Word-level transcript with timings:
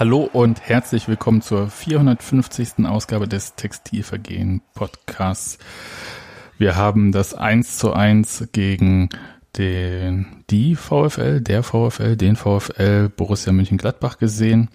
Hallo 0.00 0.30
und 0.32 0.62
herzlich 0.62 1.08
willkommen 1.08 1.42
zur 1.42 1.68
450. 1.68 2.86
Ausgabe 2.86 3.28
des 3.28 3.54
Textilvergehen 3.54 4.62
Podcasts. 4.72 5.58
Wir 6.56 6.74
haben 6.74 7.12
das 7.12 7.34
1 7.34 7.76
zu 7.76 7.92
1 7.92 8.48
gegen 8.52 9.10
den, 9.58 10.42
die 10.48 10.74
VfL, 10.74 11.42
der 11.42 11.62
VfL, 11.62 12.16
den 12.16 12.36
VfL 12.36 13.10
Borussia 13.10 13.52
München-Gladbach 13.52 14.16
gesehen 14.16 14.70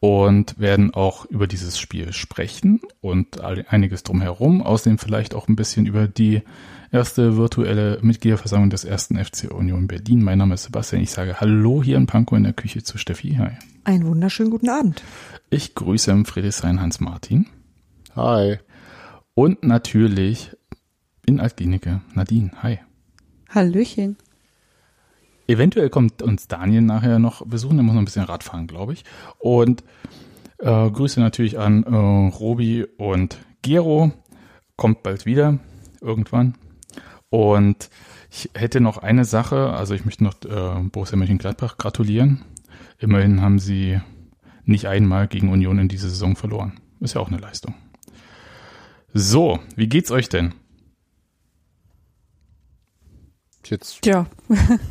und 0.00 0.58
werden 0.58 0.94
auch 0.94 1.26
über 1.26 1.46
dieses 1.46 1.78
Spiel 1.78 2.14
sprechen 2.14 2.80
und 3.02 3.42
einiges 3.42 4.04
drumherum. 4.04 4.62
Außerdem 4.62 4.96
vielleicht 4.96 5.34
auch 5.34 5.48
ein 5.48 5.56
bisschen 5.56 5.84
über 5.84 6.08
die 6.08 6.44
erste 6.92 7.38
virtuelle 7.38 7.98
Mitgliederversammlung 8.02 8.70
des 8.70 8.84
ersten 8.84 9.16
FC 9.16 9.50
Union 9.50 9.88
Berlin. 9.88 10.22
Mein 10.22 10.38
Name 10.38 10.54
ist 10.54 10.64
Sebastian. 10.64 11.02
Ich 11.02 11.10
sage 11.10 11.40
Hallo 11.40 11.82
hier 11.82 11.96
in 11.96 12.06
Pankow 12.06 12.36
in 12.36 12.44
der 12.44 12.52
Küche 12.52 12.82
zu 12.82 12.98
Steffi. 12.98 13.34
Hi. 13.36 13.52
Einen 13.84 14.06
wunderschönen 14.06 14.50
guten 14.50 14.68
Abend. 14.68 15.02
Ich 15.48 15.74
grüße 15.74 16.10
im 16.10 16.26
Friedrichshain 16.26 16.80
Hans-Martin. 16.80 17.46
Hi. 18.14 18.58
Und 19.34 19.64
natürlich 19.64 20.54
in 21.26 21.40
Altklinike 21.40 22.02
Nadine. 22.14 22.50
Hi. 22.62 22.78
Hallöchen. 23.48 24.18
Eventuell 25.48 25.88
kommt 25.88 26.22
uns 26.22 26.46
Daniel 26.46 26.82
nachher 26.82 27.18
noch 27.18 27.44
besuchen, 27.46 27.76
der 27.76 27.84
muss 27.84 27.94
noch 27.94 28.02
ein 28.02 28.04
bisschen 28.04 28.24
Radfahren, 28.24 28.66
glaube 28.66 28.92
ich. 28.92 29.04
Und 29.38 29.82
äh, 30.58 30.90
Grüße 30.90 31.20
natürlich 31.20 31.58
an 31.58 31.84
äh, 31.84 32.36
Robi 32.36 32.86
und 32.98 33.38
Gero. 33.62 34.12
Kommt 34.76 35.02
bald 35.02 35.26
wieder, 35.26 35.58
irgendwann. 36.00 36.54
Und 37.32 37.88
ich 38.30 38.50
hätte 38.52 38.82
noch 38.82 38.98
eine 38.98 39.24
Sache, 39.24 39.70
also 39.70 39.94
ich 39.94 40.04
möchte 40.04 40.22
noch 40.22 40.34
äh, 40.44 40.82
Borussia 40.90 41.16
Mönchengladbach 41.16 41.78
gratulieren. 41.78 42.44
Immerhin 42.98 43.40
haben 43.40 43.58
sie 43.58 44.02
nicht 44.66 44.86
einmal 44.86 45.28
gegen 45.28 45.48
Union 45.48 45.78
in 45.78 45.88
dieser 45.88 46.10
Saison 46.10 46.36
verloren. 46.36 46.78
Ist 47.00 47.14
ja 47.14 47.22
auch 47.22 47.28
eine 47.28 47.38
Leistung. 47.38 47.74
So, 49.14 49.60
wie 49.76 49.86
geht's 49.86 50.10
euch 50.10 50.28
denn? 50.28 50.52
Jetzt. 53.64 54.04
Ja. 54.04 54.26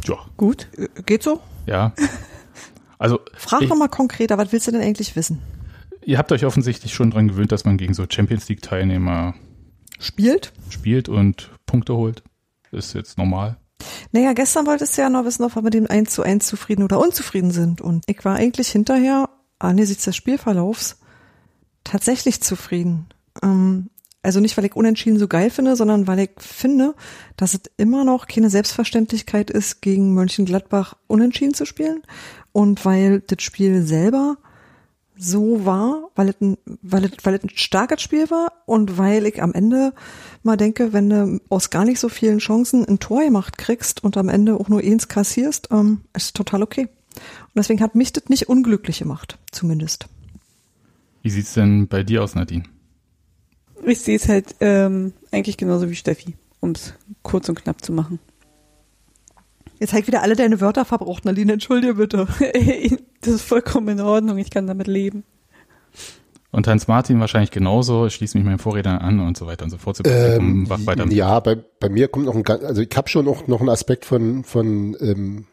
ja. 0.07 0.17
Gut. 0.37 0.67
Äh, 0.79 0.87
geht 1.03 1.21
so? 1.21 1.41
Ja. 1.67 1.93
Also. 2.97 3.19
Frag 3.35 3.67
doch 3.67 3.77
mal 3.77 3.87
konkreter, 3.87 4.39
was 4.39 4.51
willst 4.51 4.65
du 4.65 4.71
denn 4.71 4.81
eigentlich 4.81 5.15
wissen? 5.15 5.43
Ihr 6.03 6.17
habt 6.17 6.31
euch 6.31 6.43
offensichtlich 6.43 6.95
schon 6.95 7.11
dran 7.11 7.27
gewöhnt, 7.27 7.51
dass 7.51 7.65
man 7.65 7.77
gegen 7.77 7.93
so 7.93 8.07
Champions 8.09 8.49
League 8.49 8.63
Teilnehmer 8.63 9.35
spielt? 9.99 10.53
Spielt 10.69 11.07
und 11.07 11.51
Punkte 11.67 11.95
holt. 11.95 12.23
Ist 12.71 12.93
jetzt 12.93 13.17
normal. 13.17 13.57
Naja, 14.11 14.33
gestern 14.33 14.67
wolltest 14.67 14.97
du 14.97 15.01
ja 15.01 15.09
noch 15.09 15.25
wissen, 15.25 15.43
ob 15.43 15.55
wir 15.55 15.61
mit 15.61 15.73
dem 15.73 15.87
1 15.87 16.11
zu 16.11 16.23
1 16.23 16.45
zufrieden 16.45 16.83
oder 16.83 16.99
unzufrieden 16.99 17.51
sind. 17.51 17.81
Und 17.81 18.03
ich 18.07 18.23
war 18.23 18.35
eigentlich 18.35 18.69
hinterher, 18.69 19.29
angesichts 19.59 20.05
des 20.05 20.15
Spielverlaufs, 20.15 20.97
tatsächlich 21.83 22.41
zufrieden. 22.41 23.07
Ähm, 23.41 23.89
also 24.23 24.39
nicht, 24.39 24.55
weil 24.55 24.65
ich 24.65 24.75
unentschieden 24.75 25.17
so 25.17 25.27
geil 25.27 25.49
finde, 25.49 25.75
sondern 25.75 26.05
weil 26.05 26.19
ich 26.19 26.31
finde, 26.37 26.93
dass 27.37 27.55
es 27.55 27.61
immer 27.77 28.03
noch 28.03 28.27
keine 28.27 28.49
Selbstverständlichkeit 28.49 29.49
ist, 29.49 29.81
gegen 29.81 30.13
Mönchengladbach 30.13 30.95
unentschieden 31.07 31.55
zu 31.55 31.65
spielen. 31.65 32.03
Und 32.51 32.85
weil 32.85 33.21
das 33.21 33.41
Spiel 33.41 33.81
selber 33.83 34.37
so 35.23 35.65
war, 35.65 36.09
weil 36.15 36.29
es 36.29 36.41
ein, 36.41 36.57
weil 36.81 37.05
es, 37.05 37.11
weil 37.23 37.35
es 37.35 37.43
ein 37.43 37.51
starkes 37.53 38.01
Spiel 38.01 38.29
war 38.31 38.51
und 38.65 38.97
weil 38.97 39.27
ich 39.27 39.41
am 39.41 39.53
Ende 39.53 39.93
mal 40.41 40.57
denke, 40.57 40.93
wenn 40.93 41.09
du 41.09 41.39
aus 41.49 41.69
gar 41.69 41.85
nicht 41.85 41.99
so 41.99 42.09
vielen 42.09 42.39
Chancen 42.39 42.85
ein 42.85 42.99
Tor 42.99 43.23
gemacht 43.23 43.59
kriegst 43.59 44.03
und 44.03 44.17
am 44.17 44.29
Ende 44.29 44.55
auch 44.55 44.67
nur 44.67 44.81
eins 44.81 45.07
kassierst, 45.07 45.69
ähm, 45.71 46.01
ist 46.15 46.35
total 46.35 46.63
okay. 46.63 46.87
Und 47.13 47.55
deswegen 47.55 47.81
hat 47.81 47.93
mich 47.93 48.13
das 48.13 48.29
nicht 48.29 48.49
unglücklich 48.49 48.99
gemacht, 48.99 49.37
zumindest. 49.51 50.07
Wie 51.21 51.29
sieht's 51.29 51.53
denn 51.53 51.87
bei 51.87 52.01
dir 52.01 52.23
aus, 52.23 52.33
Nadine? 52.33 52.63
Ich 53.85 53.99
sehe 53.99 54.15
es 54.15 54.27
halt 54.27 54.55
ähm, 54.59 55.13
eigentlich 55.31 55.57
genauso 55.57 55.89
wie 55.89 55.95
Steffi, 55.95 56.35
um 56.61 56.71
es 56.71 56.93
kurz 57.21 57.47
und 57.47 57.61
knapp 57.61 57.83
zu 57.85 57.93
machen. 57.93 58.19
Jetzt 59.81 59.93
halt 59.93 60.05
wieder 60.05 60.21
alle 60.21 60.35
deine 60.35 60.61
Wörter 60.61 60.85
verbraucht, 60.85 61.25
Nadine, 61.25 61.53
entschuldige 61.53 61.95
bitte. 61.95 62.27
das 63.21 63.33
ist 63.33 63.41
vollkommen 63.41 63.87
in 63.87 63.99
Ordnung, 63.99 64.37
ich 64.37 64.51
kann 64.51 64.67
damit 64.67 64.85
leben. 64.85 65.23
Und 66.51 66.67
Hans 66.67 66.87
Martin 66.87 67.19
wahrscheinlich 67.19 67.49
genauso, 67.49 68.05
ich 68.05 68.13
schließe 68.13 68.37
mich 68.37 68.45
meinen 68.45 68.59
Vorrednern 68.59 68.99
an 68.99 69.19
und 69.19 69.35
so 69.35 69.47
weiter 69.47 69.63
und 69.63 69.71
so 69.71 69.79
fort. 69.79 69.99
Ähm, 70.05 70.67
ja, 71.09 71.39
bei, 71.39 71.55
bei 71.55 71.89
mir 71.89 72.09
kommt 72.09 72.27
noch 72.27 72.35
ein 72.35 72.45
also 72.45 72.79
ich 72.83 72.95
habe 72.95 73.09
schon 73.09 73.25
noch, 73.25 73.47
noch 73.47 73.59
einen 73.59 73.69
Aspekt 73.69 74.05
von, 74.05 74.43
von 74.43 74.95
ähm, 74.99 75.47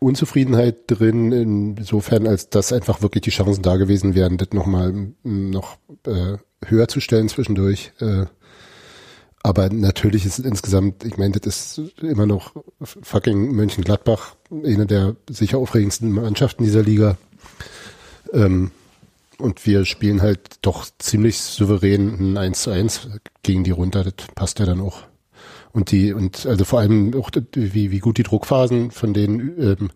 Unzufriedenheit 0.00 0.78
drin, 0.88 1.30
insofern, 1.30 2.26
als 2.26 2.50
dass 2.50 2.72
einfach 2.72 3.02
wirklich 3.02 3.22
die 3.22 3.30
Chancen 3.30 3.62
da 3.62 3.76
gewesen 3.76 4.16
wären, 4.16 4.36
das 4.36 4.48
nochmal 4.50 5.12
noch 5.22 5.76
äh, 6.08 6.38
höher 6.64 6.88
zu 6.88 6.98
stellen 6.98 7.28
zwischendurch. 7.28 7.92
Äh, 8.00 8.26
aber 9.46 9.70
natürlich 9.70 10.26
ist 10.26 10.40
es 10.40 10.44
insgesamt, 10.44 11.04
ich 11.04 11.18
meine, 11.18 11.38
das 11.38 11.78
ist 11.78 12.02
immer 12.02 12.26
noch 12.26 12.52
fucking 12.80 13.52
Mönchengladbach, 13.52 14.34
eine 14.50 14.86
der 14.86 15.14
sicher 15.30 15.58
aufregendsten 15.58 16.10
Mannschaften 16.10 16.64
dieser 16.64 16.82
Liga. 16.82 17.16
Ähm, 18.32 18.72
und 19.38 19.64
wir 19.64 19.84
spielen 19.84 20.20
halt 20.20 20.40
doch 20.62 20.86
ziemlich 20.98 21.38
souverän 21.38 22.32
ein 22.32 22.36
1 22.36 22.62
zu 22.62 22.70
1 22.70 23.08
gegen 23.44 23.62
die 23.62 23.70
runter. 23.70 24.02
Das 24.02 24.14
passt 24.34 24.58
ja 24.58 24.66
dann 24.66 24.80
auch. 24.80 25.02
Und 25.72 25.92
die, 25.92 26.12
und 26.12 26.44
also 26.46 26.64
vor 26.64 26.80
allem 26.80 27.14
auch 27.14 27.30
wie, 27.52 27.92
wie 27.92 27.98
gut 28.00 28.18
die 28.18 28.24
Druckphasen 28.24 28.90
von 28.90 29.14
denen 29.14 29.62
ähm, 29.62 29.90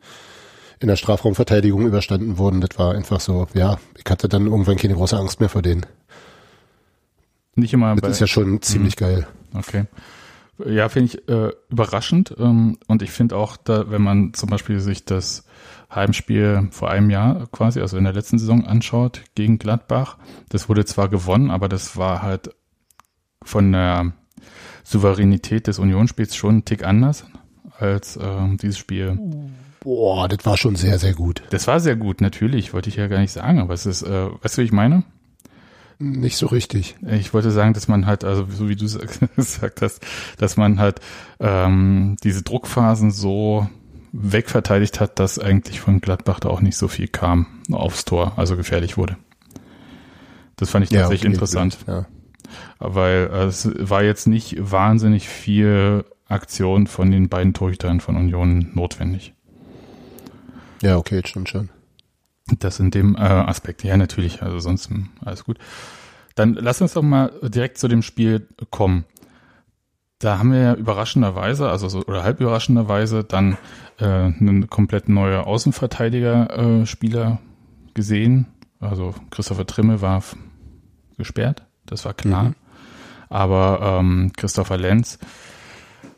in 0.78 0.86
der 0.86 0.96
Strafraumverteidigung 0.96 1.88
überstanden 1.88 2.38
wurden, 2.38 2.60
das 2.60 2.78
war 2.78 2.94
einfach 2.94 3.18
so, 3.18 3.48
ja, 3.54 3.80
ich 3.98 4.08
hatte 4.08 4.28
dann 4.28 4.46
irgendwann 4.46 4.76
keine 4.76 4.94
große 4.94 5.18
Angst 5.18 5.40
mehr 5.40 5.48
vor 5.48 5.62
denen. 5.62 5.86
Nicht 7.60 7.74
immer. 7.74 7.94
Das 7.96 8.12
ist 8.12 8.20
ja 8.20 8.26
schon 8.26 8.62
ziemlich 8.62 8.96
mhm. 8.96 9.00
geil. 9.00 9.26
Okay. 9.54 9.84
Ja, 10.66 10.88
finde 10.88 11.06
ich 11.06 11.28
äh, 11.28 11.52
überraschend. 11.70 12.34
Ähm, 12.38 12.78
und 12.86 13.02
ich 13.02 13.10
finde 13.10 13.36
auch, 13.36 13.56
da, 13.56 13.90
wenn 13.90 14.02
man 14.02 14.34
zum 14.34 14.48
Beispiel 14.48 14.80
sich 14.80 15.04
das 15.04 15.44
Heimspiel 15.94 16.68
vor 16.70 16.90
einem 16.90 17.10
Jahr 17.10 17.46
quasi, 17.52 17.80
also 17.80 17.96
in 17.96 18.04
der 18.04 18.12
letzten 18.12 18.38
Saison 18.38 18.66
anschaut 18.66 19.22
gegen 19.34 19.58
Gladbach, 19.58 20.18
das 20.48 20.68
wurde 20.68 20.84
zwar 20.84 21.08
gewonnen, 21.08 21.50
aber 21.50 21.68
das 21.68 21.96
war 21.96 22.22
halt 22.22 22.54
von 23.42 23.72
der 23.72 24.12
Souveränität 24.84 25.66
des 25.66 25.78
Unionsspiels 25.78 26.34
schon 26.36 26.58
ein 26.58 26.64
Tick 26.64 26.84
anders 26.84 27.24
als 27.78 28.16
äh, 28.16 28.56
dieses 28.60 28.78
Spiel. 28.78 29.18
Boah, 29.80 30.28
das 30.28 30.44
war 30.44 30.56
schon 30.56 30.76
sehr, 30.76 30.98
sehr 30.98 31.14
gut. 31.14 31.42
Das 31.50 31.66
war 31.66 31.80
sehr 31.80 31.96
gut, 31.96 32.20
natürlich, 32.20 32.74
wollte 32.74 32.90
ich 32.90 32.96
ja 32.96 33.06
gar 33.06 33.20
nicht 33.20 33.32
sagen, 33.32 33.60
aber 33.60 33.72
es 33.72 33.86
ist, 33.86 34.02
äh, 34.02 34.28
weißt 34.42 34.58
du, 34.58 34.62
wie 34.62 34.66
ich 34.66 34.72
meine? 34.72 35.04
Nicht 36.02 36.36
so 36.36 36.46
richtig. 36.46 36.96
Ich 37.06 37.34
wollte 37.34 37.50
sagen, 37.50 37.74
dass 37.74 37.86
man 37.86 38.06
halt, 38.06 38.24
also 38.24 38.46
so 38.50 38.68
wie 38.68 38.76
du 38.76 38.86
gesagt 39.36 39.82
hast, 39.82 40.04
dass 40.38 40.56
man 40.56 40.80
halt 40.80 41.00
ähm, 41.38 42.16
diese 42.24 42.42
Druckphasen 42.42 43.10
so 43.10 43.68
wegverteidigt 44.12 44.98
hat, 44.98 45.18
dass 45.18 45.38
eigentlich 45.38 45.80
von 45.80 46.00
Gladbach 46.00 46.40
da 46.40 46.48
auch 46.48 46.62
nicht 46.62 46.76
so 46.76 46.88
viel 46.88 47.06
kam 47.06 47.46
aufs 47.70 48.04
Tor, 48.04 48.32
also 48.36 48.56
gefährlich 48.56 48.96
wurde. 48.96 49.16
Das 50.56 50.70
fand 50.70 50.84
ich 50.84 50.90
tatsächlich 50.90 51.22
ja, 51.22 51.28
okay, 51.28 51.34
interessant. 51.34 51.78
Ja 51.86 52.06
weil 52.78 53.30
äh, 53.32 53.44
es 53.44 53.68
war 53.78 54.02
jetzt 54.02 54.26
nicht 54.26 54.56
wahnsinnig 54.58 55.28
viel 55.28 56.04
Aktion 56.28 56.86
von 56.86 57.10
den 57.10 57.28
beiden 57.28 57.54
Torhütern 57.54 58.00
von 58.00 58.16
Union 58.16 58.70
notwendig. 58.74 59.34
Ja, 60.82 60.96
okay, 60.96 61.16
jetzt 61.16 61.28
schon 61.28 61.46
schon. 61.46 61.68
Das 62.58 62.80
in 62.80 62.90
dem 62.90 63.14
äh, 63.14 63.20
Aspekt, 63.20 63.84
ja 63.84 63.96
natürlich, 63.96 64.42
also 64.42 64.58
sonst 64.58 64.90
hm, 64.90 65.10
alles 65.24 65.44
gut. 65.44 65.58
Dann 66.34 66.54
lass 66.54 66.80
uns 66.80 66.94
doch 66.94 67.02
mal 67.02 67.32
direkt 67.42 67.78
zu 67.78 67.88
dem 67.88 68.02
Spiel 68.02 68.46
kommen. 68.70 69.04
Da 70.18 70.38
haben 70.38 70.52
wir 70.52 70.60
ja 70.60 70.74
überraschenderweise, 70.74 71.70
also 71.70 71.88
so, 71.88 72.04
oder 72.04 72.22
halb 72.22 72.40
überraschenderweise, 72.40 73.24
dann 73.24 73.56
äh, 73.98 74.04
einen 74.04 74.68
komplett 74.68 75.08
neue 75.08 75.46
Außenverteidiger-Spieler 75.46 77.38
äh, 77.40 77.94
gesehen. 77.94 78.46
Also 78.80 79.14
Christopher 79.30 79.66
Trimme 79.66 80.02
war 80.02 80.22
gesperrt, 81.16 81.62
das 81.86 82.04
war 82.04 82.14
klar. 82.14 82.44
Mhm. 82.44 82.54
Aber 83.28 83.98
ähm, 84.00 84.32
Christopher 84.36 84.76
Lenz 84.76 85.18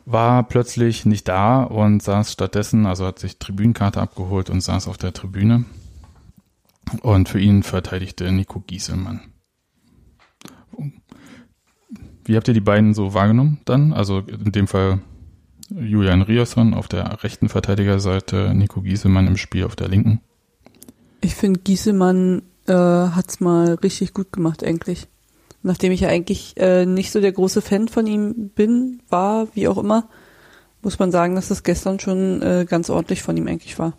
war 0.05 0.43
plötzlich 0.43 1.05
nicht 1.05 1.27
da 1.27 1.63
und 1.63 2.01
saß 2.03 2.31
stattdessen, 2.31 2.85
also 2.85 3.05
hat 3.05 3.19
sich 3.19 3.37
Tribünenkarte 3.37 4.01
abgeholt 4.01 4.49
und 4.49 4.61
saß 4.61 4.87
auf 4.87 4.97
der 4.97 5.13
Tribüne. 5.13 5.65
Und 7.01 7.29
für 7.29 7.39
ihn 7.39 7.63
verteidigte 7.63 8.31
Nico 8.31 8.59
Gieselmann. 8.59 9.21
Wie 12.25 12.35
habt 12.35 12.47
ihr 12.47 12.53
die 12.53 12.61
beiden 12.61 12.93
so 12.93 13.13
wahrgenommen 13.13 13.59
dann? 13.65 13.93
Also 13.93 14.19
in 14.19 14.51
dem 14.51 14.67
Fall 14.67 15.01
Julian 15.69 16.21
Riasson 16.21 16.73
auf 16.73 16.87
der 16.87 17.23
rechten 17.23 17.49
Verteidigerseite, 17.49 18.53
Nico 18.53 18.81
Gieselmann 18.81 19.27
im 19.27 19.37
Spiel 19.37 19.65
auf 19.65 19.75
der 19.75 19.87
linken. 19.87 20.21
Ich 21.21 21.35
finde, 21.35 21.61
Gieselmann 21.61 22.43
äh, 22.67 22.73
hat's 22.73 23.39
mal 23.39 23.75
richtig 23.75 24.13
gut 24.13 24.31
gemacht 24.31 24.63
eigentlich. 24.63 25.07
Nachdem 25.61 25.93
ich 25.93 26.01
ja 26.01 26.09
eigentlich 26.09 26.55
äh, 26.57 26.85
nicht 26.85 27.11
so 27.11 27.21
der 27.21 27.31
große 27.31 27.61
Fan 27.61 27.87
von 27.87 28.05
ihm 28.05 28.49
bin, 28.49 29.01
war, 29.09 29.47
wie 29.55 29.67
auch 29.67 29.77
immer, 29.77 30.09
muss 30.81 30.99
man 30.99 31.11
sagen, 31.11 31.35
dass 31.35 31.47
das 31.47 31.63
gestern 31.63 31.99
schon 31.99 32.41
äh, 32.41 32.65
ganz 32.67 32.89
ordentlich 32.89 33.23
von 33.23 33.37
ihm 33.37 33.47
eigentlich 33.47 33.79
war. 33.79 33.97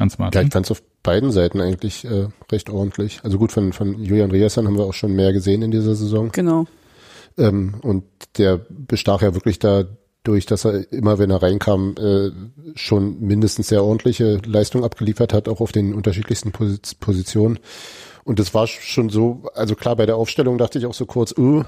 Hans 0.00 0.14
Ja, 0.14 0.24
Martin. 0.24 0.46
ich 0.46 0.52
fand 0.52 0.66
es 0.66 0.70
auf 0.72 0.82
beiden 1.02 1.30
Seiten 1.30 1.60
eigentlich 1.60 2.04
äh, 2.04 2.28
recht 2.50 2.68
ordentlich. 2.70 3.20
Also 3.22 3.38
gut, 3.38 3.52
von, 3.52 3.72
von 3.72 4.02
Julian 4.02 4.30
Riasson 4.30 4.66
haben 4.66 4.76
wir 4.76 4.84
auch 4.84 4.94
schon 4.94 5.14
mehr 5.14 5.32
gesehen 5.32 5.62
in 5.62 5.70
dieser 5.70 5.94
Saison. 5.94 6.30
Genau. 6.32 6.66
Ähm, 7.38 7.74
und 7.82 8.04
der 8.38 8.58
bestach 8.68 9.22
ja 9.22 9.34
wirklich 9.34 9.58
dadurch, 9.60 10.46
dass 10.46 10.64
er 10.64 10.92
immer, 10.92 11.18
wenn 11.18 11.30
er 11.30 11.42
reinkam, 11.42 11.94
äh, 11.98 12.30
schon 12.74 13.20
mindestens 13.20 13.68
sehr 13.68 13.84
ordentliche 13.84 14.40
Leistung 14.44 14.84
abgeliefert 14.84 15.32
hat, 15.32 15.48
auch 15.48 15.60
auf 15.60 15.72
den 15.72 15.94
unterschiedlichsten 15.94 16.50
Posi- 16.50 16.96
Positionen. 16.98 17.58
Und 18.24 18.38
das 18.38 18.52
war 18.52 18.66
schon 18.66 19.08
so, 19.08 19.44
also 19.54 19.74
klar, 19.74 19.96
bei 19.96 20.06
der 20.06 20.16
Aufstellung 20.16 20.58
dachte 20.58 20.78
ich 20.78 20.86
auch 20.86 20.94
so 20.94 21.06
kurz, 21.06 21.32
uh, 21.38 21.62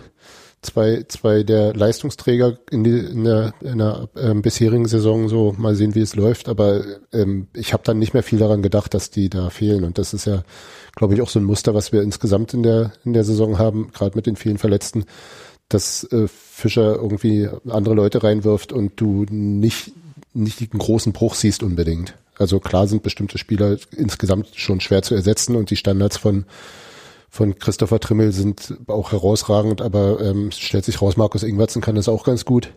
zwei, 0.62 1.04
zwei 1.08 1.42
der 1.42 1.74
Leistungsträger 1.74 2.58
in, 2.70 2.84
die, 2.84 2.98
in 2.98 3.24
der, 3.24 3.52
in 3.60 3.78
der 3.78 4.08
ähm, 4.16 4.42
bisherigen 4.42 4.86
Saison 4.86 5.28
so 5.28 5.54
mal 5.58 5.74
sehen, 5.74 5.94
wie 5.94 6.00
es 6.00 6.14
läuft. 6.14 6.48
Aber 6.48 6.84
ähm, 7.12 7.48
ich 7.52 7.72
habe 7.72 7.82
dann 7.84 7.98
nicht 7.98 8.14
mehr 8.14 8.22
viel 8.22 8.38
daran 8.38 8.62
gedacht, 8.62 8.94
dass 8.94 9.10
die 9.10 9.28
da 9.28 9.50
fehlen. 9.50 9.84
Und 9.84 9.98
das 9.98 10.14
ist 10.14 10.24
ja, 10.24 10.44
glaube 10.94 11.14
ich, 11.14 11.20
auch 11.20 11.28
so 11.28 11.40
ein 11.40 11.44
Muster, 11.44 11.74
was 11.74 11.92
wir 11.92 12.02
insgesamt 12.02 12.54
in 12.54 12.62
der, 12.62 12.92
in 13.04 13.12
der 13.12 13.24
Saison 13.24 13.58
haben, 13.58 13.90
gerade 13.92 14.16
mit 14.16 14.26
den 14.26 14.36
vielen 14.36 14.58
Verletzten, 14.58 15.04
dass 15.68 16.04
äh, 16.04 16.28
Fischer 16.28 16.94
irgendwie 16.94 17.48
andere 17.68 17.94
Leute 17.94 18.22
reinwirft 18.22 18.72
und 18.72 18.92
du 19.00 19.26
nicht, 19.30 19.92
nicht 20.32 20.60
den 20.60 20.78
großen 20.78 21.12
Bruch 21.12 21.34
siehst 21.34 21.62
unbedingt. 21.64 22.14
Also 22.38 22.60
klar 22.60 22.86
sind 22.86 23.02
bestimmte 23.02 23.38
Spieler 23.38 23.76
insgesamt 23.96 24.50
schon 24.54 24.80
schwer 24.80 25.02
zu 25.02 25.14
ersetzen 25.14 25.56
und 25.56 25.70
die 25.70 25.76
Standards 25.76 26.16
von 26.16 26.44
von 27.32 27.58
Christopher 27.58 27.98
Trimmel 27.98 28.30
sind 28.30 28.74
auch 28.88 29.12
herausragend, 29.12 29.80
aber 29.80 30.20
ähm, 30.20 30.50
stellt 30.50 30.84
sich 30.84 31.00
raus, 31.00 31.16
Markus 31.16 31.42
Ingwertsen 31.42 31.80
kann 31.80 31.94
das 31.94 32.10
auch 32.10 32.24
ganz 32.24 32.44
gut. 32.44 32.74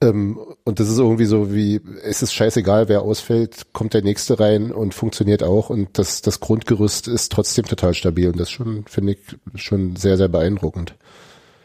Ähm, 0.00 0.38
und 0.64 0.80
das 0.80 0.88
ist 0.88 0.96
irgendwie 0.96 1.26
so 1.26 1.52
wie, 1.52 1.78
es 2.02 2.22
ist 2.22 2.32
scheißegal, 2.32 2.88
wer 2.88 3.02
ausfällt, 3.02 3.66
kommt 3.74 3.92
der 3.92 4.00
nächste 4.00 4.40
rein 4.40 4.72
und 4.72 4.94
funktioniert 4.94 5.42
auch 5.42 5.68
und 5.68 5.98
das, 5.98 6.22
das 6.22 6.40
Grundgerüst 6.40 7.08
ist 7.08 7.30
trotzdem 7.30 7.66
total 7.66 7.92
stabil 7.92 8.28
und 8.28 8.40
das 8.40 8.50
schon, 8.50 8.86
finde 8.86 9.12
ich, 9.12 9.18
schon 9.62 9.96
sehr, 9.96 10.16
sehr 10.16 10.28
beeindruckend. 10.28 10.94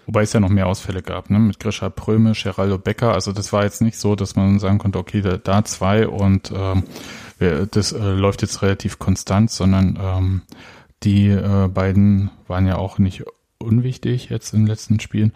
Wobei 0.06 0.24
es 0.24 0.34
ja 0.34 0.42
noch 0.42 0.50
mehr 0.50 0.68
Ausfälle 0.68 1.02
gab, 1.02 1.30
ne? 1.30 1.40
Mit 1.40 1.62
Grisha 1.62 1.90
Pröme, 1.90 2.34
Geraldo 2.34 2.78
Becker. 2.78 3.14
Also 3.14 3.32
das 3.32 3.54
war 3.54 3.64
jetzt 3.64 3.82
nicht 3.82 3.98
so, 3.98 4.18
dass 4.18 4.36
man 4.36 4.60
sagen 4.60 4.78
konnte, 4.78 5.00
okay, 5.00 5.22
da, 5.22 5.38
da 5.38 5.64
zwei 5.64 6.10
und 6.10 6.52
ähm, 6.54 6.84
das 7.72 7.94
äh, 7.94 8.12
läuft 8.12 8.42
jetzt 8.42 8.62
relativ 8.62 9.00
konstant, 9.00 9.52
sondern 9.52 9.98
ähm, 10.02 10.42
die 11.04 11.30
äh, 11.30 11.68
beiden 11.68 12.32
waren 12.48 12.68
ja 12.68 12.78
auch 12.78 12.98
nicht 12.98 13.24
unwichtig 13.60 14.30
jetzt 14.30 14.54
in 14.54 14.62
den 14.62 14.68
letzten 14.68 15.00
Spielen. 15.00 15.34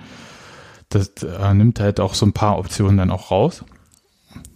Das 0.89 1.09
äh, 1.23 1.53
nimmt 1.53 1.79
halt 1.79 1.99
auch 1.99 2.13
so 2.13 2.25
ein 2.25 2.33
paar 2.33 2.57
Optionen 2.57 2.97
dann 2.97 3.11
auch 3.11 3.31
raus. 3.31 3.65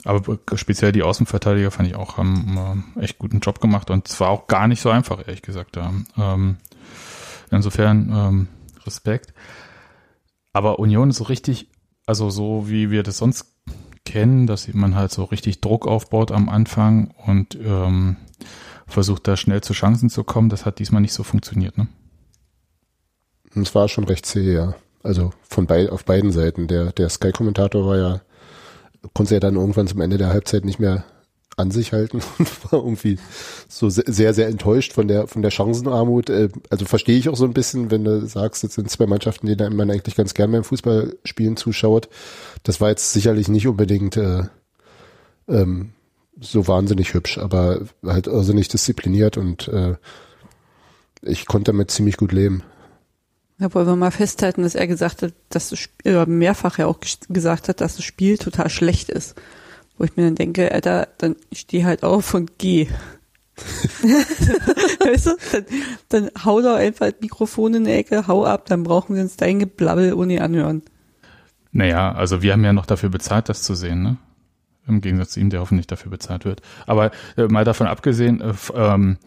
Aber 0.03 0.39
speziell 0.55 0.91
die 0.91 1.03
Außenverteidiger 1.03 1.71
fand 1.71 1.89
ich 1.89 1.95
auch 1.95 2.17
haben 2.17 2.85
äh, 2.97 3.03
echt 3.03 3.19
guten 3.19 3.39
Job 3.39 3.59
gemacht 3.59 3.89
und 3.89 4.07
es 4.07 4.19
war 4.19 4.29
auch 4.29 4.47
gar 4.47 4.67
nicht 4.67 4.81
so 4.81 4.89
einfach, 4.89 5.19
ehrlich 5.19 5.41
gesagt. 5.41 5.77
Ähm, 5.77 6.57
insofern 7.49 8.09
ähm, 8.13 8.47
Respekt. 8.85 9.33
Aber 10.53 10.79
Union 10.79 11.09
ist 11.09 11.17
so 11.17 11.25
richtig, 11.25 11.69
also 12.05 12.29
so 12.29 12.69
wie 12.69 12.91
wir 12.91 13.03
das 13.03 13.17
sonst 13.17 13.45
kennen, 14.05 14.47
dass 14.47 14.71
man 14.73 14.95
halt 14.95 15.11
so 15.11 15.23
richtig 15.25 15.61
Druck 15.61 15.87
aufbaut 15.87 16.31
am 16.31 16.49
Anfang 16.49 17.13
und 17.25 17.55
ähm, 17.55 18.17
versucht 18.91 19.27
da 19.27 19.37
schnell 19.37 19.61
zu 19.61 19.73
Chancen 19.73 20.09
zu 20.09 20.23
kommen. 20.23 20.49
Das 20.49 20.65
hat 20.65 20.79
diesmal 20.79 21.01
nicht 21.01 21.13
so 21.13 21.23
funktioniert. 21.23 21.77
Ne? 21.77 21.87
Es 23.55 23.73
war 23.75 23.87
schon 23.89 24.03
recht 24.05 24.25
zäh, 24.25 24.53
ja. 24.53 24.75
Also 25.03 25.31
von 25.49 25.65
bei, 25.67 25.89
auf 25.91 26.05
beiden 26.05 26.31
Seiten. 26.31 26.67
Der, 26.67 26.91
der 26.91 27.09
Sky-Kommentator 27.09 27.85
war 27.85 27.97
ja, 27.97 28.21
konnte 29.13 29.33
ja 29.33 29.39
dann 29.39 29.55
irgendwann 29.55 29.87
zum 29.87 30.01
Ende 30.01 30.17
der 30.17 30.29
Halbzeit 30.29 30.63
nicht 30.63 30.79
mehr 30.79 31.03
an 31.57 31.69
sich 31.71 31.91
halten 31.91 32.21
und 32.37 32.71
war 32.71 32.79
irgendwie 32.83 33.17
so 33.67 33.89
se- 33.89 34.05
sehr, 34.07 34.33
sehr 34.33 34.47
enttäuscht 34.47 34.93
von 34.93 35.07
der, 35.07 35.27
von 35.27 35.41
der 35.41 35.51
Chancenarmut. 35.51 36.29
Äh, 36.29 36.49
Also 36.69 36.85
verstehe 36.85 37.17
ich 37.17 37.27
auch 37.29 37.35
so 37.35 37.45
ein 37.45 37.53
bisschen, 37.53 37.91
wenn 37.91 38.03
du 38.03 38.25
sagst, 38.25 38.63
jetzt 38.63 38.75
sind 38.75 38.89
zwei 38.89 39.05
Mannschaften, 39.07 39.47
die 39.47 39.55
man 39.55 39.91
eigentlich 39.91 40.15
ganz 40.15 40.33
gern 40.33 40.51
beim 40.51 40.63
Fußballspielen 40.63 41.57
zuschaut. 41.57 42.07
Das 42.63 42.79
war 42.79 42.89
jetzt 42.89 43.11
sicherlich 43.11 43.47
nicht 43.49 43.67
unbedingt 43.67 44.15
äh, 44.17 44.43
ähm, 45.49 45.91
so 46.41 46.67
wahnsinnig 46.67 47.13
hübsch, 47.13 47.37
aber 47.37 47.81
halt 48.03 48.27
irrsinnig 48.27 48.67
diszipliniert 48.67 49.37
und 49.37 49.67
äh, 49.69 49.95
ich 51.21 51.45
konnte 51.45 51.71
damit 51.71 51.91
ziemlich 51.91 52.17
gut 52.17 52.31
leben. 52.31 52.63
Da 53.59 53.71
wollen 53.75 53.85
wir 53.85 53.95
mal 53.95 54.09
festhalten, 54.11 54.63
dass 54.63 54.73
er 54.73 54.87
gesagt 54.87 55.21
hat, 55.21 55.33
dass 55.49 55.69
das 55.69 55.77
Spiel, 55.77 56.13
oder 56.15 56.25
mehrfach 56.25 56.79
ja 56.79 56.87
auch 56.87 56.99
ges- 56.99 57.31
gesagt 57.31 57.69
hat, 57.69 57.79
dass 57.79 57.95
das 57.95 58.03
Spiel 58.03 58.39
total 58.39 58.69
schlecht 58.71 59.09
ist. 59.09 59.35
Wo 59.97 60.03
ich 60.03 60.17
mir 60.17 60.23
dann 60.23 60.33
denke, 60.35 60.71
Alter, 60.71 61.09
dann 61.19 61.35
steh 61.53 61.85
halt 61.85 62.03
auf 62.03 62.33
und 62.33 62.57
geh. 62.57 62.87
weißt 64.01 65.25
du, 65.27 65.31
dann, 65.51 65.65
dann 66.09 66.31
hau 66.43 66.61
doch 66.61 66.75
einfach 66.75 67.11
das 67.11 67.21
Mikrofon 67.21 67.75
in 67.75 67.85
die 67.85 67.91
Ecke, 67.91 68.25
hau 68.27 68.45
ab, 68.45 68.65
dann 68.65 68.81
brauchen 68.81 69.15
wir 69.15 69.21
uns 69.21 69.35
dein 69.37 69.59
Geblabbel 69.59 70.13
ohne 70.13 70.41
anhören. 70.41 70.81
Naja, 71.71 72.13
also 72.13 72.41
wir 72.41 72.53
haben 72.53 72.63
ja 72.63 72.73
noch 72.73 72.87
dafür 72.87 73.09
bezahlt, 73.09 73.47
das 73.47 73.61
zu 73.61 73.75
sehen, 73.75 74.01
ne? 74.01 74.17
Im 74.87 75.01
Gegensatz 75.01 75.31
zu 75.31 75.39
ihm, 75.39 75.49
der 75.49 75.59
hoffentlich 75.59 75.87
dafür 75.87 76.11
bezahlt 76.11 76.45
wird. 76.45 76.61
Aber 76.87 77.11
äh, 77.37 77.47
mal 77.47 77.63
davon 77.65 77.87
abgesehen, 77.87 78.41
äh, 78.41 78.53
ähm, 78.73 79.17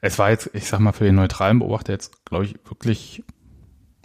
es 0.00 0.18
war 0.18 0.30
jetzt, 0.30 0.50
ich 0.52 0.66
sag 0.66 0.80
mal, 0.80 0.92
für 0.92 1.04
den 1.04 1.16
neutralen 1.16 1.58
Beobachter 1.58 1.92
jetzt, 1.92 2.24
glaube 2.24 2.44
ich, 2.44 2.54
wirklich 2.68 3.24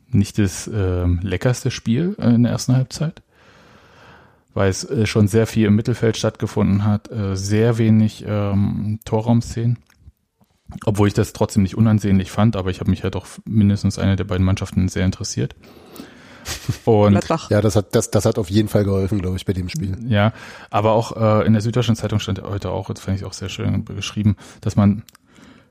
nicht 0.09 0.37
das 0.37 0.69
ähm, 0.73 1.19
leckerste 1.21 1.71
Spiel 1.71 2.15
äh, 2.19 2.33
in 2.33 2.43
der 2.43 2.51
ersten 2.51 2.75
Halbzeit. 2.75 3.21
Weil 4.53 4.69
es 4.69 4.83
äh, 4.83 5.05
schon 5.05 5.27
sehr 5.27 5.47
viel 5.47 5.67
im 5.67 5.75
Mittelfeld 5.75 6.17
stattgefunden 6.17 6.85
hat, 6.85 7.11
äh, 7.11 7.35
sehr 7.35 7.77
wenig 7.77 8.23
ähm, 8.27 8.99
Torraumszenen. 9.05 9.79
Obwohl 10.85 11.07
ich 11.07 11.13
das 11.13 11.33
trotzdem 11.33 11.63
nicht 11.63 11.77
unansehnlich 11.77 12.31
fand, 12.31 12.55
aber 12.55 12.71
ich 12.71 12.79
habe 12.79 12.89
mich 12.89 13.03
halt 13.03 13.15
auch 13.15 13.27
mindestens 13.45 13.99
eine 13.99 14.15
der 14.15 14.23
beiden 14.23 14.45
Mannschaften 14.45 14.87
sehr 14.87 15.05
interessiert. 15.05 15.55
Und 16.85 17.11
Gladbach. 17.11 17.49
Ja, 17.49 17.61
das 17.61 17.75
hat, 17.75 17.95
das, 17.95 18.11
das 18.11 18.25
hat 18.25 18.37
auf 18.37 18.49
jeden 18.49 18.67
Fall 18.67 18.83
geholfen, 18.83 19.21
glaube 19.21 19.37
ich, 19.37 19.45
bei 19.45 19.53
dem 19.53 19.69
Spiel. 19.69 19.97
Ja, 20.07 20.33
aber 20.69 20.91
auch 20.91 21.15
äh, 21.15 21.45
in 21.45 21.53
der 21.53 21.61
Süddeutschen 21.61 21.95
Zeitung 21.95 22.19
stand 22.19 22.41
heute 22.41 22.71
auch, 22.71 22.89
das 22.89 23.01
fand 23.01 23.17
ich 23.17 23.25
auch 23.25 23.33
sehr 23.33 23.49
schön 23.49 23.83
beschrieben, 23.85 24.35
dass 24.61 24.75
man 24.75 25.03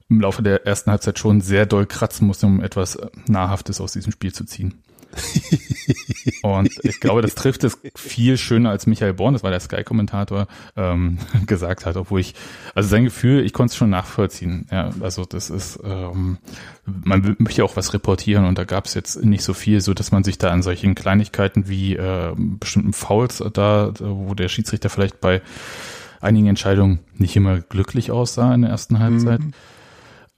im 0.09 0.21
Laufe 0.21 0.43
der 0.43 0.67
ersten 0.67 0.91
Halbzeit 0.91 1.19
schon 1.19 1.41
sehr 1.41 1.67
doll 1.67 1.87
kratzen 1.87 2.27
musste, 2.27 2.47
um 2.47 2.63
etwas 2.63 2.97
äh, 2.97 3.09
Nahrhaftes 3.27 3.81
aus 3.81 3.93
diesem 3.93 4.13
Spiel 4.13 4.33
zu 4.33 4.45
ziehen. 4.45 4.83
Und 6.43 6.71
ich 6.83 7.01
glaube, 7.01 7.23
das 7.23 7.35
trifft 7.35 7.65
es 7.65 7.79
viel 7.95 8.37
schöner, 8.37 8.71
als 8.71 8.87
Michael 8.87 9.15
Born, 9.15 9.35
das 9.35 9.43
war 9.43 9.51
der 9.51 9.61
Sky-Kommentator, 9.61 10.47
ähm, 10.77 11.19
gesagt 11.47 11.87
hat, 11.87 11.97
obwohl 11.97 12.21
ich, 12.21 12.35
also 12.75 12.89
sein 12.89 13.05
Gefühl, 13.05 13.45
ich 13.45 13.53
konnte 13.53 13.73
es 13.73 13.77
schon 13.77 13.91
nachvollziehen. 13.91 14.67
Ja, 14.71 14.91
also 15.01 15.25
das 15.25 15.51
ist, 15.51 15.79
ähm, 15.85 16.39
man 16.85 17.37
möchte 17.39 17.59
ja 17.59 17.65
auch 17.65 17.77
was 17.77 17.95
reportieren 17.95 18.45
und 18.45 18.59
da 18.59 18.65
gab 18.65 18.87
es 18.87 18.95
jetzt 18.95 19.25
nicht 19.25 19.45
so 19.45 19.55
viel, 19.55 19.81
so 19.81 19.95
dass 19.95 20.13
man 20.13 20.25
sich 20.25 20.39
da 20.39 20.51
an 20.51 20.63
solchen 20.63 20.95
Kleinigkeiten 20.95 21.69
wie 21.69 21.97
äh, 21.97 22.35
bestimmten 22.37 22.93
Fouls 22.93 23.43
da, 23.53 23.93
wo 23.99 24.35
der 24.35 24.49
Schiedsrichter 24.49 24.91
vielleicht 24.91 25.21
bei 25.21 25.43
einigen 26.21 26.47
Entscheidungen 26.47 27.01
nicht 27.15 27.37
immer 27.37 27.61
glücklich 27.61 28.11
aussah 28.11 28.55
in 28.55 28.63
der 28.63 28.71
ersten 28.71 28.99
Halbzeit. 29.01 29.41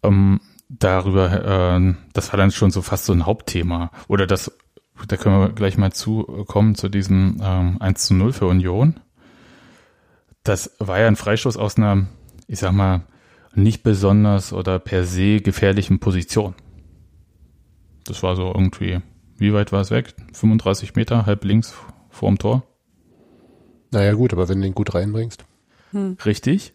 Ähm, 0.02 0.40
darüber, 0.69 1.76
äh, 1.76 1.95
das 2.12 2.33
war 2.33 2.38
dann 2.38 2.50
schon 2.50 2.71
so 2.71 2.83
fast 2.83 3.04
so 3.04 3.12
ein 3.12 3.26
Hauptthema. 3.26 3.90
Oder 4.09 4.26
das, 4.26 4.50
da 5.08 5.16
können 5.16 5.40
wir 5.40 5.48
gleich 5.50 5.76
mal 5.76 5.92
zukommen 5.92 6.74
zu 6.74 6.88
diesem 6.88 7.40
ähm, 7.42 7.76
1 7.80 8.06
zu 8.06 8.14
0 8.14 8.32
für 8.32 8.46
Union. 8.46 9.00
Das 10.44 10.76
war 10.78 11.00
ja 11.00 11.06
ein 11.06 11.16
Freistoß 11.16 11.56
aus 11.56 11.76
einer, 11.76 12.06
ich 12.46 12.58
sag 12.58 12.72
mal, 12.72 13.02
nicht 13.54 13.82
besonders 13.82 14.52
oder 14.52 14.78
per 14.78 15.04
se 15.06 15.40
gefährlichen 15.40 16.00
Position. 16.00 16.54
Das 18.04 18.22
war 18.22 18.36
so 18.36 18.46
irgendwie, 18.46 19.00
wie 19.38 19.52
weit 19.54 19.72
war 19.72 19.80
es 19.80 19.90
weg? 19.90 20.14
35 20.32 20.94
Meter, 20.94 21.26
halb 21.26 21.44
links 21.44 21.74
vorm 22.10 22.38
Tor. 22.38 22.62
Naja, 23.90 24.12
gut, 24.14 24.32
aber 24.32 24.48
wenn 24.48 24.58
du 24.58 24.64
den 24.64 24.74
gut 24.74 24.94
reinbringst. 24.94 25.44
Richtig. 26.26 26.74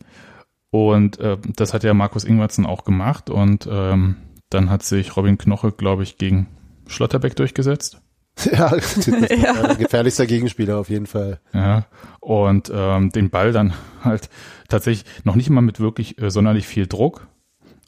Und 0.72 1.20
äh, 1.20 1.38
das 1.56 1.74
hat 1.74 1.84
ja 1.84 1.94
Markus 1.94 2.24
Ingwertsen 2.24 2.66
auch 2.66 2.84
gemacht 2.86 3.30
und 3.30 3.68
ähm, 3.70 4.16
Dann 4.50 4.70
hat 4.70 4.84
sich 4.84 5.16
Robin 5.16 5.38
Knoche, 5.38 5.72
glaube 5.72 6.04
ich, 6.04 6.18
gegen 6.18 6.48
Schlotterbeck 6.88 7.36
durchgesetzt. 7.36 8.02
Ja, 8.52 8.70
das 8.70 8.98
ist 8.98 9.08
Ja. 9.32 9.74
gefährlichster 9.74 10.26
Gegenspieler 10.26 10.78
auf 10.78 10.90
jeden 10.90 11.08
Fall. 11.08 11.40
Ja, 11.54 11.86
und 12.20 12.72
ähm, 12.74 13.12
den 13.12 13.30
Ball 13.30 13.52
dann 13.52 13.74
halt 14.04 14.30
tatsächlich 14.68 15.06
noch 15.26 15.36
nicht 15.36 15.50
mal 15.50 15.62
mit 15.62 15.80
wirklich 15.80 16.22
äh, 16.22 16.30
sonderlich 16.30 16.68
viel 16.68 16.88
Druck, 16.88 17.28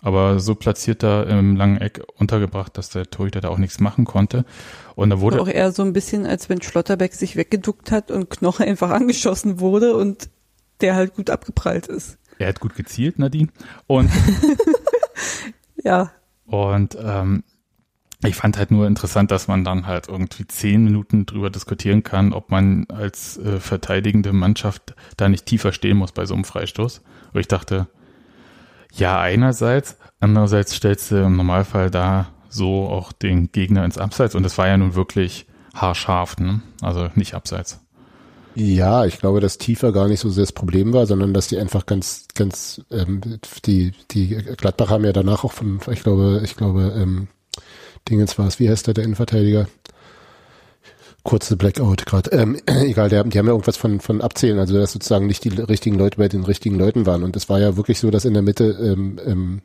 aber 0.01 0.39
so 0.39 0.55
platziert 0.55 1.03
da 1.03 1.23
im 1.23 1.55
langen 1.55 1.77
Eck 1.77 2.01
untergebracht, 2.17 2.77
dass 2.77 2.89
der 2.89 3.09
Torhüter 3.09 3.39
da 3.41 3.49
auch 3.49 3.57
nichts 3.59 3.79
machen 3.79 4.05
konnte. 4.05 4.45
Und 4.95 5.09
da 5.11 5.21
wurde 5.21 5.41
Auch 5.41 5.47
eher 5.47 5.71
so 5.71 5.83
ein 5.83 5.93
bisschen, 5.93 6.25
als 6.25 6.49
wenn 6.49 6.61
Schlotterbeck 6.61 7.13
sich 7.13 7.35
weggeduckt 7.35 7.91
hat 7.91 8.09
und 8.11 8.29
Knoche 8.29 8.63
einfach 8.65 8.89
angeschossen 8.89 9.59
wurde 9.59 9.95
und 9.95 10.29
der 10.81 10.95
halt 10.95 11.13
gut 11.15 11.29
abgeprallt 11.29 11.87
ist. 11.87 12.17
er 12.39 12.47
hat 12.49 12.59
gut 12.59 12.75
gezielt, 12.75 13.19
Nadine. 13.19 13.49
Und 13.87 14.09
Ja, 15.83 16.11
Und 16.45 16.97
ähm, 17.01 17.43
ich 18.23 18.35
fand 18.35 18.57
halt 18.57 18.71
nur 18.71 18.85
interessant, 18.85 19.31
dass 19.31 19.47
man 19.47 19.63
dann 19.63 19.87
halt 19.87 20.07
irgendwie 20.07 20.47
zehn 20.47 20.83
Minuten 20.83 21.25
drüber 21.25 21.49
diskutieren 21.49 22.03
kann, 22.03 22.33
ob 22.33 22.51
man 22.51 22.85
als 22.89 23.37
äh, 23.37 23.59
verteidigende 23.59 24.31
Mannschaft 24.31 24.95
da 25.17 25.27
nicht 25.27 25.45
tiefer 25.45 25.71
stehen 25.71 25.97
muss 25.97 26.11
bei 26.11 26.25
so 26.25 26.35
einem 26.35 26.43
Freistoß. 26.43 27.01
Und 27.33 27.39
ich 27.39 27.47
dachte, 27.47 27.87
ja, 28.93 29.19
einerseits, 29.19 29.97
andererseits 30.19 30.75
stellst 30.75 31.11
du 31.11 31.23
im 31.23 31.35
Normalfall 31.35 31.89
da 31.89 32.27
so 32.49 32.87
auch 32.87 33.11
den 33.11 33.51
Gegner 33.51 33.85
ins 33.85 33.97
Abseits 33.97 34.35
und 34.35 34.45
es 34.45 34.57
war 34.57 34.67
ja 34.67 34.77
nun 34.77 34.93
wirklich 34.93 35.47
haarscharf, 35.73 36.37
ne? 36.37 36.61
Also 36.81 37.09
nicht 37.15 37.33
abseits. 37.33 37.79
Ja, 38.53 39.05
ich 39.05 39.19
glaube, 39.19 39.39
dass 39.39 39.57
tiefer 39.57 39.93
gar 39.93 40.09
nicht 40.09 40.19
so 40.19 40.29
sehr 40.29 40.43
das 40.43 40.51
Problem 40.51 40.91
war, 40.91 41.05
sondern 41.05 41.33
dass 41.33 41.47
die 41.47 41.57
einfach 41.57 41.85
ganz, 41.85 42.27
ganz, 42.35 42.81
ähm, 42.91 43.21
die, 43.65 43.93
die 44.11 44.27
Gladbach 44.57 44.89
haben 44.89 45.05
ja 45.05 45.13
danach 45.13 45.45
auch 45.45 45.53
von, 45.53 45.79
ich 45.89 46.03
glaube, 46.03 46.41
ich 46.43 46.57
glaube, 46.57 46.93
ähm, 46.97 47.29
Dingens 48.09 48.37
war 48.37 48.47
es, 48.47 48.59
wie 48.59 48.69
heißt 48.69 48.87
der, 48.87 48.93
der 48.93 49.03
Innenverteidiger? 49.03 49.67
Kurze 51.23 51.55
Blackout 51.55 52.05
gerade. 52.05 52.31
Ähm, 52.31 52.57
egal, 52.65 53.09
der, 53.09 53.23
die 53.23 53.37
haben 53.37 53.45
ja 53.45 53.53
irgendwas 53.53 53.77
von, 53.77 53.99
von 53.99 54.21
abzählen, 54.21 54.59
also 54.59 54.77
dass 54.77 54.91
sozusagen 54.91 55.27
nicht 55.27 55.43
die 55.43 55.49
richtigen 55.49 55.97
Leute 55.97 56.17
bei 56.17 56.27
den 56.27 56.43
richtigen 56.43 56.75
Leuten 56.75 57.05
waren. 57.05 57.23
Und 57.23 57.35
es 57.35 57.49
war 57.49 57.59
ja 57.59 57.77
wirklich 57.77 57.99
so, 57.99 58.09
dass 58.09 58.25
in 58.25 58.33
der 58.33 58.43
Mitte 58.43 58.65
ähm, 58.65 59.19
ähm, 59.25 59.61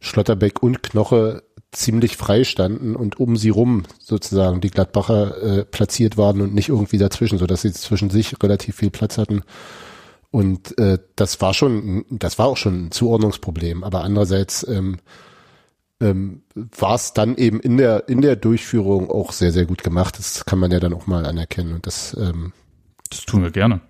Schlotterbeck 0.00 0.62
und 0.62 0.82
Knoche 0.82 1.42
ziemlich 1.72 2.16
frei 2.16 2.44
standen 2.44 2.94
und 2.94 3.18
um 3.18 3.36
sie 3.36 3.48
rum 3.48 3.84
sozusagen 3.98 4.60
die 4.60 4.70
Gladbacher 4.70 5.42
äh, 5.42 5.64
platziert 5.64 6.16
waren 6.16 6.40
und 6.40 6.54
nicht 6.54 6.68
irgendwie 6.68 6.98
dazwischen, 6.98 7.38
so 7.38 7.46
dass 7.46 7.62
sie 7.62 7.72
zwischen 7.72 8.10
sich 8.10 8.40
relativ 8.42 8.76
viel 8.76 8.90
Platz 8.90 9.18
hatten. 9.18 9.42
Und 10.30 10.76
äh, 10.78 10.98
das 11.16 11.40
war 11.40 11.54
schon, 11.54 12.04
das 12.10 12.38
war 12.38 12.46
auch 12.46 12.56
schon 12.56 12.86
ein 12.86 12.90
Zuordnungsproblem. 12.90 13.84
Aber 13.84 14.02
andererseits 14.02 14.66
ähm, 14.66 14.98
ähm, 16.04 16.42
war 16.54 16.94
es 16.94 17.12
dann 17.14 17.36
eben 17.36 17.60
in 17.60 17.76
der 17.76 18.08
in 18.08 18.20
der 18.20 18.36
Durchführung 18.36 19.10
auch 19.10 19.32
sehr 19.32 19.52
sehr 19.52 19.66
gut 19.66 19.82
gemacht. 19.82 20.18
Das 20.18 20.44
kann 20.44 20.58
man 20.58 20.70
ja 20.70 20.80
dann 20.80 20.92
auch 20.94 21.06
mal 21.06 21.24
anerkennen. 21.26 21.72
Und 21.74 21.86
das 21.86 22.16
ähm, 22.20 22.52
Das 23.10 23.22
tun 23.22 23.42
wir 23.42 23.50
gerne. 23.50 23.80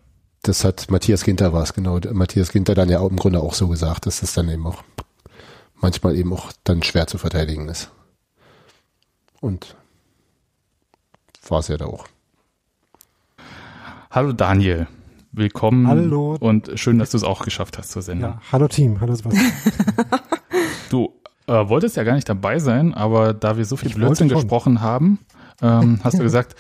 das 0.43 0.65
hat 0.65 0.91
Matthias 0.91 1.25
Ginter 1.25 1.53
war 1.53 1.63
es 1.63 1.73
genau. 1.75 1.99
Matthias 2.13 2.53
Ginter 2.53 2.75
dann 2.75 2.89
ja 2.89 3.01
auch 3.01 3.11
im 3.11 3.17
Grunde 3.17 3.41
auch 3.41 3.55
so 3.55 3.69
gesagt, 3.69 4.07
dass 4.07 4.21
das 4.21 4.33
dann 4.35 4.49
eben 4.49 4.67
auch 4.67 4.83
manchmal 5.81 6.17
eben 6.17 6.33
auch 6.33 6.53
dann 6.65 6.83
schwer 6.83 7.07
zu 7.07 7.19
verteidigen 7.19 7.69
ist. 7.69 7.91
Und 9.41 9.77
war 11.49 11.59
es 11.61 11.69
ja 11.69 11.77
da 11.77 11.87
auch. 11.87 12.07
Hallo 14.11 14.33
Daniel, 14.33 14.87
willkommen. 15.33 15.89
Hallo. 15.89 16.37
Und 16.39 16.71
schön, 16.77 16.99
dass 16.99 17.11
du 17.11 17.17
es 17.17 17.25
auch 17.25 17.45
geschafft 17.45 17.77
hast 17.79 17.91
zur 17.91 18.01
Sendung. 18.03 18.31
Ja, 18.31 18.41
hallo 18.53 18.69
Team, 18.69 19.01
hallo 19.01 19.15
Sebastian. 19.15 19.53
Du 20.91 21.13
äh, 21.47 21.69
wolltest 21.69 21.97
ja 21.97 22.05
gar 22.05 22.15
nicht 22.15 22.29
dabei 22.29 22.59
sein, 22.59 22.95
aber 22.95 23.35
da 23.35 23.57
wir 23.57 23.65
so 23.65 23.77
viel 23.77 23.89
Ich 23.89 23.95
Blödsinn 23.95 24.29
gesprochen 24.29 24.81
haben, 24.81 25.19
ähm, 25.63 26.01
hast 26.05 26.19
du 26.19 26.23
gesagt, 26.23 26.57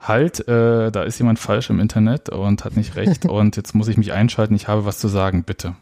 halt, 0.00 0.46
äh, 0.48 0.90
da 0.90 1.02
ist 1.04 1.18
jemand 1.18 1.38
falsch 1.38 1.70
im 1.70 1.80
Internet 1.80 2.28
und 2.28 2.64
hat 2.64 2.76
nicht 2.76 2.96
recht 2.96 3.26
und 3.28 3.56
jetzt 3.56 3.74
muss 3.74 3.88
ich 3.88 3.96
mich 3.96 4.12
einschalten, 4.12 4.54
ich 4.54 4.68
habe 4.68 4.84
was 4.84 4.98
zu 4.98 5.08
sagen, 5.08 5.44
bitte. 5.44 5.76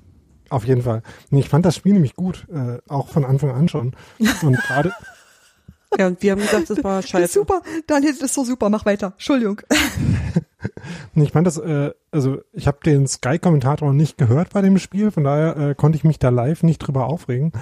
Auf 0.50 0.64
jeden 0.66 0.82
Fall. 0.82 1.02
Nee, 1.30 1.40
ich 1.40 1.48
fand 1.48 1.64
das 1.64 1.76
Spiel 1.76 1.92
nämlich 1.92 2.16
gut, 2.16 2.46
äh, 2.52 2.78
auch 2.88 3.08
von 3.08 3.24
Anfang 3.24 3.50
an 3.52 3.68
schon. 3.68 3.92
Und 4.42 4.56
gerade, 4.56 4.92
ja, 5.98 6.08
und 6.08 6.20
wir 6.22 6.32
haben 6.32 6.40
gesagt, 6.40 6.68
das 6.68 6.82
war 6.82 6.96
Das 6.96 7.04
ist 7.04 7.10
scheiße. 7.12 7.32
super. 7.34 7.62
Daniel, 7.86 8.12
das 8.12 8.22
ist 8.22 8.34
so 8.34 8.44
super. 8.44 8.68
Mach 8.68 8.84
weiter. 8.84 9.12
Entschuldigung. 9.12 9.60
nee, 11.14 11.22
ich 11.22 11.30
fand 11.30 11.46
das, 11.46 11.56
äh, 11.56 11.92
also 12.10 12.38
ich 12.52 12.66
habe 12.66 12.78
den 12.84 13.06
Sky-Kommentator 13.06 13.92
nicht 13.92 14.18
gehört 14.18 14.50
bei 14.52 14.60
dem 14.60 14.78
Spiel, 14.78 15.12
von 15.12 15.22
daher 15.22 15.56
äh, 15.56 15.74
konnte 15.76 15.96
ich 15.96 16.02
mich 16.02 16.18
da 16.18 16.30
live 16.30 16.64
nicht 16.64 16.80
drüber 16.80 17.06
aufregen. 17.06 17.52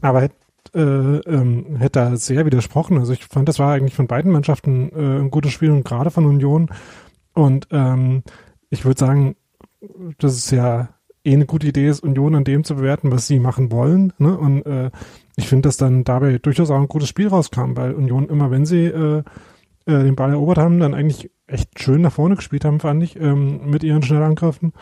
Aber 0.00 0.22
hätte 0.22 0.36
äh, 0.74 0.80
ähm, 0.80 1.76
hätte 1.76 2.00
da 2.00 2.16
sehr 2.16 2.44
widersprochen. 2.44 2.98
Also 2.98 3.12
ich 3.12 3.24
fand, 3.24 3.48
das 3.48 3.58
war 3.58 3.72
eigentlich 3.72 3.94
von 3.94 4.06
beiden 4.06 4.32
Mannschaften 4.32 4.90
äh, 4.94 5.20
ein 5.20 5.30
gutes 5.30 5.52
Spiel 5.52 5.70
und 5.70 5.84
gerade 5.84 6.10
von 6.10 6.26
Union. 6.26 6.70
Und 7.32 7.68
ähm, 7.70 8.22
ich 8.70 8.84
würde 8.84 8.98
sagen, 8.98 9.36
dass 10.18 10.32
es 10.34 10.50
ja 10.50 10.88
eh 11.24 11.32
eine 11.32 11.46
gute 11.46 11.66
Idee 11.66 11.88
ist, 11.88 12.02
Union 12.02 12.34
an 12.34 12.44
dem 12.44 12.64
zu 12.64 12.76
bewerten, 12.76 13.10
was 13.10 13.26
sie 13.26 13.38
machen 13.38 13.70
wollen. 13.70 14.12
Ne? 14.18 14.36
Und 14.36 14.66
äh, 14.66 14.90
ich 15.36 15.48
finde, 15.48 15.68
dass 15.68 15.76
dann 15.76 16.04
dabei 16.04 16.38
durchaus 16.38 16.70
auch 16.70 16.80
ein 16.80 16.88
gutes 16.88 17.08
Spiel 17.08 17.28
rauskam, 17.28 17.76
weil 17.76 17.94
Union 17.94 18.28
immer, 18.28 18.50
wenn 18.50 18.66
sie 18.66 18.86
äh, 18.86 19.22
äh, 19.86 20.04
den 20.04 20.16
Ball 20.16 20.30
erobert 20.30 20.58
haben, 20.58 20.80
dann 20.80 20.94
eigentlich 20.94 21.30
echt 21.46 21.80
schön 21.80 22.02
nach 22.02 22.12
vorne 22.12 22.36
gespielt 22.36 22.64
haben, 22.64 22.80
fand 22.80 23.02
ich, 23.02 23.18
ähm, 23.18 23.70
mit 23.70 23.82
ihren 23.82 24.02
Schnellangriffen. 24.02 24.72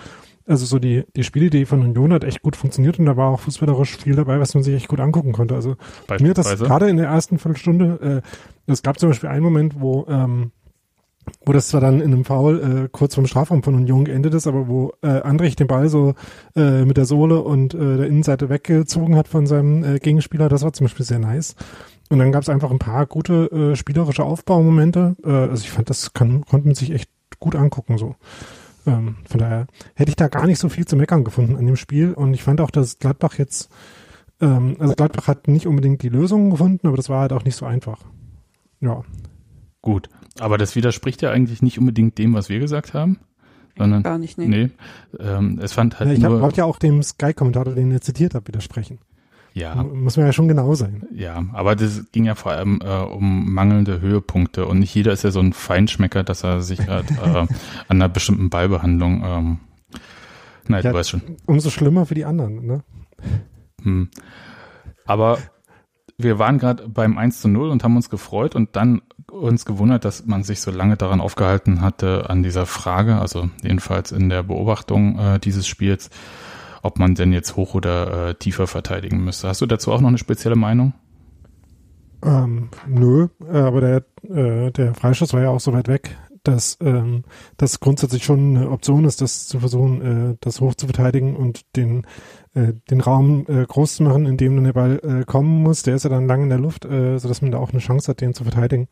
Also 0.47 0.65
so 0.65 0.79
die, 0.79 1.05
die 1.17 1.25
Spielidee 1.25 1.65
von 1.65 1.81
Union 1.81 2.12
hat 2.12 2.23
echt 2.23 2.43
gut 2.43 2.55
funktioniert 2.55 2.99
und 2.99 3.07
da 3.07 3.17
war 3.17 3.31
auch 3.31 3.41
fußballerisch 3.41 3.97
viel 3.97 4.15
dabei, 4.15 4.38
was 4.38 4.55
man 4.55 4.62
sich 4.62 4.75
echt 4.75 4.88
gut 4.88 5.00
angucken 5.00 5.33
konnte. 5.33 5.55
Also 5.55 5.76
mir 6.21 6.31
hat 6.31 6.38
das 6.38 6.59
gerade 6.59 6.88
in 6.88 6.97
der 6.97 7.07
ersten 7.07 7.38
Viertelstunde, 7.38 8.23
äh, 8.67 8.71
es 8.71 8.83
gab 8.83 8.99
zum 8.99 9.11
Beispiel 9.11 9.29
einen 9.29 9.43
Moment, 9.43 9.81
wo 9.81 10.07
ähm, 10.09 10.53
wo 11.45 11.53
das 11.53 11.69
zwar 11.69 11.81
dann 11.81 12.00
in 12.00 12.12
einem 12.12 12.25
Foul 12.25 12.85
äh, 12.85 12.88
kurz 12.91 13.15
vom 13.15 13.26
Strafraum 13.26 13.62
von 13.62 13.75
Union 13.75 14.05
geendet 14.05 14.35
ist, 14.35 14.47
aber 14.47 14.69
wo 14.69 14.93
äh, 15.03 15.09
Andrich 15.09 15.57
den 15.57 15.67
Ball 15.67 15.88
so 15.88 16.15
äh, 16.55 16.85
mit 16.85 16.97
der 16.97 17.05
Sohle 17.05 17.41
und 17.41 17.75
äh, 17.75 17.97
der 17.97 18.07
Innenseite 18.07 18.49
weggezogen 18.49 19.17
hat 19.17 19.29
von 19.29 19.47
seinem 19.47 19.85
äh, 19.85 19.99
Gegenspieler, 19.99 20.49
das 20.49 20.62
war 20.62 20.73
zum 20.73 20.87
Beispiel 20.87 21.05
sehr 21.05 21.19
nice. 21.19 21.57
Und 22.09 22.21
dann 22.21 22.31
gab 22.31 22.43
es 22.43 22.49
einfach 22.49 22.71
ein 22.71 22.79
paar 22.79 23.07
gute 23.07 23.50
äh, 23.50 23.76
spielerische 23.76 24.25
Aufbaumomente. 24.25 25.17
Äh, 25.25 25.31
also 25.31 25.65
ich 25.65 25.71
fand, 25.71 25.91
das 25.91 26.12
kann, 26.12 26.45
konnte 26.45 26.69
man 26.69 26.75
sich 26.75 26.93
echt 26.93 27.11
gut 27.41 27.57
angucken 27.57 27.99
so. 27.99 28.15
Ähm, 28.87 29.16
von 29.28 29.40
daher 29.40 29.66
hätte 29.95 30.11
ich 30.11 30.16
da 30.16 30.28
gar 30.28 30.47
nicht 30.47 30.59
so 30.59 30.69
viel 30.69 30.87
zu 30.87 30.97
meckern 30.97 31.25
gefunden 31.25 31.57
an 31.57 31.66
dem 31.66 31.76
Spiel. 31.76 32.12
Und 32.12 32.35
ich 32.35 32.43
fand 32.43 32.61
auch, 32.61 32.71
dass 32.71 32.99
Gladbach 32.99 33.38
jetzt, 33.38 33.69
ähm, 34.40 34.76
also 34.78 34.95
Gladbach 34.95 35.26
hat 35.26 35.49
nicht 35.49 35.66
unbedingt 35.66 36.02
die 36.02 36.09
Lösungen 36.09 36.50
gefunden, 36.50 36.87
aber 36.87 36.97
das 36.97 37.09
war 37.09 37.21
halt 37.21 37.33
auch 37.33 37.45
nicht 37.45 37.57
so 37.57 37.66
einfach. 37.66 38.00
Ja, 38.81 39.02
Gut, 39.87 40.09
aber 40.40 40.59
das 40.59 40.75
widerspricht 40.75 41.23
ja 41.23 41.31
eigentlich 41.31 41.62
nicht 41.62 41.78
unbedingt 41.78 42.19
dem, 42.19 42.35
was 42.35 42.49
wir 42.49 42.59
gesagt 42.59 42.93
haben, 42.93 43.21
sondern 43.78 44.02
Gar 44.02 44.19
nicht, 44.19 44.37
nee. 44.37 44.49
nee, 44.49 44.71
ähm, 45.21 45.61
es 45.62 45.75
fand 45.75 46.00
halt 46.00 46.11
ja 46.11 46.16
ich 46.16 46.25
hab, 46.25 46.33
nur, 46.33 46.40
wollte 46.40 46.57
ja 46.57 46.64
auch 46.64 46.81
dem 46.81 47.00
Sky-Kommentator, 47.05 47.73
den 47.73 47.93
ihr 47.93 48.00
zitiert 48.00 48.35
habt, 48.35 48.49
widersprechen. 48.49 48.99
Ja, 49.56 49.75
Muss 49.82 50.18
man 50.18 50.26
ja 50.26 50.32
schon 50.34 50.48
genau 50.48 50.75
sein. 50.75 51.06
Ja, 51.14 51.42
aber 51.54 51.75
das 51.76 52.12
ging 52.12 52.26
ja 52.26 52.34
vor 52.34 52.52
allem 52.52 52.80
äh, 52.84 52.98
um 52.98 53.52
mangelnde 53.54 54.02
Höhepunkte 54.02 54.66
und 54.66 54.80
nicht 54.80 54.94
jeder 54.94 55.12
ist 55.12 55.25
ja 55.25 55.30
so 55.30 55.40
ein 55.40 55.54
Feinschmecker, 55.54 56.22
dass 56.25 56.44
er 56.44 56.60
sich 56.60 56.86
halt 56.86 57.10
äh, 57.10 57.14
an 57.38 57.48
einer 57.88 58.10
bestimmten 58.10 58.50
Ballbehandlung, 58.50 59.25
ähm, 59.25 59.58
nein, 60.68 60.82
Ja. 60.84 60.90
du 60.90 60.98
weißt 60.98 61.08
schon. 61.08 61.22
Umso 61.46 61.70
schlimmer 61.70 62.04
für 62.04 62.14
die 62.14 62.26
anderen, 62.26 62.66
ne? 62.66 62.84
Hm. 63.82 64.10
Aber 65.06 65.38
wir 66.18 66.38
waren 66.38 66.58
gerade 66.58 66.86
beim 66.88 67.16
1 67.16 67.40
zu 67.40 67.48
0 67.48 67.70
und 67.70 67.82
haben 67.82 67.96
uns 67.96 68.10
gefreut 68.10 68.54
und 68.54 68.76
dann 68.76 69.00
uns 69.30 69.64
gewundert, 69.64 70.04
dass 70.04 70.26
man 70.26 70.44
sich 70.44 70.60
so 70.60 70.70
lange 70.70 70.96
daran 70.98 71.22
aufgehalten 71.22 71.80
hatte, 71.80 72.28
an 72.28 72.42
dieser 72.42 72.66
Frage, 72.66 73.16
also 73.16 73.48
jedenfalls 73.62 74.12
in 74.12 74.28
der 74.28 74.42
Beobachtung 74.42 75.18
äh, 75.18 75.38
dieses 75.38 75.66
Spiels, 75.66 76.10
ob 76.87 76.99
man 76.99 77.14
denn 77.14 77.33
jetzt 77.33 77.57
hoch 77.57 77.75
oder 77.75 78.28
äh, 78.28 78.35
tiefer 78.35 78.66
verteidigen 78.66 79.25
müsste. 79.25 79.49
Hast 79.49 79.61
du 79.61 79.66
dazu 79.66 79.93
auch 79.93 80.00
noch 80.00 80.09
eine 80.09 80.19
spezielle 80.19 80.57
Meinung? 80.57 80.95
Ähm, 82.25 82.71
nö, 82.87 83.28
äh, 83.47 83.59
aber 83.59 83.81
der, 83.81 84.05
äh, 84.28 84.71
der 84.73 84.95
Freistoß 84.95 85.33
war 85.35 85.43
ja 85.43 85.50
auch 85.50 85.61
so 85.61 85.73
weit 85.73 85.88
weg, 85.88 86.16
dass 86.43 86.78
ähm, 86.81 87.25
das 87.57 87.81
grundsätzlich 87.81 88.25
schon 88.25 88.57
eine 88.57 88.71
Option 88.71 89.05
ist, 89.05 89.21
das 89.21 89.47
zu 89.49 89.61
versuchen, 89.61 90.00
äh, 90.33 90.37
das 90.40 90.61
hoch 90.61 90.75
zu 90.75 90.87
verteidigen 90.87 91.37
und 91.37 91.76
den 91.76 92.07
äh, 92.55 92.73
den 92.90 93.00
Raum 93.00 93.45
äh, 93.49 93.66
groß 93.66 93.97
zu 93.97 94.02
machen, 94.02 94.26
in 94.26 94.37
dem 94.37 94.55
dann 94.57 94.64
der 94.64 94.73
Ball 94.73 95.00
äh, 95.02 95.25
kommen 95.25 95.62
muss. 95.62 95.83
Der 95.83 95.95
ist 95.95 96.05
ja 96.05 96.11
dann 96.11 96.26
lang 96.26 96.45
in 96.45 96.49
der 96.49 96.59
Luft, 96.59 96.85
äh, 96.85 97.19
sodass 97.19 97.43
man 97.43 97.50
da 97.50 97.59
auch 97.59 97.71
eine 97.71 97.81
Chance 97.81 98.09
hat, 98.09 98.21
den 98.21 98.33
zu 98.33 98.45
verteidigen. 98.45 98.88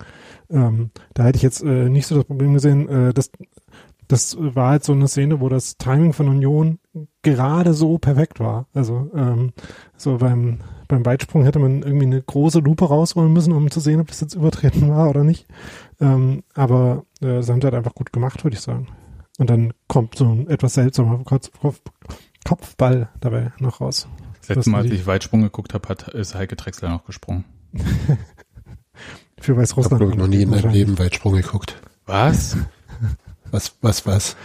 Ähm, 0.51 0.91
da 1.15 1.25
hätte 1.25 1.37
ich 1.37 1.43
jetzt 1.43 1.63
äh, 1.63 1.89
nicht 1.89 2.07
so 2.07 2.15
das 2.15 2.25
Problem 2.25 2.53
gesehen. 2.55 2.89
Äh, 2.89 3.15
das, 3.15 3.31
das 4.09 4.37
war 4.39 4.71
halt 4.71 4.85
so 4.85 4.93
eine 4.93 5.09
Szene, 5.09 5.41
wo 5.41 5.49
das 5.49 5.77
Timing 5.77 6.13
von 6.13 6.29
Union 6.29 6.79
gerade 7.23 7.75
so 7.75 7.99
perfekt 7.99 8.41
war. 8.41 8.67
Also 8.75 9.11
ähm, 9.15 9.53
so 9.97 10.19
beim 10.19 10.61
beim 10.89 11.07
Weitsprung 11.07 11.45
hätte 11.45 11.59
man 11.59 11.83
irgendwie 11.83 12.07
eine 12.07 12.23
große 12.23 12.59
Lupe 12.61 12.85
rausholen 12.87 13.33
müssen, 13.33 13.53
um 13.53 13.71
zu 13.71 13.81
sehen, 13.81 14.01
ob 14.01 14.09
das 14.09 14.21
jetzt 14.21 14.35
übertreten 14.35 14.91
war 14.91 15.09
oder 15.09 15.25
nicht. 15.25 15.47
Ähm, 16.01 16.43
aber 16.55 17.05
äh, 17.21 17.27
das 17.37 17.49
haben 17.49 17.61
sie 17.61 17.67
halt 17.67 17.75
einfach 17.75 17.95
gut 17.95 18.13
gemacht, 18.13 18.45
würde 18.45 18.57
ich 18.57 18.61
sagen. 18.61 18.89
Und 19.39 19.51
dann 19.51 19.73
kommt 19.89 20.17
so 20.17 20.27
ein 20.27 20.49
etwas 20.49 20.75
seltsamer 20.75 21.25
Kopf, 21.25 21.51
Kopf, 21.61 21.81
Kopfball 22.45 23.09
dabei 23.21 23.53
noch 23.59 23.81
raus. 23.81 24.07
Das 24.41 24.57
letzte 24.57 24.71
Mal, 24.71 24.83
als 24.83 24.93
ich 24.93 25.07
Weitsprung 25.07 25.43
geguckt 25.43 25.73
habe, 25.75 25.89
hat, 25.89 26.09
ist 26.09 26.35
Heike 26.35 26.57
Drechsler 26.57 26.91
noch 26.91 27.05
gesprungen. 27.05 27.45
Für 29.41 29.43
Ich 29.43 29.49
habe, 29.49 29.61
Weißrussland. 29.63 30.13
ich, 30.13 30.17
noch 30.17 30.27
nie 30.27 30.43
in 30.43 30.51
meinem. 30.51 30.71
Leben 30.71 30.99
Weitsprung 30.99 31.35
geguckt. 31.35 31.81
Was? 32.07 32.57
Was, 33.55 33.73
was, 33.83 34.05
was? 34.05 34.37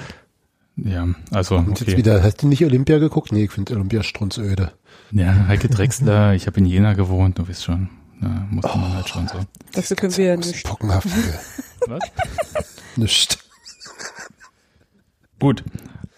Ja, 0.75 1.08
also, 1.32 1.56
Und 1.56 1.80
jetzt 1.80 1.82
okay. 1.82 1.98
wieder, 1.98 2.22
hast 2.22 2.44
du 2.44 2.48
nicht 2.48 2.63
Olympia 2.63 3.00
geguckt? 3.00 3.32
Nee, 3.32 3.46
ich 3.46 3.51
finde 3.51 3.74
Olympia 3.74 4.04
strunzöde. 4.04 4.72
Ja, 5.10 5.48
Heike 5.48 5.68
Drechsler, 5.68 6.36
ich 6.36 6.46
habe 6.46 6.60
in 6.60 6.68
Jena 6.68 6.94
gewohnt, 6.94 7.39
du 7.39 7.48
weißt 7.50 7.63
schon. 7.63 7.89
Ja, 8.22 8.46
muss 8.51 8.66
man 8.66 8.94
halt 8.94 9.10
schon 9.10 9.28
so. 9.28 9.39
Dazu 9.74 9.96
können 9.96 10.16
wir 10.16 10.25
ja 10.25 10.38
nicht. 10.38 10.63
Pockenhaft. 10.63 11.08
Was? 11.88 12.04
Nicht. 12.98 13.39
Gut. 15.39 15.63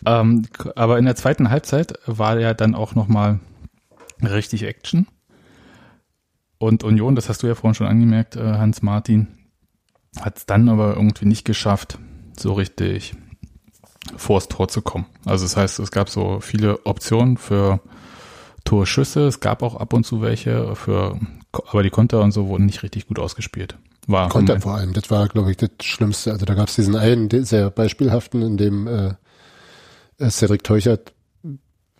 Ähm, 0.05 0.43
aber 0.75 0.99
in 0.99 1.05
der 1.05 1.15
zweiten 1.15 1.49
Halbzeit 1.49 1.97
war 2.07 2.41
ja 2.41 2.53
dann 2.53 2.75
auch 2.75 2.93
nochmal 2.93 3.39
richtig 4.21 4.63
Action. 4.63 5.07
Und 6.57 6.83
Union, 6.83 7.15
das 7.15 7.29
hast 7.29 7.41
du 7.41 7.47
ja 7.47 7.55
vorhin 7.55 7.75
schon 7.75 7.87
angemerkt, 7.87 8.35
äh, 8.35 8.41
Hans-Martin, 8.41 9.27
hat 10.19 10.39
es 10.39 10.45
dann 10.45 10.67
aber 10.67 10.95
irgendwie 10.97 11.25
nicht 11.25 11.45
geschafft, 11.45 11.97
so 12.41 12.53
richtig 12.53 13.13
vors 14.17 14.47
Tor 14.47 14.67
zu 14.67 14.81
kommen. 14.81 15.05
Also 15.25 15.45
das 15.45 15.57
heißt, 15.57 15.79
es 15.79 15.91
gab 15.91 16.09
so 16.09 16.39
viele 16.39 16.85
Optionen 16.85 17.37
für 17.37 17.79
Torschüsse, 18.63 19.27
es 19.27 19.39
gab 19.39 19.63
auch 19.63 19.75
ab 19.75 19.93
und 19.93 20.05
zu 20.05 20.21
welche 20.21 20.75
für, 20.75 21.19
aber 21.51 21.83
die 21.83 21.89
Konter 21.89 22.21
und 22.21 22.31
so 22.31 22.47
wurden 22.47 22.65
nicht 22.65 22.83
richtig 22.83 23.07
gut 23.07 23.19
ausgespielt. 23.19 23.77
War 24.07 24.29
Konter 24.29 24.59
vor 24.59 24.75
allem. 24.75 24.93
Das 24.93 25.11
war, 25.11 25.27
glaube 25.27 25.51
ich, 25.51 25.57
das 25.57 25.69
Schlimmste. 25.81 26.31
Also 26.31 26.45
da 26.45 26.55
gab 26.55 26.69
es 26.69 26.75
diesen 26.75 26.95
einen, 26.95 27.29
sehr 27.45 27.69
beispielhaften, 27.69 28.41
in 28.41 28.57
dem 28.57 28.87
äh, 28.87 29.13
äh, 30.17 30.29
Cedric 30.29 30.63
Teuchert 30.63 31.13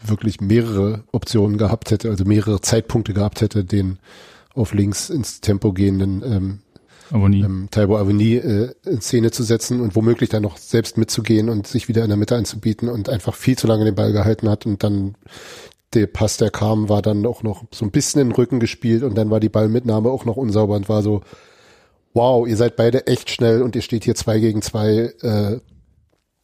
wirklich 0.03 0.41
mehrere 0.41 1.03
Optionen 1.11 1.57
gehabt 1.57 1.91
hätte, 1.91 2.09
also 2.09 2.25
mehrere 2.25 2.61
Zeitpunkte 2.61 3.13
gehabt 3.13 3.41
hätte, 3.41 3.63
den 3.63 3.99
auf 4.53 4.73
links 4.73 5.09
ins 5.09 5.41
Tempo 5.41 5.73
gehenden 5.73 6.23
ähm, 6.25 6.59
aber 7.11 7.29
nie. 7.29 7.41
ähm, 7.41 7.67
Taibo 7.71 7.97
Aveni 7.97 8.35
äh, 8.35 8.73
in 8.85 9.01
Szene 9.01 9.31
zu 9.31 9.43
setzen 9.43 9.81
und 9.81 9.95
womöglich 9.95 10.29
dann 10.29 10.43
noch 10.43 10.57
selbst 10.57 10.97
mitzugehen 10.97 11.49
und 11.49 11.67
sich 11.67 11.87
wieder 11.87 12.03
in 12.03 12.09
der 12.09 12.17
Mitte 12.17 12.35
anzubieten 12.35 12.89
und 12.89 13.09
einfach 13.09 13.35
viel 13.35 13.57
zu 13.57 13.67
lange 13.67 13.85
den 13.85 13.95
Ball 13.95 14.11
gehalten 14.11 14.49
hat 14.49 14.65
und 14.65 14.83
dann 14.83 15.15
der 15.93 16.07
Pass, 16.07 16.37
der 16.37 16.51
kam, 16.51 16.87
war 16.87 17.01
dann 17.01 17.25
auch 17.25 17.43
noch 17.43 17.65
so 17.71 17.85
ein 17.85 17.91
bisschen 17.91 18.21
in 18.21 18.29
den 18.29 18.35
Rücken 18.35 18.59
gespielt 18.59 19.03
und 19.03 19.15
dann 19.15 19.29
war 19.29 19.39
die 19.39 19.49
Ballmitnahme 19.49 20.09
auch 20.09 20.25
noch 20.25 20.37
unsauber 20.37 20.75
und 20.75 20.87
war 20.87 21.03
so, 21.03 21.21
wow, 22.13 22.47
ihr 22.47 22.55
seid 22.55 22.75
beide 22.75 23.07
echt 23.07 23.29
schnell 23.29 23.61
und 23.61 23.75
ihr 23.75 23.81
steht 23.81 24.05
hier 24.05 24.15
zwei 24.15 24.39
gegen 24.39 24.61
zwei, 24.61 25.13
äh, 25.21 25.59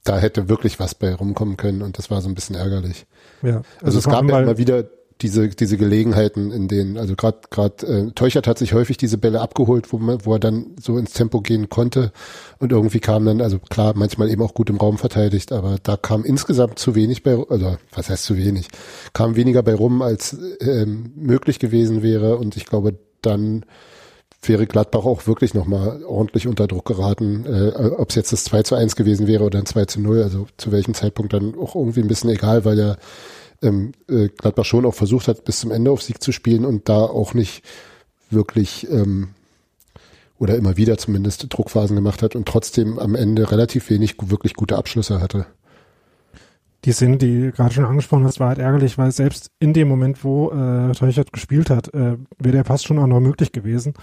da 0.04 0.18
hätte 0.18 0.50
wirklich 0.50 0.80
was 0.80 0.96
bei 0.96 1.14
rumkommen 1.14 1.58
können 1.58 1.82
und 1.82 1.98
das 1.98 2.12
war 2.12 2.22
so 2.22 2.30
ein 2.30 2.36
bisschen 2.36 2.56
ärgerlich. 2.56 3.06
Ja, 3.42 3.62
Also, 3.82 4.00
es 4.00 4.06
vor 4.06 4.14
gab 4.14 4.30
ja 4.30 4.42
immer 4.42 4.58
wieder 4.58 4.86
diese 5.22 5.50
diese 5.50 5.78
Gelegenheiten, 5.78 6.52
in 6.52 6.68
denen 6.68 6.98
also 6.98 7.16
gerade 7.16 7.40
gerade 7.50 7.88
äh, 7.88 8.12
Teuchert 8.12 8.48
hat 8.48 8.58
sich 8.58 8.74
häufig 8.74 8.98
diese 8.98 9.18
Bälle 9.18 9.42
abgeholt, 9.42 9.92
wo 9.92 9.98
man 9.98 10.26
wo 10.26 10.34
er 10.34 10.40
dann 10.40 10.76
so 10.80 10.98
ins 10.98 11.14
Tempo 11.14 11.42
gehen 11.42 11.70
konnte. 11.70 12.12
Und 12.60 12.72
irgendwie 12.72 13.00
kam 13.00 13.26
dann 13.26 13.42
also 13.42 13.60
klar 13.60 13.94
manchmal 13.96 14.30
eben 14.30 14.42
auch 14.42 14.54
gut 14.54 14.70
im 14.70 14.78
Raum 14.78 14.98
verteidigt, 14.98 15.52
aber 15.52 15.78
da 15.82 15.98
kam 15.98 16.24
insgesamt 16.24 16.80
zu 16.80 16.96
wenig 16.96 17.24
bei 17.24 17.38
also 17.50 17.78
was 17.94 18.10
heißt 18.10 18.24
zu 18.24 18.38
wenig 18.38 18.68
kam 19.14 19.36
weniger 19.36 19.64
bei 19.64 19.74
rum 19.74 20.02
als 20.02 20.38
ähm, 20.62 21.14
möglich 21.16 21.60
gewesen 21.60 22.04
wäre. 22.04 22.38
Und 22.38 22.58
ich 22.58 22.66
glaube 22.66 22.98
dann 23.22 23.66
wäre 24.44 24.68
Gladbach 24.68 25.06
auch 25.06 25.28
wirklich 25.28 25.54
nochmal 25.54 26.04
ordentlich 26.04 26.48
unter 26.48 26.68
Druck 26.68 26.86
geraten, 26.86 27.46
äh, 27.46 27.72
ob 27.98 28.10
es 28.10 28.16
jetzt 28.16 28.32
das 28.32 28.44
2 28.46 28.64
zu 28.64 28.76
1 28.76 28.96
gewesen 28.96 29.28
wäre 29.28 29.44
oder 29.44 29.60
ein 29.60 29.66
2 29.66 29.86
zu 29.86 30.02
0, 30.02 30.24
also 30.24 30.48
zu 30.58 30.72
welchem 30.72 30.94
Zeitpunkt 30.94 31.34
dann 31.34 31.56
auch 31.56 31.76
irgendwie 31.76 32.02
ein 32.02 32.08
bisschen 32.08 32.30
egal, 32.30 32.66
weil 32.66 32.78
ja 32.78 32.98
ähm, 33.62 33.92
äh, 34.10 34.30
Gladbach 34.30 34.66
schon 34.66 34.86
auch 34.86 34.94
versucht 34.94 35.28
hat, 35.28 35.46
bis 35.46 35.60
zum 35.60 35.72
Ende 35.72 35.92
auf 35.92 36.02
Sieg 36.02 36.22
zu 36.22 36.32
spielen 36.32 36.66
und 36.66 36.90
da 36.90 36.98
auch 36.98 37.34
nicht 37.34 37.64
wirklich 38.30 38.90
ähm, 38.90 39.30
oder 40.40 40.56
immer 40.56 40.78
wieder 40.78 40.98
zumindest 40.98 41.46
Druckphasen 41.50 41.96
gemacht 41.96 42.22
hat 42.22 42.36
und 42.36 42.48
trotzdem 42.48 43.00
am 43.00 43.16
Ende 43.16 43.52
relativ 43.52 43.90
wenig 43.90 44.16
wirklich 44.22 44.54
gute 44.54 44.78
Abschlüsse 44.78 45.20
hatte. 45.22 45.48
die 46.86 46.92
Szene, 46.92 47.18
die 47.18 47.42
du 47.42 47.52
gerade 47.52 47.74
schon 47.74 47.86
angesprochen 47.86 48.26
hast, 48.26 48.40
war 48.40 48.50
halt 48.50 48.60
ärgerlich, 48.60 48.98
weil 48.98 49.12
selbst 49.12 49.52
in 49.60 49.74
dem 49.74 49.88
Moment, 49.88 50.24
wo 50.24 50.52
äh, 50.52 50.92
Teuchert 50.92 51.34
gespielt 51.34 51.70
hat, 51.70 51.94
äh, 51.94 52.18
wäre 52.38 52.58
der 52.58 52.64
Pass 52.64 52.84
schon 52.84 53.00
auch 53.00 53.08
noch 53.08 53.20
möglich 53.20 53.52
gewesen. 53.52 53.94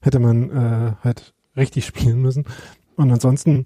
Hätte 0.00 0.18
man 0.18 0.50
äh, 0.50 0.92
halt 1.02 1.32
richtig 1.56 1.86
spielen 1.86 2.20
müssen. 2.20 2.44
Und 2.96 3.10
ansonsten 3.12 3.64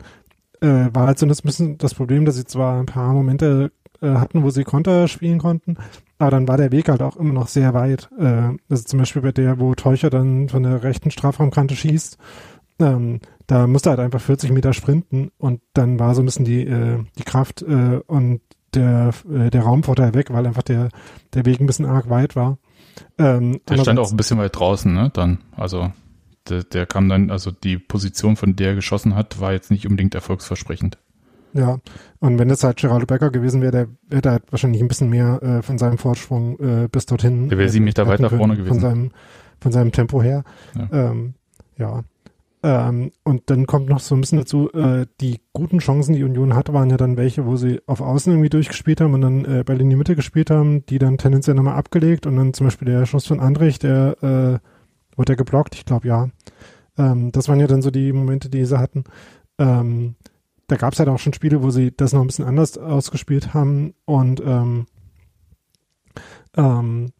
äh, 0.60 0.88
war 0.92 1.06
halt 1.06 1.18
so 1.18 1.26
das 1.26 1.42
bisschen 1.42 1.78
das 1.78 1.94
Problem, 1.94 2.24
dass 2.24 2.36
sie 2.36 2.44
zwar 2.44 2.80
ein 2.80 2.86
paar 2.86 3.12
Momente 3.12 3.72
äh, 4.00 4.10
hatten, 4.10 4.42
wo 4.42 4.50
sie 4.50 4.64
Konter 4.64 5.08
spielen 5.08 5.38
konnten, 5.38 5.76
aber 6.18 6.30
dann 6.30 6.48
war 6.48 6.56
der 6.56 6.72
Weg 6.72 6.88
halt 6.88 7.02
auch 7.02 7.16
immer 7.16 7.32
noch 7.32 7.48
sehr 7.48 7.74
weit. 7.74 8.08
Äh, 8.18 8.56
also 8.68 8.84
zum 8.84 8.98
Beispiel 8.98 9.22
bei 9.22 9.32
der, 9.32 9.58
wo 9.58 9.74
Teucher 9.74 10.10
dann 10.10 10.48
von 10.48 10.62
der 10.62 10.82
rechten 10.82 11.10
Strafraumkante 11.10 11.76
schießt, 11.76 12.18
ähm, 12.80 13.20
da 13.46 13.66
musste 13.66 13.90
halt 13.90 14.00
einfach 14.00 14.20
40 14.20 14.52
Meter 14.52 14.72
sprinten 14.72 15.30
und 15.38 15.60
dann 15.74 15.98
war 15.98 16.14
so 16.14 16.22
ein 16.22 16.26
bisschen 16.26 16.44
die, 16.44 16.62
äh, 16.62 17.04
die 17.18 17.24
Kraft 17.24 17.62
äh, 17.62 18.00
und 18.06 18.40
der, 18.74 19.12
äh, 19.30 19.50
der 19.50 19.62
Raumvorteil 19.62 20.14
weg, 20.14 20.32
weil 20.32 20.46
einfach 20.46 20.62
der, 20.62 20.90
der 21.34 21.46
Weg 21.46 21.60
ein 21.60 21.66
bisschen 21.66 21.86
arg 21.86 22.10
weit 22.10 22.36
war. 22.36 22.58
Ähm, 23.16 23.60
Der 23.68 23.78
stand 23.78 23.98
auch 23.98 24.10
ein 24.10 24.16
bisschen 24.16 24.38
weit 24.38 24.56
draußen, 24.56 24.92
ne? 24.92 25.10
Dann, 25.12 25.38
also 25.56 25.92
der, 26.48 26.64
der 26.64 26.86
kam 26.86 27.08
dann, 27.08 27.30
also 27.30 27.50
die 27.50 27.78
Position, 27.78 28.36
von 28.36 28.56
der 28.56 28.68
er 28.70 28.74
geschossen 28.74 29.14
hat, 29.14 29.40
war 29.40 29.52
jetzt 29.52 29.70
nicht 29.70 29.86
unbedingt 29.86 30.14
erfolgsversprechend. 30.14 30.98
Ja, 31.54 31.78
und 32.20 32.38
wenn 32.38 32.48
das 32.48 32.62
halt 32.62 32.76
Geraldo 32.76 33.06
Becker 33.06 33.30
gewesen 33.30 33.62
wäre, 33.62 33.72
der 34.10 34.16
hätte 34.16 34.30
halt 34.30 34.42
wahrscheinlich 34.50 34.82
ein 34.82 34.88
bisschen 34.88 35.08
mehr 35.08 35.42
äh, 35.42 35.62
von 35.62 35.78
seinem 35.78 35.98
Vorsprung 35.98 36.58
äh, 36.60 36.88
bis 36.88 37.06
dorthin. 37.06 37.48
Der 37.48 37.58
wäre 37.58 37.68
äh, 37.68 37.72
sieben 37.72 37.84
Meter 37.86 38.06
weiter 38.06 38.28
vorne 38.28 38.56
Von 38.56 38.64
gewesen. 38.64 38.80
seinem, 38.80 39.10
von 39.60 39.72
seinem 39.72 39.92
Tempo 39.92 40.22
her. 40.22 40.44
Ja. 40.76 41.10
Ähm, 41.10 41.34
ja. 41.76 42.02
Ähm, 42.62 43.12
und 43.22 43.50
dann 43.50 43.66
kommt 43.66 43.88
noch 43.88 44.00
so 44.00 44.14
ein 44.16 44.20
bisschen 44.20 44.38
dazu, 44.38 44.70
äh, 44.72 45.06
die 45.20 45.40
guten 45.52 45.78
Chancen, 45.78 46.14
die 46.14 46.24
Union 46.24 46.54
hatte, 46.54 46.74
waren 46.74 46.90
ja 46.90 46.96
dann 46.96 47.16
welche, 47.16 47.46
wo 47.46 47.56
sie 47.56 47.80
auf 47.86 48.00
Außen 48.00 48.32
irgendwie 48.32 48.50
durchgespielt 48.50 49.00
haben 49.00 49.14
und 49.14 49.20
dann 49.20 49.44
äh, 49.44 49.62
Ball 49.64 49.80
in 49.80 49.88
die 49.88 49.96
Mitte 49.96 50.16
gespielt 50.16 50.50
haben, 50.50 50.84
die 50.86 50.98
dann 50.98 51.18
tendenziell 51.18 51.54
nochmal 51.54 51.76
abgelegt 51.76 52.26
und 52.26 52.36
dann 52.36 52.54
zum 52.54 52.66
Beispiel 52.66 52.86
der 52.86 53.06
Schuss 53.06 53.26
von 53.26 53.38
Andrich, 53.38 53.78
der 53.78 54.16
äh, 54.22 55.16
wurde 55.16 55.26
der 55.26 55.36
geblockt, 55.36 55.76
ich 55.76 55.84
glaube 55.84 56.08
ja. 56.08 56.28
Ähm, 56.98 57.30
das 57.30 57.48
waren 57.48 57.60
ja 57.60 57.68
dann 57.68 57.80
so 57.80 57.92
die 57.92 58.12
Momente, 58.12 58.48
die 58.48 58.64
sie 58.64 58.78
hatten. 58.78 59.04
Ähm, 59.58 60.16
da 60.68 60.76
gab 60.76 60.92
es 60.92 60.98
halt 60.98 61.08
auch 61.08 61.18
schon 61.18 61.32
Spiele, 61.32 61.62
wo 61.62 61.70
sie 61.70 61.94
das 61.94 62.12
noch 62.12 62.20
ein 62.20 62.26
bisschen 62.28 62.44
anders 62.44 62.78
ausgespielt 62.78 63.54
haben 63.54 63.94
und 64.04 64.40
ähm, 64.44 64.86
ähm, 66.56 67.12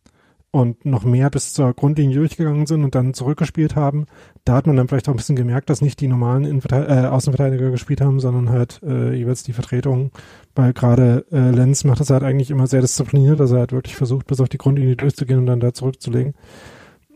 und 0.51 0.87
noch 0.87 1.05
mehr 1.05 1.29
bis 1.29 1.53
zur 1.53 1.75
Grundlinie 1.75 2.17
durchgegangen 2.17 2.67
sind 2.67 2.83
und 2.83 2.95
dann 2.95 3.13
zurückgespielt 3.13 3.77
haben. 3.77 4.07
Da 4.45 4.55
hat 4.55 4.67
man 4.67 4.77
dann 4.77 4.89
vielleicht 4.89 5.09
auch 5.09 5.13
ein 5.13 5.19
bisschen 5.19 5.37
gemerkt, 5.37 5.69
dass 5.69 5.83
nicht 5.83 6.01
die 6.01 6.09
normalen 6.09 6.45
Innenverte 6.45 6.89
äh, 6.89 7.07
Außenverteidiger 7.07 7.71
gespielt 7.71 8.01
haben, 8.01 8.19
sondern 8.19 8.49
halt 8.49 8.81
äh, 8.83 9.13
jeweils 9.15 9.43
die 9.43 9.53
Vertretung. 9.53 10.11
Weil 10.55 10.73
gerade 10.73 11.27
äh, 11.31 11.51
Lenz 11.51 11.85
macht 11.85 12.01
das 12.01 12.11
halt 12.11 12.23
eigentlich 12.23 12.51
immer 12.51 12.67
sehr 12.67 12.81
diszipliniert, 12.81 13.41
dass 13.41 13.51
er 13.51 13.59
halt 13.59 13.73
wirklich 13.73 13.97
versucht, 13.97 14.27
bis 14.27 14.41
auf 14.41 14.49
die 14.49 14.59
Grundlinie 14.59 14.97
durchzugehen 14.97 15.39
und 15.39 15.47
dann 15.47 15.61
da 15.61 15.75
zurückzulegen. 15.75 16.35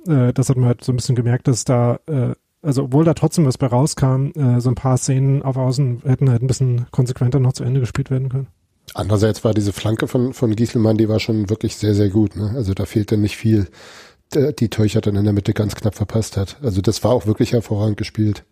Äh, 0.06 0.34
das 0.34 0.50
hat 0.50 0.56
man 0.56 0.66
halt 0.66 0.84
so 0.84 0.92
ein 0.92 0.96
bisschen 0.96 1.16
gemerkt, 1.16 1.48
dass 1.48 1.64
da, 1.64 2.00
äh, 2.06 2.34
also 2.62 2.84
obwohl 2.84 3.04
da 3.04 3.14
trotzdem 3.14 3.44
was 3.44 3.58
bei 3.58 3.66
rauskam, 3.66 4.30
äh, 4.36 4.60
so 4.60 4.68
ein 4.70 4.74
paar 4.74 4.96
Szenen 4.96 5.42
auf 5.42 5.56
Außen 5.56 6.02
hätten 6.04 6.30
halt 6.30 6.42
ein 6.42 6.46
bisschen 6.46 6.86
konsequenter 6.90 7.40
noch 7.40 7.52
zu 7.52 7.64
Ende 7.64 7.80
gespielt 7.80 8.10
werden 8.10 8.28
können. 8.28 8.46
Andererseits 8.94 9.42
war 9.44 9.54
diese 9.54 9.72
Flanke 9.72 10.06
von, 10.08 10.32
von 10.32 10.54
Gieselmann, 10.54 10.96
die 10.98 11.08
war 11.08 11.18
schon 11.20 11.48
wirklich 11.50 11.76
sehr, 11.76 11.94
sehr 11.94 12.08
gut. 12.10 12.36
Ne? 12.36 12.52
Also 12.54 12.74
da 12.74 12.84
fehlte 12.84 13.16
nicht 13.16 13.36
viel, 13.36 13.68
die 14.34 14.68
Teuchert 14.68 15.06
dann 15.06 15.16
in 15.16 15.24
der 15.24 15.32
Mitte 15.32 15.52
ganz 15.54 15.74
knapp 15.74 15.94
verpasst 15.94 16.36
hat. 16.36 16.56
Also 16.62 16.80
das 16.80 17.02
war 17.04 17.12
auch 17.12 17.26
wirklich 17.26 17.52
hervorragend 17.52 17.96
gespielt. 17.96 18.44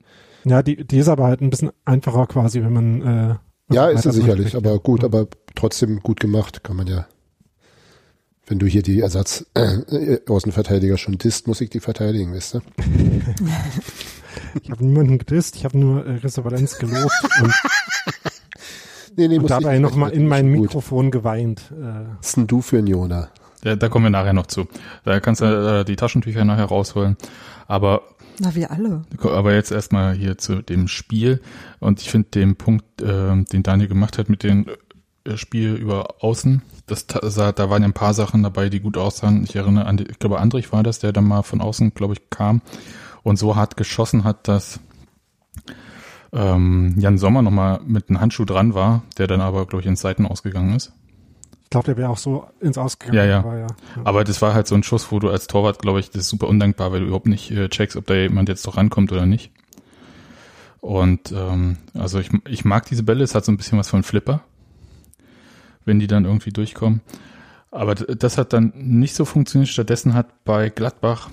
Ja, 0.45 0.63
die, 0.63 0.85
die 0.87 0.99
ist 0.99 1.09
aber 1.09 1.25
halt 1.25 1.41
ein 1.43 1.51
bisschen 1.51 1.71
einfacher 1.85 2.27
quasi, 2.27 2.63
wenn 2.63 2.73
man 2.73 3.03
äh, 3.03 3.35
Ja, 3.75 3.89
ist 3.89 4.07
es 4.07 4.15
sicherlich, 4.15 4.57
aber 4.57 4.79
gut, 4.79 5.01
Ja. 5.01 5.07
aber 5.07 5.27
trotzdem 5.55 6.01
gut 6.01 6.21
gemacht, 6.21 6.65
kann 6.65 6.77
man 6.77 6.87
ja. 6.87 7.07
Wenn 8.47 8.59
du 8.59 8.67
hier 8.67 8.83
die 8.83 9.01
Ersatz 9.01 9.47
äh, 9.55 10.19
Außenverteidiger 10.29 10.97
schon 10.99 11.19
disst, 11.19 11.47
muss 11.47 11.61
ich 11.61 11.71
die 11.71 11.81
verteidigen, 11.81 12.35
weißt 12.35 12.55
du? 12.55 12.61
Ich 14.63 14.71
habe 14.71 14.85
niemanden 14.85 15.19
gedisst, 15.19 15.57
ich 15.57 15.65
habe 15.65 15.79
nur 15.79 16.07
äh, 16.07 16.21
Valenz 16.23 16.79
gelobt 16.79 17.13
und, 17.43 17.53
Nee, 19.17 19.29
nee, 19.29 19.39
und 19.39 19.51
dabei 19.51 19.79
nochmal 19.79 20.11
in 20.13 20.27
mein 20.29 20.53
Gut. 20.53 20.63
Mikrofon 20.63 21.11
geweint. 21.11 21.73
Äh, 21.73 22.07
Was 22.19 22.29
ist 22.29 22.37
denn 22.37 22.47
du 22.47 22.63
für 22.63 22.79
ein 22.79 22.87
Jona? 22.87 23.29
Da, 23.63 23.77
da 23.77 23.89
kommen 23.89 24.07
wir 24.07 24.11
nachher 24.11 24.33
noch 24.33 24.47
zu. 24.47 24.69
Da 25.05 25.21
kannst 25.21 25.41
du 25.41 25.45
äh, 25.81 25.85
die 25.85 25.97
Taschentücher 25.97 26.45
nachher 26.45 26.65
rausholen. 26.67 27.17
Aber 27.67 28.03
Na, 28.39 28.55
wir 28.55 28.71
alle. 28.71 29.03
Aber 29.23 29.53
jetzt 29.53 29.73
erstmal 29.73 30.15
hier 30.15 30.39
zu 30.39 30.63
dem 30.63 30.89
Spiel. 30.89 31.41
Und 31.81 32.01
ich 32.01 32.11
finde 32.11 32.29
den 32.31 32.57
Punkt, 32.57 33.03
äh, 33.03 33.43
den 33.45 33.63
Daniel 33.63 33.89
gemacht 33.89 34.17
hat 34.17 34.29
mit 34.31 34.43
dem 34.45 34.67
äh, 35.25 35.37
Spiel 35.37 35.75
über 35.75 36.23
Außen, 36.25 36.63
das, 36.87 37.07
sah- 37.23 37.53
da 37.53 37.69
waren 37.69 37.83
ja 37.83 37.89
ein 37.89 37.93
paar 37.93 38.15
Sachen 38.15 38.43
dabei, 38.43 38.69
die 38.71 38.81
gut 38.81 38.97
aussahen. 38.97 39.45
Ich 39.45 39.55
erinnere 39.57 39.85
an, 39.87 39.97
die, 39.99 40.05
ich 40.05 40.19
glaube, 40.19 40.39
Andrich 40.41 40.73
war 40.73 40.83
das, 40.83 40.99
der 41.01 41.13
dann 41.13 41.25
mal 41.25 41.43
von 41.43 41.61
außen, 41.61 41.93
glaube 41.95 42.15
ich, 42.15 42.31
kam 42.31 42.63
und 43.23 43.39
so 43.39 43.57
hart 43.57 43.77
geschossen 43.77 44.25
hat, 44.25 44.49
dass 44.49 44.81
ähm, 46.33 46.95
Jan 46.99 47.19
Sommer 47.19 47.43
nochmal 47.43 47.81
mit 47.85 48.09
einem 48.09 48.21
Handschuh 48.21 48.45
dran 48.45 48.75
war, 48.75 49.03
der 49.19 49.27
dann 49.27 49.41
aber, 49.41 49.67
glaube 49.67 49.83
ich, 49.83 49.87
ins 49.87 50.01
Seiten 50.01 50.27
ausgegangen 50.27 50.75
ist. 50.75 50.93
Ich 51.65 51.71
glaube, 51.71 51.87
der 51.87 51.97
wäre 51.97 52.09
auch 52.09 52.19
so 52.19 52.47
ins 52.61 52.79
Ausgegangen. 52.79 53.19
Ja, 53.19 53.25
ja. 53.25 53.39
Aber, 53.41 53.59
ja. 53.59 53.67
Aber 54.03 54.25
das 54.25 54.43
war 54.43 54.55
halt 54.55 54.67
so 54.67 54.75
ein 54.75 54.83
Schuss, 54.83 55.13
wo 55.13 55.21
du 55.21 55.31
als 55.31 55.47
Torwart, 55.47 55.81
glaube 55.81 56.01
ich, 56.01 56.11
das 56.11 56.23
ist 56.23 56.29
super 56.29 56.49
undankbar, 56.49 56.91
weil 56.93 57.01
du 57.01 57.07
überhaupt 57.07 57.27
nicht 57.27 57.51
äh, 57.53 57.69
checkst, 57.69 57.97
ob 57.97 58.07
da 58.07 58.15
jemand 58.15 58.49
jetzt 58.49 58.67
doch 58.67 58.77
rankommt 58.77 59.13
oder 59.13 59.27
nicht. 59.27 59.53
Und 60.81 61.33
ähm, 61.33 61.77
also 61.95 62.19
ich, 62.19 62.31
ich 62.49 62.65
mag 62.65 62.87
diese 62.87 63.03
Bälle, 63.03 63.23
es 63.23 63.35
hat 63.35 63.45
so 63.45 63.53
ein 63.53 63.57
bisschen 63.57 63.79
was 63.79 63.89
von 63.89 64.03
Flipper, 64.03 64.41
wenn 65.85 66.01
die 66.01 66.07
dann 66.07 66.25
irgendwie 66.25 66.51
durchkommen. 66.51 67.03
Aber 67.71 67.95
das 67.95 68.37
hat 68.37 68.53
dann 68.53 68.73
nicht 68.75 69.15
so 69.15 69.25
funktioniert. 69.25 69.69
Stattdessen 69.69 70.15
hat 70.15 70.45
bei 70.45 70.71
Gladbach 70.71 71.31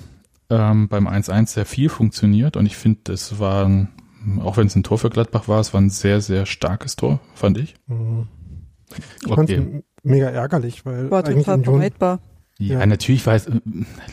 ähm, 0.49 0.88
beim 0.88 1.07
1-1 1.07 1.47
sehr 1.47 1.65
viel 1.65 1.89
funktioniert 1.89 2.57
und 2.57 2.65
ich 2.65 2.77
finde, 2.77 3.01
das 3.05 3.39
war, 3.39 3.65
ein, 3.65 3.89
auch 4.41 4.57
wenn 4.57 4.67
es 4.67 4.75
ein 4.75 4.83
Tor 4.83 4.97
für 4.97 5.10
Gladbach 5.10 5.47
war, 5.47 5.60
es 5.60 5.73
war 5.73 5.81
ein 5.81 5.89
sehr, 5.89 6.21
sehr 6.21 6.45
starkes 6.45 6.95
Tor, 6.95 7.19
fand 7.36 7.57
ich. 7.57 7.75
Mhm. 7.88 8.27
Ich 9.25 9.29
Okay. 9.31 9.55
m- 9.55 9.83
mega 10.03 10.27
ärgerlich, 10.29 10.86
weil 10.86 11.12
War 11.12 11.25
eigentlich 11.25 11.45
total 11.45 11.55
Union, 11.60 11.73
vermeidbar. 11.73 12.19
Ja, 12.60 12.79
Ja. 12.79 12.86
natürlich 12.86 13.25
weiß, 13.25 13.47
äh, 13.47 13.60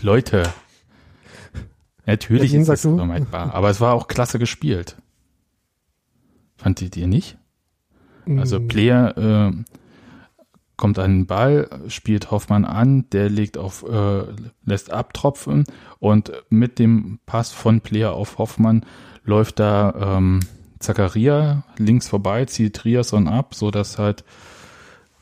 Leute, 0.02 0.52
natürlich 2.06 2.50
Berlin, 2.50 2.62
ist 2.62 2.68
es 2.68 2.82
du? 2.82 2.96
vermeidbar, 2.96 3.54
aber 3.54 3.70
es 3.70 3.80
war 3.80 3.94
auch 3.94 4.08
klasse 4.08 4.38
gespielt. 4.38 4.96
Fandet 6.56 6.96
ihr 6.96 7.06
nicht? 7.06 7.38
Also 8.26 8.58
Mm, 8.58 8.68
Player 8.68 9.16
äh, 9.18 9.52
kommt 10.76 10.98
an 10.98 11.18
den 11.18 11.26
Ball, 11.26 11.68
spielt 11.88 12.30
Hoffmann 12.30 12.64
an, 12.64 13.08
der 13.10 13.28
legt 13.30 13.58
auf, 13.58 13.84
äh, 13.88 14.24
lässt 14.64 14.90
abtropfen 14.90 15.64
und 16.00 16.32
mit 16.50 16.78
dem 16.78 17.20
Pass 17.26 17.52
von 17.52 17.80
Player 17.80 18.12
auf 18.12 18.38
Hoffmann 18.38 18.84
läuft 19.24 19.60
da 19.60 20.16
ähm, 20.18 20.40
Zakaria 20.80 21.64
links 21.78 22.08
vorbei, 22.08 22.44
zieht 22.44 22.76
Triason 22.76 23.28
ab, 23.28 23.54
so 23.54 23.70
dass 23.70 23.98
halt 23.98 24.24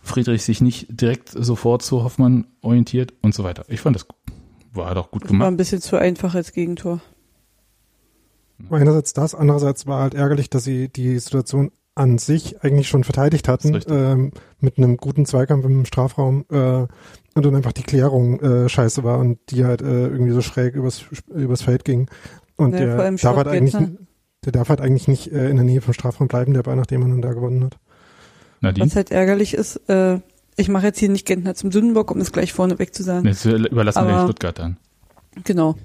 Friedrich 0.02 0.42
sich 0.42 0.60
nicht 0.60 0.86
direkt 0.90 1.28
sofort 1.28 1.82
zu 1.82 2.02
Hoffmann 2.02 2.46
orientiert 2.60 3.12
und 3.22 3.34
so 3.34 3.44
weiter. 3.44 3.64
Ich 3.68 3.80
fand 3.80 3.94
das 3.94 4.06
war 4.72 4.94
doch 4.94 5.10
gut 5.10 5.22
Das 5.22 5.28
war 5.30 5.32
gemacht. 5.34 5.48
ein 5.48 5.56
bisschen 5.56 5.80
zu 5.80 5.96
einfach 5.98 6.34
als 6.34 6.52
Gegentor. 6.52 7.00
Einerseits 8.70 9.12
das, 9.12 9.34
andererseits 9.34 9.86
war 9.86 10.00
halt 10.00 10.14
ärgerlich, 10.14 10.48
dass 10.48 10.64
sie 10.64 10.88
die 10.88 11.18
Situation 11.18 11.72
an 11.94 12.18
sich 12.18 12.62
eigentlich 12.64 12.88
schon 12.88 13.04
verteidigt 13.04 13.48
hatten, 13.48 13.78
ähm, 13.88 14.30
mit 14.60 14.78
einem 14.78 14.96
guten 14.96 15.26
Zweikampf 15.26 15.64
im 15.66 15.84
Strafraum 15.84 16.44
äh, 16.50 16.86
und 17.34 17.46
dann 17.46 17.54
einfach 17.54 17.72
die 17.72 17.82
Klärung 17.82 18.40
äh, 18.40 18.68
scheiße 18.68 19.04
war 19.04 19.18
und 19.18 19.38
die 19.50 19.64
halt 19.64 19.82
äh, 19.82 20.06
irgendwie 20.06 20.32
so 20.32 20.40
schräg 20.40 20.74
übers, 20.74 21.04
übers 21.34 21.62
Feld 21.62 21.84
ging. 21.84 22.08
Und 22.56 22.72
Ja, 22.72 22.78
der 22.96 23.12
darf 23.12 23.36
halt 23.36 23.48
eigentlich, 23.48 23.76
der 24.44 24.52
darf 24.52 24.68
halt 24.70 24.80
eigentlich 24.80 25.08
nicht 25.08 25.30
äh, 25.32 25.50
in 25.50 25.56
der 25.56 25.64
Nähe 25.64 25.80
vom 25.80 25.92
Strafraum 25.92 26.28
bleiben, 26.28 26.54
der 26.54 26.62
Ball, 26.62 26.76
nachdem 26.76 27.00
man 27.00 27.10
dann 27.10 27.22
da 27.22 27.32
gewonnen 27.32 27.64
hat. 27.64 27.76
Nadine? 28.60 28.86
Was 28.86 28.96
halt 28.96 29.10
ärgerlich 29.10 29.54
ist, 29.54 29.76
äh, 29.88 30.20
ich 30.56 30.68
mache 30.68 30.86
jetzt 30.86 30.98
hier 30.98 31.08
nicht 31.08 31.26
Gentner 31.26 31.54
zum 31.54 31.72
Sündenbock, 31.72 32.10
um 32.10 32.18
das 32.18 32.32
gleich 32.32 32.52
vorneweg 32.52 32.94
zu 32.94 33.02
sagen. 33.02 33.26
Jetzt 33.26 33.44
überlassen 33.44 34.02
wir 34.02 34.06
den 34.06 34.14
Aber- 34.14 34.24
Stuttgartern. 34.26 34.76
Genau. 35.44 35.76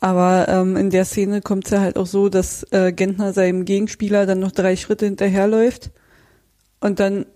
Aber 0.00 0.48
ähm, 0.48 0.76
in 0.76 0.88
der 0.88 1.04
Szene 1.04 1.42
kommt 1.42 1.66
es 1.66 1.72
ja 1.72 1.80
halt 1.80 1.98
auch 1.98 2.06
so, 2.06 2.30
dass 2.30 2.66
äh, 2.72 2.90
Gentner 2.90 3.34
seinem 3.34 3.66
Gegenspieler 3.66 4.24
dann 4.24 4.40
noch 4.40 4.50
drei 4.50 4.76
Schritte 4.76 5.04
hinterherläuft 5.04 5.90
und 6.80 6.98
dann 7.00 7.26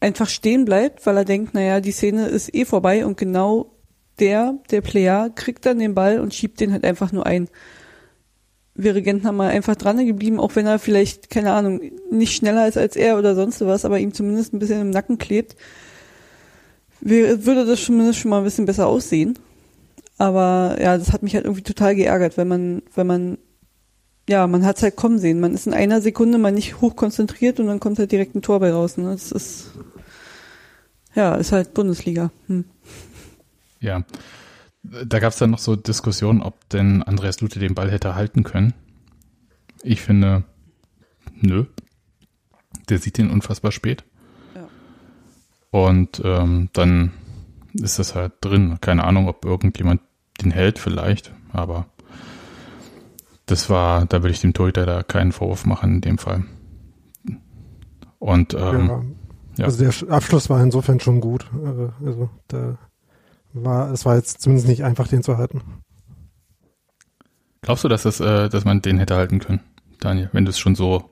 einfach 0.00 0.28
stehen 0.28 0.66
bleibt, 0.66 1.04
weil 1.06 1.16
er 1.16 1.24
denkt, 1.24 1.54
naja, 1.54 1.80
die 1.80 1.92
Szene 1.92 2.26
ist 2.26 2.54
eh 2.54 2.66
vorbei 2.66 3.06
und 3.06 3.16
genau 3.16 3.72
der, 4.18 4.58
der 4.70 4.82
Player, 4.82 5.30
kriegt 5.30 5.64
dann 5.64 5.78
den 5.78 5.94
Ball 5.94 6.20
und 6.20 6.34
schiebt 6.34 6.60
den 6.60 6.72
halt 6.72 6.84
einfach 6.84 7.10
nur 7.10 7.24
ein. 7.24 7.48
Wäre 8.74 9.00
Gentner 9.00 9.32
mal 9.32 9.48
einfach 9.48 9.76
dran 9.76 10.04
geblieben, 10.06 10.40
auch 10.40 10.56
wenn 10.56 10.66
er 10.66 10.78
vielleicht, 10.78 11.30
keine 11.30 11.52
Ahnung, 11.52 11.80
nicht 12.10 12.36
schneller 12.36 12.68
ist 12.68 12.76
als 12.76 12.96
er 12.96 13.18
oder 13.18 13.34
sonst 13.34 13.60
was, 13.62 13.86
aber 13.86 13.98
ihm 13.98 14.12
zumindest 14.12 14.52
ein 14.52 14.58
bisschen 14.58 14.80
im 14.80 14.90
Nacken 14.90 15.16
klebt, 15.16 15.56
würde 17.00 17.64
das 17.64 17.82
zumindest 17.82 18.18
schon 18.18 18.30
mal 18.30 18.38
ein 18.38 18.44
bisschen 18.44 18.66
besser 18.66 18.86
aussehen. 18.86 19.38
Aber 20.20 20.76
ja, 20.78 20.98
das 20.98 21.14
hat 21.14 21.22
mich 21.22 21.34
halt 21.34 21.46
irgendwie 21.46 21.62
total 21.62 21.94
geärgert, 21.94 22.36
wenn 22.36 22.46
man, 22.46 22.82
wenn 22.94 23.06
man, 23.06 23.38
ja, 24.28 24.46
man 24.46 24.66
hat's 24.66 24.82
halt 24.82 24.94
kommen 24.94 25.18
sehen. 25.18 25.40
Man 25.40 25.54
ist 25.54 25.66
in 25.66 25.72
einer 25.72 26.02
Sekunde 26.02 26.36
mal 26.36 26.52
nicht 26.52 26.82
hoch 26.82 26.94
konzentriert 26.94 27.58
und 27.58 27.68
dann 27.68 27.80
kommt 27.80 27.98
halt 27.98 28.12
direkt 28.12 28.34
ein 28.34 28.42
Tor 28.42 28.60
bei 28.60 28.70
raus. 28.70 28.98
Ne? 28.98 29.12
Das 29.12 29.32
ist, 29.32 29.70
ja, 31.14 31.36
ist 31.36 31.52
halt 31.52 31.72
Bundesliga. 31.72 32.30
Hm. 32.48 32.66
Ja. 33.80 34.04
Da 34.82 35.20
gab 35.20 35.32
es 35.32 35.38
dann 35.38 35.52
noch 35.52 35.58
so 35.58 35.74
Diskussionen, 35.74 36.42
ob 36.42 36.68
denn 36.68 37.02
Andreas 37.02 37.40
Lute 37.40 37.58
den 37.58 37.74
Ball 37.74 37.90
hätte 37.90 38.14
halten 38.14 38.42
können. 38.42 38.74
Ich 39.82 40.02
finde, 40.02 40.44
nö. 41.34 41.64
Der 42.90 42.98
sieht 42.98 43.16
den 43.16 43.30
unfassbar 43.30 43.72
spät. 43.72 44.04
Ja. 44.54 44.68
Und 45.70 46.20
ähm, 46.22 46.68
dann 46.74 47.12
ist 47.72 47.98
das 47.98 48.14
halt 48.14 48.34
drin. 48.42 48.76
Keine 48.82 49.04
Ahnung, 49.04 49.26
ob 49.26 49.46
irgendjemand 49.46 50.02
den 50.42 50.50
hält 50.50 50.78
vielleicht, 50.78 51.32
aber 51.52 51.86
das 53.46 53.68
war, 53.70 54.06
da 54.06 54.22
würde 54.22 54.32
ich 54.32 54.40
dem 54.40 54.52
Torhüter 54.54 54.86
da 54.86 55.02
keinen 55.02 55.32
Vorwurf 55.32 55.66
machen 55.66 55.96
in 55.96 56.00
dem 56.00 56.18
Fall. 56.18 56.44
Und 58.18 58.54
ähm, 58.54 58.88
ja. 58.88 59.02
ja. 59.58 59.64
Also 59.64 59.82
der 59.82 59.92
Sch- 59.92 60.08
Abschluss 60.08 60.50
war 60.50 60.62
insofern 60.62 61.00
schon 61.00 61.20
gut. 61.20 61.46
Äh, 61.54 62.06
also 62.06 62.30
da 62.48 62.78
war, 63.52 63.90
es 63.90 64.04
war 64.04 64.16
jetzt 64.16 64.40
zumindest 64.40 64.68
nicht 64.68 64.84
einfach, 64.84 65.08
den 65.08 65.22
zu 65.22 65.36
halten. 65.36 65.62
glaubst 67.62 67.82
du, 67.84 67.88
dass, 67.88 68.02
das, 68.02 68.20
äh, 68.20 68.48
dass 68.48 68.64
man 68.64 68.82
den 68.82 68.98
hätte 68.98 69.16
halten 69.16 69.38
können, 69.40 69.60
Daniel, 69.98 70.28
wenn 70.32 70.44
du 70.44 70.50
es 70.50 70.58
schon 70.58 70.74
so 70.74 71.10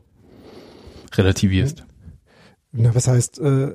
relativierst? 1.14 1.84
Na, 2.72 2.94
was 2.94 3.08
heißt, 3.08 3.38
äh, 3.40 3.72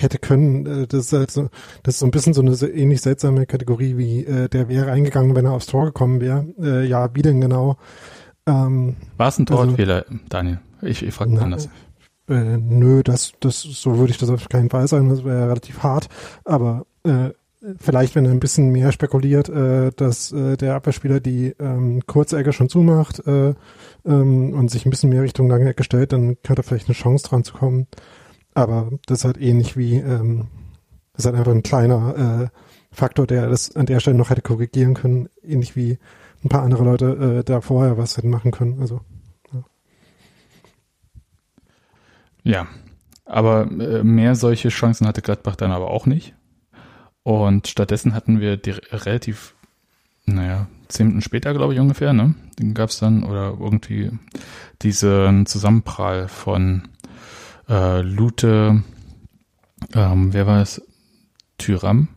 hätte 0.00 0.18
können, 0.18 0.66
äh, 0.66 0.86
das 0.86 1.06
ist 1.06 1.12
halt 1.12 1.30
so, 1.30 1.48
das 1.84 1.94
ist 1.94 2.00
so 2.00 2.06
ein 2.06 2.10
bisschen 2.10 2.34
so 2.34 2.40
eine 2.42 2.54
so 2.54 2.66
ähnlich 2.66 3.00
seltsame 3.00 3.46
Kategorie 3.46 3.96
wie, 3.96 4.24
äh, 4.24 4.48
der 4.48 4.68
wäre 4.68 4.90
eingegangen, 4.90 5.36
wenn 5.36 5.44
er 5.44 5.52
aufs 5.52 5.66
Tor 5.66 5.86
gekommen 5.86 6.20
wäre. 6.20 6.44
Äh, 6.60 6.86
ja, 6.86 7.14
wie 7.14 7.22
denn 7.22 7.40
genau? 7.40 7.76
Ähm, 8.46 8.96
War 9.16 9.28
es 9.28 9.38
ein 9.38 9.46
Also- 9.48 9.62
Torwartfehler, 9.62 10.04
Daniel? 10.28 10.60
Ich, 10.82 11.04
ich 11.04 11.14
frage 11.14 11.40
anders. 11.40 11.68
Äh, 12.28 12.56
nö, 12.58 13.02
das, 13.04 13.32
das, 13.38 13.62
so 13.62 13.98
würde 13.98 14.10
ich 14.10 14.18
das 14.18 14.30
auf 14.30 14.48
keinen 14.48 14.70
Fall 14.70 14.88
sagen, 14.88 15.08
das 15.08 15.24
wäre 15.24 15.48
relativ 15.48 15.84
hart, 15.84 16.08
aber 16.44 16.84
äh, 17.04 17.30
vielleicht, 17.78 18.16
wenn 18.16 18.24
er 18.24 18.32
ein 18.32 18.40
bisschen 18.40 18.70
mehr 18.70 18.90
spekuliert, 18.90 19.48
äh, 19.48 19.92
dass 19.94 20.32
äh, 20.32 20.56
der 20.56 20.74
Abwehrspieler 20.74 21.20
die 21.20 21.54
ähm, 21.60 22.02
Kurzecke 22.06 22.52
schon 22.52 22.68
zumacht 22.68 23.24
äh, 23.26 23.54
ähm, 24.04 24.52
und 24.54 24.70
sich 24.72 24.84
ein 24.84 24.90
bisschen 24.90 25.10
mehr 25.10 25.22
Richtung 25.22 25.48
lange 25.48 25.68
Ecke 25.68 25.84
stellt, 25.84 26.12
dann 26.12 26.36
hat 26.48 26.58
er 26.58 26.64
vielleicht 26.64 26.88
eine 26.88 26.94
Chance 26.96 27.28
dran 27.28 27.44
zu 27.44 27.54
kommen. 27.54 27.86
Aber 28.56 28.90
das 29.06 29.24
halt 29.24 29.38
ähnlich 29.38 29.76
wie, 29.76 29.96
ähm, 29.96 30.48
das 31.12 31.24
ist 31.24 31.26
halt 31.26 31.36
einfach 31.36 31.52
ein 31.52 31.62
kleiner 31.62 32.50
äh, 32.50 32.58
Faktor, 32.90 33.26
der 33.26 33.48
das 33.48 33.76
an 33.76 33.86
der 33.86 34.00
Stelle 34.00 34.16
noch 34.16 34.30
hätte 34.30 34.42
korrigieren 34.42 34.94
können, 34.94 35.28
ähnlich 35.42 35.76
wie 35.76 35.98
ein 36.42 36.48
paar 36.48 36.62
andere 36.62 36.84
Leute 36.84 37.38
äh, 37.40 37.44
da 37.44 37.60
vorher 37.60 37.98
was 37.98 38.16
hätten 38.16 38.30
machen 38.30 38.52
können. 38.52 38.80
Also 38.80 39.00
Ja, 42.46 42.68
aber 43.24 43.68
äh, 43.72 44.04
mehr 44.04 44.36
solche 44.36 44.68
Chancen 44.68 45.08
hatte 45.08 45.20
Gladbach 45.20 45.56
dann 45.56 45.72
aber 45.72 45.90
auch 45.90 46.06
nicht. 46.06 46.34
Und 47.24 47.66
stattdessen 47.66 48.14
hatten 48.14 48.38
wir 48.38 48.56
die 48.56 48.70
relativ, 48.70 49.56
naja, 50.26 50.68
zehn 50.86 51.08
Minuten 51.08 51.22
später, 51.22 51.52
glaube 51.54 51.74
ich, 51.74 51.80
ungefähr, 51.80 52.12
ne? 52.12 52.36
Gab 52.72 52.90
es 52.90 53.00
dann, 53.00 53.24
oder 53.24 53.56
irgendwie 53.58 54.12
diesen 54.80 55.44
Zusammenprall 55.46 56.28
von 56.28 56.86
äh, 57.68 58.00
Lute, 58.02 58.82
ähm, 59.94 60.32
wer 60.32 60.46
war 60.46 60.60
es? 60.60 60.82
Tyram 61.58 62.08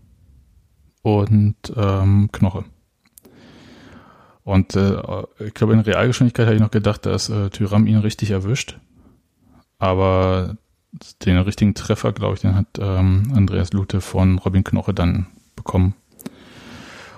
und 1.01 1.55
ähm, 1.75 2.29
Knoche. 2.31 2.65
Und 4.43 4.75
äh, 4.75 5.01
ich 5.39 5.53
glaube, 5.53 5.73
in 5.73 5.79
Realgeschwindigkeit 5.79 6.47
habe 6.47 6.55
ich 6.55 6.61
noch 6.61 6.71
gedacht, 6.71 7.05
dass 7.05 7.29
äh, 7.29 7.49
Tyram 7.49 7.87
ihn 7.87 7.97
richtig 7.97 8.31
erwischt. 8.31 8.79
Aber 9.77 10.57
den 11.23 11.37
richtigen 11.37 11.75
Treffer, 11.75 12.11
glaube 12.13 12.33
ich, 12.33 12.41
den 12.41 12.55
hat 12.55 12.67
ähm, 12.79 13.31
Andreas 13.35 13.73
Lute 13.73 14.01
von 14.01 14.39
Robin 14.39 14.63
Knoche 14.63 14.93
dann 14.93 15.27
bekommen. 15.55 15.93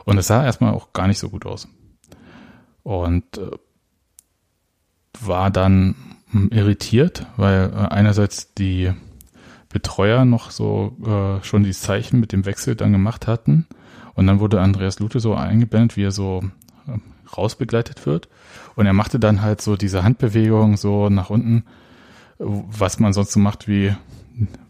Und 0.05 0.17
es 0.17 0.27
sah 0.27 0.43
erstmal 0.43 0.73
auch 0.73 0.93
gar 0.93 1.07
nicht 1.07 1.19
so 1.19 1.29
gut 1.29 1.45
aus. 1.45 1.67
Und 2.83 3.37
äh, 3.37 3.51
war 5.21 5.51
dann 5.51 5.95
irritiert, 6.51 7.25
weil 7.37 7.71
äh, 7.73 7.87
einerseits 7.89 8.53
die 8.53 8.91
Betreuer 9.69 10.25
noch 10.25 10.51
so 10.51 10.97
äh, 11.05 11.43
schon 11.45 11.63
die 11.63 11.71
Zeichen 11.71 12.19
mit 12.19 12.31
dem 12.31 12.45
Wechsel 12.45 12.75
dann 12.75 12.91
gemacht 12.91 13.27
hatten. 13.27 13.67
Und 14.13 14.27
dann 14.27 14.39
wurde 14.39 14.61
Andreas 14.61 14.99
Lute 14.99 15.19
so 15.19 15.33
eingeblendet, 15.33 15.97
wie 15.97 16.03
er 16.03 16.11
so 16.11 16.43
äh, 16.87 16.97
rausbegleitet 17.35 18.05
wird. 18.05 18.27
Und 18.75 18.85
er 18.85 18.93
machte 18.93 19.19
dann 19.19 19.41
halt 19.41 19.61
so 19.61 19.75
diese 19.75 20.03
Handbewegung 20.03 20.77
so 20.77 21.09
nach 21.09 21.29
unten, 21.29 21.63
was 22.37 22.99
man 22.99 23.13
sonst 23.13 23.31
so 23.31 23.39
macht 23.39 23.67
wie 23.67 23.95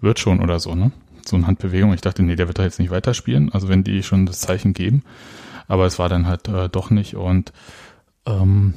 wird 0.01 0.19
schon 0.19 0.41
oder 0.41 0.59
so, 0.59 0.75
ne? 0.75 0.91
So 1.25 1.35
eine 1.35 1.47
Handbewegung. 1.47 1.93
Ich 1.93 2.01
dachte, 2.01 2.23
nee, 2.23 2.35
der 2.35 2.47
wird 2.47 2.59
da 2.59 2.63
jetzt 2.63 2.79
nicht 2.79 2.89
weiterspielen, 2.91 3.53
also 3.53 3.69
wenn 3.69 3.83
die 3.83 4.03
schon 4.03 4.25
das 4.25 4.39
Zeichen 4.39 4.73
geben. 4.73 5.03
Aber 5.67 5.85
es 5.85 5.99
war 5.99 6.09
dann 6.09 6.27
halt 6.27 6.47
äh, 6.47 6.67
doch 6.67 6.89
nicht 6.89 7.15
und 7.15 7.53
ähm, 8.25 8.73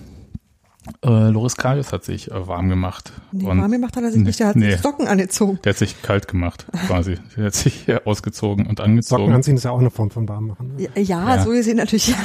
Äh, 1.02 1.30
Loris 1.30 1.56
Karius 1.56 1.92
hat 1.92 2.04
sich 2.04 2.30
äh, 2.30 2.46
warm 2.46 2.68
gemacht. 2.68 3.12
Nee, 3.32 3.44
und 3.46 3.58
warm 3.60 3.70
gemacht 3.70 3.96
hat 3.96 4.02
er 4.04 4.10
sich 4.10 4.18
Nee, 4.20 4.26
nicht, 4.26 4.40
der 4.40 4.48
hat 4.48 4.56
nee. 4.56 4.72
sich 4.72 4.80
Socken 4.80 5.06
angezogen. 5.08 5.58
der 5.64 5.70
hat 5.70 5.78
sich 5.78 6.02
kalt 6.02 6.28
gemacht, 6.28 6.66
quasi. 6.86 7.16
Der 7.36 7.46
hat 7.46 7.54
sich 7.54 7.88
äh, 7.88 8.00
ausgezogen 8.04 8.66
und 8.66 8.80
angezogen. 8.80 9.22
Socken 9.22 9.34
anziehen 9.34 9.56
ist 9.56 9.64
ja 9.64 9.70
auch 9.70 9.80
eine 9.80 9.90
Form 9.90 10.10
von 10.10 10.28
warm 10.28 10.48
machen. 10.48 10.76
Ne? 10.76 10.82
Ja, 10.82 11.02
ja, 11.02 11.36
Ja. 11.36 11.42
so 11.42 11.50
gesehen 11.50 11.78
natürlich. 11.78 12.08
Ja. 12.08 12.16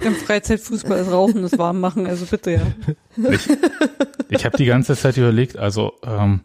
Im 0.00 0.14
Freizeitfußball 0.14 1.00
ist 1.00 1.10
Rauchen, 1.10 1.42
das 1.42 1.58
warm 1.58 1.80
machen, 1.80 2.06
also 2.06 2.24
bitte, 2.26 2.52
ja. 2.52 2.62
Ich, 3.30 3.48
ich 4.30 4.44
habe 4.44 4.56
die 4.56 4.64
ganze 4.64 4.96
Zeit 4.96 5.16
überlegt, 5.16 5.56
also 5.58 5.92
ähm, 6.04 6.40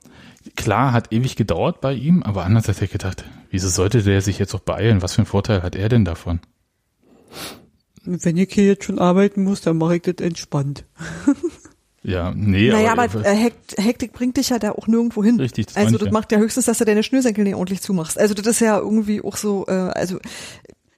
klar, 0.55 0.91
hat 0.91 1.13
ewig 1.13 1.35
gedauert 1.35 1.79
bei 1.79 1.93
ihm, 1.93 2.23
aber 2.23 2.43
andererseits 2.45 2.77
hätte 2.79 2.85
ich 2.85 2.91
gedacht, 2.91 3.23
wieso 3.51 3.69
sollte 3.69 4.01
der 4.03 4.21
sich 4.21 4.39
jetzt 4.39 4.53
auch 4.53 4.59
beeilen? 4.59 5.01
Was 5.01 5.13
für 5.13 5.19
einen 5.19 5.27
Vorteil 5.27 5.61
hat 5.63 5.75
er 5.75 5.87
denn 5.87 6.03
davon? 6.03 6.39
Wenn 8.05 8.37
ich 8.37 8.53
hier 8.53 8.65
jetzt 8.65 8.83
schon 8.83 8.99
arbeiten 8.99 9.43
muss, 9.43 9.61
dann 9.61 9.77
mache 9.77 9.95
ich 9.95 10.01
das 10.01 10.15
entspannt. 10.15 10.85
Ja, 12.05 12.33
nee, 12.35 12.69
naja, 12.69 12.91
aber, 12.91 13.03
aber 13.03 13.25
äh, 13.25 13.33
Hekt, 13.33 13.77
Hektik 13.77 14.11
bringt 14.11 14.35
dich 14.35 14.49
ja 14.49 14.59
da 14.59 14.73
auch 14.73 14.87
nirgendwo 14.87 15.23
hin. 15.23 15.39
Richtig, 15.39 15.67
das 15.67 15.77
Also 15.77 15.97
das 15.97 16.07
ja. 16.07 16.11
macht 16.11 16.33
ja 16.33 16.37
höchstens, 16.37 16.65
dass 16.65 16.77
du 16.77 16.83
deine 16.85 17.01
Schnürsenkel 17.01 17.45
nicht 17.45 17.55
ordentlich 17.55 17.81
zumachst. 17.81 18.19
Also 18.19 18.33
das 18.33 18.45
ist 18.45 18.59
ja 18.59 18.77
irgendwie 18.77 19.21
auch 19.21 19.37
so, 19.37 19.65
äh, 19.67 19.71
also, 19.71 20.19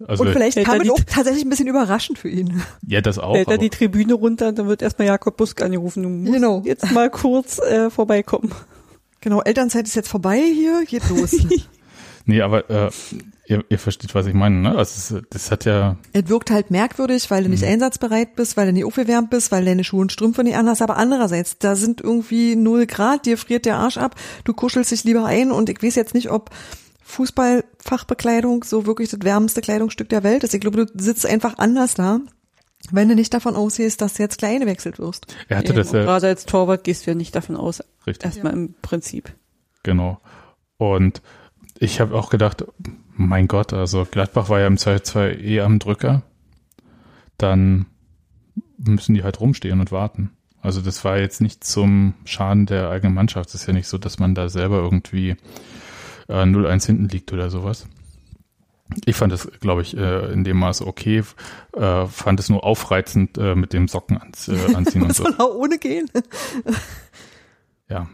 also 0.03 0.23
und 0.23 0.33
vielleicht 0.33 0.57
Hält 0.57 0.65
kam 0.65 0.81
es 0.81 0.89
auch 0.89 0.99
tatsächlich 1.05 1.45
ein 1.45 1.49
bisschen 1.49 1.67
überraschend 1.67 2.17
für 2.17 2.29
ihn. 2.29 2.59
ja, 2.87 3.01
das 3.01 3.19
auch. 3.19 3.35
Fällt 3.35 3.49
er 3.49 3.59
die 3.59 3.69
Tribüne 3.69 4.15
runter, 4.15 4.51
dann 4.51 4.67
wird 4.67 4.81
erstmal 4.81 5.07
Jakob 5.07 5.37
Busk 5.37 5.61
angerufen. 5.61 6.01
Du 6.01 6.09
musst 6.09 6.33
Genau. 6.33 6.63
jetzt 6.65 6.91
mal 6.91 7.11
kurz 7.11 7.59
äh, 7.59 7.91
vorbeikommen. 7.91 8.51
Genau, 9.21 9.41
Elternzeit 9.43 9.85
ist 9.85 9.95
jetzt 9.95 10.09
vorbei 10.09 10.39
hier, 10.39 10.85
geht 10.85 11.07
los. 11.09 11.35
nee, 12.25 12.41
aber 12.41 12.67
äh, 12.69 12.89
ihr, 13.47 13.63
ihr 13.69 13.79
versteht, 13.79 14.15
was 14.15 14.25
ich 14.27 14.33
meine, 14.33 14.55
ne? 14.55 14.75
Also 14.75 15.15
es, 15.17 15.23
das 15.29 15.51
hat 15.51 15.65
ja, 15.65 15.97
es 16.13 16.27
wirkt 16.29 16.51
halt 16.51 16.71
merkwürdig, 16.71 17.29
weil 17.31 17.43
du 17.43 17.49
Mhm. 17.49 17.53
nicht 17.55 17.63
einsatzbereit 17.65 18.35
bist, 18.35 18.57
weil 18.57 18.67
du 18.67 18.73
nicht 18.73 18.85
aufgewärmt 18.85 19.29
bist, 19.29 19.51
weil 19.51 19.65
deine 19.65 19.83
Schuhe 19.83 20.01
und 20.01 20.11
Strümpfe 20.11 20.43
nicht 20.43 20.55
anhast, 20.57 20.81
aber 20.81 20.97
andererseits, 20.97 21.57
da 21.59 21.75
sind 21.75 22.01
irgendwie 22.01 22.55
null 22.55 22.85
Grad, 22.87 23.25
dir 23.25 23.37
friert 23.37 23.65
der 23.65 23.77
Arsch 23.77 23.97
ab, 23.97 24.15
du 24.43 24.53
kuschelst 24.53 24.91
dich 24.91 25.03
lieber 25.03 25.25
ein 25.25 25.51
und 25.51 25.69
ich 25.69 25.81
weiß 25.83 25.95
jetzt 25.95 26.13
nicht, 26.13 26.31
ob 26.31 26.49
Fußballfachbekleidung 27.03 28.63
so 28.63 28.85
wirklich 28.85 29.09
das 29.09 29.19
wärmste 29.23 29.61
Kleidungsstück 29.61 30.09
der 30.09 30.23
Welt 30.23 30.43
ist. 30.43 30.53
Ich 30.53 30.61
glaube, 30.61 30.85
du 30.85 30.91
sitzt 31.03 31.25
einfach 31.25 31.57
anders 31.57 31.93
da, 31.95 32.19
wenn 32.91 33.09
du 33.09 33.15
nicht 33.15 33.33
davon 33.33 33.55
ausgehst, 33.55 34.01
dass 34.01 34.15
du 34.15 34.23
jetzt 34.23 34.37
klein 34.37 34.59
gewechselt 34.59 34.99
wirst. 34.99 35.27
er 35.47 35.57
hatte 35.57 35.69
Eben, 35.69 35.77
das 35.77 35.91
ja 35.91 36.03
Gerade 36.03 36.27
als 36.27 36.45
Torwart 36.45 36.83
gehst 36.83 37.05
du 37.05 37.11
ja 37.11 37.15
nicht 37.15 37.35
davon 37.35 37.55
aus. 37.55 37.83
richtig. 38.07 38.25
Erstmal 38.25 38.53
im 38.53 38.73
Prinzip. 38.81 39.33
Genau. 39.83 40.19
Und 40.77 41.21
ich 41.79 41.99
habe 41.99 42.15
auch 42.15 42.29
gedacht, 42.29 42.65
mein 43.15 43.47
Gott, 43.47 43.73
also 43.73 44.05
Gladbach 44.09 44.49
war 44.49 44.59
ja 44.59 44.67
im 44.67 44.75
2-2 44.75 45.39
eh 45.39 45.61
am 45.61 45.79
Drücker. 45.79 46.23
Dann 47.37 47.85
müssen 48.77 49.15
die 49.15 49.23
halt 49.23 49.39
rumstehen 49.39 49.79
und 49.79 49.91
warten. 49.91 50.31
Also 50.61 50.81
das 50.81 51.03
war 51.05 51.19
jetzt 51.19 51.41
nicht 51.41 51.63
zum 51.63 52.13
Schaden 52.25 52.65
der 52.65 52.89
eigenen 52.89 53.13
Mannschaft. 53.13 53.49
Es 53.49 53.55
ist 53.55 53.67
ja 53.67 53.73
nicht 53.73 53.87
so, 53.87 53.97
dass 53.97 54.19
man 54.19 54.35
da 54.35 54.49
selber 54.49 54.77
irgendwie 54.77 55.35
äh, 56.27 56.43
0-1 56.43 56.85
hinten 56.87 57.07
liegt 57.09 57.31
oder 57.33 57.49
sowas. 57.49 57.87
Ich 59.05 59.15
fand 59.15 59.31
das, 59.33 59.49
glaube 59.59 59.81
ich, 59.81 59.97
äh, 59.97 60.31
in 60.31 60.43
dem 60.43 60.57
Maße 60.57 60.85
okay. 60.85 61.23
Äh, 61.73 62.05
fand 62.05 62.39
es 62.39 62.49
nur 62.49 62.63
aufreizend 62.63 63.37
äh, 63.37 63.55
mit 63.55 63.73
dem 63.73 63.87
Socken 63.87 64.17
ans, 64.17 64.47
äh, 64.47 64.75
anziehen 64.75 65.01
und 65.03 65.15
so. 65.15 65.23
Soll 65.23 65.35
auch 65.37 65.55
ohne 65.55 65.77
gehen? 65.77 66.09
Ja. 67.89 68.07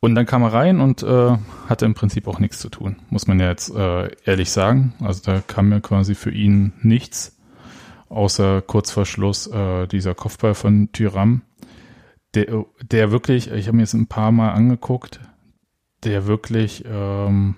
Und 0.00 0.14
dann 0.14 0.26
kam 0.26 0.42
er 0.42 0.52
rein 0.52 0.80
und 0.80 1.02
äh, 1.02 1.36
hatte 1.68 1.84
im 1.84 1.94
Prinzip 1.94 2.28
auch 2.28 2.38
nichts 2.38 2.60
zu 2.60 2.68
tun, 2.68 2.96
muss 3.10 3.26
man 3.26 3.40
ja 3.40 3.48
jetzt 3.48 3.74
äh, 3.74 4.10
ehrlich 4.24 4.50
sagen. 4.50 4.94
Also 5.00 5.22
da 5.24 5.40
kam 5.40 5.72
ja 5.72 5.80
quasi 5.80 6.14
für 6.14 6.30
ihn 6.30 6.72
nichts, 6.82 7.36
außer 8.08 8.62
kurz 8.62 8.92
vor 8.92 9.06
Schluss 9.06 9.48
äh, 9.48 9.86
dieser 9.88 10.14
Kopfball 10.14 10.54
von 10.54 10.92
Tyram, 10.92 11.42
der, 12.34 12.64
der 12.82 13.10
wirklich, 13.10 13.50
ich 13.50 13.66
habe 13.66 13.76
mir 13.76 13.82
jetzt 13.82 13.94
ein 13.94 14.06
paar 14.06 14.30
Mal 14.30 14.52
angeguckt, 14.52 15.20
der 16.04 16.26
wirklich 16.26 16.84
ähm, 16.86 17.56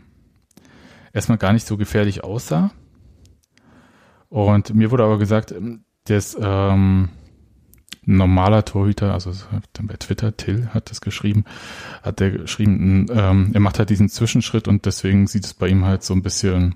erstmal 1.13 1.39
gar 1.39 1.53
nicht 1.53 1.67
so 1.67 1.77
gefährlich 1.77 2.25
aussah. 2.25 2.71
Und 4.31 4.75
mir 4.75 4.91
wurde 4.91 5.05
aber 5.05 5.19
gesagt, 5.19 5.55
der 6.09 6.17
ist 6.17 6.39
ähm, 6.41 7.11
normaler 8.17 8.65
Torhüter, 8.65 9.13
also 9.13 9.33
bei 9.81 9.95
Twitter, 9.97 10.37
Till 10.37 10.69
hat 10.75 10.91
das 10.91 11.01
geschrieben, 11.01 11.45
hat 12.03 12.21
der 12.21 12.31
geschrieben, 12.31 13.07
ähm, 13.11 13.51
er 13.53 13.61
macht 13.61 13.79
halt 13.79 13.91
diesen 13.91 14.09
Zwischenschritt 14.09 14.69
und 14.69 14.87
deswegen 14.87 15.27
sieht 15.27 15.45
es 15.45 15.55
bei 15.55 15.69
ihm 15.69 15.85
halt 15.85 16.03
so 16.03 16.15
ein 16.15 16.23
bisschen 16.23 16.75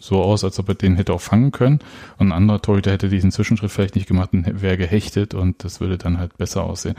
so 0.00 0.22
aus, 0.22 0.44
als 0.44 0.58
ob 0.58 0.68
er 0.68 0.74
den 0.74 0.96
hätte 0.96 1.12
auch 1.12 1.20
fangen 1.20 1.50
können. 1.50 1.80
Und 2.18 2.28
ein 2.28 2.32
anderer 2.32 2.62
Torhüter 2.62 2.92
hätte 2.92 3.08
diesen 3.08 3.32
Zwischenschritt 3.32 3.70
vielleicht 3.70 3.96
nicht 3.96 4.06
gemacht 4.06 4.32
und 4.32 4.62
wäre 4.62 4.76
gehechtet 4.76 5.34
und 5.34 5.64
das 5.64 5.80
würde 5.80 5.98
dann 5.98 6.18
halt 6.18 6.38
besser 6.38 6.64
aussehen. 6.64 6.94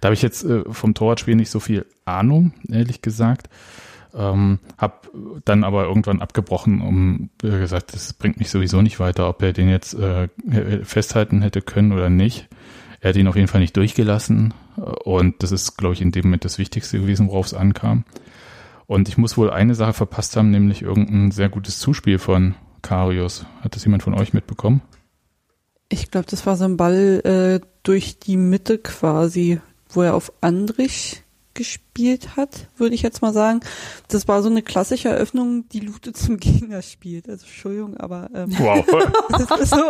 Da 0.00 0.06
habe 0.06 0.14
ich 0.14 0.22
jetzt 0.22 0.44
äh, 0.44 0.62
vom 0.70 0.94
Torwartspiel 0.94 1.34
nicht 1.34 1.50
so 1.50 1.60
viel 1.60 1.86
Ahnung, 2.04 2.52
ehrlich 2.68 3.02
gesagt. 3.02 3.48
Ähm, 4.14 4.58
hab 4.76 5.08
dann 5.46 5.64
aber 5.64 5.84
irgendwann 5.84 6.20
abgebrochen, 6.20 6.82
um 6.82 7.30
gesagt, 7.40 7.94
das 7.94 8.12
bringt 8.12 8.38
mich 8.38 8.50
sowieso 8.50 8.82
nicht 8.82 9.00
weiter, 9.00 9.28
ob 9.28 9.42
er 9.42 9.54
den 9.54 9.70
jetzt 9.70 9.94
äh, 9.94 10.28
festhalten 10.84 11.40
hätte 11.40 11.62
können 11.62 11.92
oder 11.92 12.10
nicht. 12.10 12.48
Er 13.02 13.08
hat 13.08 13.16
ihn 13.16 13.26
auf 13.26 13.34
jeden 13.34 13.48
Fall 13.48 13.60
nicht 13.60 13.76
durchgelassen 13.76 14.54
und 14.76 15.42
das 15.42 15.50
ist, 15.50 15.76
glaube 15.76 15.94
ich, 15.94 16.00
in 16.00 16.12
dem 16.12 16.26
Moment 16.26 16.44
das 16.44 16.58
Wichtigste 16.58 17.00
gewesen, 17.00 17.28
worauf 17.28 17.46
es 17.46 17.52
ankam. 17.52 18.04
Und 18.86 19.08
ich 19.08 19.18
muss 19.18 19.36
wohl 19.36 19.50
eine 19.50 19.74
Sache 19.74 19.92
verpasst 19.92 20.36
haben, 20.36 20.50
nämlich 20.50 20.82
irgendein 20.82 21.32
sehr 21.32 21.48
gutes 21.48 21.80
Zuspiel 21.80 22.20
von 22.20 22.54
Karius. 22.80 23.44
Hat 23.60 23.74
das 23.74 23.84
jemand 23.84 24.04
von 24.04 24.14
euch 24.14 24.32
mitbekommen? 24.32 24.82
Ich 25.88 26.12
glaube, 26.12 26.28
das 26.30 26.46
war 26.46 26.56
so 26.56 26.64
ein 26.64 26.76
Ball 26.76 27.20
äh, 27.24 27.66
durch 27.82 28.20
die 28.20 28.36
Mitte 28.36 28.78
quasi, 28.78 29.60
wo 29.88 30.02
er 30.02 30.14
auf 30.14 30.32
Andrich 30.40 31.24
gespielt 31.54 31.91
hat, 32.36 32.68
würde 32.76 32.94
ich 32.94 33.02
jetzt 33.02 33.20
mal 33.22 33.32
sagen. 33.32 33.60
Das 34.08 34.26
war 34.26 34.42
so 34.42 34.48
eine 34.48 34.62
klassische 34.62 35.08
Eröffnung, 35.10 35.68
die 35.72 35.80
Lute 35.80 36.12
zum 36.12 36.36
Gegner 36.40 36.82
spielt. 36.82 37.28
Also 37.28 37.44
Entschuldigung, 37.44 37.96
aber 37.98 38.30
ähm, 38.34 38.50
Wow. 38.58 38.84
das 39.30 39.60
ist 39.60 39.70
so, 39.70 39.82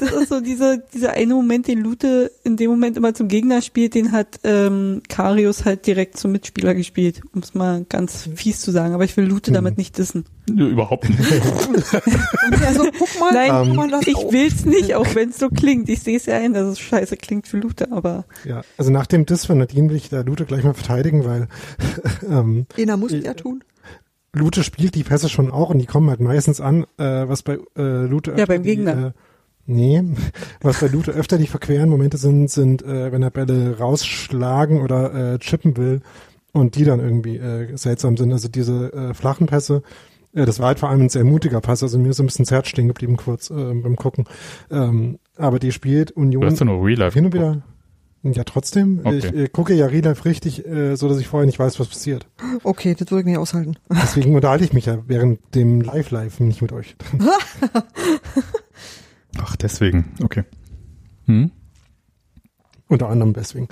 das 0.00 0.12
ist 0.12 0.28
so 0.28 0.40
dieser, 0.40 0.78
dieser 0.78 1.12
eine 1.12 1.34
Moment, 1.34 1.68
den 1.68 1.80
Lute 1.80 2.32
in 2.42 2.56
dem 2.56 2.70
Moment 2.70 2.96
immer 2.96 3.14
zum 3.14 3.28
Gegner 3.28 3.62
spielt, 3.62 3.94
den 3.94 4.12
hat 4.12 4.40
ähm, 4.44 5.02
Karius 5.08 5.64
halt 5.64 5.86
direkt 5.86 6.16
zum 6.18 6.32
Mitspieler 6.32 6.74
gespielt, 6.74 7.22
um 7.32 7.40
es 7.40 7.54
mal 7.54 7.84
ganz 7.88 8.28
fies 8.34 8.60
zu 8.60 8.70
sagen. 8.70 8.94
Aber 8.94 9.04
ich 9.04 9.16
will 9.16 9.24
Lute 9.24 9.52
damit 9.52 9.78
nicht 9.78 9.96
dissen. 9.98 10.24
Nö, 10.50 10.68
überhaupt 10.68 11.08
nicht. 11.08 11.20
Und 11.30 12.60
der 12.60 12.74
so, 12.74 12.86
guck 12.98 13.20
mal, 13.20 13.32
Nein, 13.32 13.66
guck 13.68 13.76
mal, 13.90 14.00
ich 14.06 14.16
auch. 14.16 14.32
will's 14.32 14.64
nicht, 14.66 14.94
auch 14.94 15.14
wenn 15.14 15.30
es 15.30 15.38
so 15.38 15.48
klingt. 15.48 15.88
Ich 15.88 16.00
sehe 16.02 16.16
es 16.16 16.26
ja 16.26 16.36
ein, 16.36 16.52
dass 16.52 16.66
es 16.66 16.78
scheiße 16.80 17.16
klingt 17.16 17.48
für 17.48 17.56
Lute, 17.58 17.90
aber 17.92 18.24
Ja, 18.44 18.62
also 18.76 18.90
nach 18.90 19.06
dem 19.06 19.24
Diss 19.24 19.46
von 19.46 19.58
Nadine 19.58 19.88
will 19.88 19.96
ich 19.96 20.10
da 20.10 20.20
Lute 20.20 20.44
gleich 20.44 20.62
mal 20.64 20.74
verteidigen, 20.74 21.24
weil 21.24 21.43
ähm, 22.28 22.66
Einer 22.76 22.96
muss 22.96 23.12
ja 23.12 23.34
tun. 23.34 23.62
Lute 24.34 24.64
spielt 24.64 24.94
die 24.94 25.04
Pässe 25.04 25.28
schon 25.28 25.50
auch 25.50 25.70
und 25.70 25.78
die 25.78 25.86
kommen 25.86 26.10
halt 26.10 26.20
meistens 26.20 26.60
an, 26.60 26.84
äh, 26.98 27.28
was 27.28 27.42
bei 27.42 27.58
äh, 27.76 28.06
Lute 28.06 28.32
Ja, 28.32 28.38
öfter 28.38 28.46
beim 28.46 28.62
die, 28.62 28.76
Gegner. 28.76 29.06
Äh, 29.06 29.12
nee, 29.66 30.02
was 30.60 30.80
bei 30.80 30.88
Lute 30.88 31.12
öfter 31.12 31.38
die 31.38 31.46
verqueren 31.46 31.88
Momente 31.88 32.16
sind, 32.16 32.50
sind, 32.50 32.82
äh, 32.82 33.12
wenn 33.12 33.22
er 33.22 33.30
Bälle 33.30 33.78
rausschlagen 33.78 34.80
oder 34.82 35.34
äh, 35.34 35.38
chippen 35.38 35.76
will 35.76 36.00
und 36.52 36.74
die 36.76 36.84
dann 36.84 37.00
irgendwie 37.00 37.36
äh, 37.36 37.76
seltsam 37.76 38.16
sind. 38.16 38.32
Also 38.32 38.48
diese 38.48 38.92
äh, 38.92 39.14
flachen 39.14 39.46
Pässe, 39.46 39.82
äh, 40.34 40.44
das 40.44 40.58
war 40.58 40.68
halt 40.68 40.80
vor 40.80 40.90
allem 40.90 41.02
ein 41.02 41.08
sehr 41.08 41.24
mutiger 41.24 41.60
Pass, 41.60 41.82
also 41.82 41.98
mir 41.98 42.10
ist 42.10 42.20
ein 42.20 42.26
bisschen 42.26 42.46
Herz 42.46 42.68
stehen 42.68 42.88
geblieben 42.88 43.16
kurz 43.16 43.50
äh, 43.50 43.54
beim 43.54 43.96
Gucken. 43.96 44.24
Ähm, 44.70 45.18
aber 45.36 45.58
die 45.58 45.72
spielt 45.72 46.10
Du 46.10 46.20
Union 46.20 46.44
hast 46.44 46.60
doch 46.60 46.66
nur 46.66 46.84
Real 46.84 46.98
Life. 46.98 47.14
hin 47.14 47.26
und 47.26 47.34
wieder. 47.34 47.62
Ja, 48.26 48.42
trotzdem. 48.44 49.00
Okay. 49.04 49.18
Ich 49.18 49.24
äh, 49.34 49.48
gucke 49.48 49.74
ja 49.74 49.84
Real 49.86 50.02
Life 50.02 50.24
richtig, 50.24 50.66
äh, 50.66 50.96
so 50.96 51.08
dass 51.10 51.18
ich 51.18 51.28
vorher 51.28 51.44
nicht 51.46 51.58
weiß, 51.58 51.78
was 51.78 51.88
passiert. 51.88 52.26
Okay, 52.62 52.94
das 52.98 53.10
würde 53.10 53.20
ich 53.20 53.26
nicht 53.26 53.36
aushalten. 53.38 53.76
Deswegen 53.90 54.34
unterhalte 54.34 54.64
ich 54.64 54.72
mich 54.72 54.86
ja 54.86 54.98
während 55.06 55.40
dem 55.54 55.82
Live-Live 55.82 56.40
nicht 56.40 56.62
mit 56.62 56.72
euch. 56.72 56.96
Ach, 59.38 59.56
deswegen. 59.56 60.12
Okay. 60.22 60.44
Hm? 61.26 61.50
Unter 62.88 63.08
anderem 63.08 63.32
deswegen. 63.32 63.68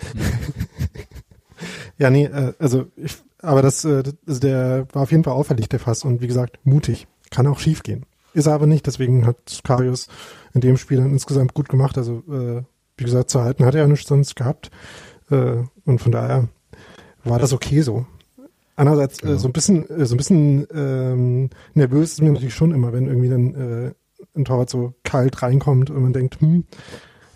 ja, 1.99 2.11
nee, 2.11 2.25
äh, 2.25 2.55
also 2.59 2.87
ich, 2.97 3.17
aber 3.39 3.63
das, 3.63 3.85
äh, 3.85 4.03
das- 4.03 4.17
also 4.27 4.41
der 4.41 4.87
war 4.93 5.03
auf 5.03 5.11
jeden 5.13 5.25
Fall 5.25 5.35
auffällig, 5.35 5.69
der 5.69 5.79
Fass. 5.79 6.05
Und 6.05 6.21
wie 6.21 6.27
gesagt, 6.27 6.59
mutig. 6.65 7.07
Kann 7.31 7.47
auch 7.47 7.59
schief 7.61 7.83
gehen. 7.83 8.05
Ist 8.35 8.47
er 8.47 8.55
aber 8.55 8.67
nicht, 8.67 8.87
deswegen 8.87 9.27
hat 9.27 9.61
Karius 9.65 10.09
in 10.55 10.61
dem 10.63 10.77
Spiel 10.77 10.99
dann 10.99 11.11
insgesamt 11.11 11.55
gut 11.55 11.69
gemacht. 11.69 11.97
Also, 11.99 12.23
äh, 12.31 12.63
wie 12.97 13.05
gesagt, 13.05 13.31
zu 13.31 13.43
halten 13.43 13.65
hat 13.65 13.75
er 13.75 13.83
ja 13.83 13.87
nichts 13.87 14.09
sonst 14.09 14.37
gehabt. 14.37 14.71
Äh, 15.31 15.57
und 15.85 16.01
von 16.01 16.13
daher 16.13 16.49
war 17.25 17.39
das 17.39 17.53
okay 17.53 17.83
so. 17.83 18.07
Andererseits 18.77 19.21
Ja. 19.23 19.31
äh, 19.31 19.39
so 19.39 19.49
ein 19.49 19.53
bisschen, 19.53 19.89
äh, 19.91 20.07
so 20.07 20.15
ein 20.15 20.19
bisschen 20.19 20.67
ähm, 20.75 21.51
nervös 21.75 22.13
ist 22.13 22.23
mir 22.23 22.33
natürlich 22.33 22.55
schon 22.55 22.73
immer, 22.73 22.93
wenn 22.93 23.07
irgendwie 23.07 23.29
dann 23.29 23.55
äh, 23.55 23.93
ein 24.37 24.45
Torwart 24.45 24.71
so 24.71 24.95
kalt 25.05 25.43
reinkommt 25.43 25.91
und 25.91 26.03
man 26.03 26.13
denkt, 26.13 26.41
hm, 26.41 26.65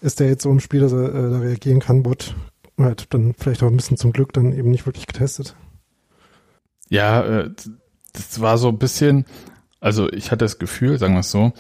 ist 0.01 0.21
der 0.21 0.29
jetzt 0.29 0.43
so 0.43 0.51
ein 0.51 0.61
Spiel, 0.61 0.81
dass 0.81 0.93
er 0.93 1.09
äh, 1.15 1.31
da 1.31 1.39
reagieren 1.39 1.81
kann, 1.81 2.03
Bot 2.03 2.35
halt 2.79 3.13
dann 3.15 3.35
vielleicht 3.39 3.63
auch 3.63 3.69
ein 3.69 3.77
bisschen 3.77 3.97
zum 3.97 4.13
Glück 4.13 4.33
dann 4.33 4.53
eben 4.53 4.71
nicht 4.71 4.87
wirklich 4.87 5.07
getestet. 5.07 5.57
Ja, 6.89 7.23
äh, 7.25 7.51
das 8.13 8.41
war 8.41 8.59
so 8.59 8.69
ein 8.69 8.79
bisschen, 8.79 9.25
also 9.81 10.11
ich 10.13 10.31
hatte 10.31 10.45
das 10.45 10.59
Gefühl, 10.59 10.99
sagen 10.99 11.15
wir 11.15 11.21
es 11.21 11.31
so, 11.31 11.53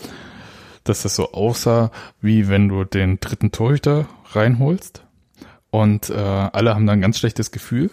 dass 0.88 1.02
das 1.02 1.16
so 1.16 1.32
aussah, 1.32 1.90
wie 2.20 2.48
wenn 2.48 2.68
du 2.68 2.84
den 2.84 3.20
dritten 3.20 3.52
Torhüter 3.52 4.06
reinholst 4.32 5.04
und 5.70 6.10
äh, 6.10 6.14
alle 6.14 6.74
haben 6.74 6.86
dann 6.86 6.98
ein 6.98 7.02
ganz 7.02 7.18
schlechtes 7.18 7.50
Gefühl 7.50 7.90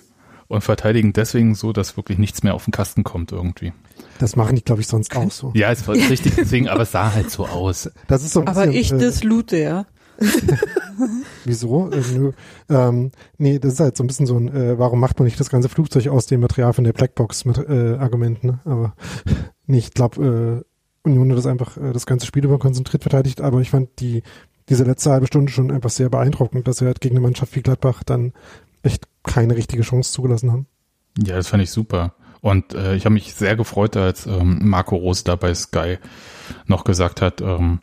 und 0.47 0.61
verteidigen 0.61 1.13
deswegen 1.13 1.55
so, 1.55 1.73
dass 1.73 1.97
wirklich 1.97 2.17
nichts 2.17 2.43
mehr 2.43 2.53
auf 2.53 2.65
den 2.65 2.71
Kasten 2.71 3.03
kommt 3.03 3.31
irgendwie. 3.31 3.73
Das 4.19 4.35
machen 4.35 4.55
die, 4.55 4.63
glaube 4.63 4.81
ich, 4.81 4.87
sonst 4.87 5.15
auch 5.15 5.31
so. 5.31 5.51
Ja, 5.55 5.71
es 5.71 5.87
war 5.87 5.95
richtig 5.95 6.35
deswegen, 6.35 6.69
aber 6.69 6.83
es 6.83 6.91
sah 6.91 7.13
halt 7.13 7.31
so 7.31 7.45
aus. 7.45 7.89
Das 8.07 8.23
ist 8.23 8.33
so 8.33 8.41
ein 8.41 8.47
Aber 8.47 8.65
bisschen, 8.65 8.79
ich 8.79 8.91
äh, 8.91 8.97
das 8.97 9.23
loote, 9.23 9.57
ja. 9.57 9.85
Wieso? 11.45 11.89
Äh, 11.89 12.01
nö. 12.13 12.31
Ähm, 12.69 13.11
nee, 13.37 13.59
das 13.59 13.73
ist 13.73 13.79
halt 13.79 13.97
so 13.97 14.03
ein 14.03 14.07
bisschen 14.07 14.27
so 14.27 14.37
ein, 14.37 14.47
äh, 14.49 14.77
warum 14.77 14.99
macht 14.99 15.17
man 15.19 15.25
nicht 15.25 15.39
das 15.39 15.49
ganze 15.49 15.69
Flugzeug 15.69 16.07
aus 16.07 16.27
dem 16.27 16.41
Material 16.41 16.73
von 16.73 16.83
der 16.83 16.93
Blackbox 16.93 17.45
mit 17.45 17.57
äh, 17.57 17.97
Argument, 17.97 18.43
ne? 18.43 18.59
Aber 18.65 18.93
nee, 19.65 19.79
ich 19.79 19.91
glaube, 19.91 20.63
äh, 20.63 20.72
Union 21.03 21.29
das 21.29 21.45
einfach 21.45 21.77
äh, 21.77 21.93
das 21.93 22.05
ganze 22.05 22.25
Spiel 22.25 22.45
über 22.45 22.59
konzentriert 22.59 23.03
verteidigt, 23.03 23.41
aber 23.41 23.59
ich 23.59 23.69
fand 23.69 23.89
die 23.99 24.23
diese 24.69 24.85
letzte 24.85 25.11
halbe 25.11 25.27
Stunde 25.27 25.51
schon 25.51 25.71
einfach 25.71 25.89
sehr 25.89 26.09
beeindruckend, 26.09 26.67
dass 26.67 26.81
wir 26.81 26.87
halt 26.87 27.01
gegen 27.01 27.15
eine 27.15 27.23
Mannschaft 27.23 27.55
wie 27.55 27.61
Gladbach 27.61 28.03
dann 28.03 28.33
echt 28.81 29.07
keine 29.23 29.55
richtige 29.55 29.83
Chance 29.83 30.13
zugelassen 30.13 30.51
haben. 30.51 30.67
Ja, 31.17 31.35
das 31.35 31.47
fand 31.47 31.63
ich 31.63 31.71
super. 31.71 32.13
Und 32.41 32.73
äh, 32.73 32.95
ich 32.95 33.05
habe 33.05 33.13
mich 33.13 33.33
sehr 33.33 33.55
gefreut, 33.55 33.95
als 33.95 34.25
ähm, 34.25 34.59
Marco 34.61 34.95
Rose 34.95 35.23
da 35.23 35.35
bei 35.35 35.53
Sky 35.53 35.97
noch 36.65 36.83
gesagt 36.83 37.21
hat, 37.21 37.41
ähm, 37.41 37.79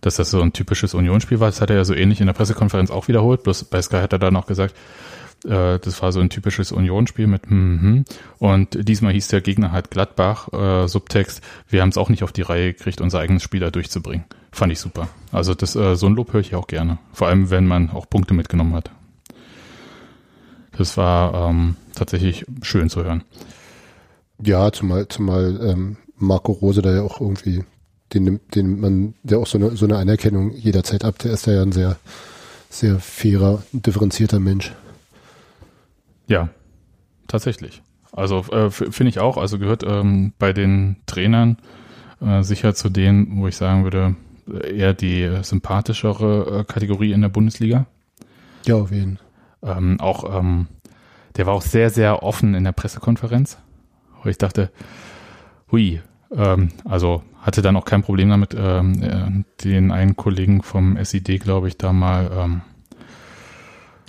dass 0.00 0.16
das 0.16 0.30
so 0.30 0.40
ein 0.40 0.52
typisches 0.52 0.94
Unionsspiel 0.94 1.40
war. 1.40 1.48
Das 1.48 1.60
hat 1.60 1.70
er 1.70 1.76
ja 1.76 1.84
so 1.84 1.94
ähnlich 1.94 2.20
in 2.20 2.26
der 2.26 2.32
Pressekonferenz 2.32 2.90
auch 2.90 3.06
wiederholt. 3.06 3.42
Bloß 3.44 3.64
bei 3.64 3.80
Sky 3.82 3.98
hat 3.98 4.12
er 4.12 4.18
dann 4.18 4.34
noch 4.34 4.46
gesagt, 4.46 4.74
äh, 5.44 5.78
das 5.78 6.02
war 6.02 6.12
so 6.12 6.20
ein 6.20 6.30
typisches 6.30 6.72
Unionsspiel 6.72 7.26
mit 7.26 7.46
hm, 7.46 7.80
hm. 7.80 8.04
Und 8.38 8.88
diesmal 8.88 9.12
hieß 9.12 9.28
der 9.28 9.40
Gegner 9.40 9.72
halt 9.72 9.90
Gladbach, 9.90 10.52
äh, 10.52 10.88
Subtext, 10.88 11.42
wir 11.68 11.82
haben 11.82 11.90
es 11.90 11.98
auch 11.98 12.08
nicht 12.08 12.22
auf 12.22 12.32
die 12.32 12.42
Reihe 12.42 12.72
gekriegt, 12.72 13.00
unser 13.00 13.18
eigenes 13.20 13.42
Spiel 13.42 13.60
da 13.60 13.70
durchzubringen. 13.70 14.24
Fand 14.52 14.72
ich 14.72 14.80
super. 14.80 15.08
Also 15.32 15.54
das, 15.54 15.76
äh, 15.76 15.94
so 15.96 16.06
ein 16.06 16.14
Lob 16.14 16.32
höre 16.32 16.40
ich 16.40 16.54
auch 16.54 16.66
gerne. 16.66 16.98
Vor 17.12 17.28
allem, 17.28 17.50
wenn 17.50 17.66
man 17.66 17.90
auch 17.90 18.08
Punkte 18.10 18.34
mitgenommen 18.34 18.74
hat. 18.74 18.90
Das 20.76 20.96
war 20.96 21.50
ähm, 21.50 21.76
tatsächlich 21.94 22.46
schön 22.62 22.88
zu 22.88 23.04
hören. 23.04 23.22
Ja, 24.42 24.72
zumal, 24.72 25.06
zumal 25.08 25.60
ähm, 25.62 25.96
Marco 26.16 26.52
Rose 26.52 26.80
da 26.80 26.94
ja 26.94 27.02
auch 27.02 27.20
irgendwie, 27.20 27.64
den, 28.14 28.24
nimmt- 28.24 28.54
den 28.54 28.80
man, 28.80 29.14
der 29.22 29.38
auch 29.38 29.46
so 29.46 29.58
eine, 29.58 29.76
so 29.76 29.84
eine 29.84 29.98
Anerkennung 29.98 30.52
jederzeit 30.52 31.04
ab, 31.04 31.18
der 31.18 31.32
ist 31.32 31.46
ja 31.46 31.60
ein 31.60 31.72
sehr, 31.72 31.96
sehr 32.70 32.98
fairer, 32.98 33.62
differenzierter 33.72 34.40
Mensch. 34.40 34.72
Ja, 36.30 36.48
tatsächlich. 37.26 37.82
Also 38.12 38.44
äh, 38.52 38.70
finde 38.70 39.08
ich 39.08 39.18
auch, 39.18 39.36
also 39.36 39.58
gehört 39.58 39.82
ähm, 39.84 40.32
bei 40.38 40.52
den 40.52 40.96
Trainern 41.06 41.58
äh, 42.20 42.42
sicher 42.42 42.72
zu 42.74 42.88
denen, 42.88 43.40
wo 43.40 43.48
ich 43.48 43.56
sagen 43.56 43.82
würde, 43.82 44.14
eher 44.72 44.94
die 44.94 45.28
sympathischere 45.42 46.60
äh, 46.60 46.64
Kategorie 46.64 47.10
in 47.12 47.20
der 47.20 47.30
Bundesliga. 47.30 47.86
Ja, 48.64 48.76
auf 48.76 48.92
jeden 48.92 49.18
Ähm, 49.62 49.98
auch, 50.00 50.38
ähm, 50.38 50.68
der 51.36 51.46
war 51.46 51.54
auch 51.54 51.62
sehr, 51.62 51.90
sehr 51.90 52.22
offen 52.22 52.54
in 52.54 52.62
der 52.62 52.72
Pressekonferenz, 52.72 53.58
wo 54.22 54.28
ich 54.28 54.38
dachte, 54.38 54.70
hui, 55.72 56.00
ähm, 56.32 56.68
also 56.84 57.24
hatte 57.40 57.60
dann 57.60 57.76
auch 57.76 57.84
kein 57.84 58.02
Problem 58.02 58.30
damit, 58.30 58.54
ähm, 58.56 59.02
äh, 59.02 59.64
den 59.64 59.90
einen 59.90 60.14
Kollegen 60.14 60.62
vom 60.62 60.96
SID, 61.02 61.40
glaube 61.40 61.66
ich, 61.66 61.76
da 61.76 61.92
mal 61.92 62.30
ähm, 62.32 62.60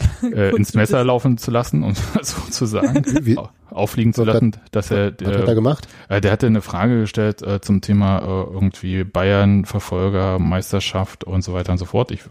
äh, 0.24 0.56
ins 0.56 0.74
Messer 0.74 1.04
laufen 1.04 1.38
zu 1.38 1.52
lassen, 1.52 1.84
um 1.84 1.94
so 2.22 2.42
zu 2.50 2.66
sagen, 2.66 3.04
Wie- 3.26 3.38
au- 3.38 3.50
auffliegen 3.70 4.14
zu 4.14 4.22
hat- 4.22 4.28
lassen, 4.34 4.52
dass 4.72 4.92
er, 4.92 5.14
Was 5.20 5.28
hat 5.28 5.36
er 5.44 5.48
äh, 5.50 5.56
gemacht? 5.56 5.88
äh, 6.10 6.22
der 6.22 6.32
hatte 6.32 6.48
eine 6.48 6.62
Frage 6.62 7.02
gestellt 7.02 7.42
äh, 7.42 7.62
zum 7.62 7.82
Thema 7.82 8.20
äh, 8.20 8.54
irgendwie 8.54 9.04
Bayern, 9.04 9.66
Verfolger, 9.66 10.40
Meisterschaft 10.40 11.24
und 11.24 11.42
so 11.44 11.54
weiter 11.54 11.72
und 11.72 11.78
so 11.78 11.86
fort. 11.86 12.12
Ich, 12.12 12.22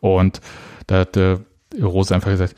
und 0.00 0.40
da 0.86 1.00
hatte 1.00 1.44
Rose 1.80 2.14
einfach 2.14 2.30
gesagt, 2.30 2.54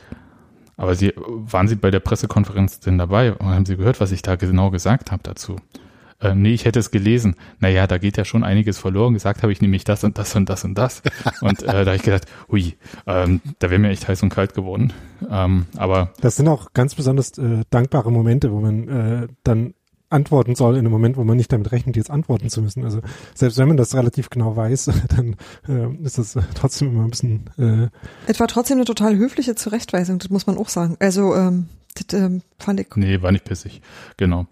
aber 0.77 0.95
Sie, 0.95 1.13
waren 1.17 1.67
Sie 1.67 1.75
bei 1.75 1.91
der 1.91 1.99
Pressekonferenz 1.99 2.79
denn 2.79 2.97
dabei? 2.97 3.33
Und 3.33 3.47
haben 3.47 3.65
Sie 3.65 3.75
gehört, 3.75 3.99
was 3.99 4.11
ich 4.13 4.21
da 4.21 4.35
genau 4.37 4.69
gesagt 4.71 5.11
habe 5.11 5.21
dazu? 5.23 5.57
Äh, 6.21 6.35
nee, 6.35 6.53
ich 6.53 6.65
hätte 6.65 6.79
es 6.79 6.91
gelesen. 6.91 7.35
Naja, 7.59 7.87
da 7.87 7.97
geht 7.97 8.17
ja 8.17 8.25
schon 8.25 8.43
einiges 8.43 8.77
verloren. 8.77 9.13
Gesagt 9.13 9.41
habe 9.41 9.51
ich 9.51 9.61
nämlich 9.61 9.83
das 9.83 10.03
und 10.03 10.17
das 10.17 10.35
und 10.35 10.49
das 10.49 10.63
und 10.63 10.75
das. 10.75 11.01
Und 11.41 11.63
äh, 11.63 11.65
da 11.67 11.77
habe 11.85 11.95
ich 11.95 12.03
gedacht, 12.03 12.25
hui, 12.49 12.75
ähm, 13.07 13.41
da 13.59 13.69
wäre 13.69 13.79
mir 13.79 13.89
echt 13.89 14.07
heiß 14.07 14.23
und 14.23 14.29
kalt 14.29 14.53
geworden. 14.53 14.91
Ähm, 15.29 15.67
aber 15.77 16.11
Das 16.21 16.35
sind 16.35 16.47
auch 16.47 16.73
ganz 16.73 16.95
besonders 16.95 17.37
äh, 17.37 17.63
dankbare 17.69 18.11
Momente, 18.11 18.51
wo 18.51 18.59
man 18.59 18.87
äh, 18.87 19.27
dann 19.43 19.73
antworten 20.09 20.55
soll 20.55 20.73
in 20.73 20.79
einem 20.79 20.91
Moment, 20.91 21.17
wo 21.17 21.23
man 21.23 21.37
nicht 21.37 21.51
damit 21.51 21.71
rechnet, 21.71 21.95
jetzt 21.95 22.09
antworten 22.09 22.49
zu 22.49 22.61
müssen. 22.61 22.83
Also 22.83 23.01
selbst 23.35 23.57
wenn 23.57 23.67
man 23.67 23.77
das 23.77 23.95
relativ 23.95 24.29
genau 24.29 24.55
weiß, 24.55 24.91
dann 25.15 25.35
äh, 25.67 25.93
ist 26.03 26.17
das 26.17 26.35
äh, 26.35 26.41
trotzdem 26.55 26.89
immer 26.89 27.03
ein 27.03 27.11
bisschen 27.11 27.49
äh, 27.57 27.87
Es 28.27 28.39
war 28.39 28.47
trotzdem 28.47 28.77
eine 28.77 28.85
total 28.85 29.15
höfliche 29.15 29.55
Zurechtweisung, 29.55 30.19
das 30.19 30.29
muss 30.29 30.47
man 30.47 30.57
auch 30.57 30.69
sagen. 30.69 30.97
Also, 30.99 31.35
ähm, 31.35 31.67
das 31.95 32.19
ähm, 32.19 32.41
fand 32.57 32.79
ich. 32.79 32.87
nee, 32.95 33.21
war 33.21 33.31
nicht 33.31 33.45
pissig. 33.45 33.81
Genau. 34.17 34.47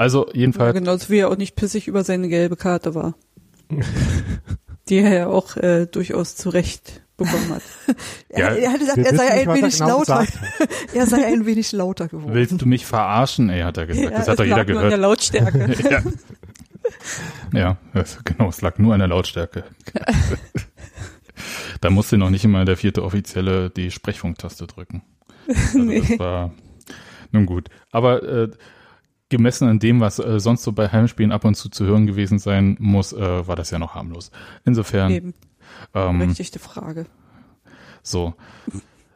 Also 0.00 0.28
Ja, 0.28 0.34
jedenfalls, 0.34 0.72
genauso 0.72 1.10
wie 1.10 1.18
er 1.18 1.28
auch 1.28 1.36
nicht 1.36 1.56
pissig 1.56 1.86
über 1.86 2.04
seine 2.04 2.30
gelbe 2.30 2.56
Karte 2.56 2.94
war. 2.94 3.16
die 4.88 4.96
er 4.96 5.12
ja 5.12 5.26
auch 5.26 5.58
äh, 5.58 5.84
durchaus 5.84 6.36
zurecht 6.36 7.02
bekommen 7.18 7.50
hat. 7.50 7.62
Ja, 8.34 8.48
er, 8.54 8.72
hat 8.72 8.78
gesagt, 8.78 8.96
er 8.96 9.14
sei 9.14 9.30
ein 9.30 9.48
wenig 9.48 9.74
genau 9.74 9.98
lauter. 9.98 10.24
er 10.94 11.06
sei 11.06 11.26
ein 11.26 11.44
wenig 11.44 11.72
lauter 11.72 12.08
geworden. 12.08 12.32
willst 12.32 12.62
du 12.62 12.64
mich 12.66 12.86
verarschen? 12.86 13.50
Ey, 13.50 13.60
hat 13.60 13.76
er 13.76 13.86
gesagt. 13.86 14.16
das 14.16 14.26
Ja, 14.26 14.32
hat 14.32 14.38
doch 14.38 14.44
es 14.44 14.48
jeder 14.48 14.56
lag 14.56 14.68
nur 14.68 14.80
an 14.80 14.88
der 14.88 14.98
gehört. 14.98 15.00
Lautstärke. 15.02 16.02
ja, 17.52 17.60
ja 17.60 17.76
das, 17.92 18.24
genau, 18.24 18.48
es 18.48 18.62
lag 18.62 18.78
nur 18.78 18.94
an 18.94 19.00
der 19.00 19.08
Lautstärke. 19.08 19.64
da 21.82 21.90
musste 21.90 22.16
noch 22.16 22.30
nicht 22.30 22.44
immer 22.44 22.64
der 22.64 22.78
vierte 22.78 23.02
Offizielle 23.04 23.68
die 23.68 23.90
Sprechfunktaste 23.90 24.66
drücken. 24.66 25.02
Also 25.46 25.78
Nee. 25.78 26.00
Das 26.08 26.18
war 26.18 26.54
nun 27.32 27.44
gut. 27.44 27.68
Aber 27.90 28.22
äh, 28.22 28.48
gemessen 29.30 29.68
an 29.68 29.78
dem, 29.78 30.00
was 30.00 30.18
äh, 30.18 30.38
sonst 30.38 30.62
so 30.62 30.72
bei 30.72 30.88
Heimspielen 30.88 31.32
ab 31.32 31.44
und 31.44 31.54
zu 31.54 31.70
zu 31.70 31.86
hören 31.86 32.06
gewesen 32.06 32.38
sein 32.38 32.76
muss, 32.78 33.12
äh, 33.12 33.46
war 33.46 33.56
das 33.56 33.70
ja 33.70 33.78
noch 33.78 33.94
harmlos. 33.94 34.30
Insofern, 34.64 35.10
Eben, 35.10 35.34
ähm, 35.94 36.18
berechtigte 36.18 36.58
Frage. 36.58 37.06
so. 38.02 38.34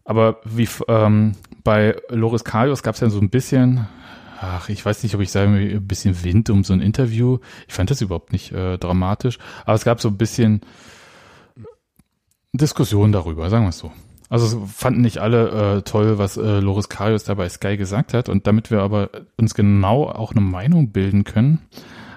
Aber 0.07 0.41
wie 0.45 0.69
ähm, 0.89 1.33
bei 1.63 1.97
Loris 2.09 2.45
Karius 2.45 2.83
gab 2.83 2.95
es 2.95 3.01
ja 3.01 3.09
so 3.09 3.19
ein 3.21 3.31
bisschen, 3.31 3.87
ach, 4.39 4.69
ich 4.69 4.85
weiß 4.85 5.03
nicht, 5.03 5.15
ob 5.15 5.21
ich 5.23 5.31
sagen 5.31 5.55
will, 5.55 5.77
ein 5.77 5.87
bisschen 5.87 6.23
Wind 6.25 6.51
um 6.51 6.63
so 6.63 6.75
ein 6.75 6.83
Interview. 6.83 7.39
Ich 7.67 7.75
fand 7.75 7.91
das 7.91 8.03
überhaupt 8.03 8.33
nicht 8.33 8.53
äh, 8.53 8.77
dramatisch, 8.79 9.39
aber 9.65 9.75
es 9.75 9.85
gab 9.85 10.01
so 10.01 10.09
ein 10.09 10.19
bisschen 10.19 10.61
Diskussion 12.53 13.13
darüber, 13.13 13.49
sagen 13.51 13.65
wir 13.65 13.71
es 13.71 13.79
so. 13.79 13.93
Also 14.31 14.67
fanden 14.67 15.03
nicht 15.03 15.19
alle 15.19 15.77
äh, 15.79 15.83
toll, 15.83 16.19
was 16.19 16.37
äh, 16.37 16.61
Loris 16.61 16.89
Karius 16.89 17.25
da 17.25 17.35
bei 17.35 17.49
Sky 17.49 17.77
gesagt 17.77 18.15
hat. 18.15 18.29
Und 18.29 18.47
damit 18.47 18.71
wir 18.71 18.81
aber 18.81 19.11
uns 19.37 19.55
genau 19.55 20.05
auch 20.09 20.33
eine 20.33 20.41
Meinung 20.41 20.91
bilden 20.93 21.25
können, 21.25 21.61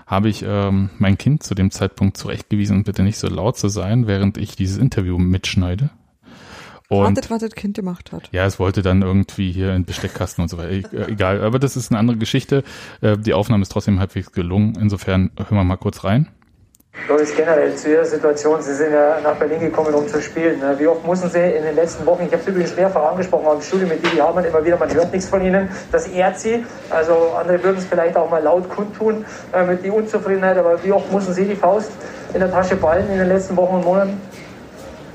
habe 0.08 0.30
ich 0.30 0.44
ähm, 0.48 0.90
mein 1.00 1.18
Kind 1.18 1.44
zu 1.44 1.54
dem 1.54 1.70
Zeitpunkt 1.70 2.16
zurechtgewiesen, 2.18 2.84
bitte 2.86 3.04
nicht 3.04 3.18
so 3.18 3.28
laut 3.28 3.58
zu 3.58 3.68
sein, 3.68 4.08
während 4.08 4.38
ich 4.38 4.56
dieses 4.56 4.78
Interview 4.78 5.18
mitschneide. 5.18 5.90
Und 6.90 7.04
Wartet, 7.04 7.30
was 7.30 7.42
das 7.42 7.54
Kind 7.56 7.76
gemacht 7.76 8.14
hat. 8.14 8.30
ja, 8.32 8.46
es 8.46 8.60
wollte 8.60 8.82
dann 8.82 9.02
irgendwie 9.02 9.52
hier 9.52 9.76
in 9.76 9.84
Besteckkasten 9.84 10.42
und 10.44 10.48
so 10.48 10.58
weiter. 10.58 10.72
E- 10.72 10.96
äh, 10.98 11.12
Egal, 11.12 11.42
aber 11.44 11.60
das 11.60 11.76
ist 11.76 11.92
eine 11.92 12.00
andere 12.00 12.16
Geschichte. 12.18 12.64
Äh, 13.02 13.18
Die 13.18 13.34
Aufnahme 13.34 13.64
ist 13.64 13.74
trotzdem 13.74 14.00
halbwegs 14.00 14.32
gelungen. 14.32 14.78
Insofern 14.80 15.32
hören 15.38 15.58
wir 15.58 15.64
mal 15.66 15.76
kurz 15.76 16.06
rein. 16.06 16.30
Loris, 17.08 17.34
generell 17.36 17.74
zu 17.76 17.90
Ihrer 17.90 18.04
Situation. 18.04 18.62
Sie 18.62 18.74
sind 18.74 18.92
ja 18.92 19.20
nach 19.24 19.36
Berlin 19.36 19.60
gekommen, 19.60 19.94
um 19.94 20.08
zu 20.08 20.22
spielen. 20.22 20.60
ne? 20.60 20.76
Wie 20.78 20.88
oft 20.88 21.06
mussten 21.06 21.30
Sie 21.30 21.40
in 21.40 21.64
den 21.64 21.76
letzten 21.76 22.06
Wochen, 22.06 22.24
ich 22.24 22.32
habe 22.32 22.42
es 22.42 22.48
übrigens 22.48 22.76
mehrfach 22.76 23.12
angesprochen, 23.12 23.46
im 23.56 23.62
Studio 23.62 23.88
mit 23.88 24.06
Didi 24.06 24.18
Hamann 24.18 24.44
immer 24.44 24.64
wieder, 24.66 24.78
man 24.78 24.94
hört 24.94 25.14
nichts 25.14 25.30
von 25.30 25.42
Ihnen. 25.42 25.70
Das 25.92 26.08
ehrt 26.08 26.40
Sie. 26.40 26.66
Also 26.90 27.32
andere 27.40 27.64
würden 27.64 27.78
es 27.78 27.86
vielleicht 27.86 28.18
auch 28.18 28.30
mal 28.30 28.44
laut 28.44 28.70
kundtun 28.70 29.26
äh, 29.54 29.64
mit 29.64 29.86
die 29.86 29.90
Unzufriedenheit. 29.90 30.58
Aber 30.58 30.84
wie 30.84 30.92
oft 30.92 31.10
mussten 31.12 31.34
Sie 31.34 31.46
die 31.46 31.56
Faust 31.56 31.92
in 32.34 32.42
der 32.42 32.52
Tasche 32.52 32.76
ballen 32.76 33.10
in 33.10 33.20
den 33.20 33.30
letzten 33.30 33.56
Wochen 33.56 33.76
und 33.76 33.86
Monaten? 33.86 34.22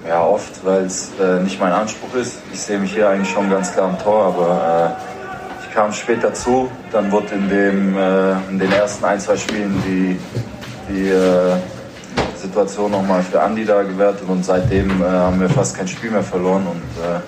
Ja, 0.09 0.27
oft, 0.27 0.64
weil 0.64 0.87
es 0.87 1.11
äh, 1.21 1.40
nicht 1.40 1.61
mein 1.61 1.73
Anspruch 1.73 2.14
ist. 2.14 2.38
Ich 2.53 2.61
sehe 2.61 2.79
mich 2.79 2.92
hier 2.92 3.09
eigentlich 3.09 3.31
schon 3.31 3.49
ganz 3.49 3.73
klar 3.73 3.88
am 3.88 3.99
Tor, 3.99 4.25
aber 4.25 4.97
äh, 4.99 5.64
ich 5.64 5.73
kam 5.75 5.92
spät 5.92 6.25
dazu. 6.25 6.68
Dann 6.90 7.12
wurde 7.12 7.35
in, 7.35 7.49
dem, 7.49 7.97
äh, 7.97 8.33
in 8.51 8.59
den 8.59 8.73
ersten 8.73 9.05
ein, 9.05 9.21
zwei 9.21 9.37
Spielen 9.37 9.81
die, 9.87 10.19
die 10.93 11.09
äh, 11.09 11.57
Situation 12.37 12.90
nochmal 12.90 13.23
für 13.23 13.40
Andi 13.40 13.65
da 13.65 13.83
gewertet 13.83 14.29
und 14.29 14.45
seitdem 14.45 15.03
äh, 15.03 15.07
haben 15.07 15.40
wir 15.40 15.49
fast 15.49 15.77
kein 15.77 15.88
Spiel 15.88 16.11
mehr 16.11 16.23
verloren 16.23 16.67
und 16.67 16.83
äh, 17.03 17.21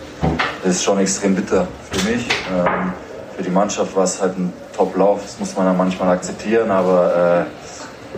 das 0.63 0.77
ist 0.77 0.85
schon 0.85 0.99
extrem 0.99 1.35
bitter 1.35 1.67
für 1.91 2.11
mich. 2.11 2.29
Ähm, 2.53 2.93
für 3.37 3.43
die 3.43 3.51
Mannschaft 3.51 3.95
war 3.97 4.05
es 4.05 4.21
halt 4.21 4.39
ein 4.39 4.53
Top-Lauf, 4.77 5.23
das 5.23 5.39
muss 5.41 5.57
man 5.57 5.67
dann 5.67 5.77
manchmal 5.77 6.17
akzeptieren, 6.17 6.71
aber 6.71 7.47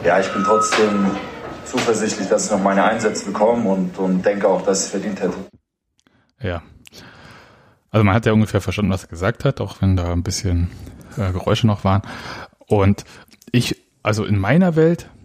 äh, 0.03 0.07
ja, 0.07 0.21
ich 0.21 0.33
bin 0.33 0.43
trotzdem 0.45 1.11
zuversichtlich, 1.65 2.29
dass 2.29 2.47
ich 2.47 2.51
noch 2.51 2.63
meine 2.63 2.85
Einsätze 2.85 3.27
bekomme 3.27 3.69
und, 3.69 3.99
und 3.99 4.25
denke 4.25 4.49
auch, 4.49 4.63
dass 4.63 4.81
ich 4.81 4.85
es 4.87 4.91
verdient 4.91 5.21
hätte. 5.21 5.35
Ja. 6.41 6.63
Also 7.91 8.05
man 8.05 8.15
hat 8.15 8.27
ja 8.27 8.33
ungefähr 8.33 8.61
verstanden, 8.61 8.93
was 8.93 9.05
er 9.05 9.09
gesagt 9.09 9.45
hat, 9.45 9.61
auch 9.61 9.81
wenn 9.81 9.97
da 9.97 10.13
ein 10.13 10.23
bisschen 10.23 10.71
äh, 11.17 11.33
Geräusche 11.33 11.67
noch 11.67 11.85
waren. 11.85 12.03
Und 12.67 13.05
ich, 13.53 13.83
also 14.03 14.25
in 14.25 14.39
meiner 14.39 14.77
Welt 14.77 15.05
äh, 15.05 15.16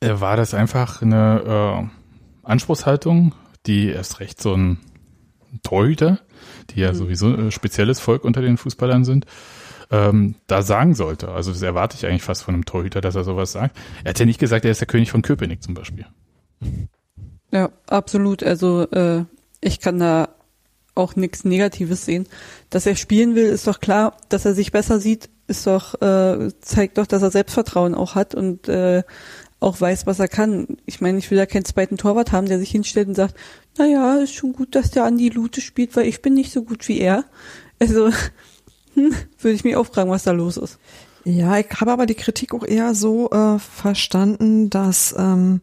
war 0.00 0.36
das 0.36 0.54
einfach 0.54 1.02
eine 1.02 1.88
äh, 1.90 2.48
Anspruchshaltung, 2.48 3.34
die 3.66 3.88
erst 3.88 4.20
recht 4.20 4.40
so 4.40 4.54
ein 4.54 4.78
Torhüter, 5.62 6.20
die 6.70 6.80
ja 6.80 6.94
sowieso 6.94 7.34
äh, 7.34 7.50
spezielles 7.50 8.00
Volk 8.00 8.24
unter 8.24 8.42
den 8.42 8.56
Fußballern 8.56 9.04
sind, 9.04 9.26
ähm, 9.90 10.36
da 10.46 10.62
sagen 10.62 10.94
sollte. 10.94 11.28
Also 11.28 11.52
das 11.52 11.62
erwarte 11.62 11.96
ich 11.96 12.06
eigentlich 12.06 12.22
fast 12.22 12.42
von 12.42 12.54
einem 12.54 12.64
Torhüter, 12.64 13.00
dass 13.00 13.14
er 13.14 13.24
sowas 13.24 13.52
sagt. 13.52 13.76
Er 14.02 14.10
hat 14.10 14.18
ja 14.18 14.26
nicht 14.26 14.40
gesagt, 14.40 14.64
er 14.64 14.70
ist 14.70 14.80
der 14.80 14.88
König 14.88 15.10
von 15.10 15.22
Köpenick 15.22 15.62
zum 15.62 15.74
Beispiel. 15.74 16.06
Ja, 17.50 17.70
absolut. 17.86 18.42
Also 18.42 18.90
äh, 18.90 19.24
ich 19.60 19.80
kann 19.80 19.98
da 19.98 20.30
auch 20.94 21.16
nichts 21.16 21.44
Negatives 21.44 22.04
sehen. 22.04 22.26
Dass 22.70 22.86
er 22.86 22.96
spielen 22.96 23.34
will, 23.34 23.46
ist 23.46 23.66
doch 23.66 23.80
klar. 23.80 24.16
Dass 24.28 24.44
er 24.44 24.54
sich 24.54 24.72
besser 24.72 25.00
sieht, 25.00 25.28
ist 25.46 25.66
doch 25.66 26.00
äh, 26.00 26.50
zeigt 26.60 26.98
doch, 26.98 27.06
dass 27.06 27.22
er 27.22 27.30
Selbstvertrauen 27.30 27.94
auch 27.94 28.14
hat 28.14 28.34
und 28.34 28.68
äh, 28.68 29.02
auch 29.60 29.80
weiß, 29.80 30.06
was 30.06 30.18
er 30.18 30.28
kann. 30.28 30.78
Ich 30.86 31.00
meine, 31.00 31.18
ich 31.18 31.30
will 31.30 31.38
da 31.38 31.46
keinen 31.46 31.64
zweiten 31.64 31.96
Torwart 31.96 32.32
haben, 32.32 32.48
der 32.48 32.58
sich 32.58 32.70
hinstellt 32.70 33.08
und 33.08 33.14
sagt, 33.14 33.34
na 33.78 33.86
ja, 33.86 34.16
ist 34.16 34.34
schon 34.34 34.52
gut, 34.52 34.74
dass 34.74 34.90
der 34.90 35.04
Andi 35.04 35.28
Lute 35.28 35.60
spielt, 35.60 35.96
weil 35.96 36.06
ich 36.06 36.22
bin 36.22 36.34
nicht 36.34 36.52
so 36.52 36.62
gut 36.62 36.86
wie 36.88 37.00
er. 37.00 37.24
Also 37.78 38.08
hm, 38.94 39.14
würde 39.38 39.54
ich 39.54 39.64
mich 39.64 39.76
auch 39.76 39.86
fragen, 39.86 40.10
was 40.10 40.24
da 40.24 40.32
los 40.32 40.56
ist. 40.56 40.78
Ja, 41.24 41.58
ich 41.58 41.66
habe 41.80 41.92
aber 41.92 42.06
die 42.06 42.14
Kritik 42.14 42.52
auch 42.54 42.64
eher 42.64 42.94
so 42.94 43.30
äh, 43.30 43.58
verstanden, 43.58 44.68
dass 44.68 45.14
ähm, 45.16 45.62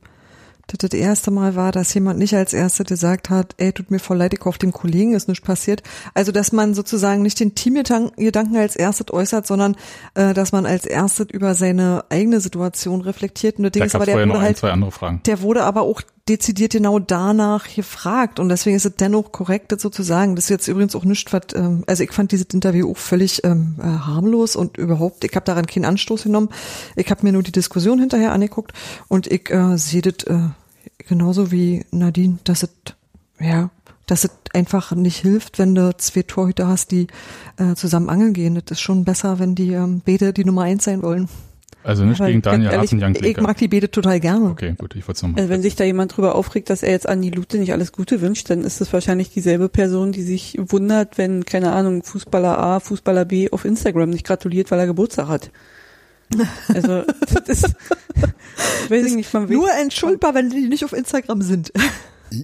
das 0.77 0.89
das 0.89 0.99
erste 0.99 1.31
Mal 1.31 1.55
war, 1.55 1.71
dass 1.71 1.93
jemand 1.93 2.19
nicht 2.19 2.35
als 2.35 2.53
Erster 2.53 2.83
gesagt 2.83 3.29
hat, 3.29 3.55
ey, 3.57 3.71
tut 3.71 3.91
mir 3.91 3.99
voll 3.99 4.17
leid, 4.17 4.33
ich 4.33 4.45
auf 4.45 4.57
dem 4.57 4.71
Kollegen 4.71 5.13
ist 5.13 5.27
nichts 5.27 5.45
passiert. 5.45 5.83
Also, 6.13 6.31
dass 6.31 6.51
man 6.51 6.73
sozusagen 6.73 7.21
nicht 7.21 7.39
den 7.39 7.55
Teamgedanken 7.55 8.57
als 8.57 8.75
erstes 8.75 9.11
äußert, 9.11 9.47
sondern 9.47 9.75
äh, 10.15 10.33
dass 10.33 10.51
man 10.51 10.65
als 10.65 10.85
erstes 10.85 11.27
über 11.31 11.55
seine 11.55 12.05
eigene 12.09 12.39
Situation 12.39 13.01
reflektiert. 13.01 13.57
Und 13.57 13.65
das 13.65 13.71
Ding 13.71 13.83
ist 13.83 13.95
aber, 13.95 14.05
der 14.05 14.15
wurde 14.15 14.33
ein, 14.33 14.41
halt, 14.41 14.57
zwei 14.57 14.71
andere 14.71 14.91
Fragen. 14.91 15.21
der 15.25 15.41
wurde 15.41 15.63
aber 15.63 15.81
auch 15.81 16.01
dezidiert 16.29 16.73
genau 16.73 16.99
danach 16.99 17.67
gefragt 17.73 18.39
und 18.39 18.49
deswegen 18.49 18.75
ist 18.75 18.85
es 18.85 18.95
dennoch 18.95 19.31
korrekt, 19.31 19.71
das 19.71 19.81
so 19.81 19.89
zu 19.89 20.03
sagen. 20.03 20.35
Das 20.35 20.45
ist 20.45 20.49
jetzt 20.49 20.67
übrigens 20.67 20.95
auch 20.95 21.03
nicht, 21.03 21.31
was, 21.33 21.41
ähm, 21.55 21.83
also 21.87 22.03
ich 22.03 22.11
fand 22.11 22.31
dieses 22.31 22.47
Interview 22.53 22.91
auch 22.91 22.97
völlig 22.97 23.43
ähm, 23.43 23.75
äh, 23.79 23.83
harmlos 23.83 24.55
und 24.55 24.77
überhaupt, 24.77 25.23
ich 25.23 25.35
habe 25.35 25.45
daran 25.45 25.65
keinen 25.65 25.85
Anstoß 25.85 26.23
genommen. 26.23 26.49
Ich 26.95 27.09
habe 27.09 27.23
mir 27.23 27.33
nur 27.33 27.43
die 27.43 27.51
Diskussion 27.51 27.99
hinterher 27.99 28.31
angeguckt 28.31 28.71
und 29.07 29.27
ich 29.27 29.49
äh, 29.49 29.77
sehe 29.77 30.01
das 30.01 30.23
äh, 30.25 30.39
genauso 31.11 31.51
wie 31.51 31.83
Nadine, 31.91 32.39
dass 32.45 32.63
es, 32.63 32.69
ja, 33.37 33.69
dass 34.07 34.23
es 34.23 34.31
einfach 34.53 34.93
nicht 34.93 35.17
hilft, 35.17 35.59
wenn 35.59 35.75
du 35.75 35.93
zwei 35.97 36.21
Torhüter 36.21 36.69
hast, 36.69 36.91
die 36.91 37.07
äh, 37.57 37.75
zusammen 37.75 38.09
angeln 38.09 38.31
gehen. 38.31 38.55
Das 38.55 38.63
ist 38.71 38.79
schon 38.79 39.03
besser, 39.03 39.37
wenn 39.37 39.53
die 39.53 39.73
ähm, 39.73 40.01
beide 40.05 40.31
die 40.31 40.45
Nummer 40.45 40.61
eins 40.61 40.85
sein 40.85 41.01
wollen. 41.01 41.27
Also 41.83 42.05
nicht 42.05 42.21
Aber 42.21 42.29
gegen 42.29 42.41
Daniel 42.41 42.71
ehrlich, 42.71 42.91
Hasenjank. 42.91 43.25
Ich 43.25 43.41
mag 43.41 43.57
die 43.57 43.67
beide 43.67 43.91
total 43.91 44.21
gerne. 44.21 44.51
Okay, 44.51 44.73
gut, 44.77 44.95
ich 44.95 45.05
wollte 45.05 45.17
es 45.17 45.21
nochmal. 45.23 45.41
Also 45.41 45.49
wenn 45.49 45.61
sich 45.61 45.75
da 45.75 45.83
jemand 45.83 46.15
drüber 46.15 46.35
aufregt, 46.35 46.69
dass 46.69 46.81
er 46.81 46.91
jetzt 46.91 47.09
Andi 47.09 47.29
Lute 47.29 47.57
nicht 47.57 47.73
alles 47.73 47.91
Gute 47.91 48.21
wünscht, 48.21 48.49
dann 48.49 48.61
ist 48.61 48.79
es 48.79 48.93
wahrscheinlich 48.93 49.31
dieselbe 49.31 49.67
Person, 49.67 50.13
die 50.13 50.21
sich 50.21 50.57
wundert, 50.61 51.17
wenn, 51.17 51.43
keine 51.43 51.73
Ahnung, 51.73 52.03
Fußballer 52.03 52.57
A, 52.57 52.79
Fußballer 52.79 53.25
B 53.25 53.51
auf 53.51 53.65
Instagram 53.65 54.11
nicht 54.11 54.25
gratuliert, 54.25 54.71
weil 54.71 54.79
er 54.79 54.87
Geburtstag 54.87 55.27
hat. 55.27 55.51
Also, 56.67 57.03
das 57.33 57.63
ist, 57.63 57.75
weiß 58.89 59.05
ich 59.05 59.15
nicht, 59.15 59.33
man 59.33 59.49
Nur 59.49 59.71
entschuldbar, 59.71 60.33
wenn 60.33 60.49
die 60.49 60.67
nicht 60.67 60.85
auf 60.85 60.93
Instagram 60.93 61.41
sind. 61.41 61.71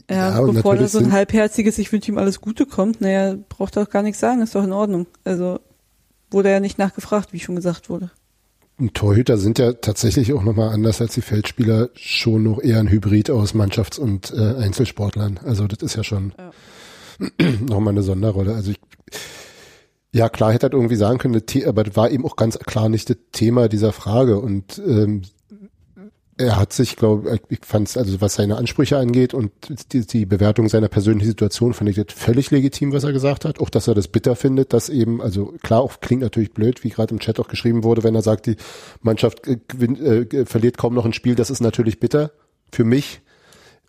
ja, 0.09 0.39
und 0.39 0.55
bevor 0.55 0.75
da 0.75 0.88
so 0.88 0.99
ein 0.99 1.11
halbherziges, 1.11 1.77
ich 1.77 1.91
wünsche 1.91 2.11
ihm 2.11 2.17
alles 2.17 2.41
Gute 2.41 2.65
kommt, 2.65 3.01
naja, 3.01 3.35
braucht 3.49 3.77
er 3.77 3.83
auch 3.83 3.89
gar 3.89 4.03
nichts 4.03 4.19
sagen, 4.19 4.41
ist 4.41 4.55
doch 4.55 4.63
in 4.63 4.73
Ordnung. 4.73 5.07
Also, 5.23 5.59
wurde 6.31 6.51
ja 6.51 6.59
nicht 6.59 6.77
nachgefragt, 6.77 7.33
wie 7.33 7.39
schon 7.39 7.55
gesagt 7.55 7.89
wurde. 7.89 8.11
Torhüter 8.93 9.38
sind 9.38 9.57
ja 9.57 9.73
tatsächlich 9.73 10.33
auch 10.33 10.43
nochmal 10.43 10.69
anders 10.69 11.01
als 11.01 11.15
die 11.15 11.21
Feldspieler 11.21 11.89
schon 11.95 12.43
noch 12.43 12.61
eher 12.61 12.79
ein 12.79 12.89
Hybrid 12.89 13.31
aus 13.31 13.55
Mannschafts- 13.55 13.97
und 13.97 14.31
äh, 14.31 14.55
Einzelsportlern. 14.55 15.39
Also 15.43 15.65
das 15.65 15.79
ist 15.81 15.95
ja 15.95 16.03
schon 16.03 16.33
nochmal 17.67 17.93
eine 17.93 18.03
Sonderrolle. 18.03 18.53
Also 18.53 18.71
ich, 18.71 18.79
ja 20.14 20.30
klar 20.30 20.53
hätte 20.53 20.68
er 20.68 20.74
irgendwie 20.74 20.95
sagen 20.95 21.18
können, 21.18 21.41
aber 21.66 21.84
das 21.84 21.95
war 21.95 22.10
eben 22.10 22.26
auch 22.26 22.36
ganz 22.36 22.58
klar 22.60 22.89
nicht 22.89 23.10
das 23.10 23.18
Thema 23.32 23.68
dieser 23.68 23.93
Frage 23.93 24.39
und 24.39 24.82
ähm, 24.86 25.24
er 26.38 26.58
hat 26.58 26.72
sich, 26.72 26.95
glaube 26.95 27.34
ich, 27.34 27.41
ich 27.60 27.66
fand 27.66 27.88
es, 27.88 27.97
also 27.97 28.22
was 28.22 28.36
seine 28.36 28.58
Ansprüche 28.58 28.97
angeht 28.97 29.34
und 29.34 29.51
die, 29.91 30.05
die 30.05 30.26
Bewertung 30.26 30.70
seiner 30.70 30.88
persönlichen 30.88 31.28
Situation, 31.28 31.74
fand 31.74 31.89
ich 31.89 31.95
das 31.95 32.14
völlig 32.16 32.51
legitim, 32.51 32.93
was 32.93 33.03
er 33.03 33.12
gesagt 33.12 33.43
hat. 33.43 33.60
Auch, 33.60 33.70
dass 33.70 33.88
er 33.88 33.95
das 33.95 34.08
bitter 34.08 34.36
findet, 34.36 34.72
dass 34.74 34.89
eben, 34.89 35.22
also 35.22 35.53
klar, 35.64 35.82
auch 35.82 35.99
klingt 35.99 36.22
natürlich 36.22 36.53
blöd, 36.53 36.84
wie 36.84 36.89
gerade 36.89 37.14
im 37.14 37.20
Chat 37.20 37.39
auch 37.39 37.47
geschrieben 37.47 37.84
wurde, 37.84 38.03
wenn 38.03 38.14
er 38.14 38.22
sagt, 38.22 38.45
die 38.45 38.55
Mannschaft 39.01 39.47
äh, 39.47 39.58
gewinnt, 39.68 39.99
äh, 39.99 40.45
verliert 40.45 40.78
kaum 40.78 40.93
noch 40.93 41.05
ein 41.05 41.14
Spiel, 41.14 41.36
das 41.36 41.49
ist 41.49 41.62
natürlich 41.62 41.99
bitter 41.99 42.32
für 42.72 42.84
mich. 42.84 43.22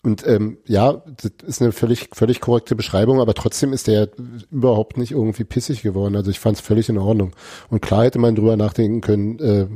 Und 0.09 0.27
ähm, 0.27 0.57
ja, 0.67 1.03
das 1.21 1.33
ist 1.47 1.61
eine 1.61 1.71
völlig, 1.71 2.09
völlig 2.15 2.41
korrekte 2.41 2.75
Beschreibung, 2.75 3.21
aber 3.21 3.35
trotzdem 3.35 3.75
ist 3.75 3.89
der 3.89 4.09
überhaupt 4.51 4.97
nicht 4.97 5.11
irgendwie 5.11 5.45
pissig 5.45 5.83
geworden. 5.83 6.17
Also 6.17 6.31
ich 6.31 6.41
fand 6.41 6.57
es 6.57 6.63
völlig 6.63 6.89
in 6.89 6.97
Ordnung. 6.97 7.33
Und 7.69 7.83
klar 7.83 8.05
hätte 8.05 8.19
man 8.19 8.35
drüber 8.35 8.57
nachdenken 8.57 9.03
können, 9.03 9.39
äh, 9.39 9.67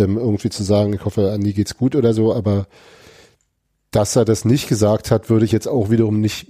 ähm, 0.00 0.16
irgendwie 0.16 0.48
zu 0.48 0.62
sagen, 0.62 0.94
ich 0.94 1.04
hoffe, 1.04 1.30
Andi 1.30 1.52
geht's 1.52 1.76
gut 1.76 1.94
oder 1.94 2.14
so, 2.14 2.34
aber 2.34 2.66
dass 3.90 4.16
er 4.16 4.24
das 4.24 4.46
nicht 4.46 4.66
gesagt 4.66 5.10
hat, 5.10 5.28
würde 5.28 5.44
ich 5.44 5.52
jetzt 5.52 5.68
auch 5.68 5.90
wiederum 5.90 6.20
nicht 6.22 6.46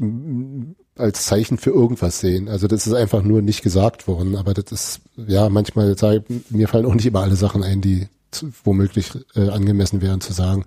als 0.97 1.27
Zeichen 1.27 1.59
für 1.59 1.71
irgendwas 1.71 2.21
sehen. 2.21 2.49
Also 2.49 2.69
das 2.69 2.87
ist 2.87 2.95
einfach 2.95 3.25
nur 3.25 3.43
nicht 3.43 3.63
gesagt 3.63 4.07
worden. 4.07 4.37
Aber 4.37 4.55
das 4.55 4.71
ist, 4.71 5.01
ja, 5.17 5.49
manchmal, 5.49 5.99
sag 5.99 6.23
ich, 6.31 6.51
mir 6.51 6.69
fallen 6.69 6.87
auch 6.87 6.95
nicht 6.95 7.07
immer 7.07 7.23
alle 7.23 7.35
Sachen 7.35 7.65
ein, 7.65 7.81
die 7.81 8.07
zu, 8.31 8.51
womöglich 8.63 9.11
äh, 9.35 9.49
angemessen 9.49 10.01
wären 10.01 10.21
zu 10.21 10.33
sagen. 10.33 10.65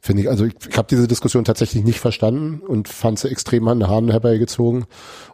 Finde 0.00 0.22
ich, 0.22 0.30
also 0.30 0.46
ich, 0.46 0.54
ich 0.68 0.76
habe 0.78 0.88
diese 0.88 1.06
Diskussion 1.06 1.44
tatsächlich 1.44 1.84
nicht 1.84 2.00
verstanden 2.00 2.60
und 2.60 2.88
fand 2.88 3.18
sie 3.18 3.28
extrem 3.28 3.68
an 3.68 3.80
den 3.80 3.88
Haaren 3.88 4.10
herbeigezogen. 4.10 4.86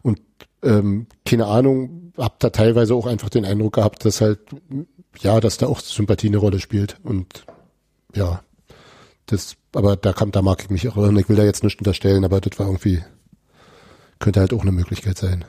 Und 0.02 0.20
ähm, 0.62 1.06
keine 1.24 1.46
Ahnung, 1.46 2.12
hab 2.16 2.40
da 2.40 2.50
teilweise 2.50 2.94
auch 2.94 3.06
einfach 3.06 3.28
den 3.28 3.44
Eindruck 3.44 3.74
gehabt, 3.74 4.04
dass 4.04 4.20
halt, 4.20 4.40
ja, 5.20 5.38
dass 5.38 5.58
da 5.58 5.66
auch 5.66 5.78
Sympathie 5.78 6.26
eine 6.26 6.38
Rolle 6.38 6.58
spielt. 6.58 6.96
Und 7.04 7.46
ja, 8.14 8.42
das, 9.26 9.56
aber 9.72 9.96
da 9.96 10.12
kam, 10.12 10.32
da 10.32 10.42
mag 10.42 10.62
ich 10.62 10.70
mich 10.70 10.88
auch 10.88 10.96
irren. 10.96 11.16
Ich 11.16 11.28
will 11.28 11.36
da 11.36 11.44
jetzt 11.44 11.62
nicht 11.62 11.78
unterstellen, 11.78 12.24
aber 12.24 12.40
das 12.40 12.58
war 12.58 12.66
irgendwie, 12.66 13.02
könnte 14.18 14.40
halt 14.40 14.52
auch 14.52 14.62
eine 14.62 14.72
Möglichkeit 14.72 15.16
sein. 15.16 15.44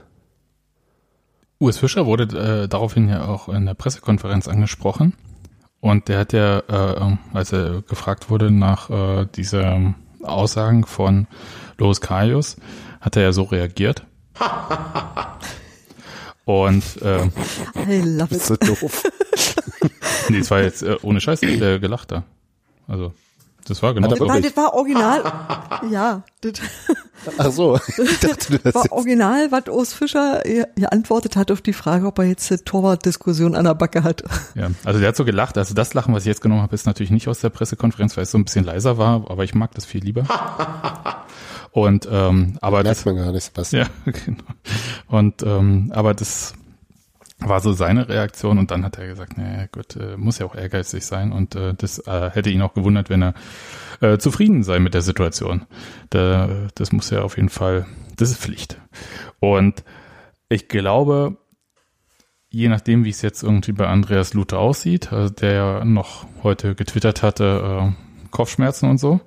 Urs 1.59 1.79
Fischer 1.79 2.05
wurde 2.05 2.23
äh, 2.37 2.67
daraufhin 2.67 3.09
ja 3.09 3.25
auch 3.27 3.49
in 3.49 3.65
der 3.65 3.73
Pressekonferenz 3.73 4.47
angesprochen. 4.47 5.13
Und 5.87 6.09
der 6.09 6.19
hat 6.19 6.33
ja, 6.33 6.59
äh, 6.67 7.17
als 7.33 7.53
er 7.53 7.81
gefragt 7.81 8.29
wurde 8.29 8.51
nach 8.51 8.89
äh, 8.89 9.25
dieser 9.35 9.93
Aussagen 10.21 10.85
von 10.85 11.27
Loris 11.77 12.01
Karius, 12.01 12.57
hat 12.99 13.15
er 13.15 13.23
ja 13.23 13.31
so 13.31 13.43
reagiert. 13.43 14.03
Und 16.43 16.83
äh, 17.01 17.25
I 17.87 18.01
love 18.01 18.35
it. 18.35 18.41
So 18.41 18.57
doof. 18.57 19.03
nee, 20.29 20.39
es 20.39 20.51
war 20.51 20.61
jetzt 20.61 20.83
äh, 20.83 20.97
ohne 21.03 21.21
Scheiß 21.21 21.39
der 21.39 21.79
gelacht 21.79 22.11
da. 22.11 22.23
Also, 22.87 23.13
das 23.67 23.83
war 23.83 23.93
genau. 23.93 24.13
Nein, 24.25 24.41
das 24.41 24.55
war 24.57 24.73
original. 24.73 25.23
Ja, 25.91 26.23
das 26.41 26.53
Ach 27.37 27.51
so, 27.51 27.77
ich 27.97 28.19
dachte, 28.21 28.57
du 28.57 28.63
hast 28.63 28.75
war 28.75 28.83
jetzt, 28.83 28.91
original, 28.91 29.51
was 29.51 29.67
Urs 29.67 29.93
Fischer 29.93 30.41
geantwortet 30.75 31.35
hat 31.35 31.51
auf 31.51 31.61
die 31.61 31.73
Frage, 31.73 32.07
ob 32.07 32.19
er 32.19 32.25
jetzt 32.25 32.51
eine 32.51 32.63
Torwartdiskussion 32.63 33.55
an 33.55 33.65
der 33.65 33.75
Backe 33.75 34.03
hat. 34.03 34.23
Ja, 34.55 34.69
also 34.83 34.99
der 34.99 35.09
hat 35.09 35.15
so 35.15 35.25
gelacht. 35.25 35.57
Also 35.57 35.73
das 35.73 35.93
Lachen, 35.93 36.13
was 36.13 36.23
ich 36.23 36.27
jetzt 36.27 36.41
genommen 36.41 36.61
habe, 36.61 36.73
ist 36.73 36.85
natürlich 36.85 37.11
nicht 37.11 37.27
aus 37.27 37.39
der 37.39 37.49
Pressekonferenz, 37.49 38.17
weil 38.17 38.23
es 38.23 38.31
so 38.31 38.37
ein 38.37 38.45
bisschen 38.45 38.65
leiser 38.65 38.97
war, 38.97 39.29
aber 39.29 39.43
ich 39.43 39.53
mag 39.53 39.73
das 39.75 39.85
viel 39.85 40.03
lieber. 40.03 40.23
Und 41.71 42.07
ähm, 42.11 42.57
aber 42.61 42.83
das, 42.83 43.05
merkt 43.05 43.17
man 43.17 43.25
gar 43.25 43.33
nicht, 43.33 43.43
Sebastian. 43.43 43.87
ja, 44.05 44.11
genau. 44.11 44.43
Und 45.07 45.43
ähm, 45.43 45.91
aber 45.93 46.13
das 46.13 46.53
war 47.39 47.59
so 47.59 47.71
seine 47.71 48.09
Reaktion 48.09 48.57
und 48.57 48.71
dann 48.71 48.83
hat 48.83 48.97
er 48.97 49.07
gesagt, 49.07 49.37
naja 49.37 49.67
gut, 49.71 49.95
äh, 49.95 50.17
muss 50.17 50.39
ja 50.39 50.45
auch 50.45 50.55
ehrgeizig 50.55 51.05
sein 51.05 51.31
und 51.31 51.55
äh, 51.55 51.73
das 51.75 51.99
äh, 51.99 52.31
hätte 52.31 52.49
ihn 52.49 52.61
auch 52.63 52.73
gewundert, 52.73 53.09
wenn 53.09 53.21
er 53.21 53.33
äh, 54.01 54.17
zufrieden 54.17 54.63
sei 54.63 54.79
mit 54.79 54.93
der 54.95 55.03
Situation. 55.03 55.65
Da, 56.09 56.67
das 56.75 56.91
muss 56.91 57.09
ja 57.11 57.21
auf 57.21 57.35
jeden 57.37 57.49
Fall, 57.49 57.85
das 58.15 58.31
ist 58.31 58.39
Pflicht. 58.41 58.79
Und 59.39 59.83
ich 60.49 60.67
glaube, 60.67 61.37
je 62.49 62.69
nachdem, 62.69 63.03
wie 63.05 63.09
es 63.11 63.21
jetzt 63.21 63.43
irgendwie 63.43 63.73
bei 63.73 63.85
Andreas 63.87 64.33
Lute 64.33 64.57
aussieht, 64.57 65.13
also 65.13 65.31
der 65.31 65.51
ja 65.51 65.85
noch 65.85 66.25
heute 66.41 66.73
getwittert 66.73 67.21
hatte, 67.21 67.93
äh, 67.93 68.27
Kopfschmerzen 68.31 68.89
und 68.89 68.97
so, 68.97 69.19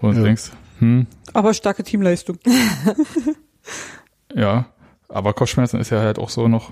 und 0.00 0.12
du 0.14 0.18
Ja. 0.20 0.24
denkst, 0.26 0.50
hm, 0.78 1.06
Aber 1.32 1.54
starke 1.54 1.84
Teamleistung. 1.84 2.38
ja, 4.34 4.66
aber 5.08 5.32
Kopfschmerzen 5.32 5.80
ist 5.80 5.90
ja 5.90 6.00
halt 6.00 6.18
auch 6.18 6.28
so 6.28 6.48
noch 6.48 6.70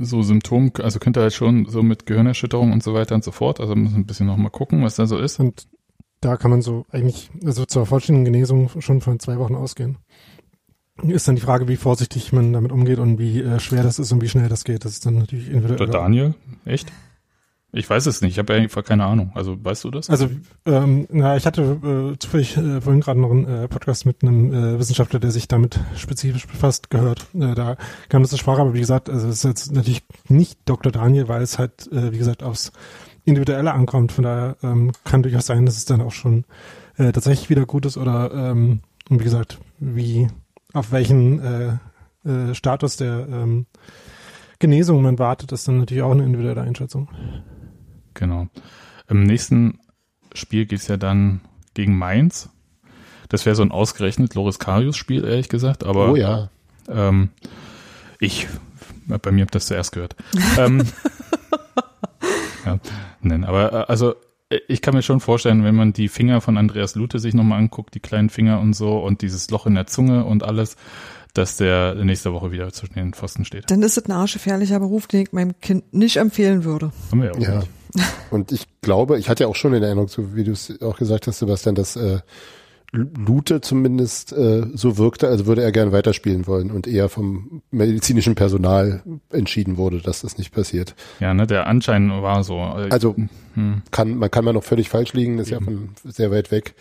so 0.00 0.22
Symptom, 0.22 0.72
also 0.82 0.98
könnte 0.98 1.20
halt 1.20 1.32
schon 1.32 1.66
so 1.66 1.82
mit 1.82 2.06
Gehirnerschütterung 2.06 2.72
und 2.72 2.82
so 2.82 2.94
weiter 2.94 3.14
und 3.14 3.24
so 3.24 3.30
fort, 3.30 3.60
also 3.60 3.74
müssen 3.74 3.96
ein 3.96 4.06
bisschen 4.06 4.26
noch 4.26 4.36
mal 4.36 4.50
gucken, 4.50 4.82
was 4.82 4.96
da 4.96 5.06
so 5.06 5.18
ist. 5.18 5.40
Und 5.40 5.66
da 6.20 6.36
kann 6.36 6.50
man 6.50 6.62
so 6.62 6.86
eigentlich, 6.90 7.30
also 7.44 7.64
zur 7.64 7.86
vollständigen 7.86 8.24
Genesung 8.24 8.70
schon 8.80 9.00
von 9.00 9.18
zwei 9.20 9.38
Wochen 9.38 9.54
ausgehen. 9.54 9.98
Ist 11.02 11.26
dann 11.26 11.34
die 11.34 11.42
Frage, 11.42 11.66
wie 11.66 11.76
vorsichtig 11.76 12.32
man 12.32 12.52
damit 12.52 12.70
umgeht 12.70 12.98
und 12.98 13.18
wie 13.18 13.40
äh, 13.40 13.58
schwer 13.58 13.82
das 13.82 13.98
ist 13.98 14.12
und 14.12 14.22
wie 14.22 14.28
schnell 14.28 14.48
das 14.48 14.64
geht. 14.64 14.84
Das 14.84 14.92
ist 14.92 15.04
dann 15.04 15.16
natürlich 15.16 15.46
Der 15.46 15.56
individuell. 15.56 15.90
Daniel, 15.90 16.34
echt? 16.64 16.92
Ich 17.76 17.90
weiß 17.90 18.06
es 18.06 18.20
nicht, 18.20 18.32
ich 18.32 18.38
habe 18.38 18.54
einfach 18.54 18.84
keine 18.84 19.04
Ahnung. 19.04 19.32
Also 19.34 19.62
weißt 19.62 19.82
du 19.82 19.90
das? 19.90 20.08
Also, 20.08 20.30
ähm, 20.64 21.08
na, 21.10 21.36
ich 21.36 21.44
hatte 21.44 22.12
äh, 22.14 22.18
zufällig 22.18 22.56
äh, 22.56 22.80
vorhin 22.80 23.00
gerade 23.00 23.20
noch 23.20 23.32
einen 23.32 23.46
äh, 23.46 23.68
Podcast 23.68 24.06
mit 24.06 24.22
einem 24.22 24.54
äh, 24.54 24.78
Wissenschaftler, 24.78 25.18
der 25.18 25.32
sich 25.32 25.48
damit 25.48 25.80
spezifisch 25.96 26.46
befasst, 26.46 26.88
gehört. 26.90 27.26
Äh, 27.34 27.54
da 27.54 27.76
kam 28.08 28.22
das 28.22 28.30
zur 28.30 28.38
Sprache, 28.38 28.60
aber 28.60 28.74
wie 28.74 28.80
gesagt, 28.80 29.10
also 29.10 29.26
es 29.26 29.38
ist 29.38 29.44
jetzt 29.44 29.72
natürlich 29.72 30.04
nicht 30.28 30.60
Dr. 30.66 30.92
Daniel, 30.92 31.26
weil 31.26 31.42
es 31.42 31.58
halt, 31.58 31.90
äh, 31.90 32.12
wie 32.12 32.18
gesagt, 32.18 32.44
aufs 32.44 32.70
Individuelle 33.24 33.72
ankommt. 33.72 34.12
Von 34.12 34.22
daher 34.22 34.56
ähm, 34.62 34.92
kann 35.02 35.24
durchaus 35.24 35.46
sein, 35.46 35.66
dass 35.66 35.76
es 35.76 35.84
dann 35.84 36.00
auch 36.00 36.12
schon 36.12 36.44
äh, 36.96 37.10
tatsächlich 37.10 37.50
wieder 37.50 37.66
gut 37.66 37.86
ist 37.86 37.96
oder 37.96 38.32
ähm, 38.32 38.82
wie 39.08 39.24
gesagt, 39.24 39.58
wie 39.80 40.28
auf 40.72 40.92
welchen 40.92 41.40
äh, 41.40 41.78
äh, 42.24 42.54
Status 42.54 42.96
der 42.96 43.26
ähm, 43.28 43.66
Genesung 44.60 45.02
man 45.02 45.18
wartet, 45.18 45.50
ist 45.50 45.66
dann 45.66 45.80
natürlich 45.80 46.04
auch 46.04 46.12
eine 46.12 46.24
individuelle 46.24 46.62
Einschätzung. 46.62 47.08
Genau. 48.14 48.48
Im 49.08 49.24
nächsten 49.24 49.78
Spiel 50.34 50.66
geht's 50.66 50.88
ja 50.88 50.96
dann 50.96 51.40
gegen 51.74 51.96
Mainz. 51.98 52.48
Das 53.28 53.46
wäre 53.46 53.56
so 53.56 53.62
ein 53.62 53.72
ausgerechnet 53.72 54.34
Loris 54.34 54.58
Karius-Spiel, 54.58 55.24
ehrlich 55.24 55.48
gesagt. 55.48 55.84
Aber 55.84 56.12
oh 56.12 56.16
ja. 56.16 56.50
ähm, 56.88 57.30
ich, 58.20 58.46
bei 59.06 59.30
mir 59.32 59.42
habt 59.42 59.54
das 59.54 59.66
zuerst 59.66 59.92
gehört. 59.92 60.16
ähm, 60.58 60.84
ja, 62.64 62.78
nein, 63.20 63.44
aber 63.44 63.72
äh, 63.72 63.84
also 63.88 64.14
äh, 64.50 64.60
ich 64.68 64.82
kann 64.82 64.94
mir 64.94 65.02
schon 65.02 65.20
vorstellen, 65.20 65.64
wenn 65.64 65.74
man 65.74 65.92
die 65.92 66.08
Finger 66.08 66.40
von 66.40 66.56
Andreas 66.56 66.94
Lute 66.94 67.18
sich 67.18 67.34
nochmal 67.34 67.58
anguckt, 67.58 67.94
die 67.94 68.00
kleinen 68.00 68.30
Finger 68.30 68.60
und 68.60 68.74
so 68.74 68.98
und 68.98 69.22
dieses 69.22 69.50
Loch 69.50 69.66
in 69.66 69.74
der 69.74 69.86
Zunge 69.86 70.24
und 70.24 70.42
alles, 70.42 70.76
dass 71.32 71.56
der 71.56 71.94
nächste 71.96 72.32
Woche 72.32 72.52
wieder 72.52 72.72
zwischen 72.72 72.94
den 72.94 73.12
Pfosten 73.12 73.44
steht. 73.44 73.70
Dann 73.70 73.82
ist 73.82 73.98
es 73.98 74.06
ein 74.06 74.12
arschgefährlicher 74.12 74.78
Beruf, 74.78 75.06
den 75.06 75.22
ich 75.22 75.32
meinem 75.32 75.58
Kind 75.60 75.92
nicht 75.92 76.16
empfehlen 76.16 76.64
würde. 76.64 76.92
Haben 77.10 77.22
wir 77.22 77.26
ja 77.28 77.32
auch 77.34 77.38
Ja. 77.40 77.58
nicht. 77.58 77.68
Und 78.30 78.52
ich 78.52 78.66
glaube, 78.80 79.18
ich 79.18 79.28
hatte 79.28 79.44
ja 79.44 79.48
auch 79.48 79.54
schon 79.56 79.74
in 79.74 79.82
Erinnerung, 79.82 80.08
so 80.08 80.34
wie 80.34 80.44
du 80.44 80.52
es 80.52 80.80
auch 80.82 80.96
gesagt 80.96 81.26
hast, 81.26 81.38
Sebastian, 81.38 81.74
dass 81.74 81.96
äh, 81.96 82.18
Lute 82.92 83.60
zumindest 83.60 84.32
äh, 84.32 84.66
so 84.74 84.98
wirkte, 84.98 85.26
als 85.28 85.46
würde 85.46 85.62
er 85.62 85.72
gern 85.72 85.90
weiterspielen 85.90 86.46
wollen 86.46 86.70
und 86.70 86.86
eher 86.86 87.08
vom 87.08 87.62
medizinischen 87.72 88.36
Personal 88.36 89.02
entschieden 89.30 89.76
wurde, 89.76 90.00
dass 90.00 90.22
das 90.22 90.38
nicht 90.38 90.52
passiert. 90.52 90.94
Ja, 91.18 91.34
ne, 91.34 91.46
der 91.46 91.66
Anschein 91.66 92.10
war 92.22 92.44
so. 92.44 92.54
äh, 92.54 92.88
Also 92.90 93.16
hm, 93.54 93.82
kann 93.90 94.16
man 94.16 94.30
kann 94.30 94.44
man 94.44 94.54
noch 94.54 94.62
völlig 94.64 94.88
falsch 94.90 95.12
liegen, 95.12 95.38
ist 95.38 95.50
ja 95.50 95.60
von 95.60 95.90
sehr 96.04 96.30
weit 96.30 96.52
weg. 96.52 96.74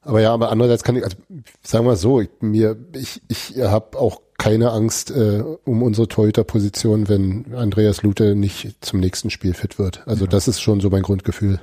Aber 0.00 0.22
ja, 0.22 0.32
aber 0.32 0.50
andererseits 0.50 0.82
kann 0.82 0.96
ich, 0.96 1.04
also 1.04 1.16
sagen 1.62 1.84
wir 1.84 1.96
so, 1.96 2.22
ich, 2.22 2.30
mir 2.40 2.76
ich 2.94 3.20
ich 3.28 3.54
habe 3.58 3.98
auch 3.98 4.22
keine 4.38 4.70
Angst 4.70 5.10
äh, 5.10 5.42
um 5.64 5.82
unsere 5.82 6.08
Torhüterposition, 6.08 7.08
wenn 7.08 7.52
Andreas 7.54 8.02
Lute 8.02 8.34
nicht 8.36 8.76
zum 8.84 9.00
nächsten 9.00 9.30
Spiel 9.30 9.52
fit 9.52 9.78
wird. 9.78 10.06
Also 10.06 10.26
das 10.26 10.46
ist 10.48 10.60
schon 10.60 10.80
so 10.80 10.90
mein 10.90 11.02
Grundgefühl. 11.02 11.60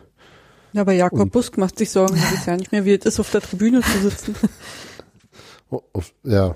Ja, 0.73 0.82
aber 0.82 0.91
Jakob 0.91 1.19
Und- 1.21 1.32
Busk 1.32 1.57
macht 1.57 1.78
sich 1.78 1.89
Sorgen 1.89 2.15
dieses 2.15 2.45
Jahr 2.45 2.57
nicht 2.57 2.71
mehr, 2.73 2.84
wie 2.84 2.93
es 2.93 3.05
ist, 3.05 3.19
auf 3.19 3.32
der 3.32 3.41
Tribüne 3.41 3.82
zu 3.82 3.99
sitzen. 4.01 4.36
Oh, 5.71 5.82
ja. 6.23 6.55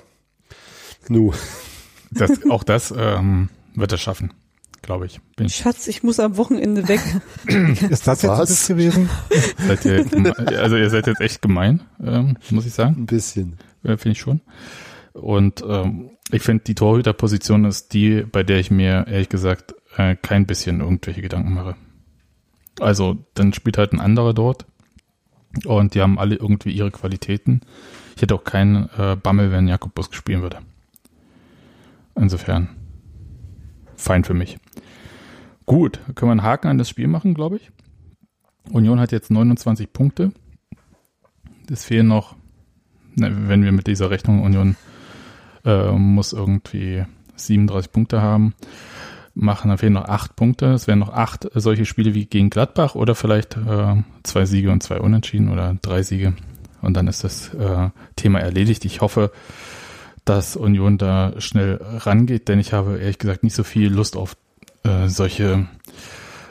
Nu. 1.10 1.34
das, 2.12 2.32
auch 2.50 2.64
das 2.64 2.94
ähm, 2.96 3.50
wird 3.74 3.92
er 3.92 3.98
schaffen, 3.98 4.32
glaube 4.84 5.08
ich. 5.08 5.20
Bin 5.36 5.48
ich 5.48 5.56
Schatz, 5.56 5.88
ich 5.88 6.04
muss 6.04 6.20
am 6.20 6.38
Wochenende 6.38 6.88
weg. 6.88 7.02
Ist 7.90 8.08
das 8.08 8.22
jetzt 8.22 8.32
Was? 8.32 8.50
das 8.50 8.68
gewesen? 8.68 9.10
seid 9.68 9.84
ihr, 9.86 10.06
also 10.62 10.78
ihr 10.78 10.90
seid 10.92 11.08
jetzt 11.08 11.22
echt 11.22 11.42
gemein, 11.42 11.82
ähm, 12.02 12.38
muss 12.52 12.68
ich 12.68 12.74
sagen. 12.74 12.98
Ein 13.00 13.06
bisschen. 13.08 13.58
äh, 13.84 13.98
finde 13.98 14.12
ich 14.12 14.20
schon. 14.20 14.42
Und 15.20 15.64
ähm, 15.68 16.12
ich 16.32 16.42
finde, 16.42 16.64
die 16.64 16.76
Torhüterposition 16.76 17.66
ist 17.66 17.94
die, 17.94 18.24
bei 18.24 18.44
der 18.44 18.60
ich 18.60 18.72
mir 18.72 19.08
ehrlich 19.08 19.30
gesagt 19.30 19.76
äh, 19.98 20.16
kein 20.16 20.46
bisschen 20.46 20.82
irgendwelche 20.82 21.22
Gedanken 21.22 21.54
mache. 21.54 21.76
Also 22.80 23.18
dann 23.34 23.54
spielt 23.54 23.78
halt 23.78 23.94
ein 23.94 24.00
anderer 24.00 24.34
dort 24.34 24.66
und 25.66 25.96
die 25.96 26.02
haben 26.02 26.20
alle 26.20 26.36
irgendwie 26.36 26.72
ihre 26.72 26.92
Qualitäten. 26.92 27.62
Ich 28.16 28.22
hätte 28.22 28.36
auch 28.36 28.44
keinen 28.44 28.90
äh, 28.98 29.16
Bammel, 29.16 29.52
wenn 29.52 29.68
Jakob 29.68 29.94
Busk 29.96 30.14
spielen 30.14 30.42
würde. 30.42 30.60
Insofern 32.16 32.70
fein 33.96 34.24
für 34.24 34.34
mich. 34.34 34.58
Gut, 35.66 36.00
können 36.16 36.30
wir 36.30 36.32
einen 36.32 36.44
Haken 36.44 36.68
an 36.68 36.78
das 36.78 36.90
Spiel 36.90 37.08
machen, 37.08 37.34
glaube 37.34 37.58
ich. 37.58 37.72
Union 38.72 39.00
hat 39.00 39.12
jetzt 39.12 39.32
29 39.32 39.92
Punkte. 39.92 40.32
Es 41.70 41.86
fehlen 41.86 42.08
noch 42.08 42.36
ne, 43.16 43.48
wenn 43.48 43.64
wir 43.64 43.72
mit 43.72 43.88
dieser 43.88 44.10
Rechnung 44.10 44.42
Union 44.42 44.76
äh, 45.70 45.92
muss 45.92 46.34
irgendwie 46.34 47.06
37 47.36 47.92
Punkte 47.92 48.22
haben, 48.22 48.54
machen, 49.34 49.70
dann 49.70 49.78
fehlen 49.78 49.94
noch 49.94 50.06
acht 50.06 50.36
Punkte. 50.36 50.68
Es 50.74 50.88
wären 50.88 51.00
noch 51.00 51.14
acht 51.14 51.48
solche 51.54 51.86
Spiele 51.86 52.14
wie 52.14 52.26
gegen 52.26 52.50
Gladbach 52.50 52.96
oder 52.96 53.16
vielleicht 53.16 53.56
äh, 53.56 53.96
zwei 54.24 54.46
Siege 54.46 54.72
und 54.72 54.84
zwei 54.84 55.00
Unentschieden 55.00 55.50
oder 55.50 55.78
drei 55.82 56.04
Siege. 56.04 56.34
Und 56.82 56.96
dann 56.96 57.08
ist 57.08 57.24
das 57.24 57.54
äh, 57.54 57.90
Thema 58.16 58.40
erledigt. 58.40 58.86
Ich 58.86 59.02
hoffe, 59.02 59.32
dass 60.26 60.56
Union 60.56 60.98
da 60.98 61.34
schnell 61.40 61.80
rangeht, 61.82 62.48
denn 62.48 62.60
ich 62.60 62.74
habe 62.74 62.98
ehrlich 63.00 63.20
gesagt 63.20 63.44
nicht 63.44 63.56
so 63.56 63.64
viel 63.64 63.92
Lust 63.92 64.16
auf 64.18 64.36
äh, 64.84 65.08
solche 65.08 65.68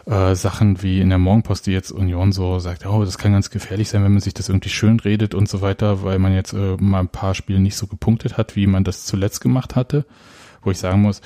äh, 0.08 0.34
Sachen 0.34 0.82
wie 0.82 1.00
in 1.00 1.10
der 1.10 1.18
Morgenpost, 1.18 1.66
die 1.66 1.72
jetzt 1.72 1.92
Union 1.92 2.32
so 2.32 2.58
sagt, 2.58 2.86
oh, 2.86 3.04
das 3.04 3.18
kann 3.18 3.32
ganz 3.32 3.50
gefährlich 3.50 3.88
sein, 3.88 4.02
wenn 4.04 4.12
man 4.12 4.20
sich 4.20 4.34
das 4.34 4.48
irgendwie 4.48 4.70
schön 4.70 5.00
redet 5.00 5.34
und 5.34 5.48
so 5.48 5.60
weiter, 5.60 6.02
weil 6.02 6.18
man 6.18 6.34
jetzt 6.34 6.52
äh, 6.52 6.76
mal 6.78 7.00
ein 7.00 7.08
paar 7.08 7.34
Spiele 7.34 7.60
nicht 7.60 7.76
so 7.76 7.86
gepunktet 7.86 8.36
hat, 8.36 8.56
wie 8.56 8.66
man 8.66 8.84
das 8.84 9.04
zuletzt 9.04 9.40
gemacht 9.40 9.76
hatte. 9.76 10.06
Wo 10.62 10.70
ich 10.70 10.78
sagen 10.78 11.02
muss, 11.02 11.20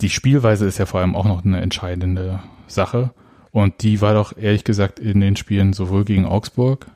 die 0.00 0.10
Spielweise 0.10 0.66
ist 0.66 0.78
ja 0.78 0.86
vor 0.86 1.00
allem 1.00 1.16
auch 1.16 1.24
noch 1.24 1.44
eine 1.44 1.60
entscheidende 1.60 2.40
Sache. 2.66 3.10
Und 3.50 3.82
die 3.82 4.00
war 4.00 4.14
doch 4.14 4.36
ehrlich 4.36 4.64
gesagt 4.64 5.00
in 5.00 5.20
den 5.20 5.36
Spielen 5.36 5.72
sowohl 5.72 6.04
gegen 6.04 6.26
Augsburg 6.26 6.86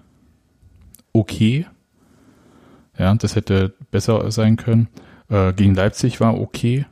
okay. 1.12 1.66
Ja, 2.98 3.14
das 3.14 3.36
hätte 3.36 3.74
besser 3.90 4.30
sein 4.30 4.56
können. 4.56 4.88
Äh, 5.28 5.52
gegen 5.54 5.74
Leipzig 5.74 6.20
war 6.20 6.38
okay. 6.38 6.86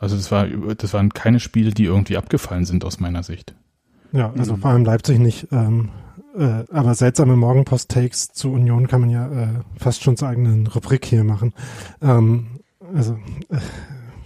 Also 0.00 0.16
das 0.16 0.32
war, 0.32 0.46
das 0.46 0.94
waren 0.94 1.10
keine 1.10 1.40
Spiele, 1.40 1.72
die 1.72 1.84
irgendwie 1.84 2.16
abgefallen 2.16 2.64
sind 2.64 2.84
aus 2.84 3.00
meiner 3.00 3.22
Sicht. 3.22 3.54
Ja, 4.12 4.32
also 4.36 4.56
vor 4.56 4.70
allem 4.70 4.84
Leipzig 4.84 5.18
nicht. 5.18 5.48
Ähm, 5.52 5.90
äh, 6.36 6.64
aber 6.72 6.94
seltsame 6.94 7.36
Morgenpost-Takes 7.36 8.32
zu 8.32 8.50
Union 8.50 8.88
kann 8.88 9.02
man 9.02 9.10
ja 9.10 9.28
äh, 9.30 9.48
fast 9.76 10.02
schon 10.02 10.16
zur 10.16 10.28
eigenen 10.28 10.66
Rubrik 10.66 11.04
hier 11.04 11.22
machen. 11.22 11.52
Ähm, 12.00 12.60
also, 12.94 13.18
äh, 13.50 13.58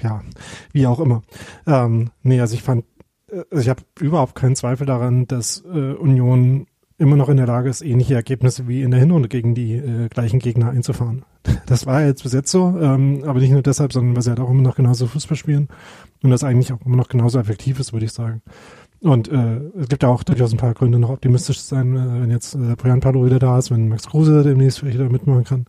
ja, 0.02 0.22
wie 0.72 0.86
auch 0.86 1.00
immer. 1.00 1.22
Ähm, 1.66 2.10
nee, 2.22 2.40
also 2.40 2.54
ich 2.54 2.62
fand, 2.62 2.84
äh, 3.30 3.42
also 3.50 3.62
ich 3.62 3.68
habe 3.68 3.82
überhaupt 4.00 4.36
keinen 4.36 4.54
Zweifel 4.54 4.86
daran, 4.86 5.26
dass 5.26 5.64
äh, 5.64 5.94
Union 5.94 6.66
immer 6.98 7.16
noch 7.16 7.28
in 7.28 7.36
der 7.36 7.46
Lage 7.48 7.68
ist, 7.68 7.82
ähnliche 7.82 8.14
Ergebnisse 8.14 8.68
wie 8.68 8.82
in 8.82 8.92
der 8.92 9.00
Hinrunde 9.00 9.28
gegen 9.28 9.54
die 9.56 9.74
äh, 9.74 10.08
gleichen 10.08 10.38
Gegner 10.38 10.70
einzufahren. 10.70 11.24
Das 11.66 11.86
war 11.86 12.02
jetzt 12.02 12.22
bis 12.22 12.32
jetzt 12.32 12.50
so, 12.50 12.78
ähm, 12.80 13.22
aber 13.26 13.40
nicht 13.40 13.50
nur 13.50 13.62
deshalb, 13.62 13.92
sondern 13.92 14.16
weil 14.16 14.22
sie 14.22 14.30
halt 14.30 14.40
auch 14.40 14.50
immer 14.50 14.62
noch 14.62 14.76
genauso 14.76 15.06
Fußball 15.06 15.36
spielen 15.36 15.68
und 16.22 16.30
das 16.30 16.42
eigentlich 16.44 16.72
auch 16.72 16.80
immer 16.84 16.96
noch 16.96 17.08
genauso 17.08 17.38
effektiv 17.38 17.78
ist, 17.78 17.92
würde 17.92 18.06
ich 18.06 18.12
sagen. 18.12 18.42
Und 19.00 19.28
äh, 19.28 19.60
es 19.78 19.88
gibt 19.88 20.02
ja 20.02 20.08
auch 20.08 20.22
durchaus 20.22 20.52
ein 20.52 20.58
paar 20.58 20.72
Gründe, 20.72 20.98
noch 20.98 21.10
optimistisch 21.10 21.60
zu 21.60 21.66
sein, 21.66 21.94
äh, 21.94 22.22
wenn 22.22 22.30
jetzt 22.30 22.54
äh, 22.54 22.74
Brian 22.76 23.00
Palo 23.00 23.26
wieder 23.26 23.38
da 23.38 23.58
ist, 23.58 23.70
wenn 23.70 23.88
Max 23.88 24.06
Kruse 24.06 24.42
demnächst 24.42 24.78
vielleicht 24.78 24.98
wieder 24.98 25.10
mitmachen 25.10 25.44
kann, 25.44 25.66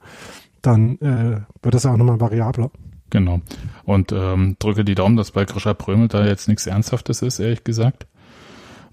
dann 0.62 0.98
äh, 1.02 1.42
wird 1.62 1.76
das 1.76 1.84
ja 1.84 1.92
auch 1.92 1.98
nochmal 1.98 2.22
variabler. 2.22 2.72
Genau. 3.10 3.42
Und 3.84 4.14
ähm, 4.14 4.56
drücke 4.60 4.86
die 4.86 4.96
Daumen, 4.96 5.18
dass 5.18 5.32
bei 5.32 5.46
Grisha 5.46 5.74
Prömel 5.74 6.08
da 6.08 6.26
jetzt 6.26 6.48
nichts 6.48 6.66
Ernsthaftes 6.66 7.22
ist, 7.22 7.40
ehrlich 7.40 7.64
gesagt. 7.64 8.08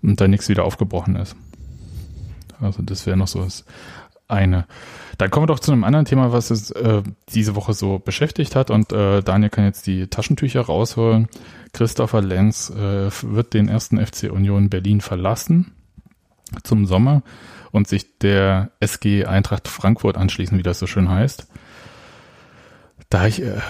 Und 0.03 0.21
da 0.21 0.27
nichts 0.27 0.49
wieder 0.49 0.65
aufgebrochen 0.65 1.15
ist. 1.15 1.37
Also 2.61 2.83
das 2.83 3.07
wäre 3.07 3.17
noch 3.17 3.29
so 3.29 3.43
das 3.43 3.65
eine. 4.29 4.67
Dann 5.23 5.31
kommen 5.31 5.45
wir 5.45 5.55
doch 5.55 5.61
zu 5.61 5.71
einem 5.71 5.85
anderen 5.85 6.05
Thema, 6.05 6.33
was 6.33 6.51
es 6.51 6.73
äh, 6.73 7.01
diese 7.33 7.55
Woche 7.55 7.75
so 7.75 8.01
beschäftigt 8.01 8.57
hat. 8.57 8.73
Und 8.73 8.93
äh, 8.93 9.23
Daniel 9.23 9.51
kann 9.51 9.65
jetzt 9.65 9.87
die 9.87 10.09
Taschentücher 10.09 10.63
rausholen. 10.63 11.29
Christopher 11.73 12.21
Lenz 12.21 12.71
äh, 12.71 13.09
wird 13.23 13.55
den 13.55 13.69
ersten 13.69 14.05
FC 14.05 14.33
Union 14.33 14.69
Berlin 14.69 15.01
verlassen 15.01 15.75
zum 16.65 16.87
Sommer 16.87 17.23
und 17.71 17.87
sich 17.87 18.19
der 18.19 18.73
SG 18.81 19.25
Eintracht 19.25 19.69
Frankfurt 19.69 20.17
anschließen, 20.17 20.59
wie 20.59 20.65
das 20.65 20.81
so 20.81 20.89
schön 20.89 21.09
heißt. 21.09 21.47
Da 23.09 23.25
ich, 23.29 23.43
äh, 23.43 23.61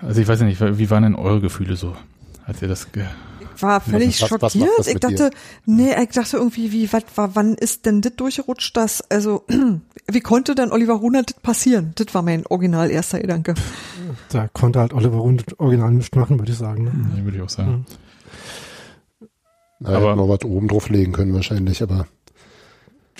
also 0.00 0.20
ich 0.20 0.28
weiß 0.28 0.38
ja 0.38 0.46
nicht, 0.46 0.60
wie 0.60 0.90
waren 0.90 1.02
denn 1.02 1.16
eure 1.16 1.40
Gefühle 1.40 1.74
so, 1.74 1.96
als 2.46 2.62
ihr 2.62 2.68
das 2.68 2.86
war 3.62 3.80
völlig 3.80 4.20
was- 4.22 4.30
was 4.40 4.52
schockiert. 4.52 4.70
das 4.78 4.86
ich 4.86 4.98
dachte, 5.00 5.30
nee, 5.66 5.94
ich 6.02 6.08
dachte 6.10 6.36
irgendwie, 6.36 6.72
wie, 6.72 6.92
wat, 6.92 7.04
war, 7.16 7.34
wann 7.36 7.54
ist 7.54 7.86
denn 7.86 8.00
das 8.00 8.14
durchgerutscht, 8.16 8.76
das, 8.76 9.02
also, 9.10 9.44
wie 10.10 10.20
konnte 10.20 10.54
denn 10.54 10.72
Oliver 10.72 10.94
Runert 10.94 11.30
das 11.30 11.40
passieren? 11.40 11.92
Das 11.96 12.14
war 12.14 12.22
mein 12.22 12.46
original 12.46 12.90
erster 12.90 13.20
Gedanke. 13.20 13.54
Da 14.30 14.48
konnte 14.48 14.80
halt 14.80 14.92
Oliver 14.92 15.16
Rund 15.18 15.58
original 15.58 15.90
nichts 15.92 16.14
machen, 16.16 16.38
würde 16.38 16.52
ich 16.52 16.58
sagen. 16.58 16.84
Ne? 16.84 17.18
Ja, 17.18 17.24
würde 17.24 17.36
ich 17.38 17.42
auch 17.42 17.48
sagen. 17.48 17.86
Naja, 19.80 19.96
Aber- 19.98 20.12
aber 20.12 20.16
noch 20.16 20.28
was 20.28 20.44
oben 20.44 20.68
drauf 20.68 20.88
legen 20.88 21.12
können 21.12 21.34
wahrscheinlich, 21.34 21.82
aber 21.82 22.06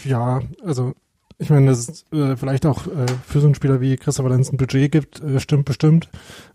Ja, 0.04 0.40
also 0.64 0.94
ich 1.38 1.50
meine, 1.50 1.66
dass 1.66 1.88
es 1.88 2.04
äh, 2.12 2.36
vielleicht 2.36 2.64
auch 2.66 2.86
äh, 2.86 3.06
für 3.26 3.40
so 3.40 3.46
einen 3.46 3.54
Spieler 3.54 3.80
wie 3.80 3.96
Christopher 3.96 4.30
Lenz 4.30 4.52
ein 4.52 4.56
Budget 4.56 4.90
gibt, 4.92 5.20
äh, 5.20 5.40
stimmt 5.40 5.64
bestimmt. 5.64 6.08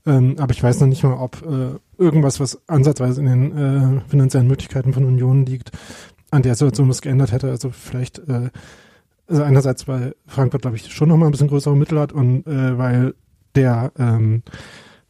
Ähm, 0.05 0.35
aber 0.39 0.51
ich 0.51 0.63
weiß 0.63 0.79
noch 0.79 0.87
nicht 0.87 1.03
mal, 1.03 1.15
ob 1.15 1.41
äh, 1.45 1.77
irgendwas, 2.01 2.39
was 2.39 2.61
ansatzweise 2.67 3.21
in 3.21 3.27
den 3.27 3.57
äh, 3.57 4.01
finanziellen 4.07 4.47
Möglichkeiten 4.47 4.93
von 4.93 5.05
Union 5.05 5.45
liegt, 5.45 5.71
an 6.31 6.43
der 6.43 6.55
Situation 6.55 6.89
was 6.89 7.01
geändert 7.01 7.31
hätte. 7.31 7.49
Also 7.49 7.71
vielleicht, 7.71 8.19
äh, 8.29 8.49
also 9.27 9.43
einerseits, 9.43 9.87
weil 9.87 10.15
Frankfurt, 10.27 10.61
glaube 10.61 10.77
ich, 10.77 10.91
schon 10.93 11.09
noch 11.09 11.17
mal 11.17 11.25
ein 11.25 11.31
bisschen 11.31 11.49
größere 11.49 11.75
Mittel 11.75 11.99
hat 11.99 12.13
und 12.13 12.47
äh, 12.47 12.77
weil 12.77 13.15
der 13.55 13.91
ähm, 13.97 14.43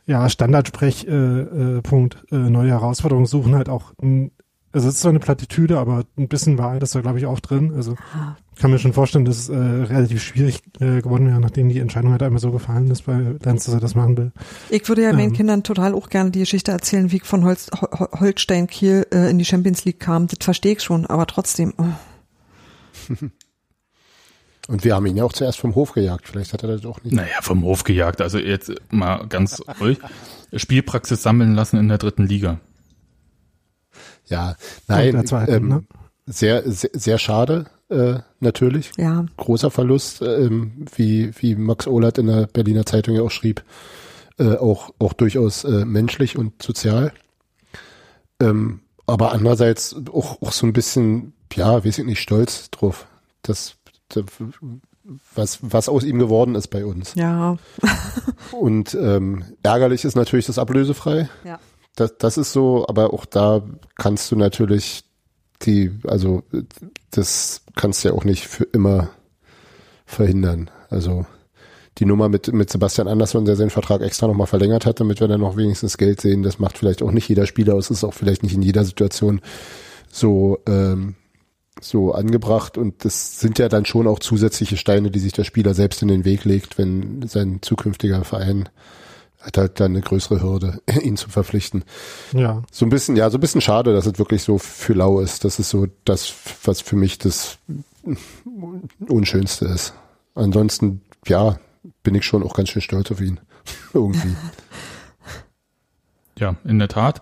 ja, 0.06 0.28
Standardsprechpunkt 0.28 2.18
äh, 2.32 2.36
äh, 2.36 2.48
äh, 2.48 2.50
neue 2.50 2.72
Herausforderungen 2.72 3.28
suchen 3.28 3.54
halt 3.54 3.70
auch 3.70 3.94
ein 4.02 4.32
also 4.72 4.88
es 4.88 4.96
ist 4.96 5.02
zwar 5.02 5.10
eine 5.10 5.20
Plattitüde, 5.20 5.80
aber 5.80 6.04
ein 6.18 6.28
bisschen 6.28 6.58
Wahrheit 6.58 6.84
ist 6.84 6.94
da, 6.96 7.02
glaube 7.02 7.18
ich, 7.20 7.26
auch 7.26 7.40
drin. 7.40 7.74
Also 7.76 7.96
kann 8.60 8.72
mir 8.72 8.78
schon 8.80 8.94
vorstellen, 8.94 9.26
dass 9.26 9.38
es 9.38 9.50
äh, 9.50 9.56
relativ 9.58 10.22
schwierig 10.22 10.62
äh, 10.80 11.02
geworden 11.02 11.26
wäre, 11.28 11.40
nachdem 11.40 11.70
die 11.70 11.80
Entscheidung 11.80 12.12
halt 12.12 12.22
einmal 12.24 12.42
so 12.42 12.52
gefallen 12.52 12.92
ist 12.92 13.04
bei 13.06 13.36
Lenz, 13.44 13.66
dass 13.66 13.74
er 13.74 13.80
das 13.80 13.96
machen 13.96 14.18
will. 14.18 14.32
Ich 14.70 14.88
würde 14.90 15.02
ja 15.04 15.14
meinen 15.14 15.34
Kindern 15.34 15.64
total 15.64 15.94
auch 15.94 16.10
gerne 16.10 16.32
die 16.32 16.40
Geschichte 16.40 16.72
erzählen, 16.72 17.12
wie 17.12 17.18
ich 17.18 17.24
von 17.24 17.46
Holz, 17.46 17.70
Hol- 17.72 18.10
Holstein 18.20 18.68
Kiel 18.68 19.08
äh, 19.14 19.30
in 19.32 19.40
die 19.40 19.46
Champions 19.46 19.86
League 19.86 20.00
kam. 20.00 20.28
Das 20.28 20.40
verstehe 20.42 20.74
ich 20.74 20.82
schon, 20.84 21.06
aber 21.06 21.26
trotzdem. 21.26 21.74
Oh. 21.78 23.16
Und 24.68 24.84
wir 24.84 24.94
haben 24.94 25.06
ihn 25.08 25.18
ja 25.18 25.24
auch 25.24 25.34
zuerst 25.34 25.58
vom 25.60 25.74
Hof 25.74 25.94
gejagt. 25.94 26.28
Vielleicht 26.28 26.54
hat 26.54 26.62
er 26.62 26.70
das 26.70 26.86
auch 26.86 27.04
nicht. 27.04 27.16
Naja, 27.16 27.42
vom 27.42 27.64
Hof 27.64 27.84
gejagt. 27.84 28.22
Also 28.22 28.38
jetzt 28.38 28.72
mal 28.92 29.26
ganz 29.28 29.64
ruhig. 29.82 29.98
Spielpraxis 30.54 31.24
sammeln 31.24 31.56
lassen 31.56 31.78
in 31.78 31.88
der 31.88 31.98
dritten 31.98 32.28
Liga. 32.28 32.60
Ja, 34.30 34.56
nein, 34.88 35.14
der 35.14 35.26
zweiten, 35.26 35.54
ähm, 35.54 35.68
ne? 35.68 35.84
sehr, 36.26 36.70
sehr, 36.72 36.92
sehr 36.94 37.18
schade, 37.18 37.66
äh, 37.90 38.20
natürlich. 38.40 38.92
Ja, 38.98 39.26
Großer 39.38 39.72
Verlust, 39.72 40.22
ähm, 40.22 40.86
wie, 40.96 41.32
wie 41.40 41.56
Max 41.56 41.88
Ohlert 41.88 42.18
in 42.18 42.28
der 42.28 42.48
Berliner 42.48 42.86
Zeitung 42.86 43.16
ja 43.16 43.22
auch 43.22 43.32
schrieb, 43.32 43.64
äh, 44.38 44.56
auch, 44.56 44.92
auch 45.00 45.14
durchaus 45.14 45.64
äh, 45.64 45.86
menschlich 45.86 46.38
und 46.38 46.62
sozial. 46.62 47.12
Ähm, 48.40 48.82
aber 49.06 49.32
andererseits 49.32 49.96
auch, 50.14 50.42
auch 50.42 50.52
so 50.52 50.68
ein 50.68 50.74
bisschen, 50.74 51.34
ja, 51.54 51.84
weiß 51.84 51.98
ich 51.98 52.06
nicht, 52.06 52.22
stolz 52.22 52.70
drauf, 52.70 53.08
dass, 53.42 53.76
dass 54.10 54.26
was, 55.34 55.60
was 55.62 55.90
aus 55.90 56.04
ihm 56.04 56.20
geworden 56.20 56.56
ist 56.56 56.68
bei 56.68 56.86
uns. 56.86 57.16
ja, 57.16 57.58
Und 58.52 58.94
ähm, 58.94 59.44
ärgerlich 59.64 60.06
ist 60.06 60.16
natürlich 60.16 60.46
das 60.46 60.60
ablösefrei. 60.60 61.30
ja. 61.44 61.60
Das, 61.96 62.18
das 62.18 62.38
ist 62.38 62.54
so, 62.54 62.86
aber 62.88 63.14
auch 63.14 63.26
da 63.26 63.64
kannst 63.96 64.32
du 64.32 64.36
natürlich 64.36 65.04
die, 65.64 65.92
also 66.08 66.44
das 67.12 67.62
kannst 67.76 68.04
du 68.04 68.10
ja 68.10 68.14
auch 68.14 68.24
nicht 68.24 68.48
für 68.48 68.64
immer 68.64 69.10
verhindern. 70.06 70.72
Also 70.90 71.26
die 71.98 72.06
Nummer 72.06 72.30
mit, 72.30 72.52
mit 72.54 72.70
Sebastian 72.70 73.08
Andersson, 73.08 73.46
der 73.46 73.56
seinen 73.56 73.70
Vertrag 73.70 74.02
extra 74.02 74.28
nochmal 74.28 74.48
verlängert 74.48 74.86
hat, 74.86 75.00
damit 75.00 75.20
wir 75.20 75.28
dann 75.28 75.42
noch 75.42 75.58
wenigstens 75.58 75.98
Geld 75.98 76.22
sehen, 76.22 76.44
das 76.44 76.60
macht 76.60 76.78
vielleicht 76.78 77.02
auch 77.02 77.12
nicht 77.12 77.28
jeder 77.28 77.46
Spieler 77.46 77.76
aus, 77.76 77.90
ist 77.90 78.04
auch 78.04 78.14
vielleicht 78.14 78.44
nicht 78.44 78.56
in 78.56 78.62
jeder 78.62 78.86
Situation 78.86 79.42
so, 80.10 80.60
ähm, 80.66 81.16
so 81.82 82.14
angebracht 82.14 82.78
und 82.78 83.06
das 83.06 83.40
sind 83.40 83.60
ja 83.60 83.70
dann 83.70 83.86
schon 83.86 84.08
auch 84.08 84.20
zusätzliche 84.20 84.78
Steine, 84.78 85.12
die 85.12 85.20
sich 85.20 85.34
der 85.34 85.44
Spieler 85.44 85.74
selbst 85.74 86.02
in 86.02 86.08
den 86.08 86.26
Weg 86.26 86.46
legt, 86.46 86.78
wenn 86.78 87.28
sein 87.28 87.60
zukünftiger 87.62 88.24
Verein 88.24 88.70
hat 89.40 89.58
halt 89.58 89.80
dann 89.80 89.92
eine 89.92 90.02
größere 90.02 90.42
Hürde, 90.42 90.82
ihn 91.02 91.18
zu 91.18 91.30
verpflichten. 91.30 91.84
Ja. 92.34 92.64
So 92.72 92.86
ein 92.86 92.90
bisschen, 92.90 93.16
ja, 93.16 93.30
so 93.30 93.38
ein 93.38 93.42
bisschen 93.42 93.62
schade, 93.62 93.94
dass 93.94 94.06
es 94.06 94.20
wirklich 94.20 94.44
so 94.44 94.58
für 94.58 94.94
lau 94.94 95.20
ist. 95.20 95.46
Das 95.46 95.60
ist 95.60 95.70
so 95.70 95.88
das, 96.06 96.34
was 96.64 96.82
für 96.82 96.96
mich 96.96 97.18
das 97.18 97.58
Unschönste 99.08 99.66
ist. 99.66 99.94
Ansonsten, 100.36 101.02
ja, 101.28 101.58
bin 102.04 102.16
ich 102.16 102.26
schon 102.26 102.44
auch 102.44 102.54
ganz 102.54 102.70
schön 102.70 102.82
stolz 102.82 103.12
auf 103.12 103.22
ihn. 103.22 103.40
Irgendwie. 103.94 104.36
Ja, 106.38 106.56
in 106.64 106.80
der 106.80 106.88
Tat. 106.88 107.22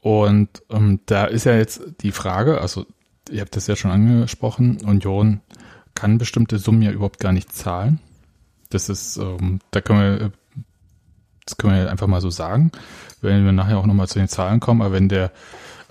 Und 0.00 0.62
ähm, 0.70 1.00
da 1.06 1.24
ist 1.24 1.44
ja 1.44 1.56
jetzt 1.56 1.82
die 2.00 2.12
Frage, 2.12 2.60
also 2.60 2.86
ihr 3.30 3.40
habt 3.40 3.56
das 3.56 3.66
ja 3.66 3.76
schon 3.76 3.90
angesprochen, 3.90 4.78
Union 4.84 5.40
kann 5.94 6.18
bestimmte 6.18 6.58
Summen 6.58 6.82
ja 6.82 6.92
überhaupt 6.92 7.18
gar 7.18 7.32
nicht 7.32 7.52
zahlen. 7.52 8.00
Das 8.70 8.88
ist, 8.88 9.16
ähm, 9.16 9.60
da 9.70 9.80
können 9.80 10.00
wir, 10.20 10.32
das 11.48 11.56
können 11.56 11.74
wir 11.74 11.90
einfach 11.90 12.06
mal 12.06 12.20
so 12.20 12.30
sagen, 12.30 12.70
wenn 13.22 13.44
wir 13.44 13.52
nachher 13.52 13.78
auch 13.78 13.86
nochmal 13.86 14.08
zu 14.08 14.18
den 14.18 14.28
Zahlen 14.28 14.60
kommen, 14.60 14.82
aber 14.82 14.92
wenn 14.92 15.08
der 15.08 15.32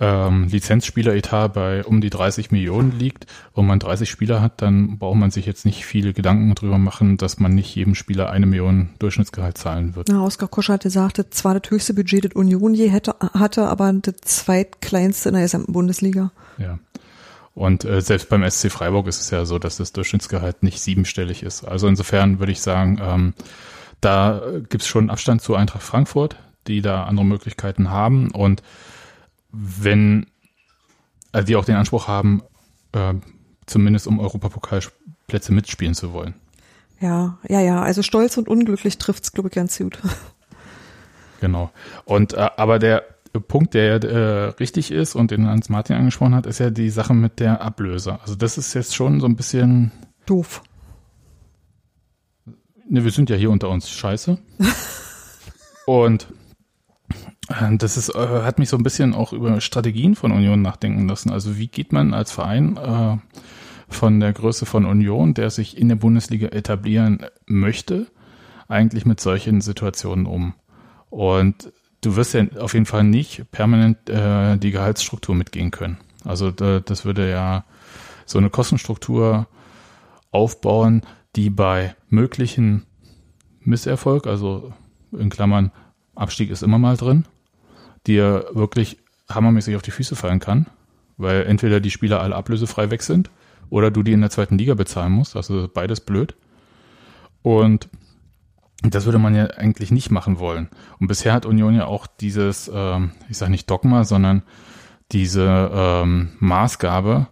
ähm, 0.00 0.46
Lizenzspieleretat 0.48 1.52
bei 1.52 1.84
um 1.84 2.00
die 2.00 2.10
30 2.10 2.52
Millionen 2.52 2.96
liegt 2.96 3.26
und 3.52 3.66
man 3.66 3.80
30 3.80 4.08
Spieler 4.08 4.40
hat, 4.40 4.62
dann 4.62 4.98
braucht 4.98 5.18
man 5.18 5.32
sich 5.32 5.44
jetzt 5.44 5.64
nicht 5.64 5.84
viele 5.84 6.12
Gedanken 6.12 6.54
drüber 6.54 6.78
machen, 6.78 7.16
dass 7.16 7.40
man 7.40 7.54
nicht 7.54 7.74
jedem 7.74 7.96
Spieler 7.96 8.30
eine 8.30 8.46
Million 8.46 8.90
Durchschnittsgehalt 9.00 9.58
zahlen 9.58 9.96
wird. 9.96 10.08
Na, 10.08 10.22
Oskar 10.22 10.48
Kosch 10.48 10.68
hat 10.68 10.84
gesagt, 10.84 11.18
das 11.18 11.30
zwar 11.30 11.58
das 11.58 11.70
höchste 11.70 11.94
Budget, 11.94 12.26
das 12.26 12.32
Union 12.34 12.74
je 12.74 12.88
hätte, 12.88 13.16
hatte, 13.34 13.66
aber 13.66 13.92
das 13.92 14.14
zweitkleinste 14.22 15.30
in 15.30 15.34
der 15.34 15.42
gesamten 15.42 15.72
Bundesliga. 15.72 16.30
Ja. 16.58 16.78
Und 17.56 17.84
äh, 17.84 18.00
selbst 18.00 18.28
beim 18.28 18.48
SC 18.48 18.70
Freiburg 18.70 19.08
ist 19.08 19.20
es 19.20 19.30
ja 19.30 19.44
so, 19.44 19.58
dass 19.58 19.78
das 19.78 19.92
Durchschnittsgehalt 19.92 20.62
nicht 20.62 20.80
siebenstellig 20.80 21.42
ist. 21.42 21.64
Also 21.64 21.88
insofern 21.88 22.38
würde 22.38 22.52
ich 22.52 22.60
sagen, 22.60 23.00
ähm, 23.02 23.34
da 24.00 24.42
gibt 24.68 24.82
es 24.82 24.88
schon 24.88 25.10
Abstand 25.10 25.42
zu 25.42 25.54
Eintracht 25.54 25.82
Frankfurt, 25.82 26.36
die 26.66 26.82
da 26.82 27.04
andere 27.04 27.26
Möglichkeiten 27.26 27.90
haben. 27.90 28.30
Und 28.30 28.62
wenn 29.50 30.26
also 31.32 31.46
die 31.46 31.56
auch 31.56 31.64
den 31.64 31.76
Anspruch 31.76 32.08
haben, 32.08 32.42
äh, 32.92 33.14
zumindest 33.66 34.06
um 34.06 34.18
Europapokalplätze 34.18 35.52
mitspielen 35.52 35.94
zu 35.94 36.12
wollen. 36.12 36.34
Ja, 37.00 37.38
ja, 37.48 37.60
ja. 37.60 37.82
Also 37.82 38.02
stolz 38.02 38.36
und 38.36 38.48
unglücklich 38.48 38.98
trifft's, 38.98 39.32
glaube 39.32 39.48
ich, 39.48 39.54
ganz 39.54 39.78
gut. 39.78 39.98
Genau. 41.40 41.70
Und 42.04 42.34
äh, 42.34 42.50
aber 42.56 42.80
der 42.80 43.04
Punkt, 43.46 43.74
der 43.74 44.02
äh, 44.02 44.44
richtig 44.58 44.90
ist 44.90 45.14
und 45.14 45.30
den 45.30 45.46
Hans 45.46 45.68
Martin 45.68 45.94
angesprochen 45.94 46.34
hat, 46.34 46.46
ist 46.46 46.58
ja 46.58 46.70
die 46.70 46.90
Sache 46.90 47.14
mit 47.14 47.38
der 47.38 47.62
Ablöse. 47.62 48.18
Also 48.20 48.34
das 48.34 48.58
ist 48.58 48.74
jetzt 48.74 48.96
schon 48.96 49.20
so 49.20 49.26
ein 49.26 49.36
bisschen 49.36 49.92
Doof. 50.26 50.62
Ne, 52.90 53.04
wir 53.04 53.10
sind 53.10 53.28
ja 53.28 53.36
hier 53.36 53.50
unter 53.50 53.68
uns 53.68 53.90
scheiße. 53.90 54.38
Und 55.86 56.28
äh, 57.48 57.76
das 57.76 57.96
ist, 57.96 58.14
äh, 58.14 58.42
hat 58.42 58.58
mich 58.58 58.70
so 58.70 58.76
ein 58.76 58.82
bisschen 58.82 59.14
auch 59.14 59.32
über 59.32 59.60
Strategien 59.60 60.14
von 60.14 60.32
Union 60.32 60.62
nachdenken 60.62 61.06
lassen. 61.06 61.30
Also 61.30 61.58
wie 61.58 61.68
geht 61.68 61.92
man 61.92 62.14
als 62.14 62.32
Verein 62.32 62.76
äh, 62.76 63.16
von 63.88 64.20
der 64.20 64.32
Größe 64.32 64.64
von 64.64 64.86
Union, 64.86 65.34
der 65.34 65.50
sich 65.50 65.76
in 65.76 65.88
der 65.88 65.96
Bundesliga 65.96 66.48
etablieren 66.48 67.26
möchte, 67.46 68.06
eigentlich 68.68 69.04
mit 69.04 69.20
solchen 69.20 69.60
Situationen 69.60 70.24
um? 70.24 70.54
Und 71.10 71.72
du 72.00 72.16
wirst 72.16 72.34
ja 72.34 72.46
auf 72.58 72.72
jeden 72.72 72.86
Fall 72.86 73.04
nicht 73.04 73.50
permanent 73.50 74.08
äh, 74.08 74.56
die 74.56 74.70
Gehaltsstruktur 74.70 75.34
mitgehen 75.34 75.70
können. 75.70 75.98
Also 76.24 76.50
da, 76.50 76.80
das 76.80 77.04
würde 77.04 77.30
ja 77.30 77.64
so 78.24 78.38
eine 78.38 78.50
Kostenstruktur 78.50 79.46
aufbauen, 80.30 81.02
die 81.36 81.50
bei 81.50 81.94
möglichen 82.08 82.86
Misserfolg, 83.60 84.26
also 84.26 84.72
in 85.12 85.30
Klammern 85.30 85.72
Abstieg 86.14 86.50
ist 86.50 86.62
immer 86.62 86.78
mal 86.78 86.96
drin, 86.96 87.26
dir 88.06 88.46
wirklich 88.52 88.98
hammermäßig 89.28 89.76
auf 89.76 89.82
die 89.82 89.90
Füße 89.90 90.16
fallen 90.16 90.40
kann, 90.40 90.66
weil 91.16 91.44
entweder 91.44 91.80
die 91.80 91.90
Spieler 91.90 92.20
alle 92.20 92.34
ablösefrei 92.34 92.90
weg 92.90 93.02
sind 93.02 93.30
oder 93.70 93.90
du 93.90 94.02
die 94.02 94.12
in 94.12 94.20
der 94.20 94.30
zweiten 94.30 94.58
Liga 94.58 94.74
bezahlen 94.74 95.12
musst, 95.12 95.36
also 95.36 95.68
beides 95.72 96.00
blöd. 96.00 96.34
Und 97.42 97.88
das 98.82 99.04
würde 99.04 99.18
man 99.18 99.34
ja 99.34 99.46
eigentlich 99.46 99.90
nicht 99.90 100.10
machen 100.10 100.38
wollen. 100.38 100.68
Und 101.00 101.08
bisher 101.08 101.32
hat 101.32 101.46
Union 101.46 101.74
ja 101.74 101.86
auch 101.86 102.06
dieses, 102.06 102.70
ähm, 102.72 103.12
ich 103.28 103.36
sage 103.36 103.50
nicht 103.50 103.68
Dogma, 103.68 104.04
sondern 104.04 104.42
diese 105.10 105.70
ähm, 105.72 106.30
Maßgabe, 106.38 107.28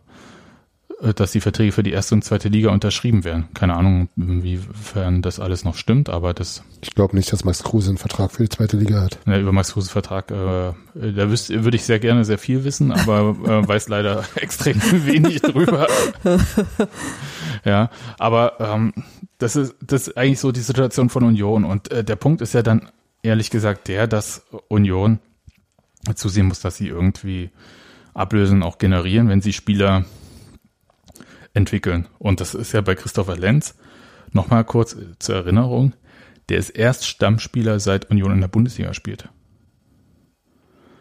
dass 1.15 1.33
die 1.33 1.41
Verträge 1.41 1.73
für 1.73 1.83
die 1.83 1.93
erste 1.93 2.15
und 2.15 2.23
zweite 2.23 2.49
Liga 2.49 2.71
unterschrieben 2.71 3.25
werden. 3.25 3.49
Keine 3.53 3.77
Ahnung, 3.77 4.09
inwiefern 4.17 5.21
das 5.21 5.39
alles 5.39 5.65
noch 5.65 5.75
stimmt, 5.75 6.09
aber 6.09 6.33
das 6.33 6.63
Ich 6.81 6.95
glaube 6.95 7.15
nicht, 7.17 7.31
dass 7.33 7.45
Max 7.45 7.63
Kruse 7.63 7.91
einen 7.91 7.99
Vertrag 7.99 8.33
für 8.33 8.45
die 8.45 8.49
zweite 8.49 8.79
Liga 8.79 9.03
hat. 9.03 9.19
ja, 9.27 9.39
über 9.39 9.53
Max 9.53 9.73
Kruse 9.73 9.91
Vertrag, 9.91 10.31
äh, 10.31 10.73
da 10.95 11.31
würde 11.31 11.77
ich 11.77 11.85
sehr 11.85 11.99
gerne 11.99 12.25
sehr 12.25 12.39
viel 12.39 12.65
wissen, 12.65 12.93
aber 12.93 13.37
äh, 13.45 13.69
weiß 13.69 13.89
leider 13.89 14.25
extrem 14.37 14.81
wenig 15.07 15.43
drüber. 15.43 15.87
ja, 17.65 17.91
aber 18.19 18.59
ähm, 18.61 18.95
das 19.37 19.57
ist 19.57 19.75
das 19.83 20.09
ist 20.09 20.17
eigentlich 20.17 20.41
so 20.41 20.51
die 20.51 20.61
Situation 20.61 21.11
von 21.11 21.25
Union 21.25 21.65
und 21.65 21.93
äh, 21.93 22.05
der 22.05 22.17
Punkt 22.17 22.41
ist 22.41 22.55
ja 22.55 22.63
dann 22.63 22.89
ehrlich 23.23 23.51
gesagt 23.51 23.89
der, 23.89 24.07
dass 24.07 24.47
Union 24.69 25.19
zusehen 26.15 26.47
muss, 26.47 26.61
dass 26.61 26.77
sie 26.77 26.89
irgendwie 26.89 27.51
Ablösen 28.15 28.63
auch 28.63 28.79
generieren, 28.79 29.29
wenn 29.29 29.43
sie 29.43 29.53
Spieler 29.53 30.07
entwickeln. 31.57 32.07
Und 32.19 32.41
das 32.41 32.55
ist 32.55 32.73
ja 32.73 32.81
bei 32.81 32.95
Christopher 32.95 33.37
Lenz, 33.37 33.75
nochmal 34.33 34.65
kurz 34.65 34.97
zur 35.19 35.35
Erinnerung, 35.35 35.95
der 36.49 36.59
ist 36.59 36.71
erst 36.71 37.07
Stammspieler 37.07 37.81
seit 37.81 38.11
Union 38.11 38.33
in 38.33 38.41
der 38.41 38.49
Bundesliga 38.49 38.95
spielt. 38.95 39.29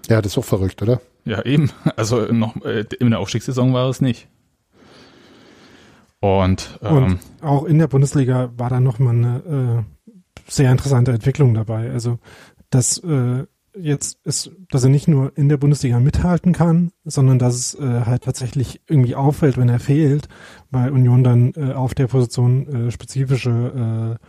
Ja, 0.07 0.21
das 0.21 0.33
ist 0.33 0.37
auch 0.37 0.45
verrückt, 0.45 0.81
oder? 0.81 1.01
Ja, 1.25 1.43
eben. 1.43 1.71
Also 1.95 2.25
noch 2.31 2.55
äh, 2.63 2.85
in 2.99 3.11
der 3.11 3.19
Aufstiegssaison 3.19 3.73
war 3.73 3.89
es 3.89 4.01
nicht. 4.01 4.27
Und, 6.19 6.79
ähm, 6.81 6.95
Und 6.95 7.19
auch 7.41 7.65
in 7.65 7.77
der 7.77 7.87
Bundesliga 7.87 8.51
war 8.57 8.69
da 8.69 8.79
nochmal 8.79 9.15
eine 9.15 9.85
äh, 9.85 10.51
sehr 10.51 10.71
interessante 10.71 11.11
Entwicklung 11.11 11.53
dabei. 11.53 11.91
Also, 11.91 12.19
dass 12.69 12.97
äh, 12.99 13.45
jetzt 13.79 14.19
ist, 14.23 14.51
dass 14.69 14.83
er 14.83 14.89
nicht 14.89 15.07
nur 15.07 15.37
in 15.37 15.49
der 15.49 15.57
Bundesliga 15.57 15.99
mithalten 15.99 16.53
kann, 16.53 16.91
sondern 17.03 17.39
dass 17.39 17.55
es 17.55 17.75
äh, 17.75 18.01
halt 18.05 18.23
tatsächlich 18.23 18.81
irgendwie 18.87 19.15
auffällt, 19.15 19.57
wenn 19.57 19.69
er 19.69 19.79
fehlt, 19.79 20.27
weil 20.71 20.91
Union 20.91 21.23
dann 21.23 21.53
äh, 21.55 21.73
auf 21.73 21.93
der 21.93 22.07
Position 22.07 22.87
äh, 22.87 22.91
spezifische 22.91 24.17
äh, 24.19 24.25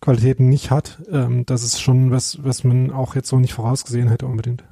Qualitäten 0.00 0.48
nicht 0.48 0.70
hat. 0.70 0.98
Ähm, 1.10 1.44
das 1.46 1.62
ist 1.62 1.80
schon 1.80 2.10
was, 2.10 2.42
was 2.44 2.64
man 2.64 2.90
auch 2.90 3.14
jetzt 3.14 3.28
so 3.28 3.38
nicht 3.38 3.54
vorausgesehen 3.54 4.08
hätte 4.08 4.26
unbedingt. 4.26 4.64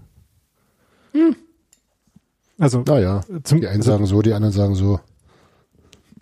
Also 2.59 2.83
Naja, 2.87 3.21
zum, 3.43 3.61
die 3.61 3.67
einen 3.67 3.81
also, 3.81 3.91
sagen 3.91 4.07
so, 4.07 4.23
die 4.23 4.33
anderen 4.33 4.53
sagen 4.53 4.75
so. 4.75 5.01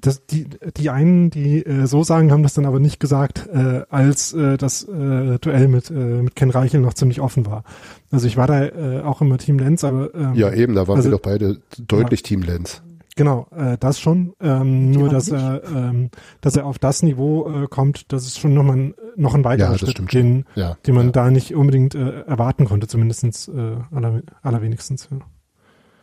Das, 0.07 0.27
die, 0.27 0.47
die 0.77 0.91
einen, 0.91 1.31
die 1.31 1.65
äh, 1.65 1.87
so 1.87 2.03
sagen, 2.05 2.31
haben 2.33 2.43
das 2.43 2.55
dann 2.55 2.67
aber 2.67 2.81
nicht 2.81 3.01
gesagt, 3.01 3.47
äh, 3.53 3.83
als 3.91 4.33
äh, 4.33 4.57
das 4.57 4.85
äh, 4.85 5.39
Duell 5.39 5.69
mit, 5.69 5.91
äh, 5.91 5.95
mit 5.95 6.37
Ken 6.37 6.51
Reichel 6.51 6.81
noch 6.81 6.95
ziemlich 6.95 7.21
offen 7.21 7.47
war. 7.47 7.65
Also 8.11 8.27
ich 8.27 8.37
war 8.37 8.47
da 8.47 8.65
äh, 8.67 9.01
auch 9.03 9.21
immer 9.21 9.39
Team 9.39 9.59
Lenz, 9.59 9.85
aber 9.85 10.15
ähm, 10.15 10.35
Ja, 10.35 10.53
eben, 10.53 10.75
da 10.75 10.87
waren 10.87 10.97
also- 10.97 11.09
wir 11.11 11.17
doch 11.17 11.23
beide 11.23 11.59
deutlich 11.79 12.23
Team 12.23 12.43
Lenz. 12.43 12.83
Genau, 13.17 13.47
äh, 13.57 13.77
das 13.79 14.01
schon. 14.01 14.35
Ähm, 14.41 14.91
nur, 14.91 15.09
dass 15.09 15.31
nicht. 15.31 15.41
er, 15.41 15.63
ähm, 15.73 16.11
dass 16.41 16.57
er 16.57 16.67
auf 16.67 16.81
das 16.81 17.05
Niveau 17.05 17.49
äh, 17.49 17.67
kommt, 17.69 18.13
das 18.13 18.25
ist 18.27 18.41
schon 18.41 18.55
noch, 18.55 18.65
mal 18.65 18.77
ein, 18.77 18.95
noch 19.15 19.37
ein 19.37 19.45
weiterer 19.45 19.71
Ja, 19.71 19.79
Schritt, 19.79 20.13
den, 20.13 20.45
Ja. 20.57 20.77
den 20.85 20.97
man 20.97 21.07
ja, 21.07 21.13
da 21.13 21.31
nicht 21.31 21.55
unbedingt 21.55 21.95
äh, 21.95 22.23
erwarten 22.23 22.65
konnte, 22.65 22.89
zumindestens 22.89 23.47
äh, 23.47 23.77
aller, 23.95 24.23
allerwenigstens. 24.43 25.09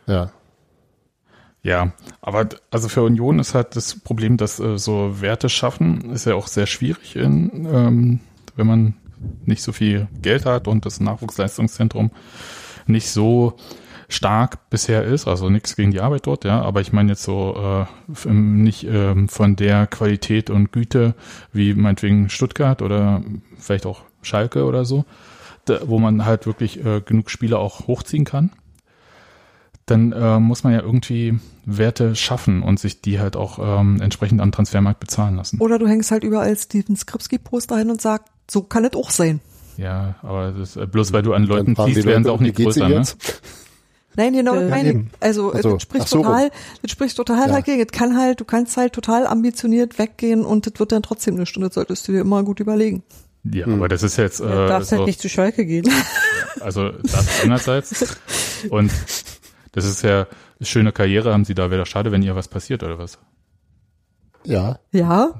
Ja. 0.06 0.14
ja. 0.14 0.30
Ja, 1.62 1.92
aber 2.20 2.48
also 2.70 2.88
für 2.88 3.02
Union 3.02 3.38
ist 3.38 3.54
halt 3.54 3.76
das 3.76 4.00
Problem, 4.00 4.36
dass 4.36 4.58
äh, 4.58 4.78
so 4.78 5.20
Werte 5.20 5.48
schaffen, 5.48 6.10
ist 6.10 6.26
ja 6.26 6.34
auch 6.34 6.48
sehr 6.48 6.66
schwierig, 6.66 7.14
in, 7.14 7.66
ähm, 7.72 8.20
wenn 8.56 8.66
man 8.66 8.94
nicht 9.46 9.62
so 9.62 9.72
viel 9.72 10.08
Geld 10.20 10.44
hat 10.44 10.66
und 10.66 10.84
das 10.84 10.98
Nachwuchsleistungszentrum 10.98 12.10
nicht 12.88 13.10
so 13.10 13.56
stark 14.08 14.68
bisher 14.70 15.04
ist, 15.04 15.28
also 15.28 15.48
nichts 15.50 15.76
gegen 15.76 15.92
die 15.92 16.00
Arbeit 16.00 16.26
dort, 16.26 16.44
ja, 16.44 16.60
aber 16.60 16.80
ich 16.80 16.92
meine 16.92 17.10
jetzt 17.12 17.22
so 17.22 17.54
äh, 17.56 18.28
ähm, 18.28 18.64
nicht 18.64 18.84
ähm, 18.84 19.28
von 19.28 19.54
der 19.54 19.86
Qualität 19.86 20.50
und 20.50 20.72
Güte 20.72 21.14
wie 21.52 21.74
meinetwegen 21.74 22.28
Stuttgart 22.28 22.82
oder 22.82 23.22
vielleicht 23.56 23.86
auch 23.86 24.02
Schalke 24.20 24.64
oder 24.64 24.84
so, 24.84 25.04
da, 25.64 25.78
wo 25.84 26.00
man 26.00 26.26
halt 26.26 26.46
wirklich 26.46 26.84
äh, 26.84 27.00
genug 27.00 27.30
Spieler 27.30 27.60
auch 27.60 27.86
hochziehen 27.86 28.24
kann 28.24 28.50
dann 29.86 30.12
äh, 30.12 30.38
muss 30.38 30.64
man 30.64 30.72
ja 30.72 30.80
irgendwie 30.80 31.38
Werte 31.64 32.14
schaffen 32.16 32.62
und 32.62 32.78
sich 32.80 33.00
die 33.02 33.18
halt 33.20 33.36
auch 33.36 33.58
ähm, 33.60 34.00
entsprechend 34.00 34.40
am 34.40 34.52
Transfermarkt 34.52 35.00
bezahlen 35.00 35.36
lassen. 35.36 35.58
Oder 35.60 35.78
du 35.78 35.86
hängst 35.88 36.10
halt 36.10 36.24
überall 36.24 36.56
Steven 36.56 36.96
Skripski-Poster 36.96 37.76
hin 37.78 37.90
und 37.90 38.00
sagst, 38.00 38.28
so 38.50 38.62
kann 38.62 38.84
es 38.84 38.94
auch 38.94 39.10
sein. 39.10 39.40
Ja, 39.76 40.16
aber 40.22 40.52
das, 40.52 40.76
äh, 40.76 40.86
bloß 40.86 41.12
weil 41.12 41.22
du 41.22 41.32
an 41.32 41.44
Leuten 41.44 41.74
ziehst, 41.76 42.04
werden 42.04 42.24
sie 42.24 42.28
Leute, 42.28 42.32
auch 42.32 42.40
nicht 42.40 42.56
größer, 42.56 42.88
ne? 42.88 43.02
Nein, 44.16 44.34
genau, 44.34 44.54
Äh, 44.56 44.60
das 44.62 44.70
meine. 44.70 45.06
Also, 45.20 45.52
Ach 45.54 45.62
so, 45.62 45.72
das 45.72 45.82
spricht 45.82 46.08
so 46.08 46.18
total, 46.22 46.50
das 46.82 46.90
spricht 46.90 47.16
total 47.16 47.48
Ja. 47.48 47.54
dagegen. 47.54 47.80
Es 47.80 47.92
kann 47.92 48.16
halt, 48.18 48.40
du 48.40 48.44
kannst 48.44 48.76
halt 48.76 48.92
total 48.92 49.26
ambitioniert 49.26 49.98
weggehen 49.98 50.44
und 50.44 50.66
das 50.66 50.74
wird 50.78 50.92
dann 50.92 51.02
trotzdem 51.02 51.34
eine 51.36 51.46
Stunde, 51.46 51.70
solltest 51.72 52.06
du 52.06 52.12
dir 52.12 52.20
immer 52.20 52.42
gut 52.42 52.60
überlegen. 52.60 53.02
Ja, 53.44 53.64
Hm. 53.66 53.74
aber 53.74 53.88
das 53.88 54.02
ist 54.02 54.18
jetzt 54.18 54.40
Du 54.40 54.44
äh, 54.44 54.68
darfst 54.68 54.90
so, 54.90 54.98
halt 54.98 55.06
nicht 55.06 55.20
zu 55.20 55.28
Schalke 55.30 55.64
gehen. 55.64 55.88
also 56.60 56.90
das 56.90 57.42
einerseits 57.42 58.04
und 58.70 58.90
das 59.72 59.84
ist 59.84 60.02
ja 60.02 60.26
eine 60.58 60.66
schöne 60.66 60.92
Karriere, 60.92 61.32
haben 61.32 61.44
sie 61.44 61.54
da, 61.54 61.70
wäre 61.70 61.82
doch 61.82 61.86
schade, 61.86 62.12
wenn 62.12 62.22
ihr 62.22 62.36
was 62.36 62.48
passiert 62.48 62.82
oder 62.82 62.98
was? 62.98 63.18
Ja, 64.44 64.78
Ja, 64.90 65.34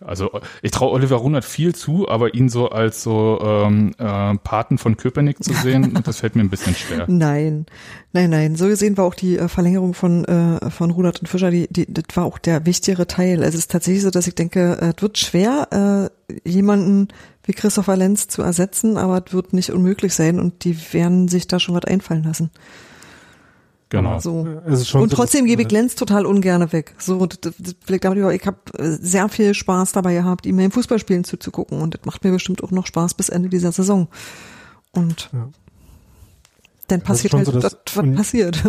Also 0.00 0.30
ich 0.62 0.70
traue 0.70 0.92
Oliver 0.92 1.16
Runert 1.16 1.44
viel 1.44 1.74
zu, 1.74 2.08
aber 2.08 2.34
ihn 2.34 2.48
so 2.48 2.70
als 2.70 3.02
so 3.02 3.38
ähm, 3.42 3.92
äh, 3.98 4.36
Paten 4.36 4.78
von 4.78 4.96
Köpenick 4.96 5.42
zu 5.42 5.52
sehen, 5.62 5.98
das 6.04 6.20
fällt 6.20 6.36
mir 6.36 6.42
ein 6.42 6.50
bisschen 6.50 6.74
schwer. 6.74 7.06
nein, 7.08 7.66
nein, 8.12 8.30
nein. 8.30 8.56
So 8.56 8.66
gesehen 8.66 8.96
war 8.96 9.04
auch 9.04 9.14
die 9.14 9.38
äh, 9.38 9.48
Verlängerung 9.48 9.94
von 9.94 10.24
äh, 10.24 10.70
von 10.70 10.90
Rudert 10.90 11.20
und 11.20 11.28
Fischer, 11.28 11.50
die, 11.50 11.66
die, 11.70 11.92
das 11.92 12.04
war 12.14 12.24
auch 12.24 12.38
der 12.38 12.66
wichtigere 12.66 13.06
Teil. 13.06 13.38
Also 13.42 13.56
es 13.56 13.64
ist 13.64 13.70
tatsächlich 13.70 14.02
so, 14.02 14.10
dass 14.10 14.26
ich 14.26 14.34
denke, 14.34 14.78
äh, 14.80 14.92
es 14.96 15.02
wird 15.02 15.18
schwer, 15.18 16.10
äh, 16.28 16.38
jemanden 16.48 17.08
wie 17.44 17.52
Christopher 17.52 17.96
Lenz 17.96 18.28
zu 18.28 18.42
ersetzen, 18.42 18.96
aber 18.96 19.22
es 19.26 19.32
wird 19.32 19.52
nicht 19.52 19.70
unmöglich 19.70 20.14
sein 20.14 20.38
und 20.38 20.64
die 20.64 20.76
werden 20.92 21.28
sich 21.28 21.48
da 21.48 21.58
schon 21.58 21.74
was 21.74 21.84
einfallen 21.84 22.24
lassen. 22.24 22.50
Genau. 23.90 24.18
So. 24.20 24.46
Es 24.66 24.80
ist 24.80 24.88
schon 24.88 25.02
und 25.02 25.10
so, 25.10 25.16
trotzdem 25.16 25.44
gebe 25.46 25.62
ich 25.62 25.68
äh, 25.70 25.74
Lenz 25.74 25.96
total 25.96 26.24
ungerne 26.24 26.72
weg. 26.72 26.94
So, 26.98 27.26
das, 27.26 27.40
das, 27.40 27.54
das 27.58 27.74
vielleicht 27.84 28.04
damit 28.04 28.18
über, 28.18 28.32
ich 28.32 28.46
habe 28.46 28.58
sehr 28.78 29.28
viel 29.28 29.52
Spaß 29.52 29.92
dabei 29.92 30.14
gehabt, 30.14 30.46
ihm 30.46 30.56
beim 30.56 30.70
Fußballspielen 30.70 31.24
zuzugucken 31.24 31.80
und 31.82 31.94
das 31.94 32.04
macht 32.04 32.22
mir 32.24 32.30
bestimmt 32.30 32.62
auch 32.64 32.70
noch 32.70 32.86
Spaß 32.86 33.14
bis 33.14 33.28
Ende 33.28 33.48
dieser 33.48 33.72
Saison. 33.72 34.08
Und 34.92 35.28
Ja. 35.32 35.48
dann 36.88 37.02
passiert 37.02 37.32
schon 37.32 37.38
halt, 37.38 37.46
so, 37.46 37.52
dass- 37.58 37.72
das, 37.84 37.96
was 37.96 38.04
und- 38.04 38.14
passiert. 38.14 38.62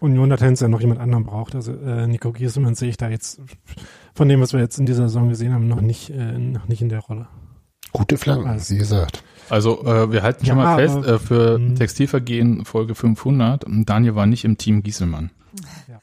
Union 0.00 0.30
Latenz 0.30 0.60
ja 0.60 0.66
noch 0.68 0.80
jemand 0.80 1.00
anderen 1.00 1.24
braucht. 1.24 1.54
Also 1.54 1.72
äh, 1.72 2.06
Nico 2.08 2.32
Gieselmann 2.32 2.74
sehe 2.74 2.88
ich 2.88 2.96
da 2.96 3.08
jetzt 3.08 3.40
von 4.14 4.28
dem, 4.28 4.40
was 4.40 4.52
wir 4.52 4.58
jetzt 4.60 4.78
in 4.78 4.86
dieser 4.86 5.04
Saison 5.04 5.28
gesehen 5.28 5.52
haben, 5.54 5.68
noch 5.68 5.80
nicht, 5.80 6.10
äh, 6.10 6.38
noch 6.38 6.66
nicht 6.68 6.82
in 6.82 6.88
der 6.88 7.00
Rolle. 7.00 7.28
gute 7.92 8.16
Flanken, 8.18 8.48
Also- 8.48 8.74
wie 8.74 8.78
gesagt. 8.78 9.22
Also 9.52 9.84
äh, 9.84 10.10
wir 10.10 10.22
halten 10.22 10.46
schon 10.46 10.56
Ja, 10.56 10.64
mal 10.64 10.76
fest, 10.78 11.06
äh, 11.06 11.18
für 11.18 11.58
Mhm. 11.58 11.74
Textilvergehen 11.76 12.64
Folge 12.64 12.94
500, 12.94 13.66
Daniel 13.68 14.14
war 14.14 14.24
nicht 14.24 14.44
im 14.46 14.56
Team 14.56 14.82
Gieselmann. 14.82 15.30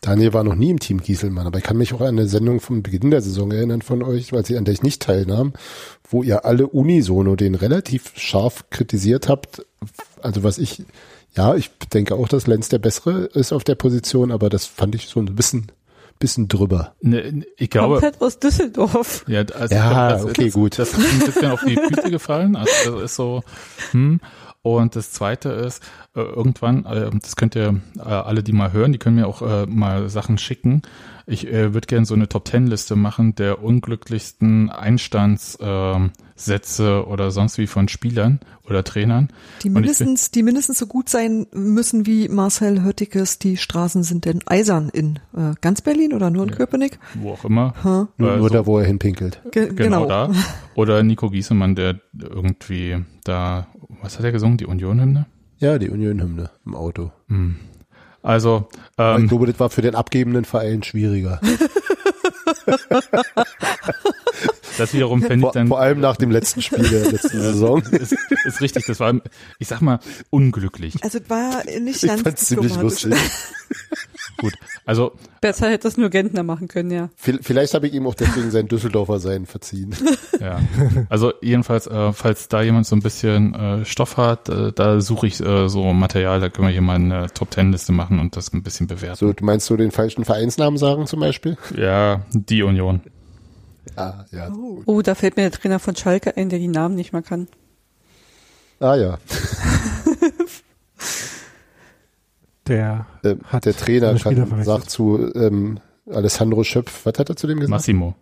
Daniel 0.02 0.34
war 0.34 0.43
noch 0.43 0.54
nie 0.54 0.70
im 0.70 0.80
Team 0.80 1.02
Gieselmann, 1.02 1.47
aber 1.47 1.58
ich 1.58 1.64
kann 1.64 1.76
mich 1.78 1.91
auch 1.95 2.02
an 2.02 2.10
eine 2.10 2.28
Sendung 2.28 2.60
vom 2.60 2.84
Beginn 2.84 3.10
der 3.10 3.22
Saison 3.22 3.52
erinnern 3.52 3.82
von 3.82 4.04
euch, 4.04 4.32
weil 4.32 4.45
sie 4.45 4.56
an 4.56 4.66
der 4.66 4.76
ich 4.76 4.84
nicht 4.84 5.02
teilnahm, 5.02 5.54
wo 6.08 6.22
ihr 6.22 6.45
alle 6.45 6.68
unisono 6.68 7.36
den 7.36 7.56
relativ 7.56 8.12
scharf 8.16 8.70
kritisiert 8.70 9.28
habt. 9.28 9.66
Also 10.22 10.43
was 10.43 10.60
ich, 10.60 10.84
ja, 11.36 11.56
ich 11.56 11.72
denke 11.91 12.14
auch, 12.14 12.28
dass 12.28 12.45
Lenz 12.45 12.70
der 12.70 12.78
Bessere 12.78 13.26
ist 13.34 13.52
auf 13.52 13.64
der 13.64 13.76
Position, 13.76 14.32
aber 14.32 14.50
das 14.50 14.68
fand 14.68 14.93
ich 14.93 15.08
so 15.08 15.20
ein 15.20 15.26
bisschen, 15.36 15.72
bisschen 16.20 16.48
drüber. 16.48 16.96
Ne, 17.02 17.46
ich 17.58 17.70
glaube, 17.70 17.96
Komplett 17.96 18.22
aus 18.22 18.40
Düsseldorf. 18.40 19.26
ja, 19.28 19.42
also 19.42 19.74
Ja, 19.74 20.10
das 20.10 20.26
okay, 20.26 20.48
ist, 20.48 20.54
gut. 20.54 20.78
Das 20.78 20.94
ist 20.94 21.14
ein 21.14 21.20
bisschen 21.20 21.52
auf 21.52 21.64
die 21.66 21.76
Füße 21.76 22.12
gefallen. 22.12 22.56
Also 22.56 22.96
das 22.96 23.12
ist 23.12 23.16
so, 23.16 23.44
hm. 23.92 24.20
Und 24.62 24.98
das 24.98 25.14
zweite 25.14 25.50
ist, 25.50 25.82
äh, 26.16 26.20
irgendwann, 26.20 26.86
äh, 26.86 27.10
das 27.22 27.38
könnt 27.38 27.56
ihr 27.56 27.80
äh, 27.98 28.02
alle, 28.02 28.44
die 28.44 28.52
mal 28.52 28.74
hören, 28.74 28.92
die 28.92 28.98
können 28.98 29.16
mir 29.16 29.28
auch 29.28 29.66
mal 29.68 30.10
Sachen 30.10 30.38
schicken. 30.38 30.82
Ich 31.26 31.46
würde 31.46 31.82
gerne 31.82 32.06
so 32.06 32.16
eine 32.16 32.28
Top 32.28 32.46
Ten 32.46 32.68
Liste 32.68 32.96
machen 32.96 33.36
der 33.36 33.64
unglücklichsten 33.64 34.70
Einstandssätze 34.70 35.64
äh, 35.64 36.10
Sätze 36.40 37.06
oder 37.06 37.32
sonst 37.32 37.58
wie 37.58 37.68
von 37.68 37.88
Spielern 37.90 38.40
oder 38.66 38.84
Trainern. 38.84 39.30
Die 39.64 39.70
mindestens, 39.70 40.32
die 40.32 40.42
mindestens 40.44 40.80
so 40.80 40.88
gut 40.88 41.10
sein 41.10 41.48
müssen 41.52 42.06
wie 42.06 42.30
Marcel 42.30 42.84
Höttikes, 42.84 43.40
die 43.40 43.58
Straßen 43.58 44.04
sind 44.04 44.26
denn 44.26 44.40
eisern 44.46 44.90
in 44.90 45.20
äh, 45.36 45.54
ganz 45.62 45.82
Berlin 45.82 46.14
oder 46.14 46.30
nur 46.30 46.44
in 46.44 46.50
Ja. 46.50 46.56
Köpenick? 46.56 46.98
Wo 47.16 47.32
auch 47.34 47.44
immer. 47.46 47.74
Hm, 47.82 48.08
Nur, 48.18 48.38
nur 48.38 48.48
so- 48.50 48.54
da, 48.54 48.66
wo 48.66 48.80
er 48.80 48.86
hinpinkelt. 48.86 49.42
ge 49.52 49.68
Genau, 49.74 50.04
genau. 50.04 50.06
da. 50.08 50.32
Oder 50.76 51.04
Nico 51.04 51.30
Giesemann, 51.30 51.76
der 51.76 52.00
irgendwie 52.18 53.04
da, 53.26 53.68
was 54.02 54.18
hat 54.18 54.26
er 54.26 54.32
gesungen? 54.32 54.58
Die 54.58 54.66
Union-Hymne? 54.66 55.26
Ja, 55.58 55.78
die 55.78 55.90
Union-Hymne 55.90 56.50
im 56.66 56.76
Auto. 56.76 57.12
Hm. 57.28 57.58
Also, 58.22 58.68
Aber 58.98 59.16
ich 59.18 59.22
ähm, 59.24 59.28
glaube, 59.30 59.46
das 59.48 59.60
war 59.60 59.70
für 59.70 59.82
den 59.82 59.96
abgebenden 59.96 60.46
Verein 60.46 60.84
schwieriger. 60.84 61.40
das 64.80 64.94
wiederum 64.94 65.22
fände 65.22 65.36
ich 65.38 65.42
Vor, 65.42 65.52
dann, 65.54 65.68
vor 65.68 65.80
allem 65.80 66.00
nach 66.00 66.18
dem 66.18 66.32
letzten 66.32 66.62
Spiel 66.62 66.88
der 66.90 67.12
letzten 67.12 67.40
Saison. 67.42 67.82
ist, 67.84 68.16
ist 68.46 68.62
richtig, 68.62 68.86
das 68.86 69.00
war, 69.00 69.14
ich 69.60 69.68
sag 69.68 69.82
mal, 69.82 70.00
unglücklich. 70.30 70.96
Also 71.04 71.20
es 71.20 71.30
war 71.30 71.64
nicht 71.80 72.04
Ich 72.04 72.10
ganz 72.10 72.22
fand's 72.22 72.46
ziemlich 72.46 72.76
lustig. 72.76 73.14
Gut, 74.38 74.54
also, 74.86 75.12
Besser 75.42 75.70
hätte 75.70 75.84
das 75.84 75.98
nur 75.98 76.10
Gentner 76.10 76.44
machen 76.44 76.70
können, 76.70 76.92
ja. 76.92 77.10
Vi- 77.22 77.40
Vielleicht 77.42 77.74
habe 77.74 77.88
ich 77.88 77.94
ihm 77.94 78.08
auch 78.08 78.16
deswegen 78.16 78.52
sein 78.52 78.68
Düsseldorfer 78.70 79.20
Sein 79.20 79.46
verziehen. 79.46 79.94
ja. 80.40 80.60
Also 81.10 81.34
jedenfalls, 81.42 81.88
äh, 81.88 82.14
falls 82.14 82.48
da 82.48 82.62
jemand 82.62 82.86
so 82.88 82.96
ein 82.96 83.02
bisschen 83.02 83.54
äh, 83.54 83.86
Stoff 83.86 84.16
hat, 84.16 84.48
äh, 84.48 84.72
da 84.74 85.02
suche 85.02 85.28
ich 85.28 85.42
äh, 85.42 85.68
so 85.68 85.92
Material, 85.94 86.40
da 86.40 86.48
können 86.50 86.68
wir 86.68 86.72
hier 86.72 86.82
mal 86.82 86.96
eine 86.96 87.28
Top-Ten-Liste 87.34 87.92
machen 87.92 88.20
und 88.20 88.38
das 88.38 88.54
ein 88.54 88.64
bisschen 88.64 88.88
bewerten. 88.88 89.18
So, 89.18 89.34
du 89.34 89.44
meinst 89.44 89.70
du 89.70 89.76
den 89.76 89.92
falschen 89.92 90.24
Vereinsnamen 90.24 90.78
sagen 90.78 91.06
zum 91.06 91.20
Beispiel? 91.20 91.58
Ja, 91.76 92.22
die 92.32 92.64
Union. 92.64 93.02
Ah, 93.96 94.26
ja. 94.32 94.50
Oh. 94.52 94.82
Oh, 94.86 95.02
da 95.02 95.16
fällt 95.16 95.36
mir 95.38 95.44
der 95.44 95.52
Trainer 95.60 95.80
von 95.80 95.96
Schalke 95.96 96.36
ein, 96.38 96.50
der 96.50 96.60
die 96.60 96.68
Namen 96.68 96.96
nicht 96.96 97.14
mehr 97.14 97.22
kann. 97.22 97.48
Ah 98.80 98.96
ja. 98.96 99.18
Der 102.68 103.06
Äh, 103.24 103.36
Hat 103.46 103.66
der 103.66 103.76
Trainer 103.76 104.16
kann, 104.16 104.64
sagt 104.64 104.90
zu 104.90 105.34
ähm, 105.34 105.80
Alessandro 106.10 106.64
Schöpf, 106.64 107.06
was 107.06 107.18
hat 107.18 107.30
er 107.30 107.36
zu 107.36 107.48
dem 107.48 107.58
gesagt? 107.60 107.72
Massimo. 107.72 108.16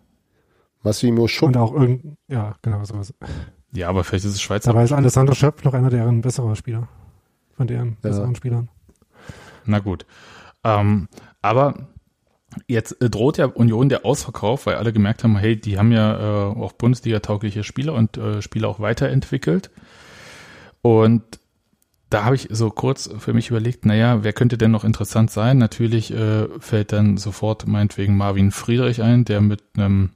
Massimo 0.82 1.26
Schupp. 1.28 1.48
und 1.48 1.56
auch 1.56 1.74
irgend, 1.74 2.16
ja, 2.28 2.54
genau 2.62 2.82
sowas. 2.84 3.12
Ja, 3.72 3.88
aber 3.88 4.04
vielleicht 4.04 4.24
ist 4.24 4.32
es 4.34 4.40
Schweizer. 4.42 4.72
Dabei 4.72 4.84
ist 4.84 4.92
Alessandro 4.92 5.34
Schöpf 5.34 5.64
noch 5.64 5.74
einer 5.74 5.90
deren 5.90 6.22
besserer 6.22 6.56
Spieler. 6.56 6.88
Von 7.56 7.66
deren 7.66 7.88
Ja. 7.90 7.96
besseren 8.00 8.34
Spielern. 8.36 8.68
Na 9.66 9.80
gut. 9.80 10.06
Ähm, 10.64 11.08
aber 11.42 11.88
Jetzt 12.66 13.00
äh, 13.00 13.10
droht 13.10 13.38
ja 13.38 13.46
Union 13.46 13.88
der 13.88 14.04
Ausverkauf, 14.04 14.66
weil 14.66 14.76
alle 14.76 14.92
gemerkt 14.92 15.24
haben, 15.24 15.36
hey, 15.36 15.58
die 15.58 15.78
haben 15.78 15.92
ja 15.92 16.50
äh, 16.50 16.54
auch 16.56 16.72
Bundesliga-taugliche 16.72 17.64
Spieler 17.64 17.94
und 17.94 18.16
äh, 18.16 18.42
Spieler 18.42 18.68
auch 18.68 18.80
weiterentwickelt. 18.80 19.70
Und 20.82 21.22
da 22.10 22.24
habe 22.24 22.36
ich 22.36 22.48
so 22.50 22.70
kurz 22.70 23.10
für 23.18 23.34
mich 23.34 23.50
überlegt, 23.50 23.84
naja, 23.84 24.24
wer 24.24 24.32
könnte 24.32 24.56
denn 24.56 24.70
noch 24.70 24.84
interessant 24.84 25.30
sein? 25.30 25.58
Natürlich 25.58 26.12
äh, 26.12 26.46
fällt 26.58 26.92
dann 26.92 27.18
sofort 27.18 27.66
meinetwegen 27.66 28.16
Marvin 28.16 28.50
Friedrich 28.50 29.02
ein, 29.02 29.24
der 29.24 29.40
mit 29.40 29.62
einem 29.76 30.10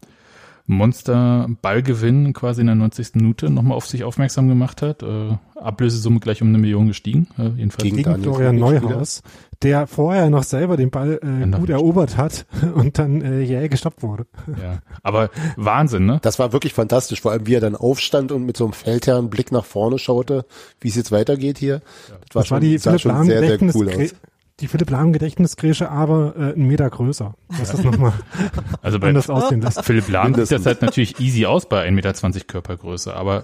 Monster-Ballgewinn 0.67 2.33
quasi 2.33 2.61
in 2.61 2.69
der 2.69 2.77
90. 2.77 3.17
Minute 3.17 3.51
nochmal 3.51 3.77
auf 3.77 3.87
sich 3.87 4.05
aufmerksam 4.05 4.49
gemacht 4.49 4.81
hat. 4.81 5.03
Äh, 5.03 5.37
Ablösesumme 5.57 6.21
gleich 6.21 6.41
um 6.41 6.49
eine 6.49 6.59
Million 6.59 6.89
gestiegen, 6.89 7.29
äh, 7.39 7.49
jedenfalls. 7.49 7.83
Gegen 7.83 7.97
Gegen 7.97 8.23
Florian 8.23 8.57
Neuhaus, 8.57 9.23
der 9.63 9.87
vorher 9.87 10.31
noch 10.31 10.43
selber 10.43 10.77
den 10.77 10.91
Ball 10.91 11.21
äh, 11.23 11.47
gut 11.57 11.71
erobert 11.71 12.17
hat 12.17 12.47
und 12.75 12.99
dann 12.99 13.23
äh, 13.23 13.41
jäh 13.41 13.69
gestoppt 13.69 14.03
wurde. 14.03 14.27
Ja. 14.61 14.79
Aber 15.03 15.31
Wahnsinn, 15.57 16.07
ne? 16.07 16.19
Das 16.23 16.39
war 16.39 16.53
wirklich 16.53 16.75
fantastisch, 16.75 17.21
vor 17.21 17.33
allem 17.33 17.47
wie 17.47 17.55
er 17.55 17.61
dann 17.61 17.77
aufstand 17.77 18.33
und 18.33 18.45
mit 18.45 18.57
so 18.57 18.65
einem 18.65 18.73
feldherrn 18.73 19.31
Blick 19.31 19.53
nach 19.53 19.65
vorne 19.65 19.99
schaute, 19.99 20.45
wie 20.81 20.89
es 20.89 20.97
jetzt 20.97 21.13
weitergeht 21.13 21.59
hier. 21.59 21.81
Das 21.81 22.11
war 22.11 22.19
Das 22.27 22.35
war 22.35 22.45
schon, 22.45 22.61
die 22.61 22.79
sah 22.79 22.91
Philipp 22.91 23.01
schon 23.03 23.13
Lahm 23.13 23.27
sehr, 23.27 23.59
sehr 23.59 23.75
cool 23.75 23.89
aus. 23.89 24.15
die 24.61 24.69
Philipp 24.69 24.91
Lahm 24.91 25.13
Gedächtnisgrätsche, 25.13 25.91
aber 25.91 26.35
äh, 26.37 26.41
einen 26.53 26.67
Meter 26.67 26.89
größer. 26.91 27.35
Was 27.49 27.71
das 27.71 27.83
nochmal 27.83 28.13
Also 28.83 28.99
bei 28.99 29.09
anders 29.09 29.31
aussehen 29.31 29.61
lässt. 29.63 29.85
Philipp 29.85 30.09
Lahm 30.09 30.35
sieht 30.35 30.51
das 30.51 30.67
halt 30.67 30.83
natürlich 30.83 31.21
easy 31.21 31.47
aus 31.47 31.69
bei 31.69 31.87
1,20 31.87 31.93
Meter 31.93 32.41
Körpergröße, 32.47 33.15
aber 33.15 33.43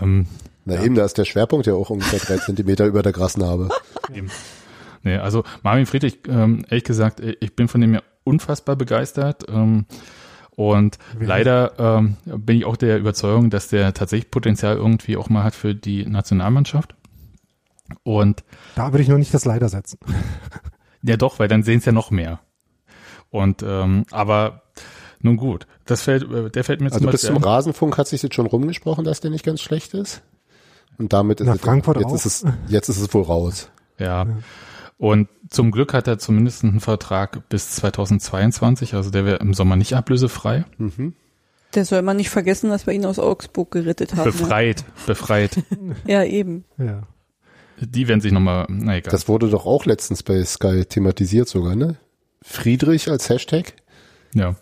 ähm, 0.00 0.26
Na 0.64 0.82
eben, 0.82 0.94
da 0.94 1.04
ist 1.04 1.18
der 1.18 1.24
Schwerpunkt 1.24 1.66
ja 1.66 1.74
auch 1.74 1.90
ungefähr 1.90 2.18
drei 2.18 2.36
Zentimeter 2.38 2.86
über 2.86 3.02
der 3.02 3.12
Grasnarbe. 3.12 3.68
Nee, 5.02 5.16
also 5.16 5.44
Marvin 5.62 5.86
Friedrich, 5.86 6.18
ähm, 6.28 6.64
ehrlich 6.68 6.84
gesagt, 6.84 7.20
ich 7.20 7.54
bin 7.56 7.68
von 7.68 7.80
dem 7.80 7.94
ja 7.94 8.02
unfassbar 8.24 8.76
begeistert. 8.76 9.44
Ähm, 9.48 9.86
und 10.50 10.98
Wer- 11.16 11.28
leider 11.28 11.72
ähm, 11.78 12.16
bin 12.26 12.58
ich 12.58 12.64
auch 12.64 12.76
der 12.76 12.98
Überzeugung, 12.98 13.48
dass 13.50 13.68
der 13.68 13.94
tatsächlich 13.94 14.30
Potenzial 14.30 14.76
irgendwie 14.76 15.16
auch 15.16 15.28
mal 15.28 15.44
hat 15.44 15.54
für 15.54 15.74
die 15.74 16.04
Nationalmannschaft. 16.04 16.94
Und 18.02 18.44
Da 18.74 18.92
würde 18.92 19.02
ich 19.02 19.08
noch 19.08 19.18
nicht 19.18 19.32
das 19.32 19.44
Leider 19.44 19.68
setzen. 19.68 19.98
ja 21.02 21.16
doch, 21.16 21.38
weil 21.38 21.48
dann 21.48 21.62
sehen 21.62 21.78
es 21.78 21.84
ja 21.84 21.92
noch 21.92 22.10
mehr. 22.10 22.40
Und 23.30 23.62
ähm, 23.62 24.04
aber 24.10 24.62
nun 25.20 25.36
gut, 25.36 25.66
das 25.86 26.02
fällt, 26.02 26.30
äh, 26.30 26.50
der 26.50 26.64
fällt 26.64 26.80
mir 26.80 26.86
Also 26.86 26.98
zum 26.98 27.06
bis 27.10 27.22
Beispiel 27.22 27.34
zum 27.36 27.44
ein. 27.44 27.48
Rasenfunk 27.48 27.96
hat 27.98 28.08
sich 28.08 28.22
jetzt 28.22 28.34
schon 28.34 28.46
rumgesprochen, 28.46 29.04
dass 29.04 29.20
der 29.20 29.30
nicht 29.30 29.44
ganz 29.44 29.60
schlecht 29.60 29.94
ist. 29.94 30.22
Und 30.98 31.12
damit 31.12 31.40
ist 31.40 31.46
Nach 31.46 31.54
es, 31.54 31.60
Frankfurt 31.60 31.96
jetzt 31.98 32.06
auch. 32.06 32.14
ist 32.14 32.24
es, 32.26 32.44
jetzt 32.68 32.88
ist 32.88 33.00
es 33.00 33.12
wohl 33.14 33.22
raus. 33.22 33.70
Ja. 33.98 34.26
Und 34.98 35.28
zum 35.48 35.70
Glück 35.70 35.94
hat 35.94 36.08
er 36.08 36.18
zumindest 36.18 36.64
einen 36.64 36.80
Vertrag 36.80 37.48
bis 37.48 37.70
2022, 37.70 38.94
also 38.94 39.10
der 39.10 39.24
wäre 39.24 39.36
im 39.38 39.54
Sommer 39.54 39.76
nicht 39.76 39.94
ablösefrei. 39.94 40.64
Der 41.74 41.84
soll 41.84 42.02
man 42.02 42.16
nicht 42.16 42.30
vergessen, 42.30 42.68
dass 42.70 42.86
wir 42.86 42.94
ihn 42.94 43.06
aus 43.06 43.18
Augsburg 43.20 43.70
gerettet 43.70 44.16
haben. 44.16 44.24
Befreit, 44.24 44.84
befreit. 45.06 45.62
Ja, 46.06 46.24
eben. 46.24 46.64
Ja. 46.78 47.02
Die 47.80 48.08
werden 48.08 48.20
sich 48.20 48.32
nochmal, 48.32 48.66
na 48.68 48.96
egal. 48.96 49.12
Das 49.12 49.28
wurde 49.28 49.48
doch 49.48 49.66
auch 49.66 49.84
letztens 49.86 50.24
bei 50.24 50.42
Sky 50.44 50.84
thematisiert 50.84 51.48
sogar, 51.48 51.76
ne? 51.76 51.96
Friedrich 52.42 53.08
als 53.08 53.28
Hashtag. 53.28 53.74
ja. 54.34 54.56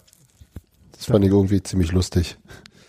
Das 0.93 1.07
fand 1.07 1.25
ich 1.27 1.31
irgendwie 1.31 1.63
ziemlich 1.63 1.93
lustig. 1.93 2.39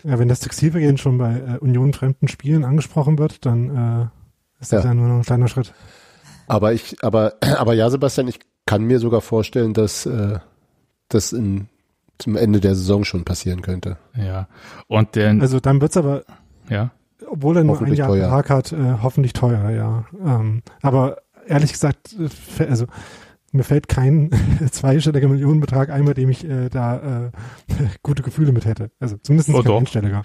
ja, 0.02 0.18
wenn 0.18 0.28
das 0.28 0.40
Textilvergehen 0.40 0.96
schon 0.96 1.18
bei 1.18 1.34
äh, 1.40 1.58
Union 1.58 1.92
fremden 1.92 2.26
Spielen 2.26 2.64
angesprochen 2.64 3.18
wird, 3.18 3.44
dann 3.44 3.68
äh, 3.68 4.62
ist 4.62 4.72
das 4.72 4.84
Ja. 4.84 4.90
ja. 4.90 4.94
nur 4.94 5.08
noch 5.08 5.16
ein 5.16 5.24
kleiner 5.24 5.48
Schritt. 5.48 5.74
Aber 6.48 6.72
ich, 6.72 6.96
aber, 7.02 7.34
aber 7.58 7.74
ja, 7.74 7.88
Sebastian, 7.90 8.28
ich 8.28 8.38
kann 8.66 8.82
mir 8.84 8.98
sogar 8.98 9.20
vorstellen, 9.20 9.72
dass 9.74 10.06
äh, 10.06 10.38
das 11.08 11.32
in, 11.32 11.68
zum 12.18 12.36
Ende 12.36 12.60
der 12.60 12.74
Saison 12.74 13.04
schon 13.04 13.24
passieren 13.24 13.62
könnte. 13.62 13.96
Ja. 14.16 14.48
Und 14.88 15.14
der, 15.14 15.30
Also 15.40 15.60
dann 15.60 15.80
wird's 15.80 15.96
aber, 15.96 16.24
ja. 16.68 16.90
obwohl 17.30 17.56
er 17.56 17.64
nur 17.64 17.80
ein 17.80 17.94
Jahr 17.94 18.08
teuer. 18.08 18.28
Vertrag 18.28 18.50
hat, 18.50 18.72
äh, 18.72 18.94
hoffentlich 19.02 19.32
teuer, 19.32 19.70
ja. 19.70 20.04
Ähm, 20.24 20.62
aber 20.82 21.18
ehrlich 21.46 21.72
gesagt, 21.72 22.14
also 22.58 22.86
mir 23.52 23.64
fällt 23.64 23.88
kein 23.88 24.30
zweistelliger 24.70 25.28
Millionenbetrag 25.28 25.88
ein, 25.88 26.04
bei 26.04 26.12
dem 26.12 26.28
ich 26.28 26.44
äh, 26.46 26.68
da 26.68 27.28
äh, 27.28 27.30
gute 28.02 28.22
Gefühle 28.22 28.52
mit 28.52 28.66
hätte. 28.66 28.90
Also 29.00 29.16
zumindest 29.22 29.48
Oh, 29.54 29.62
kein 29.62 29.72
einstelliger. 29.72 30.22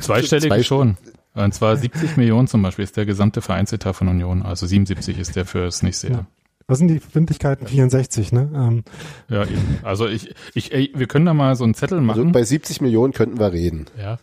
Zweistellig 0.00 0.44
Zwei- 0.48 0.62
schon. 0.62 0.96
Und 1.34 1.52
zwar 1.52 1.76
70 1.76 2.16
Millionen 2.16 2.46
zum 2.46 2.62
Beispiel 2.62 2.84
ist 2.84 2.96
der 2.96 3.06
gesamte 3.06 3.42
Vereinsetat 3.42 3.96
von 3.96 4.08
Union. 4.08 4.42
Also 4.42 4.66
77 4.66 5.18
ist 5.18 5.36
der 5.36 5.44
für 5.44 5.64
das 5.64 5.82
nächste 5.82 6.10
Jahr. 6.10 6.26
Was 6.66 6.78
sind 6.78 6.88
die 6.88 6.98
Verbindlichkeiten? 6.98 7.66
64, 7.66 8.32
ne? 8.32 8.50
Ähm, 8.54 8.84
Ja, 9.28 9.42
eben. 9.42 9.78
Also 9.82 10.06
ich, 10.06 10.34
ich, 10.54 10.72
ey, 10.72 10.90
wir 10.94 11.06
können 11.06 11.26
da 11.26 11.34
mal 11.34 11.54
so 11.56 11.64
einen 11.64 11.74
Zettel 11.74 12.00
machen. 12.00 12.20
Also 12.20 12.32
bei 12.32 12.42
70 12.42 12.80
Millionen 12.80 13.12
könnten 13.12 13.38
wir 13.38 13.52
reden. 13.52 13.86
Ja, 14.00 14.18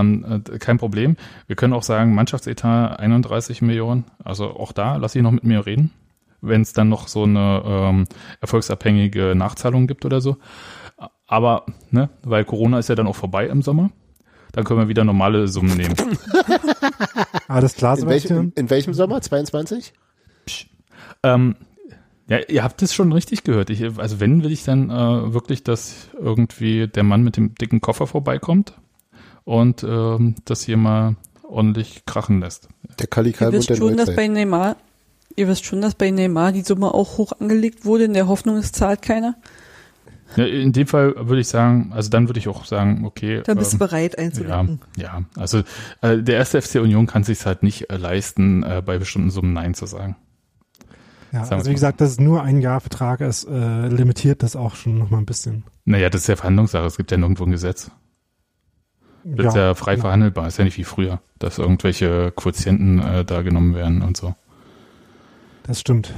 ähm, 0.00 0.42
äh, 0.50 0.58
kein 0.58 0.78
Problem. 0.78 1.16
Wir 1.48 1.56
können 1.56 1.74
auch 1.74 1.82
sagen, 1.82 2.14
Mannschaftsetat 2.14 2.98
31 2.98 3.60
Millionen. 3.60 4.04
Also 4.24 4.46
auch 4.56 4.72
da 4.72 4.96
lass 4.96 5.14
ich 5.16 5.22
noch 5.22 5.32
mit 5.32 5.44
mir 5.44 5.66
reden, 5.66 5.90
wenn 6.40 6.62
es 6.62 6.72
dann 6.72 6.88
noch 6.88 7.08
so 7.08 7.24
eine 7.24 7.62
ähm, 7.66 8.06
erfolgsabhängige 8.40 9.34
Nachzahlung 9.34 9.86
gibt 9.86 10.06
oder 10.06 10.22
so. 10.22 10.38
Aber, 11.26 11.66
ne, 11.90 12.08
weil 12.22 12.44
Corona 12.46 12.78
ist 12.78 12.88
ja 12.88 12.94
dann 12.94 13.06
auch 13.06 13.16
vorbei 13.16 13.48
im 13.48 13.60
Sommer, 13.60 13.90
dann 14.56 14.64
können 14.64 14.80
wir 14.80 14.88
wieder 14.88 15.04
normale 15.04 15.48
Summen 15.48 15.76
nehmen. 15.76 15.94
alles 17.48 17.74
klar, 17.74 17.98
In 17.98 18.06
welchem, 18.06 18.28
Sebastian? 18.28 18.52
in 18.56 18.70
welchem 18.70 18.94
Sommer? 18.94 19.20
22? 19.20 19.92
ähm, 21.22 21.56
ja, 22.26 22.38
ihr 22.48 22.64
habt 22.64 22.80
es 22.80 22.94
schon 22.94 23.12
richtig 23.12 23.44
gehört. 23.44 23.68
Ich, 23.68 23.84
also 23.98 24.18
wenn 24.18 24.42
will 24.42 24.50
ich 24.50 24.64
dann 24.64 24.88
äh, 24.88 25.34
wirklich, 25.34 25.62
dass 25.62 26.08
irgendwie 26.18 26.88
der 26.88 27.02
Mann 27.02 27.22
mit 27.22 27.36
dem 27.36 27.54
dicken 27.54 27.82
Koffer 27.82 28.06
vorbeikommt 28.06 28.72
und 29.44 29.84
ähm, 29.84 30.36
das 30.46 30.62
hier 30.62 30.78
mal 30.78 31.16
ordentlich 31.42 32.06
krachen 32.06 32.40
lässt. 32.40 32.68
Der 32.98 33.08
Kali 33.08 33.34
Ihr 33.38 33.52
wisst 33.52 33.76
schon, 33.76 33.98
dass 33.98 34.16
bei 34.16 34.26
Neymar, 34.26 34.76
ihr 35.36 35.48
wisst 35.48 35.66
schon, 35.66 35.82
dass 35.82 35.94
bei 35.94 36.10
Neymar 36.10 36.52
die 36.52 36.62
Summe 36.62 36.94
auch 36.94 37.18
hoch 37.18 37.32
angelegt 37.38 37.84
wurde, 37.84 38.04
in 38.04 38.14
der 38.14 38.26
Hoffnung, 38.26 38.56
es 38.56 38.72
zahlt 38.72 39.02
keiner. 39.02 39.36
Ja, 40.34 40.44
in 40.44 40.72
dem 40.72 40.86
Fall 40.86 41.14
würde 41.16 41.40
ich 41.40 41.48
sagen, 41.48 41.92
also 41.94 42.10
dann 42.10 42.28
würde 42.28 42.40
ich 42.40 42.48
auch 42.48 42.64
sagen, 42.64 43.04
okay. 43.04 43.42
Dann 43.44 43.58
bist 43.58 43.72
du 43.72 43.76
ähm, 43.76 43.78
bereit 43.78 44.14
ja, 44.18 44.24
einzulenken. 44.24 44.80
ja, 44.96 45.22
also 45.36 45.62
äh, 46.02 46.18
der 46.18 46.36
erste 46.36 46.60
FC 46.60 46.76
Union 46.76 47.06
kann 47.06 47.22
sich 47.22 47.46
halt 47.46 47.62
nicht 47.62 47.90
äh, 47.90 47.96
leisten, 47.96 48.62
äh, 48.64 48.82
bei 48.84 48.98
bestimmten 48.98 49.30
Summen 49.30 49.52
Nein 49.52 49.74
zu 49.74 49.86
sagen. 49.86 50.16
Ja, 51.32 51.44
sagen 51.44 51.60
also 51.60 51.70
wie 51.70 51.74
gesagt, 51.74 52.00
dass 52.00 52.10
es 52.10 52.20
nur 52.20 52.42
ein 52.42 52.60
Jahr 52.60 52.80
Vertrag 52.80 53.20
ist, 53.20 53.44
äh, 53.44 53.88
limitiert 53.88 54.42
das 54.42 54.56
auch 54.56 54.74
schon 54.74 54.98
noch 54.98 55.10
mal 55.10 55.18
ein 55.18 55.26
bisschen. 55.26 55.64
Naja, 55.84 56.10
das 56.10 56.22
ist 56.22 56.26
ja 56.26 56.36
Verhandlungssache, 56.36 56.86
es 56.86 56.96
gibt 56.96 57.10
ja 57.10 57.16
nirgendwo 57.16 57.44
ein 57.44 57.52
Gesetz. 57.52 57.90
Das 59.24 59.46
ist 59.46 59.56
ja 59.56 59.74
frei 59.74 59.94
genau. 59.94 60.04
verhandelbar, 60.04 60.46
ist 60.46 60.58
ja 60.58 60.64
nicht 60.64 60.78
wie 60.78 60.84
früher, 60.84 61.20
dass 61.38 61.58
irgendwelche 61.58 62.32
Quotienten 62.34 63.00
äh, 63.00 63.24
da 63.24 63.42
genommen 63.42 63.74
werden 63.74 64.02
und 64.02 64.16
so. 64.16 64.34
Das 65.64 65.80
stimmt. 65.80 66.14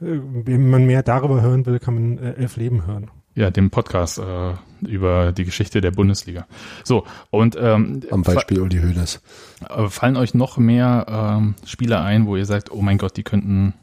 Äh, 0.00 0.20
Wenn 0.20 0.68
man 0.68 0.84
mehr 0.84 1.02
darüber 1.02 1.40
hören 1.40 1.64
will, 1.64 1.78
kann 1.78 1.94
man 1.94 2.18
äh, 2.18 2.32
elf 2.34 2.56
Leben 2.56 2.86
hören. 2.86 3.10
Ja, 3.36 3.50
dem 3.50 3.70
Podcast 3.70 4.18
äh, 4.18 4.52
über 4.86 5.32
die 5.32 5.44
Geschichte 5.44 5.80
der 5.80 5.90
Bundesliga. 5.90 6.46
So, 6.84 7.04
und 7.30 7.56
ähm, 7.60 8.00
Am 8.10 8.22
Beispiel 8.22 8.60
Uli 8.60 8.78
Hoeneß. 8.80 9.20
äh, 9.68 9.88
fallen 9.88 10.16
euch 10.16 10.34
noch 10.34 10.56
mehr 10.56 11.06
ähm, 11.08 11.54
Spieler 11.66 12.02
ein, 12.04 12.26
wo 12.26 12.36
ihr 12.36 12.46
sagt, 12.46 12.70
oh 12.70 12.80
mein 12.80 12.96
Gott, 12.98 13.16
die 13.16 13.24
könnten 13.24 13.74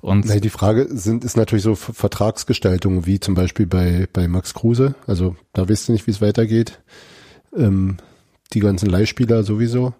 uns 0.00 0.26
Nein, 0.26 0.40
die 0.40 0.48
Frage 0.48 0.86
sind, 0.90 1.22
ist 1.24 1.36
natürlich 1.36 1.64
so 1.64 1.74
Ver- 1.74 1.92
Vertragsgestaltung, 1.92 3.04
wie 3.04 3.20
zum 3.20 3.34
Beispiel 3.34 3.66
bei, 3.66 4.08
bei 4.12 4.26
Max 4.26 4.54
Kruse. 4.54 4.94
Also 5.06 5.36
da 5.52 5.68
wisst 5.68 5.90
ihr 5.90 5.92
nicht, 5.92 6.06
wie 6.06 6.12
es 6.12 6.22
weitergeht. 6.22 6.80
Ähm, 7.54 7.96
die 8.54 8.60
ganzen 8.60 8.88
Leihspieler 8.88 9.42
sowieso. 9.42 9.92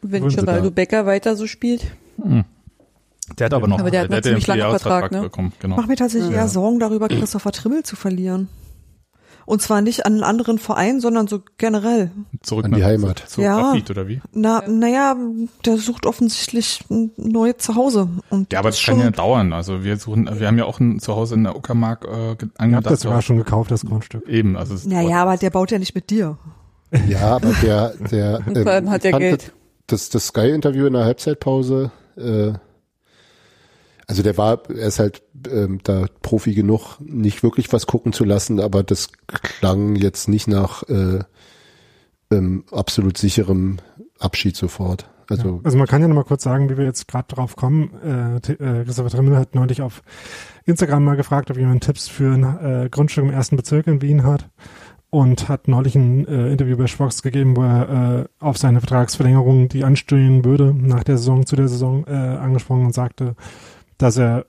Wenn 0.00 0.22
da- 0.46 0.70
Becker 0.70 1.04
weiter 1.04 1.36
so 1.36 1.46
spielt. 1.46 1.84
Der 3.38 3.46
hat 3.46 3.54
aber 3.54 3.68
noch, 3.68 3.78
Aber 3.80 3.90
der 3.90 4.00
hat 4.02 4.06
einen 4.10 4.16
ja 4.16 4.22
ziemlich 4.22 4.46
langen 4.46 4.62
Vertrag, 4.70 5.12
ne? 5.12 5.22
bekommen, 5.22 5.52
genau. 5.60 5.76
Mach 5.76 5.86
mir 5.86 5.96
tatsächlich 5.96 6.30
Ja. 6.30 6.38
eher 6.38 6.48
Sorgen 6.48 6.78
darüber, 6.80 7.08
Christopher 7.08 7.52
Trimmel 7.52 7.82
zu 7.82 7.96
verlieren. 7.96 8.48
Und 9.46 9.62
zwar 9.62 9.80
nicht 9.80 10.06
an 10.06 10.12
einen 10.14 10.22
anderen 10.22 10.58
Verein, 10.58 11.00
sondern 11.00 11.26
so 11.26 11.40
generell. 11.58 12.12
Zurück 12.42 12.66
An 12.66 12.72
die 12.72 12.80
nach- 12.80 12.86
Heimat. 12.86 13.18
Zu 13.26 13.40
Ja. 13.40 13.58
Rapid, 13.70 13.90
oder 13.90 14.06
wie? 14.06 14.20
Na, 14.32 14.62
naja, 14.68 15.16
der 15.64 15.76
sucht 15.78 16.06
offensichtlich 16.06 16.84
ein 16.88 17.10
neues 17.16 17.56
Zuhause. 17.58 18.08
Und 18.28 18.52
Ja, 18.52 18.60
aber 18.60 18.68
das 18.68 18.78
ist 18.78 18.86
kann 18.86 19.00
ja 19.00 19.10
dauern. 19.10 19.52
Also 19.52 19.82
wir 19.82 19.96
suchen, 19.96 20.28
wir 20.38 20.46
haben 20.46 20.58
ja 20.58 20.66
auch 20.66 20.78
ein 20.78 21.00
Zuhause 21.00 21.34
in 21.34 21.44
der 21.44 21.56
Uckermark 21.56 22.04
äh, 22.04 22.08
ge- 22.08 22.16
Ihr 22.20 22.26
habt 22.36 22.60
angedacht. 22.60 22.92
das 22.92 23.00
sogar 23.00 23.22
schon 23.22 23.38
gekauft, 23.38 23.70
das 23.72 23.84
Grundstück. 23.84 24.28
Eben, 24.28 24.56
also 24.56 24.76
Naja, 24.88 25.22
aber 25.22 25.36
der 25.36 25.50
baut 25.50 25.70
ja 25.72 25.78
nicht 25.80 25.94
mit 25.96 26.10
dir. 26.10 26.38
Ja, 27.08 27.36
aber 27.36 27.52
der, 27.62 27.94
der 28.10 28.40
Und 28.46 28.58
vor 28.62 28.70
allem 28.72 28.90
hat 28.90 29.04
er 29.04 29.08
ich 29.10 29.12
fand 29.14 29.20
Geld. 29.22 29.52
Das, 29.88 30.10
das 30.10 30.26
Sky-Interview 30.28 30.86
in 30.86 30.92
der 30.92 31.04
Halbzeitpause, 31.04 31.90
äh, 32.16 32.52
also 34.10 34.24
der 34.24 34.36
war, 34.36 34.60
er 34.68 34.88
ist 34.88 34.98
halt 34.98 35.22
ähm, 35.48 35.78
da 35.84 36.06
Profi 36.20 36.52
genug, 36.52 36.98
nicht 36.98 37.44
wirklich 37.44 37.72
was 37.72 37.86
gucken 37.86 38.12
zu 38.12 38.24
lassen, 38.24 38.58
aber 38.58 38.82
das 38.82 39.10
klang 39.28 39.94
jetzt 39.94 40.28
nicht 40.28 40.48
nach 40.48 40.82
äh, 40.88 41.20
ähm, 42.32 42.64
absolut 42.72 43.16
sicherem 43.18 43.76
Abschied 44.18 44.56
sofort. 44.56 45.08
Also, 45.28 45.48
Ja. 45.48 45.60
Also 45.62 45.78
man 45.78 45.86
kann 45.86 46.02
ja 46.02 46.08
noch 46.08 46.16
mal 46.16 46.24
kurz 46.24 46.42
sagen, 46.42 46.68
wie 46.70 46.76
wir 46.76 46.86
jetzt 46.86 47.06
gerade 47.06 47.28
drauf 47.28 47.54
kommen. 47.54 47.92
Äh, 48.02 48.52
äh, 48.52 48.84
Christopher 48.84 49.10
Trimmel 49.10 49.36
hat 49.36 49.54
neulich 49.54 49.80
auf 49.80 50.02
Instagram 50.64 51.04
mal 51.04 51.16
gefragt, 51.16 51.52
ob 51.52 51.56
jemand 51.56 51.84
Tipps 51.84 52.08
für 52.08 52.34
ein 52.34 52.42
äh, 52.42 52.88
Grundstück 52.90 53.22
im 53.22 53.30
ersten 53.30 53.54
Bezirk 53.54 53.86
in 53.86 54.02
Wien 54.02 54.24
hat 54.24 54.48
und 55.10 55.48
hat 55.48 55.68
neulich 55.68 55.94
ein 55.94 56.26
äh, 56.26 56.50
Interview 56.50 56.76
bei 56.76 56.88
Schwox 56.88 57.22
gegeben, 57.22 57.56
wo 57.56 57.62
er 57.62 58.22
äh, 58.22 58.44
auf 58.44 58.58
seine 58.58 58.80
Vertragsverlängerung, 58.80 59.68
die 59.68 59.84
anstehen 59.84 60.44
würde, 60.44 60.74
nach 60.74 61.04
der 61.04 61.16
Saison, 61.16 61.46
zu 61.46 61.54
der 61.54 61.68
Saison 61.68 62.04
äh, 62.08 62.10
angesprochen 62.10 62.86
und 62.86 62.94
sagte, 62.94 63.36
dass 64.00 64.16
er 64.16 64.46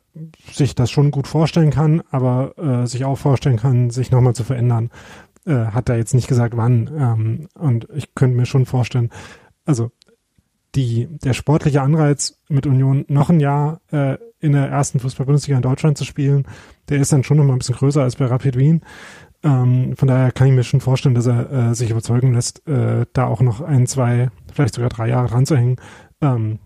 sich 0.52 0.76
das 0.76 0.90
schon 0.92 1.12
gut 1.12 1.28
vorstellen 1.28 1.72
kann, 1.72 2.02
aber 2.10 2.58
äh, 2.58 2.88
sich 2.88 3.04
auch 3.06 3.18
vorstellen 3.18 3.58
kann, 3.58 3.90
sich 3.90 4.10
nochmal 4.10 4.34
zu 4.34 4.44
verändern. 4.44 4.90
Äh, 5.46 5.66
hat 5.68 5.90
er 5.90 5.98
jetzt 5.98 6.14
nicht 6.14 6.28
gesagt, 6.28 6.56
wann. 6.56 6.90
Ähm, 6.98 7.48
und 7.56 7.88
ich 7.94 8.16
könnte 8.16 8.38
mir 8.38 8.46
schon 8.46 8.66
vorstellen, 8.66 9.10
also 9.66 9.92
die, 10.76 11.08
der 11.10 11.34
sportliche 11.34 11.82
Anreiz 11.82 12.40
mit 12.48 12.66
Union 12.66 13.04
noch 13.10 13.30
ein 13.30 13.42
Jahr 13.42 13.82
äh, 13.92 14.18
in 14.40 14.54
der 14.54 14.70
ersten 14.70 15.00
Fußball-Bundesliga 15.00 15.58
in 15.58 15.64
Deutschland 15.64 15.98
zu 15.98 16.06
spielen, 16.06 16.48
der 16.88 17.00
ist 17.00 17.12
dann 17.12 17.24
schon 17.24 17.38
noch 17.38 17.44
mal 17.44 17.54
ein 17.54 17.60
bisschen 17.60 17.76
größer 17.76 18.02
als 18.02 18.16
bei 18.16 18.26
Rapid 18.26 18.58
Wien. 18.58 18.82
Ähm, 19.44 19.98
von 19.98 20.08
daher 20.08 20.32
kann 20.32 20.48
ich 20.48 20.54
mir 20.54 20.64
schon 20.64 20.82
vorstellen, 20.82 21.16
dass 21.16 21.26
er 21.26 21.52
äh, 21.52 21.76
sich 21.76 21.90
überzeugen 21.92 22.34
lässt, 22.34 22.66
äh, 22.68 23.06
da 23.12 23.26
auch 23.26 23.42
noch 23.42 23.60
ein, 23.60 23.86
zwei, 23.86 24.30
vielleicht 24.54 24.76
sogar 24.76 24.90
drei 24.90 25.10
Jahre 25.10 25.28
dran 25.28 25.46
zu 25.46 25.58
hängen. 25.58 25.76
Ähm, 26.22 26.60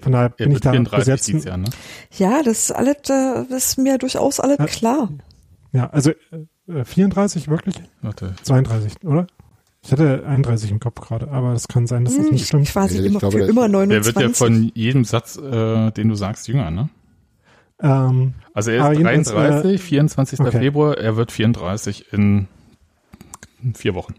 von 0.00 0.12
daher 0.12 0.26
Er 0.26 0.46
bin 0.46 0.48
ich 0.50 0.54
wird 0.54 0.64
da 0.66 0.70
34 0.72 1.14
besetzt. 1.34 1.46
Jahr, 1.46 1.56
ne? 1.56 1.68
Ja, 2.16 2.42
das 2.42 2.58
ist 2.64 2.72
alles, 2.72 2.96
äh, 3.10 3.44
das 3.50 3.66
ist 3.70 3.78
mir 3.78 3.98
durchaus 3.98 4.40
alles 4.40 4.58
Äh, 4.58 4.66
klar. 4.66 5.08
Ja, 5.72 5.90
also 5.90 6.10
äh, 6.68 6.84
34 6.84 7.48
wirklich? 7.48 7.76
Warte. 8.02 8.34
32, 8.42 9.04
oder? 9.04 9.26
Ich 9.82 9.92
hatte 9.92 10.24
31 10.26 10.70
im 10.70 10.80
Kopf 10.80 11.00
gerade, 11.00 11.30
aber 11.30 11.52
das 11.52 11.68
kann 11.68 11.86
sein, 11.86 12.04
dass 12.04 12.16
das 12.16 12.26
Hm, 12.26 12.32
nicht 12.32 12.42
ich, 12.42 12.48
stimmt. 12.48 12.64
ich 12.64 12.72
sie 12.90 12.98
Ich 13.00 13.06
immer 13.06 13.20
glaube, 13.20 13.40
immer 13.40 13.62
Der 13.62 13.86
29. 13.86 14.06
wird 14.16 14.26
ja 14.26 14.34
von 14.34 14.70
jedem 14.74 15.04
Satz, 15.04 15.36
äh, 15.36 15.90
den 15.92 16.08
du 16.08 16.14
sagst, 16.14 16.48
jünger, 16.48 16.70
ne? 16.70 16.88
Ähm, 17.80 18.34
Also 18.54 18.70
er 18.72 18.90
ist 18.92 18.98
jedenfalls, 18.98 19.30
33, 19.30 19.80
24. 19.80 20.40
okay. 20.40 20.58
Februar, 20.58 20.98
er 20.98 21.16
wird 21.16 21.30
34 21.32 22.12
in 22.12 22.48
vier 23.74 23.94
Wochen. 23.94 24.14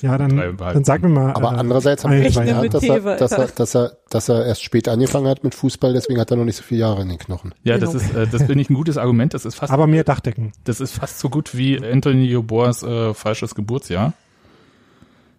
Ja, 0.00 0.16
dann, 0.16 0.56
dann 0.56 0.84
sag 0.84 1.02
mir 1.02 1.08
mal. 1.08 1.32
aber 1.34 1.52
äh, 1.52 1.56
andererseits 1.56 2.04
haben 2.04 2.12
wir 2.12 2.28
gelernt, 2.30 2.72
dass 2.74 2.82
er, 2.84 3.00
dass, 3.16 3.32
er, 3.32 3.46
dass, 3.48 3.74
er, 3.74 3.96
dass 4.10 4.28
er 4.28 4.46
erst 4.46 4.62
spät 4.62 4.88
angefangen 4.88 5.26
hat 5.26 5.42
mit 5.44 5.54
Fußball, 5.54 5.92
deswegen 5.92 6.20
hat 6.20 6.30
er 6.30 6.36
noch 6.36 6.44
nicht 6.44 6.56
so 6.56 6.62
viele 6.62 6.80
Jahre 6.82 7.02
in 7.02 7.08
den 7.08 7.18
Knochen. 7.18 7.54
Ja, 7.64 7.78
das 7.78 7.90
Genau. 7.92 8.02
ist, 8.04 8.14
äh, 8.14 8.26
das 8.26 8.42
finde 8.44 8.60
ich 8.62 8.70
ein 8.70 8.74
gutes 8.74 8.96
Argument. 8.98 9.34
Das 9.34 9.44
ist 9.44 9.56
fast, 9.56 9.72
Aber 9.72 9.86
mehr 9.86 10.04
Dachdecken. 10.04 10.52
das 10.64 10.80
ist 10.80 10.92
fast 10.92 11.18
so 11.18 11.28
gut 11.30 11.56
wie 11.56 11.84
Anthony 11.84 12.36
Boas 12.42 12.82
äh, 12.82 13.12
falsches 13.14 13.54
Geburtsjahr, 13.54 14.12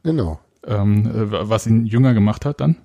Genau. 0.04 0.40
ähm, 0.68 1.06
äh, 1.08 1.50
was 1.50 1.66
ihn 1.68 1.86
jünger 1.86 2.14
gemacht 2.14 2.46
hat 2.46 2.60
dann. 2.62 2.76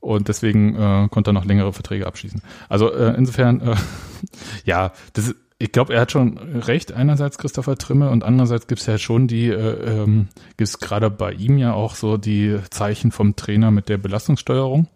Und 0.00 0.28
deswegen 0.28 0.76
äh, 0.76 1.08
konnte 1.10 1.30
er 1.30 1.32
noch 1.34 1.44
längere 1.44 1.72
Verträge 1.72 2.06
abschließen. 2.06 2.40
Also 2.68 2.92
äh, 2.92 3.14
insofern, 3.16 3.60
äh, 3.60 3.74
ja, 4.64 4.92
das 5.12 5.26
ist, 5.28 5.36
ich 5.60 5.72
glaube, 5.72 5.94
er 5.94 6.02
hat 6.02 6.12
schon 6.12 6.38
recht, 6.38 6.92
einerseits 6.92 7.36
Christopher 7.36 7.76
Trimme 7.76 8.10
und 8.10 8.22
andererseits 8.22 8.68
gibt 8.68 8.80
es 8.80 8.86
ja 8.86 8.96
schon 8.96 9.26
die, 9.26 9.48
äh, 9.48 10.02
ähm, 10.02 10.28
gibt 10.56 10.68
es 10.68 10.78
gerade 10.78 11.10
bei 11.10 11.32
ihm 11.32 11.58
ja 11.58 11.72
auch 11.72 11.96
so 11.96 12.16
die 12.16 12.58
Zeichen 12.70 13.10
vom 13.10 13.34
Trainer 13.34 13.72
mit 13.72 13.88
der 13.88 13.98
Belastungssteuerung. 13.98 14.86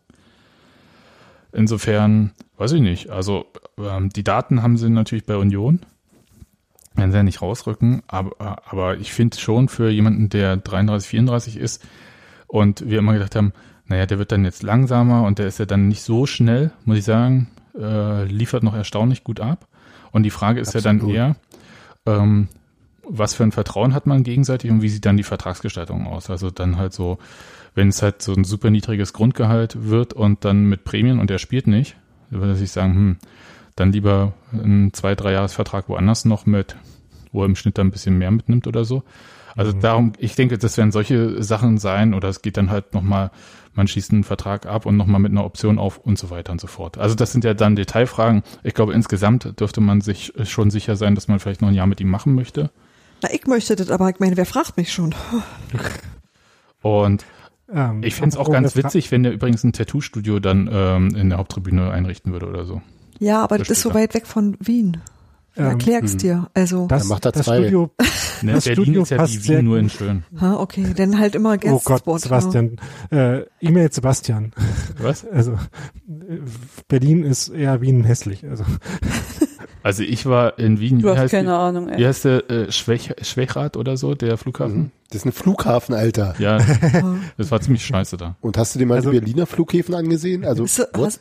Insofern, 1.53 2.31
weiß 2.59 2.73
ich 2.73 2.81
nicht, 2.81 3.11
also 3.11 3.47
ähm, 3.77 4.11
die 4.11 4.23
Daten 4.23 4.63
haben 4.63 4.77
sie 4.77 4.89
natürlich 4.89 5.27
bei 5.27 5.37
Union, 5.37 5.81
werden 6.95 7.11
sie 7.11 7.17
ja 7.17 7.23
nicht 7.25 7.43
rausrücken, 7.43 8.03
aber, 8.07 8.63
aber 8.65 8.99
ich 8.99 9.13
finde 9.13 9.39
schon 9.39 9.69
für 9.69 9.91
jemanden, 9.91 10.29
der 10.29 10.57
33, 10.57 11.11
34 11.11 11.57
ist 11.57 11.85
und 12.47 12.89
wir 12.89 13.01
immer 13.01 13.15
gedacht 13.15 13.35
haben, 13.35 13.53
naja, 13.87 14.07
der 14.07 14.19
wird 14.21 14.31
dann 14.31 14.45
jetzt 14.45 14.63
langsamer 14.63 15.25
und 15.25 15.41
der 15.41 15.49
ist 15.49 15.59
ja 15.59 15.67
dann 15.67 15.89
nicht 15.89 16.03
so 16.03 16.25
schnell, 16.25 16.71
muss 16.85 16.99
ich 16.99 17.05
sagen, 17.05 17.49
äh, 17.77 18.25
liefert 18.27 18.63
noch 18.63 18.75
erstaunlich 18.75 19.25
gut 19.25 19.41
ab. 19.41 19.67
Und 20.13 20.23
die 20.23 20.31
Frage 20.31 20.61
ist 20.61 20.75
ja 20.75 20.81
dann 20.81 20.97
Absolut. 20.97 21.17
eher, 21.17 21.37
ähm, 22.07 22.49
was 23.09 23.35
für 23.35 23.43
ein 23.43 23.53
Vertrauen 23.53 23.95
hat 23.95 24.07
man 24.07 24.23
gegenseitig 24.23 24.71
und 24.71 24.83
wie 24.83 24.89
sieht 24.89 25.05
dann 25.05 25.17
die 25.17 25.23
Vertragsgestaltung 25.23 26.07
aus? 26.07 26.31
Also 26.31 26.51
dann 26.51 26.77
halt 26.77 26.93
so, 26.93 27.19
wenn 27.75 27.89
es 27.89 28.03
halt 28.03 28.23
so 28.23 28.33
ein 28.33 28.45
super 28.45 28.71
niedriges 28.71 29.13
Grundgehalt 29.13 29.89
wird 29.89 30.13
und 30.13 30.45
dann 30.45 30.65
mit 30.65 30.85
Prämien 30.85 31.19
und 31.19 31.31
er 31.31 31.39
spielt 31.39 31.67
nicht, 31.67 31.97
dann 32.31 32.41
würde 32.41 32.63
ich 32.63 32.71
sagen, 32.71 32.95
hm, 32.95 33.17
dann 33.77 33.93
lieber 33.93 34.35
einen 34.53 34.93
zwei, 34.93 35.15
drei 35.15 35.33
Jahresvertrag 35.33 35.89
woanders 35.89 36.25
noch 36.25 36.47
mit, 36.47 36.77
wo 37.33 37.43
er 37.43 37.47
im 37.47 37.57
Schnitt 37.57 37.79
dann 37.79 37.89
ein 37.89 37.93
bisschen 37.93 38.19
mehr 38.19 38.31
mitnimmt 38.31 38.67
oder 38.67 38.85
so. 38.85 39.03
Also 39.57 39.73
darum, 39.73 40.13
ich 40.19 40.35
denke, 40.35 40.59
das 40.59 40.77
werden 40.77 40.93
solche 40.93 41.43
Sachen 41.43 41.79
sein 41.79 42.15
oder 42.15 42.29
es 42.29 42.43
geht 42.43 42.57
dann 42.57 42.71
halt 42.71 42.95
nochmal, 42.95 43.31
man 43.75 43.87
schießt 43.89 44.13
einen 44.13 44.25
Vertrag 44.25 44.67
ab 44.67 44.87
und 44.87 44.97
nochmal 44.97 45.21
mit 45.21 45.33
einer 45.33 45.45
Option 45.45 45.79
auf 45.79 45.99
und 45.99 46.19
so 46.19 46.31
weiter 46.31 46.53
und 46.53 46.61
so 46.61 46.67
fort. 46.67 46.99
Also 46.99 47.15
das 47.15 47.33
sind 47.33 47.45
ja 47.45 47.55
dann 47.55 47.77
Detailfragen. 47.77 48.43
Ich 48.63 48.75
glaube, 48.75 48.93
insgesamt 48.93 49.61
dürfte 49.61 49.81
man 49.81 50.01
sich 50.01 50.33
schon 50.45 50.71
sicher 50.71 50.97
sein, 50.97 51.15
dass 51.15 51.29
man 51.29 51.39
vielleicht 51.39 51.63
noch 51.63 51.69
ein 51.69 51.75
Jahr 51.75 51.87
mit 51.87 52.01
ihm 52.01 52.09
machen 52.11 52.35
möchte. 52.35 52.71
Na, 53.23 53.31
ich 53.33 53.47
möchte 53.47 53.77
das, 53.77 53.91
aber 53.91 54.09
ich 54.11 54.21
meine, 54.21 54.37
wer 54.37 54.47
fragt 54.47 54.77
mich 54.77 54.93
schon? 54.93 55.15
Und 56.83 57.25
Ähm, 57.73 58.03
ich 58.03 58.15
fände 58.17 58.31
es 58.31 58.37
auch 58.37 58.51
ganz 58.51 58.77
witzig, 58.77 59.11
wenn 59.13 59.23
der 59.23 59.33
übrigens 59.33 59.65
ein 59.65 59.73
Tattoo-Studio 59.73 60.41
dann 60.41 60.69
ähm, 60.71 61.15
in 61.15 61.31
der 61.31 61.39
Haupttribüne 61.39 61.91
einrichten 61.91 62.33
würde 62.33 62.47
oder 62.47 62.67
so. 62.67 62.83
Ja, 63.19 63.43
aber 63.43 63.57
das 63.57 63.69
Das 63.69 63.79
ist 63.79 63.83
so 63.83 63.95
weit 63.95 64.13
weg 64.15 64.27
von 64.27 64.57
Wien. 64.61 64.99
Ähm, 65.57 65.67
erklär's 65.67 66.17
dir. 66.17 66.51
Also, 66.55 66.87
Das, 66.89 67.09
das 67.09 67.45
zwei. 67.45 67.61
Studio, 67.61 67.91
Ne, 68.43 68.53
Das 68.53 68.65
Berlin 68.65 68.83
Studio 68.85 69.03
ist 69.03 69.11
ja 69.11 69.17
passt 69.19 69.45
wie 69.49 69.49
Wien 69.57 69.65
nur 69.65 69.79
in 69.79 69.91
schön. 69.91 70.25
ha, 70.41 70.57
okay, 70.57 70.87
dann 70.97 71.19
halt 71.19 71.35
immer 71.35 71.55
oh 71.55 71.57
Guestspot. 71.59 72.05
Gott, 72.05 72.21
Sebastian. 72.21 72.77
Äh, 73.11 73.43
E-Mail 73.61 73.93
Sebastian. 73.93 74.53
Was? 75.01 75.25
Also 75.27 75.53
äh, 75.53 76.39
Berlin 76.89 77.25
ist 77.25 77.49
eher 77.49 77.81
Wien 77.81 78.05
hässlich. 78.05 78.45
Also 78.49 78.65
Also 79.83 80.03
ich 80.03 80.27
war 80.27 80.59
in 80.59 80.79
Wien, 80.81 81.01
Du 81.01 81.07
wie 81.07 81.11
hast 81.11 81.19
heißt, 81.19 81.33
keine 81.33 81.49
die- 81.49 81.55
Ahnung, 81.55 81.89
wie 81.89 81.93
ey. 81.95 82.05
heißt 82.05 82.25
der 82.25 82.51
äh, 82.51 82.73
Schwech, 82.73 83.13
Schwechat 83.23 83.77
oder 83.77 83.97
so, 83.97 84.15
der 84.15 84.37
Flughafen? 84.37 84.93
Das 85.11 85.19
ist 85.23 85.27
ein 85.27 85.33
Flughafen, 85.33 85.95
Alter. 85.95 86.35
Ja, 86.39 86.59
das 87.37 87.51
war 87.51 87.61
ziemlich 87.61 87.85
scheiße 87.85 88.17
da. 88.17 88.37
Und 88.41 88.57
hast 88.57 88.75
du 88.75 88.79
dir 88.79 88.87
mal 88.87 88.95
Also- 88.97 89.11
die 89.11 89.19
Berliner 89.21 89.47
Flughäfen 89.47 89.95
angesehen? 89.95 90.45
Also, 90.45 90.65
hast, 90.65 91.21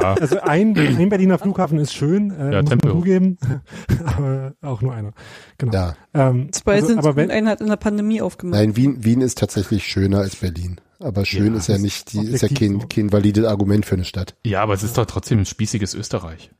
Ja, 0.00 0.14
Also 0.20 0.40
ein, 0.40 0.76
ein 0.78 1.08
Berliner 1.08 1.38
Flughafen 1.38 1.78
ist 1.78 1.92
schön, 1.94 2.30
äh, 2.30 2.34
Ja, 2.34 2.44
muss 2.44 2.52
man 2.52 2.66
Tempelhof. 2.66 2.98
zugeben, 2.98 3.38
aber 4.04 4.52
auch 4.62 4.82
nur 4.82 4.94
einer. 4.94 5.12
Genau. 5.58 5.72
ja. 5.72 5.96
Ähm, 6.14 6.52
Zwei 6.52 6.74
also, 6.74 6.88
sind 6.88 6.98
aber 6.98 7.16
wenn, 7.16 7.30
einer 7.30 7.50
hat 7.50 7.60
in 7.60 7.66
der 7.68 7.76
Pandemie 7.76 8.20
aufgemacht. 8.20 8.60
Nein, 8.60 8.76
Wien, 8.76 9.04
Wien 9.04 9.20
ist 9.20 9.38
tatsächlich 9.38 9.84
schöner 9.86 10.18
als 10.18 10.36
Berlin. 10.36 10.76
Aber 10.98 11.24
schön 11.26 11.52
Ja, 11.52 11.58
ist 11.58 11.68
ja 11.68 11.78
nicht, 11.78 12.12
die, 12.12 12.20
ist 12.26 12.42
ja 12.42 12.48
kein, 12.48 12.80
so. 12.80 12.86
kein 12.88 13.12
valides 13.12 13.44
Argument 13.44 13.84
für 13.84 13.96
eine 13.96 14.04
Stadt. 14.04 14.34
ja, 14.46 14.62
aber 14.62 14.72
es 14.74 14.82
ist 14.82 14.96
doch 14.96 15.04
trotzdem 15.06 15.40
ein 15.40 15.46
spießiges 15.46 15.94
Österreich. 15.94 16.50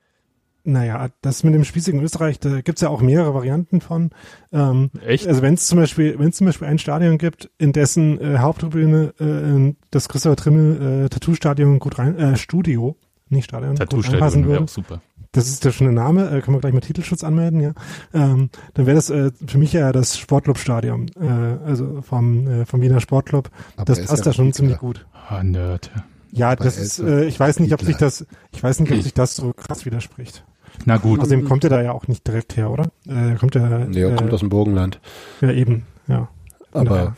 Naja, 0.67 1.09
das 1.23 1.45
mit 1.45 1.55
dem 1.55 1.64
spießigen 1.64 2.01
Österreich, 2.03 2.39
da 2.41 2.61
gibt's 2.61 2.81
ja 2.83 2.89
auch 2.89 3.01
mehrere 3.01 3.33
Varianten 3.35 3.81
von. 3.81 4.11
Ähm, 4.53 4.91
Echt? 5.05 5.27
Also 5.29 5.41
wenn 5.43 5.55
es 5.55 5.67
zum 5.67 5.79
Beispiel, 5.79 6.19
wenn 6.19 6.29
es 6.31 6.37
zum 6.37 6.47
Beispiel 6.47 6.69
ein 6.69 6.79
Stadion 6.79 7.19
gibt, 7.19 7.51
in 7.59 7.73
dessen 7.73 8.21
äh, 8.21 8.39
Haupttribüne 8.39 9.14
äh, 9.21 9.75
das 9.91 10.09
Christopher 10.09 10.37
Trimmel 10.37 11.05
äh, 11.05 11.09
Tattoo-Stadion 11.09 11.79
gut 11.79 11.99
rein, 11.99 12.19
äh, 12.19 12.37
Studio, 12.37 12.97
nicht 13.29 13.45
Stadion, 13.47 13.77
gut 13.77 13.81
reinpassen 13.81 14.03
Tattoo-Stadion 14.03 14.43
wäre 14.43 14.49
würde. 14.53 14.64
auch 14.64 14.69
super. 14.69 15.01
Das 15.33 15.49
ist 15.49 15.64
der 15.67 15.73
schöne 15.73 15.93
Name, 15.93 16.31
äh, 16.31 16.41
können 16.41 16.57
wir 16.57 16.61
gleich 16.61 16.73
mal 16.73 16.81
Titelschutz 16.81 17.23
anmelden, 17.23 17.61
ja. 17.61 17.73
Ähm, 18.14 18.49
dann 18.75 18.87
wäre 18.87 18.97
das 18.97 19.11
äh, 19.11 19.33
für 19.47 19.59
mich 19.59 19.73
ja 19.73 19.93
das 19.93 20.19
Sportclub-Stadion, 20.19 21.11
äh, 21.21 21.27
also 21.67 22.01
vom, 22.01 22.47
äh, 22.49 22.64
vom 22.64 22.81
Wiener 22.81 23.01
Sportclub. 23.01 23.51
Aber 23.77 23.85
Das 23.85 24.01
passt 24.07 24.25
ja 24.25 24.31
da 24.31 24.33
schon 24.33 24.47
Musiker. 24.47 24.57
ziemlich 24.57 24.79
gut. 24.79 25.07
Ah, 25.29 25.43
Nerd. 25.43 25.91
Ja, 26.33 26.51
Aber 26.53 26.64
das 26.64 26.79
ist, 26.79 26.99
äh, 27.01 27.25
ich 27.27 27.39
weiß 27.39 27.61
nicht, 27.61 27.73
ob 27.75 27.81
sich 27.81 27.97
Hitler. 27.97 28.07
das, 28.07 28.27
ich 28.53 28.62
weiß 28.62 28.81
nicht, 28.81 28.93
ob 28.93 29.03
sich 29.03 29.12
das 29.14 29.37
so 29.37 29.53
krass 29.53 29.85
widerspricht. 29.85 30.45
Na 30.85 30.97
gut. 30.99 31.20
Außerdem 31.20 31.45
kommt 31.45 31.64
er 31.64 31.70
da 31.70 31.83
ja 31.83 31.93
auch 31.93 32.07
nicht 32.09 32.27
direkt 32.27 32.57
her, 32.57 32.70
oder? 32.70 32.91
Äh, 33.09 33.35
kommt 33.37 33.57
er, 33.57 33.87
Nee, 33.87 34.01
er 34.03 34.12
äh, 34.12 34.16
kommt 34.16 34.33
aus 34.33 34.41
dem 34.41 34.49
Burgenland. 34.51 35.01
ja 35.41 35.51
eben, 35.51 35.85
ja. 36.07 36.29
Aber 36.72 36.85
daher. 36.85 37.16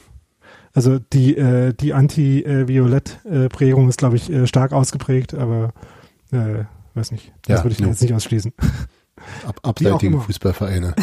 Also 0.74 0.98
die, 0.98 1.36
äh, 1.36 1.72
die 1.74 1.92
Anti-Violett-Prägung 1.92 3.88
ist, 3.88 3.98
glaube 3.98 4.16
ich, 4.16 4.30
äh, 4.30 4.46
stark 4.46 4.72
ausgeprägt, 4.72 5.34
aber 5.34 5.72
äh, 6.30 6.64
weiß 6.94 7.10
nicht. 7.12 7.32
Das 7.46 7.58
Ja, 7.58 7.64
würde 7.64 7.72
ich 7.72 7.80
no. 7.80 7.88
jetzt 7.88 8.00
nicht 8.02 8.14
ausschließen. 8.14 8.52
ab, 9.46 9.58
abseitige. 9.62 10.20
Fußballvereine. 10.20 10.94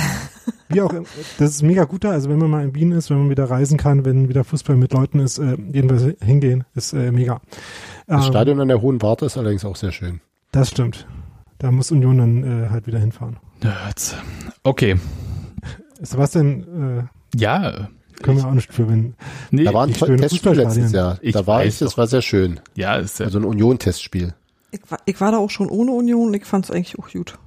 Wie 0.70 0.82
auch, 0.82 0.94
immer. 0.94 1.06
das 1.40 1.52
ist 1.52 1.62
mega 1.64 1.84
gut 1.84 2.04
da. 2.06 2.12
Also 2.12 2.30
wenn 2.30 2.38
man 2.40 2.50
mal 2.50 2.64
in 2.64 2.74
Wien 2.76 2.92
ist, 2.94 3.10
wenn 3.10 3.18
man 3.18 3.30
wieder 3.30 3.50
reisen 3.50 3.78
kann, 3.78 4.06
wenn 4.06 4.30
wieder 4.30 4.44
Fußball 4.44 4.78
mit 4.78 4.94
Leuten 4.94 5.20
ist, 5.20 5.40
äh, 5.40 5.58
jedenfalls 5.74 6.16
hingehen, 6.24 6.64
ist 6.74 6.94
äh, 6.94 7.12
mega. 7.12 7.42
Das 8.08 8.26
Ähm, 8.26 8.32
Stadion 8.32 8.62
an 8.62 8.68
der 8.70 8.82
Hohen 8.82 9.02
Warte 9.02 9.26
ist 9.26 9.38
allerdings 9.38 9.66
auch 9.66 9.76
sehr 9.76 9.92
schön. 9.92 10.22
Das 10.52 10.70
stimmt. 10.70 11.06
Da 11.60 11.72
muss 11.72 11.92
Union 11.92 12.18
dann 12.18 12.44
äh, 12.66 12.70
halt 12.70 12.86
wieder 12.88 13.00
hinfahren. 13.00 13.38
Nerds. 13.64 14.16
Okay. 14.64 14.96
Sebastian, 16.02 17.10
Ja. 17.36 17.70
äh, 17.70 17.84
können 18.22 18.38
wir 18.38 18.48
auch 18.48 18.54
nicht 18.54 18.72
für, 18.74 18.88
wenn 18.90 19.16
Nee, 19.52 19.64
Da 19.66 19.74
war 19.74 19.86
ein 19.88 19.94
Testspiel 19.94 20.52
letztes. 20.54 20.92
Jahr. 20.92 21.18
Ich 21.22 21.34
da 21.34 21.48
war 21.48 21.66
ich, 21.66 21.80
das 21.80 21.98
war 21.98 22.08
sehr 22.08 22.22
schön. 22.22 22.60
ja, 22.76 22.96
ist 22.96 23.20
ja, 23.20 23.26
Also 23.26 23.40
ein 23.40 23.46
Union-Testspiel. 23.46 24.34
ich, 24.72 24.82
war, 24.90 25.00
ich 25.06 25.20
war 25.22 25.32
da 25.32 25.38
auch 25.38 25.50
schon 25.50 25.70
ohne 25.70 25.92
Union 25.92 26.28
und 26.28 26.34
ich 26.34 26.46
fand's 26.46 26.72
eigentlich 26.72 26.98
auch 27.00 27.10
gut. 27.10 27.38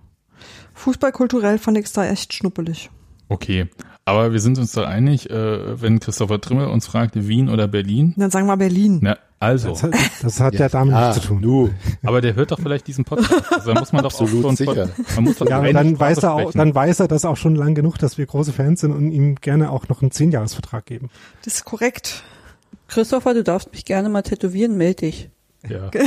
Fußballkulturell 0.75 1.59
fand 1.59 1.77
ich's 1.79 1.93
da 1.93 2.07
echt 2.07 2.33
schnuppelig. 2.33 2.91
okay. 3.29 3.69
Aber 4.09 4.33
wir 4.33 4.41
sind 4.41 4.59
uns 4.59 4.73
da 4.73 4.85
einig, 4.85 5.29
äh, 5.31 5.81
wenn 5.81 6.01
Christopher 6.01 6.41
Trimmel 6.41 6.67
uns 6.69 6.87
fragt, 6.87 7.15
Wien 7.29 7.49
oder 7.49 7.69
Berlin. 7.69 8.15
Dann 8.17 8.31
sagen 8.31 8.47
wir 8.47 8.57
Berlin. 8.57 8.99
Na, 9.03 9.17
Also, 9.41 9.69
Das 9.71 9.83
hat, 9.83 9.95
das 10.23 10.41
hat 10.41 10.55
ja, 10.55 10.69
damit 10.69 10.95
Ah, 10.95 11.09
nichts 11.09 11.23
zu 11.23 11.29
tun. 11.29 11.41
nu, 11.41 11.71
aber 12.05 12.21
der 12.21 12.35
hört 12.35 12.51
doch 12.51 12.59
vielleicht 12.59 12.87
diesen 12.87 13.05
Podcast. 13.05 13.53
Also 13.53 13.73
da 13.75 13.81
muss 13.81 13.93
man 13.93 14.03
doch 14.03 14.15
auch 14.15 14.21
Absolut 14.21 14.43
so 14.43 14.49
ein 14.49 14.57
sicher. 14.57 14.89
Man 15.15 15.25
muss 15.25 15.37
doch 15.37 15.49
Ja, 15.49 15.61
dann 15.73 15.91
Sprache 15.97 16.01
weiß 16.01 16.19
er 16.25 16.33
auch, 16.35 16.41
sprechen. 16.41 16.59
dann 16.59 16.75
weiß 16.75 17.01
er 17.01 17.09
das 17.09 17.25
auch 17.25 17.37
schon 17.37 17.55
lang 17.55 17.75
genug, 17.75 17.99
dass 17.99 18.19
wir 18.19 18.27
große 18.27 18.53
Fans 18.53 18.81
sind 18.81 18.93
und 18.93 19.13
ihm 19.13 19.37
gerne 19.37 19.71
auch 19.71 19.89
noch 19.89 20.01
einen 20.03 20.11
Zehnjahresvertrag 20.11 20.87
geben. 20.87 21.11
Das 21.45 21.55
ist 21.55 21.65
korrekt. 21.65 22.23
Christopher, 22.89 23.35
du 23.35 23.45
darfst 23.45 23.71
mich 23.73 23.85
gerne 23.85 24.09
mal 24.09 24.23
tätowieren, 24.23 24.77
melde 24.77 25.03
dich. 25.07 25.31
Ja. 25.69 25.91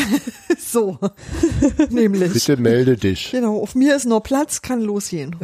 So. 0.57 0.97
Nämlich. 1.89 2.31
bitte 2.33 2.55
melde 2.57 2.95
dich. 2.95 3.31
Genau, 3.31 3.59
auf 3.61 3.75
mir 3.75 3.95
ist 3.95 4.05
noch 4.05 4.21
Platz, 4.21 4.61
kann 4.61 4.79
losgehen. 4.81 5.35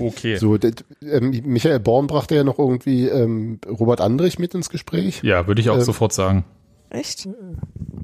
Okay. 0.00 0.36
So, 0.36 0.56
das, 0.58 0.72
ähm, 1.02 1.30
Michael 1.44 1.80
Born 1.80 2.06
brachte 2.06 2.34
ja 2.34 2.44
noch 2.44 2.58
irgendwie 2.58 3.06
ähm, 3.08 3.58
Robert 3.68 4.00
Andrich 4.00 4.38
mit 4.38 4.54
ins 4.54 4.70
Gespräch. 4.70 5.22
Ja, 5.22 5.46
würde 5.46 5.60
ich 5.60 5.70
auch 5.70 5.76
Ähm, 5.76 5.82
sofort 5.82 6.12
sagen. 6.12 6.44
Echt? 6.90 7.28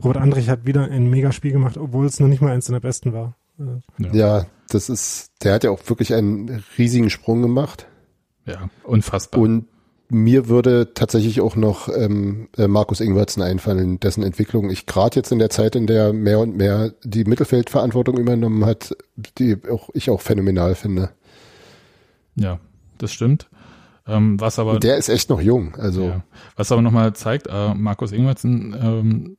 Robert 0.05 0.18
Andrich 0.18 0.49
hat 0.49 0.66
wieder 0.66 0.84
ein 0.90 1.11
Megaspiel 1.11 1.53
gemacht, 1.53 1.76
obwohl 1.76 2.07
es 2.07 2.20
noch 2.20 2.28
nicht 2.28 2.40
mal 2.40 2.53
eins 2.53 2.66
der 2.66 2.80
besten 2.80 3.12
war. 3.12 3.36
Äh, 3.59 4.16
Ja, 4.16 4.47
das 4.68 4.88
ist, 4.88 5.32
der 5.42 5.55
hat 5.55 5.64
ja 5.64 5.70
auch 5.70 5.80
wirklich 5.88 6.14
einen 6.14 6.62
riesigen 6.78 7.11
Sprung 7.11 7.42
gemacht. 7.42 7.86
Ja, 8.44 8.68
unfassbar. 8.84 9.40
Und 9.40 9.66
mir 10.09 10.49
würde 10.49 10.94
tatsächlich 10.94 11.40
auch 11.40 11.57
noch 11.57 11.88
ähm, 11.88 12.49
äh, 12.57 12.68
Markus 12.68 13.01
Ingwertsen 13.01 13.42
einfallen, 13.42 13.99
dessen 13.99 14.22
Entwicklung 14.22 14.70
ich 14.70 14.86
gerade 14.86 15.16
jetzt 15.16 15.32
in 15.32 15.40
der 15.40 15.51
Zeit, 15.51 15.74
in 15.74 15.88
der 15.88 16.05
er 16.05 16.12
mehr 16.12 16.38
und 16.38 16.57
mehr 16.57 16.92
die 17.03 17.24
Mittelfeldverantwortung 17.24 18.16
übernommen 18.16 18.64
hat, 18.64 18.97
die 19.38 19.57
auch 19.68 19.90
ich 19.94 20.11
auch 20.11 20.20
phänomenal 20.20 20.76
finde. 20.76 21.11
Ja, 22.37 22.61
das 22.99 23.12
stimmt. 23.12 23.49
Ähm, 24.07 24.41
was 24.41 24.59
aber 24.59 24.74
Und 24.74 24.84
der 24.84 24.97
ist 24.97 25.09
echt 25.09 25.30
noch 25.30 25.41
jung. 25.41 25.74
Also 25.76 26.05
Ja. 26.05 26.24
Was 26.55 26.70
aber 26.70 26.82
nochmal 26.82 27.12
zeigt, 27.14 27.49
äh, 27.49 27.74
Markus 27.74 28.12
Ingwertsen, 28.12 28.76
ähm, 28.80 29.37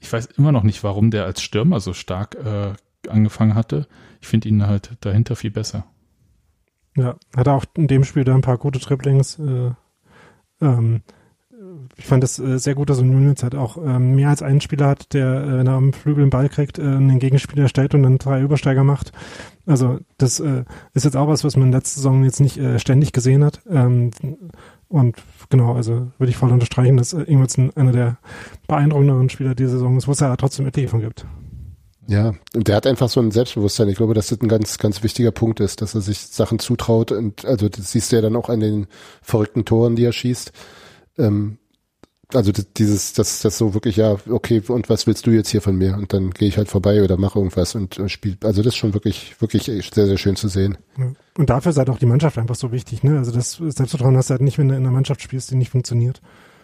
ich 0.00 0.12
weiß 0.12 0.26
immer 0.36 0.52
noch 0.52 0.62
nicht, 0.62 0.84
warum 0.84 1.10
der 1.10 1.24
als 1.24 1.42
Stürmer 1.42 1.80
so 1.80 1.92
stark 1.92 2.36
äh, 2.36 2.74
angefangen 3.08 3.54
hatte. 3.54 3.88
Ich 4.20 4.28
finde 4.28 4.48
ihn 4.48 4.66
halt 4.66 4.92
dahinter 5.00 5.34
viel 5.34 5.50
besser. 5.50 5.86
Ja, 6.96 7.16
hat 7.34 7.48
auch 7.48 7.64
in 7.76 7.88
dem 7.88 8.04
Spiel 8.04 8.24
da 8.24 8.34
ein 8.34 8.42
paar 8.42 8.58
gute 8.58 8.78
Dribblings. 8.78 9.38
Äh, 9.38 9.72
ähm, 10.60 11.02
ich 11.96 12.06
fand 12.06 12.24
es 12.24 12.38
äh, 12.38 12.58
sehr 12.58 12.74
gut, 12.74 12.90
dass 12.90 13.00
jetzt 13.00 13.42
halt 13.42 13.54
auch 13.54 13.76
ähm, 13.76 14.14
mehr 14.14 14.28
als 14.28 14.42
einen 14.42 14.60
Spieler 14.60 14.88
hat, 14.88 15.12
der, 15.12 15.44
äh, 15.44 15.58
wenn 15.58 15.66
er 15.66 15.74
am 15.74 15.92
Flügel 15.92 16.24
den 16.24 16.30
Ball 16.30 16.48
kriegt, 16.48 16.78
äh, 16.78 16.82
einen 16.82 17.18
Gegenspieler 17.18 17.68
stellt 17.68 17.94
und 17.94 18.02
dann 18.02 18.18
drei 18.18 18.40
Übersteiger 18.40 18.84
macht. 18.84 19.12
Also 19.66 19.98
das 20.18 20.40
äh, 20.40 20.64
ist 20.92 21.04
jetzt 21.04 21.16
auch 21.16 21.28
was, 21.28 21.44
was 21.44 21.56
man 21.56 21.72
letzte 21.72 21.96
Saison 21.96 22.24
jetzt 22.24 22.40
nicht 22.40 22.58
äh, 22.58 22.78
ständig 22.78 23.12
gesehen 23.12 23.44
hat. 23.44 23.62
Ähm, 23.68 24.10
und 24.88 25.16
genau, 25.48 25.74
also 25.74 26.08
würde 26.18 26.30
ich 26.30 26.36
voll 26.36 26.52
unterstreichen, 26.52 26.96
dass 26.96 27.12
äh, 27.12 27.22
Ingwertsen 27.22 27.74
einer 27.76 27.92
der 27.92 28.18
beeindruckenderen 28.68 29.30
Spieler 29.30 29.54
dieser 29.54 29.72
Saison 29.72 29.96
ist, 29.96 30.06
wo 30.06 30.12
es 30.12 30.20
ja 30.20 30.36
trotzdem 30.36 30.66
etliche 30.66 30.88
von 30.88 31.00
gibt. 31.00 31.26
ja, 32.06 32.34
und 32.54 32.68
der 32.68 32.76
hat 32.76 32.86
einfach 32.86 33.08
so 33.08 33.20
ein 33.20 33.30
Selbstbewusstsein. 33.30 33.88
Ich 33.88 33.96
glaube, 33.96 34.14
dass 34.14 34.28
das 34.28 34.40
ein 34.40 34.48
ganz, 34.48 34.78
ganz 34.78 35.02
wichtiger 35.02 35.32
Punkt 35.32 35.60
ist, 35.60 35.80
dass 35.80 35.94
er 35.94 36.02
sich 36.02 36.18
Sachen 36.20 36.58
zutraut 36.58 37.12
und 37.12 37.44
also 37.44 37.68
das 37.68 37.92
siehst 37.92 38.12
du 38.12 38.16
ja 38.16 38.22
dann 38.22 38.36
auch 38.36 38.50
an 38.50 38.60
den 38.60 38.86
verrückten 39.22 39.64
Toren, 39.64 39.96
die 39.96 40.04
er 40.04 40.12
schießt. 40.12 40.52
Ähm, 41.16 41.58
also 42.32 42.52
das, 42.52 42.66
dieses, 42.72 43.12
das, 43.12 43.40
das 43.40 43.58
so 43.58 43.74
wirklich, 43.74 43.96
ja, 43.96 44.16
okay, 44.28 44.62
und 44.68 44.88
was 44.88 45.06
willst 45.06 45.26
du 45.26 45.30
jetzt 45.30 45.50
hier 45.50 45.60
von 45.60 45.76
mir? 45.76 45.94
Und 45.94 46.12
dann 46.12 46.30
gehe 46.30 46.48
ich 46.48 46.56
halt 46.56 46.68
vorbei 46.68 47.02
oder 47.02 47.16
mache 47.16 47.38
irgendwas 47.38 47.74
und 47.74 47.98
äh, 47.98 48.08
spiel. 48.08 48.36
Also 48.42 48.62
das 48.62 48.74
ist 48.74 48.76
schon 48.76 48.94
wirklich, 48.94 49.34
wirklich 49.40 49.64
sehr, 49.64 50.06
sehr 50.06 50.18
schön 50.18 50.36
zu 50.36 50.48
sehen. 50.48 50.78
Ja. 50.98 51.12
Und 51.36 51.50
dafür 51.50 51.70
ist 51.70 51.78
halt 51.78 51.90
auch 51.90 51.98
die 51.98 52.06
Mannschaft 52.06 52.38
einfach 52.38 52.54
so 52.54 52.72
wichtig. 52.72 53.02
Ne? 53.02 53.18
Also 53.18 53.32
das 53.32 53.52
Selbstvertrauen 53.54 54.16
hast 54.16 54.30
du 54.30 54.32
halt 54.32 54.42
nicht, 54.42 54.58
wenn 54.58 54.68
du 54.68 54.74
in 54.74 54.82
einer 54.82 54.92
Mannschaft 54.92 55.20
spielst, 55.22 55.50
die 55.50 55.56
nicht 55.56 55.70
funktioniert. 55.70 56.20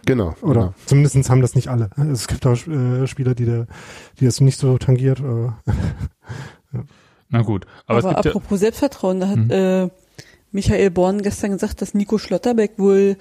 Genau. 0.06 0.34
Oder 0.40 0.60
genau. 0.60 0.74
zumindest 0.86 1.28
haben 1.28 1.42
das 1.42 1.54
nicht 1.54 1.68
alle. 1.68 1.90
Also 1.96 2.12
Es 2.12 2.26
gibt 2.26 2.46
auch 2.46 2.56
äh, 2.66 3.06
Spieler, 3.06 3.34
die, 3.34 3.44
da, 3.44 3.66
die 4.18 4.24
das 4.24 4.40
nicht 4.40 4.58
so 4.58 4.78
tangiert. 4.78 5.20
Äh, 5.20 5.50
Na 7.28 7.42
gut, 7.42 7.66
aber, 7.86 7.98
Aber, 7.98 8.08
es 8.10 8.14
gibt 8.16 8.24
ja, 8.24 8.30
apropos 8.30 8.60
Selbstvertrauen, 8.60 9.20
da 9.20 9.28
hat 9.28 9.36
Mhm. 9.36 9.50
äh, 9.50 9.88
Michael 10.52 10.90
Born 10.90 11.22
gestern 11.22 11.52
gesagt, 11.52 11.80
dass 11.80 11.94
Nico 11.94 12.18
Schlotterbeck 12.18 12.72
wohl 12.76 13.16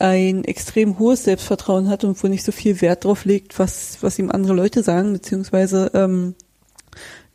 ein 0.00 0.44
extrem 0.44 0.98
hohes 0.98 1.24
Selbstvertrauen 1.24 1.88
hat 1.88 2.04
und 2.04 2.20
wohl 2.22 2.30
nicht 2.30 2.44
so 2.44 2.52
viel 2.52 2.80
Wert 2.80 3.04
drauf 3.04 3.24
legt, 3.24 3.58
was, 3.58 3.98
was 4.00 4.18
ihm 4.18 4.30
andere 4.30 4.54
Leute 4.54 4.82
sagen, 4.82 5.12
beziehungsweise 5.12 5.90
ähm, 5.94 6.34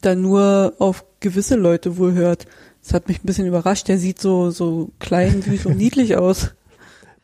da 0.01 0.15
nur 0.15 0.73
auf 0.79 1.05
gewisse 1.19 1.55
Leute 1.55 1.97
wohl 1.97 2.13
hört. 2.13 2.47
Das 2.83 2.93
hat 2.93 3.07
mich 3.07 3.19
ein 3.19 3.25
bisschen 3.25 3.47
überrascht. 3.47 3.87
Der 3.87 3.97
sieht 3.97 4.19
so, 4.19 4.49
so 4.49 4.89
klein, 4.99 5.41
süß 5.41 5.67
und 5.67 5.77
niedlich 5.77 6.17
aus. 6.17 6.51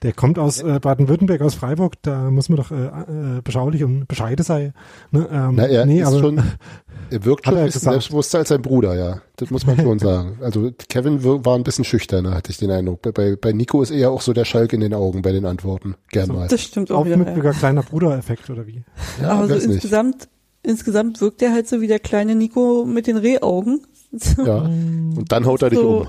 Der 0.04 0.14
kommt 0.14 0.40
aus 0.40 0.62
äh, 0.62 0.80
Baden-Württemberg, 0.82 1.42
aus 1.42 1.54
Freiburg. 1.56 1.94
Da 2.02 2.32
muss 2.32 2.50
man 2.50 2.58
doch 2.58 2.72
äh, 2.72 2.76
äh, 2.86 3.42
beschaulich 3.44 3.84
und 3.84 4.08
bescheide 4.08 4.42
sein. 4.44 4.74
Ne? 5.12 5.28
Ähm, 5.32 5.54
Na, 5.56 5.68
er 5.68 5.86
nee, 5.86 6.02
ist 6.02 6.08
aber, 6.08 6.20
schon, 6.20 6.38
er 7.12 7.26
wirkt 7.26 7.46
schon 7.46 7.54
er 7.56 7.60
ein 7.62 7.66
bisschen 7.68 7.80
gesagt. 7.82 7.94
selbstbewusster 7.94 8.38
als 8.40 8.50
sein 8.50 8.62
Bruder, 8.62 8.96
ja. 8.96 9.22
Das 9.38 9.50
muss 9.52 9.66
man 9.66 9.78
schon 9.80 10.00
sagen. 10.00 10.38
Also 10.42 10.72
Kevin 10.90 11.24
war 11.24 11.56
ein 11.56 11.64
bisschen 11.64 11.86
schüchterner, 11.86 12.32
hatte 12.34 12.52
ich 12.52 12.58
den 12.58 12.72
Eindruck. 12.72 13.02
Bei- 13.04 13.12
Bei, 13.12 13.36
bei 13.36 13.52
Nico 13.54 13.82
ist 13.82 13.92
eher 13.92 14.10
auch 14.12 14.22
so 14.22 14.34
der 14.34 14.46
Schalk 14.46 14.74
in 14.74 14.82
den 14.82 14.94
Augen 14.94 15.22
bei 15.22 15.32
den 15.32 15.46
Antworten. 15.46 15.96
Gern 16.12 16.28
So. 16.28 16.34
mal. 16.34 16.48
Das 16.48 16.62
stimmt 16.62 16.92
auch 16.92 17.06
wieder. 17.06 17.16
Ja. 17.18 17.22
aufmüpfiger 17.22 17.52
kleiner 17.54 17.84
Bruder-Effekt 17.84 18.50
oder 18.50 18.66
wie? 18.68 18.84
Ja, 19.22 19.30
Aber 19.30 19.48
so 19.48 19.54
nicht. 19.56 19.66
insgesamt, 19.66 20.28
insgesamt 20.64 21.22
wirkt 21.22 21.42
er 21.42 21.52
halt 21.54 21.68
so 21.68 21.80
wie 21.82 21.88
der 21.88 22.00
kleine 22.00 22.34
Nico 22.36 22.86
mit 22.86 23.06
den 23.08 23.18
Rehaugen. 23.18 23.82
So, 24.14 24.44
Ja. 24.46 24.58
Und 24.64 25.26
dann 25.32 25.46
haut 25.46 25.62
er 25.62 25.70
dich 25.70 25.80
so. 25.80 26.02
um. 26.02 26.08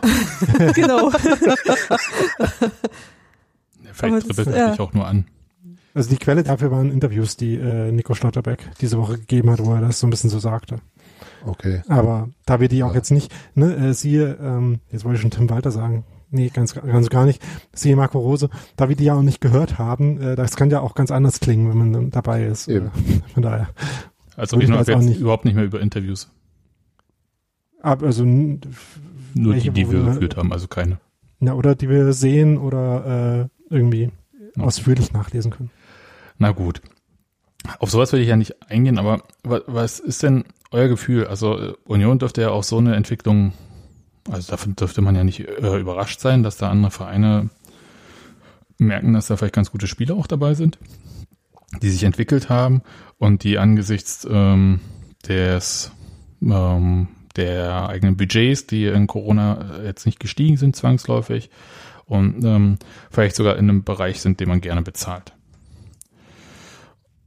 genau. 0.74 1.10
vielleicht 4.08 4.28
dribbelt 4.28 4.48
er 4.48 4.56
ja. 4.56 4.70
dich 4.70 4.80
auch 4.80 4.92
nur 4.92 5.06
an. 5.06 5.26
Also 5.94 6.08
die 6.10 6.16
Quelle 6.16 6.42
dafür 6.42 6.70
waren 6.70 6.90
Interviews, 6.90 7.36
die 7.36 7.54
äh, 7.56 7.92
Nico 7.92 8.14
Schlotterbeck 8.14 8.70
diese 8.80 8.96
Woche 8.98 9.18
gegeben 9.18 9.50
hat, 9.50 9.64
wo 9.64 9.74
er 9.74 9.80
das 9.82 10.00
so 10.00 10.06
ein 10.06 10.10
bisschen 10.10 10.30
so 10.30 10.38
sagte. 10.38 10.76
Okay. 11.44 11.82
Aber 11.88 12.28
da 12.46 12.60
wir 12.60 12.68
die 12.68 12.82
auch 12.82 12.90
Ja. 12.90 12.94
jetzt 12.96 13.10
nicht, 13.10 13.30
ne, 13.54 13.74
äh, 13.76 13.92
siehe, 13.94 14.38
ähm, 14.40 14.80
jetzt 14.90 15.04
wollte 15.04 15.16
ich 15.16 15.20
schon 15.22 15.30
Tim 15.32 15.50
Walter 15.50 15.70
sagen, 15.70 16.04
nee, 16.30 16.48
ganz, 16.48 16.72
ganz 16.74 17.10
gar 17.10 17.26
nicht, 17.26 17.42
siehe 17.74 17.94
Marco 17.96 18.18
Rose, 18.20 18.48
da 18.76 18.88
wir 18.88 18.96
die 18.96 19.04
ja 19.04 19.14
auch 19.14 19.22
nicht 19.22 19.40
gehört 19.42 19.78
haben, 19.78 20.18
äh, 20.20 20.34
das 20.36 20.56
kann 20.56 20.70
ja 20.70 20.80
auch 20.80 20.94
ganz 20.94 21.10
anders 21.10 21.40
klingen, 21.40 21.68
wenn 21.68 21.76
man 21.92 22.10
dabei 22.10 22.44
ist. 22.46 22.68
Eben. 22.68 22.86
Äh, 22.86 22.90
von 23.34 23.42
daher. 23.42 23.68
Also 24.36 24.58
ich 24.58 24.68
noch 24.68 24.78
jetzt 24.78 24.88
auch 24.90 24.94
jetzt 25.00 25.04
nicht. 25.04 25.20
überhaupt 25.20 25.44
nicht 25.44 25.54
mehr 25.56 25.64
über 25.64 25.80
Interviews. 25.80 26.30
Aber 27.82 28.06
also, 28.06 28.24
Nur 28.24 28.54
Welche, 29.34 29.72
die, 29.72 29.84
die 29.84 29.90
wir 29.90 30.04
wir- 30.06 30.12
geführt 30.14 30.36
haben, 30.36 30.52
also 30.52 30.68
keine. 30.68 30.98
na, 31.40 31.54
oder 31.54 31.74
die 31.74 31.88
wir 31.88 32.12
sehen 32.12 32.56
oder 32.56 33.48
äh, 33.50 33.51
irgendwie 33.72 34.10
Ja. 34.56 34.64
ausführlich 34.64 35.12
nachlesen 35.12 35.50
können. 35.50 35.70
Na 36.38 36.52
gut. 36.52 36.80
Auf 37.78 37.90
sowas 37.90 38.12
will 38.12 38.20
ich 38.20 38.28
ja 38.28 38.36
nicht 38.36 38.70
eingehen, 38.70 38.98
aber 38.98 39.22
wa- 39.44 39.62
was 39.66 40.00
ist 40.00 40.22
denn 40.22 40.44
euer 40.72 40.88
Gefühl? 40.88 41.26
Also 41.26 41.58
äh, 41.58 41.72
Union 41.84 42.18
dürfte 42.18 42.40
ja 42.42 42.50
auch 42.50 42.64
so 42.64 42.78
eine 42.78 42.96
Entwicklung, 42.96 43.52
also 44.30 44.50
davon 44.50 44.74
dürfte 44.76 45.00
man 45.00 45.14
ja 45.14 45.22
nicht 45.24 45.40
äh, 45.40 45.78
überrascht 45.78 46.20
sein, 46.20 46.42
dass 46.42 46.56
da 46.56 46.70
andere 46.70 46.90
Vereine 46.90 47.50
merken, 48.78 49.12
dass 49.12 49.28
da 49.28 49.36
vielleicht 49.36 49.54
ganz 49.54 49.70
gute 49.70 49.86
Spieler 49.86 50.16
auch 50.16 50.26
dabei 50.26 50.54
sind, 50.54 50.78
die 51.80 51.90
sich 51.90 52.02
entwickelt 52.04 52.48
haben 52.48 52.82
und 53.18 53.44
die 53.44 53.58
angesichts 53.58 54.26
ähm, 54.28 54.80
des 55.28 55.92
ähm, 56.42 57.08
der 57.36 57.88
eigenen 57.88 58.16
Budgets, 58.16 58.66
die 58.66 58.86
in 58.86 59.06
Corona 59.06 59.78
äh, 59.78 59.86
jetzt 59.86 60.04
nicht 60.04 60.18
gestiegen 60.20 60.56
sind 60.56 60.74
zwangsläufig 60.76 61.48
und 62.12 62.44
ähm, 62.44 62.78
vielleicht 63.10 63.36
sogar 63.36 63.56
in 63.56 63.70
einem 63.70 63.84
Bereich 63.84 64.20
sind, 64.20 64.38
den 64.38 64.48
man 64.48 64.60
gerne 64.60 64.82
bezahlt. 64.82 65.32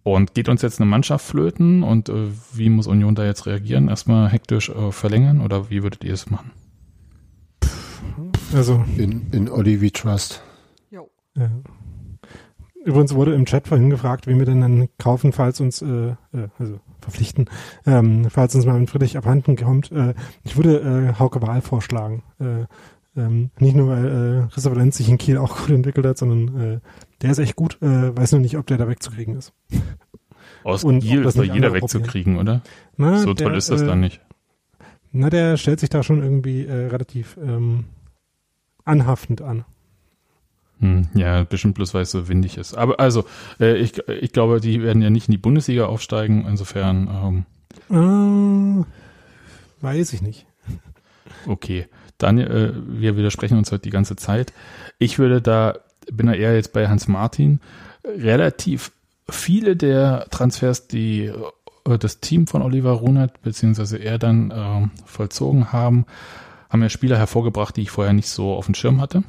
Und 0.04 0.36
geht 0.36 0.48
uns 0.48 0.62
jetzt 0.62 0.80
eine 0.80 0.88
Mannschaft 0.88 1.26
flöten 1.26 1.82
und 1.82 2.10
äh, 2.10 2.28
wie 2.54 2.70
muss 2.70 2.86
Union 2.86 3.16
da 3.16 3.26
jetzt 3.26 3.48
reagieren? 3.48 3.88
Erstmal 3.88 4.30
hektisch 4.30 4.70
äh, 4.70 4.92
verlängern 4.92 5.42
oder 5.42 5.72
wie 5.72 5.82
würdet 5.82 6.04
ihr 6.04 6.14
es 6.14 6.30
machen? 6.30 6.52
Also, 8.54 8.86
In, 8.98 9.26
in 9.32 9.50
Olli 9.50 9.82
we 9.82 9.92
trust. 9.92 10.44
Jo. 10.92 11.10
Ja. 11.36 11.50
Übrigens 12.86 13.16
wurde 13.16 13.34
im 13.34 13.46
Chat 13.46 13.68
vorhin 13.68 13.90
gefragt, 13.90 14.28
wie 14.28 14.38
wir 14.38 14.46
denn 14.46 14.62
dann 14.62 14.90
kaufen, 15.00 15.34
falls 15.34 15.60
uns, 15.60 15.82
äh, 15.82 16.10
äh, 16.10 16.50
also 16.60 16.80
verpflichten, 17.02 17.50
ähm, 17.88 18.28
falls 18.30 18.54
uns 18.54 18.68
mal 18.68 18.76
ein 18.76 18.86
Friedrich 18.86 19.18
abhanden 19.18 19.56
kommt. 19.56 19.92
Äh, 19.92 20.14
ich 20.44 20.56
würde 20.56 20.82
äh, 21.16 21.20
Hauke 21.20 21.42
Wahl 21.42 21.62
vorschlagen. 21.62 22.22
Äh, 22.40 22.66
ähm, 23.16 23.50
nicht 23.60 23.76
nur, 23.76 23.90
weil 23.90 24.46
äh, 24.48 24.54
Christopher 24.54 24.76
Lenz 24.78 24.98
sich 24.98 25.10
in 25.10 25.18
Kiel 25.18 25.38
auch 25.38 25.58
gut 25.58 25.70
entwickelt 25.70 26.06
hat, 26.06 26.18
sondern 26.18 26.62
äh, 26.62 26.80
der 27.22 27.32
ist 27.32 27.40
echt 27.40 27.56
gut. 27.56 27.82
Äh, 27.82 28.16
weiß 28.16 28.34
nur 28.34 28.42
nicht, 28.42 28.58
ob 28.58 28.68
der 28.68 28.78
da 28.78 28.88
wegzukriegen 28.88 29.36
ist. 29.38 29.54
Aus 30.64 30.84
Und 30.84 31.02
Kiel 31.02 31.24
ist 31.24 31.38
doch 31.38 31.44
nicht 31.44 31.54
jeder 31.54 31.74
wegzukriegen, 31.74 32.38
oder? 32.38 32.62
Na, 32.98 33.20
So 33.20 33.34
der, 33.34 33.48
toll 33.48 33.58
ist 33.58 33.70
das 33.70 33.82
äh, 33.82 33.86
dann 33.86 34.00
nicht. 34.00 34.20
Na, 35.12 35.30
der 35.30 35.58
stellt 35.58 35.80
sich 35.80 35.90
da 35.90 36.04
schon 36.04 36.22
irgendwie 36.22 36.66
äh, 36.66 36.88
relativ 36.88 37.38
ähm, 37.42 37.86
anhaftend 38.84 39.42
an. 39.42 39.64
Hm, 40.80 41.08
ja, 41.14 41.44
bestimmt 41.44 41.76
bloß, 41.76 41.94
weil 41.94 42.02
es 42.02 42.12
so 42.12 42.28
windig 42.28 42.58
ist. 42.58 42.74
Aber 42.76 43.00
also, 43.00 43.24
äh, 43.62 43.76
ich, 43.78 43.98
ich 44.10 44.34
glaube, 44.34 44.60
die 44.60 44.82
werden 44.84 45.02
ja 45.02 45.10
nicht 45.10 45.30
in 45.30 45.32
die 45.32 45.38
Bundesliga 45.38 45.86
aufsteigen. 45.86 46.46
Insofern, 46.48 47.46
ähm, 47.90 48.82
Äh, 48.82 48.86
weiß 49.82 50.12
ich 50.14 50.22
nicht. 50.22 50.46
okay. 51.48 51.88
Daniel, 52.18 52.48
äh, 52.48 53.02
wir 53.02 53.18
widersprechen 53.18 53.58
uns 53.58 53.72
heute 53.72 53.84
die 53.84 53.90
ganze 53.90 54.16
Zeit. 54.16 54.54
Ich 55.00 55.20
würde 55.20 55.42
da, 55.42 55.78
bin 56.12 56.28
da 56.28 56.34
eher 56.34 56.56
jetzt 56.56 56.74
bei 56.74 56.88
Hans 56.88 57.08
Martin, 57.08 57.60
relativ 58.06 58.92
viele 59.30 59.76
der 59.76 60.28
Transfers, 60.30 60.88
die 60.88 61.32
äh, 61.86 61.98
das 61.98 62.20
Team 62.20 62.48
von 62.48 62.62
Oliver 62.62 62.92
Runert 62.92 63.42
beziehungsweise 63.42 63.98
er 63.98 64.18
dann 64.18 64.52
äh, 64.52 64.88
vollzogen 65.06 65.72
haben, 65.72 66.06
haben 66.70 66.82
ja 66.82 66.90
Spieler 66.90 67.18
hervorgebracht, 67.18 67.76
die 67.76 67.82
ich 67.82 67.92
vorher 67.92 68.14
nicht 68.14 68.30
so 68.30 68.54
auf 68.54 68.66
dem 68.66 68.76
Schirm 68.76 69.02
hatte. 69.02 69.24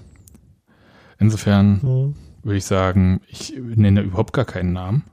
Insofern 1.19 1.81
Mhm. 1.83 2.15
würde 2.43 2.59
ich 2.59 2.65
sagen, 2.65 3.21
ich 3.29 3.55
nenne 3.59 4.03
überhaupt 4.03 4.33
gar 4.33 4.45
keinen 4.45 4.73
Namen. 4.73 5.05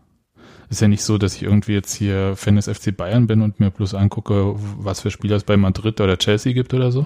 Ist 0.70 0.82
ja 0.82 0.88
nicht 0.88 1.04
so, 1.04 1.18
dass 1.18 1.36
ich 1.36 1.44
irgendwie 1.44 1.74
jetzt 1.74 1.94
hier 1.94 2.36
Fan 2.36 2.56
des 2.56 2.68
FC 2.68 2.96
Bayern 2.96 3.28
bin 3.28 3.42
und 3.42 3.60
mir 3.60 3.70
bloß 3.70 3.94
angucke, 3.94 4.56
was 4.78 5.02
für 5.02 5.12
Spieler 5.12 5.36
es 5.36 5.44
bei 5.44 5.56
Madrid 5.56 6.02
oder 6.02 6.18
Chelsea 6.18 6.54
gibt 6.54 6.74
oder 6.74 6.92
so. 6.92 7.06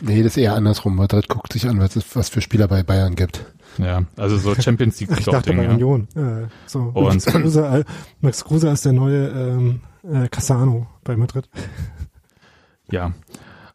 Nee, 0.00 0.22
das 0.22 0.32
ist 0.36 0.42
eher 0.42 0.54
andersrum. 0.54 0.96
Madrid 0.96 1.28
guckt 1.28 1.52
sich 1.52 1.68
an, 1.68 1.78
was 1.80 1.96
es 1.96 2.16
was 2.16 2.28
für 2.28 2.40
Spieler 2.40 2.68
bei 2.68 2.82
Bayern 2.82 3.14
gibt. 3.14 3.44
Ja, 3.78 4.02
also 4.16 4.36
so 4.36 4.54
Champions 4.54 4.98
League 5.00 5.10
Ich 5.18 5.24
dachte 5.24 5.52
bei 5.52 5.62
Scouting, 5.64 5.80
ja. 5.80 5.86
Union. 5.86 6.08
Äh, 6.16 6.48
so. 6.66 6.80
Und- 6.94 7.04
Max, 7.04 7.26
Kruse, 7.26 7.66
äh, 7.66 7.84
Max 8.20 8.44
Kruse 8.44 8.68
ist 8.70 8.84
der 8.84 8.92
neue 8.92 9.28
ähm, 9.28 9.80
äh, 10.02 10.28
Cassano 10.28 10.86
bei 11.04 11.16
Madrid. 11.16 11.48
Ja. 12.90 13.12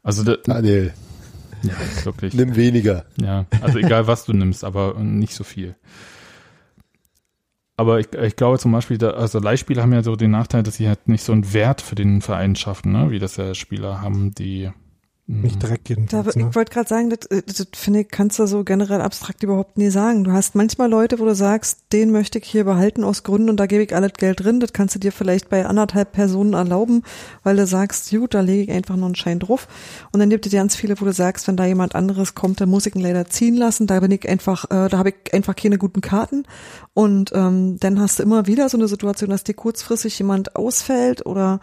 Also 0.04 0.24
da, 0.24 0.36
Daniel, 0.44 0.94
ja, 1.64 1.74
wirklich. 2.04 2.34
nimm 2.34 2.56
weniger. 2.56 3.06
Ja, 3.18 3.46
also 3.62 3.80
egal 3.80 4.08
was 4.08 4.26
du 4.26 4.34
nimmst, 4.34 4.64
aber 4.64 5.00
nicht 5.00 5.34
so 5.34 5.44
viel. 5.44 5.76
Aber 7.78 8.00
ich, 8.00 8.14
ich 8.14 8.36
glaube 8.36 8.60
zum 8.60 8.72
Beispiel, 8.72 8.98
da, 8.98 9.12
also 9.12 9.40
Leihspieler 9.40 9.82
haben 9.82 9.92
ja 9.94 10.04
so 10.04 10.16
den 10.16 10.32
Nachteil, 10.32 10.64
dass 10.64 10.76
sie 10.76 10.88
halt 10.88 11.08
nicht 11.10 11.24
so 11.24 11.34
einen 11.34 11.54
Wert 11.54 11.82
für 11.82 11.96
den 11.96 12.22
Verein 12.22 12.56
schaffen, 12.56 12.92
ne? 12.92 13.12
wie 13.12 13.20
das 13.20 13.36
ja 13.36 13.54
Spieler 13.54 14.02
haben, 14.02 14.34
die 14.34 14.70
Nicht 15.28 15.64
direkt 15.64 15.90
Da, 15.90 15.96
jedenfalls. 15.96 16.36
Ne? 16.36 16.48
ich 16.50 16.56
wollte 16.56 16.72
gerade 16.72 16.88
sagen, 16.88 17.10
das, 17.10 17.26
äh, 17.32 17.42
das 17.42 17.66
finde 17.74 18.02
ich, 18.02 18.10
kannst 18.10 18.38
du 18.38 18.46
so 18.46 18.64
generell 18.64 19.02
abstrakt 19.02 19.42
überhaupt 19.42 19.76
nie 19.76 19.90
sagen. 19.90 20.24
Du 20.24 20.32
hast 20.32 20.54
manchmal 20.54 20.88
Leute, 20.88 21.18
wo 21.18 21.26
du 21.26 21.34
sagst, 21.34 21.80
den 21.94 22.12
möchte 22.12 22.38
ich 22.38 22.46
hier 22.46 22.64
behalten 22.64 23.04
aus 23.04 23.24
Gründen 23.24 23.50
und 23.50 23.60
da 23.60 23.66
gebe 23.66 23.82
ich 23.82 23.96
alles 23.96 24.14
Geld 24.14 24.44
drin. 24.44 24.60
Das 24.60 24.72
kannst 24.72 24.94
du 24.94 25.00
dir 25.00 25.12
vielleicht 25.12 25.50
bei 25.50 25.66
anderthalb 25.66 26.12
Personen 26.12 26.54
erlauben, 26.54 27.02
weil 27.42 27.56
du 27.56 27.66
sagst, 27.66 28.12
gut, 28.12 28.36
da 28.36 28.42
lege 28.42 28.64
ich 28.64 28.72
einfach 28.72 28.98
nur 28.98 29.08
einen 29.08 29.16
Schein 29.16 29.40
drauf. 29.40 29.68
Und 30.12 30.20
dann 30.20 30.30
gibt 30.30 30.46
es 30.46 30.52
ganz 30.52 30.76
viele, 30.76 31.02
wo 31.02 31.06
du 31.06 31.14
sagst, 31.14 31.48
wenn 31.48 31.58
da 31.58 31.66
jemand 31.66 31.96
anderes 31.96 32.36
kommt, 32.36 32.62
dann 32.62 32.70
muss 32.70 32.86
ich 32.86 32.94
ihn 32.94 33.02
leider 33.02 33.26
ziehen 33.26 33.56
lassen. 33.56 33.88
Da 33.88 34.00
bin 34.02 34.12
ich 34.12 34.30
einfach, 34.30 34.66
äh, 34.66 34.90
da 34.90 35.00
habe 35.00 35.10
ich 35.10 35.34
einfach 35.34 35.56
keine 35.56 35.80
guten 35.80 36.02
Karten. 36.02 36.44
Und 36.94 37.32
ähm, 37.34 37.78
dann 37.80 38.00
hast 38.00 38.20
du 38.20 38.24
immer 38.24 38.46
wieder 38.46 38.70
so 38.70 38.78
eine 38.78 38.88
Situation, 38.88 39.32
dass 39.32 39.44
dir 39.44 39.56
kurzfristig 39.56 40.20
jemand 40.20 40.56
ausfällt 40.56 41.26
oder 41.26 41.62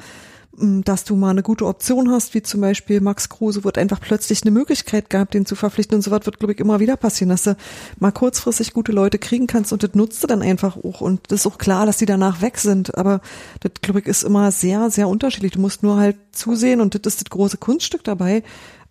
dass 0.58 1.04
du 1.04 1.16
mal 1.16 1.30
eine 1.30 1.42
gute 1.42 1.66
Option 1.66 2.10
hast, 2.10 2.34
wie 2.34 2.42
zum 2.42 2.60
Beispiel 2.60 3.00
Max 3.00 3.30
Kruse, 3.30 3.64
wird 3.64 3.78
einfach 3.78 4.00
plötzlich 4.00 4.42
eine 4.42 4.50
Möglichkeit 4.50 5.08
gehabt, 5.08 5.32
den 5.32 5.46
zu 5.46 5.56
verpflichten 5.56 5.96
und 5.96 6.02
so 6.02 6.10
was 6.10 6.26
wird, 6.26 6.38
glaube 6.38 6.52
ich, 6.52 6.60
immer 6.60 6.78
wieder 6.78 6.96
passieren, 6.96 7.30
dass 7.30 7.44
du 7.44 7.56
mal 7.98 8.12
kurzfristig 8.12 8.74
gute 8.74 8.92
Leute 8.92 9.18
kriegen 9.18 9.46
kannst 9.46 9.72
und 9.72 9.82
das 9.82 9.94
nutzt 9.94 10.22
du 10.22 10.26
dann 10.26 10.42
einfach 10.42 10.76
auch 10.76 11.00
und 11.00 11.20
das 11.28 11.40
ist 11.40 11.46
auch 11.46 11.56
klar, 11.56 11.86
dass 11.86 11.96
die 11.96 12.06
danach 12.06 12.42
weg 12.42 12.58
sind, 12.58 12.98
aber 12.98 13.22
das, 13.60 13.72
glaube 13.80 14.00
ich, 14.00 14.06
ist 14.06 14.24
immer 14.24 14.52
sehr, 14.52 14.90
sehr 14.90 15.08
unterschiedlich. 15.08 15.52
Du 15.52 15.60
musst 15.60 15.82
nur 15.82 15.96
halt 15.96 16.16
zusehen 16.32 16.82
und 16.82 16.94
das 16.94 17.14
ist 17.14 17.22
das 17.22 17.30
große 17.30 17.56
Kunststück 17.56 18.04
dabei, 18.04 18.42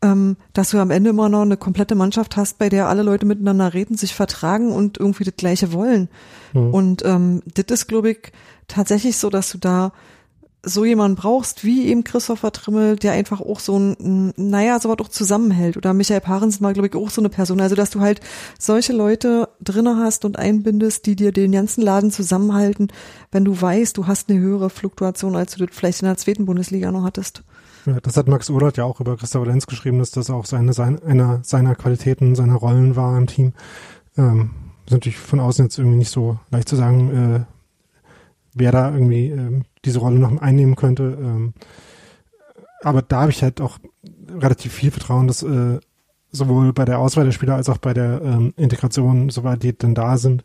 ähm, 0.02 0.38
dass 0.54 0.72
du 0.72 0.80
am 0.80 0.90
Ende 0.90 1.12
immer 1.12 1.30
noch 1.30 1.44
eine 1.44 1.58
komplette 1.58 1.94
Mannschaft 1.94 2.38
hast, 2.38 2.58
bei 2.58 2.70
der 2.70 2.90
alle 2.90 3.04
Leute 3.04 3.28
miteinander 3.28 3.76
reden, 3.76 3.98
sich 3.98 4.16
vertragen 4.16 4.72
und 4.72 5.00
irgendwie 5.00 5.26
das 5.26 5.36
Gleiche 5.36 5.74
wollen. 5.74 6.10
Und 6.54 7.06
ähm, 7.06 7.44
das 7.54 7.66
ist, 7.70 7.88
glaube 7.88 8.12
ich, 8.12 8.32
tatsächlich 8.68 9.18
so, 9.18 9.30
dass 9.30 9.52
du 9.52 9.60
da 9.60 9.94
so 10.64 10.86
jemanden 10.86 11.16
brauchst, 11.16 11.64
wie 11.64 11.88
eben 11.88 12.04
Christopher 12.04 12.52
Trimmel, 12.52 12.96
der 12.96 13.14
einfach 13.14 13.42
auch 13.42 13.60
so 13.60 13.80
ein, 13.80 14.34
naja, 14.38 14.80
sowas 14.80 15.00
auch 15.00 15.08
zusammenhält. 15.08 15.76
Oder 15.76 15.94
Michael 15.94 16.22
Parensen 16.22 16.62
war, 16.64 16.74
glaube 16.74 16.88
ich, 16.88 16.96
auch 16.96 17.10
so 17.10 17.22
eine 17.22 17.30
Person. 17.30 17.60
Also, 17.62 17.76
dass 17.76 17.90
du 17.90 18.00
halt 18.00 18.22
solche 18.60 18.94
Leute 18.94 19.50
drinne 19.60 19.98
hast 19.98 20.24
und 20.24 20.38
einbindest, 20.38 21.08
die 21.08 21.16
dir 21.16 21.32
den 21.32 21.52
ganzen 21.52 21.82
Laden 21.82 22.12
zusammenhalten, 22.12 22.90
wenn 23.32 23.44
du 23.44 23.60
weißt, 23.60 23.98
du 23.98 24.06
hast 24.06 24.30
eine 24.30 24.40
höhere 24.40 24.70
Fluktuation, 24.70 25.36
als 25.36 25.56
du 25.56 25.66
das 25.66 25.76
vielleicht 25.76 26.02
in 26.02 26.08
der 26.08 26.18
zweiten 26.18 26.46
Bundesliga 26.46 26.92
noch 26.92 27.04
hattest. 27.04 27.44
Ja, 27.88 28.00
das 28.00 28.16
hat 28.16 28.28
Max 28.28 28.50
Urlaut 28.52 28.78
ja 28.78 28.84
auch 28.84 29.00
über 29.00 29.18
Christopher 29.18 29.48
Lenz 29.48 29.66
geschrieben, 29.66 29.98
dass 29.98 30.12
das 30.12 30.30
auch 30.30 30.46
seine, 30.46 30.74
seine, 30.74 31.02
einer 31.02 31.40
seiner 31.44 31.74
Qualitäten, 31.74 32.36
seiner 32.36 32.56
Rollen 32.56 32.96
war 32.96 33.18
im 33.18 33.26
Team. 33.26 33.54
Ähm, 34.16 34.52
ist 34.86 34.92
natürlich 34.92 35.18
von 35.18 35.40
außen 35.40 35.66
jetzt 35.66 35.80
irgendwie 35.80 35.98
nicht 35.98 36.12
so 36.12 36.38
leicht 36.52 36.70
zu 36.70 36.76
sagen, 36.76 37.10
äh, 37.10 37.61
wer 38.54 38.72
da 38.72 38.94
irgendwie 38.94 39.30
ähm, 39.30 39.64
diese 39.86 40.00
Rolle 40.00 40.20
noch 40.20 40.42
einnehmen 40.42 40.76
könnte. 40.76 41.18
Ähm, 41.20 41.54
aber 42.82 43.02
da 43.02 43.22
habe 43.22 43.32
ich 43.32 43.44
halt 43.44 43.62
auch 43.62 43.78
relativ 44.30 44.74
viel 44.74 44.92
Vertrauen, 44.92 45.28
dass 45.28 45.44
äh, 45.44 45.80
sowohl 46.32 46.74
bei 46.74 46.86
der 46.86 47.00
Auswahl 47.00 47.26
der 47.26 47.32
Spieler 47.32 47.56
als 47.56 47.70
auch 47.70 47.78
bei 47.78 47.94
der 47.94 48.22
ähm, 48.24 48.54
Integration, 48.58 49.30
soweit 49.30 49.64
die 49.64 49.78
denn 49.78 49.96
da 49.96 50.18
sind, 50.18 50.44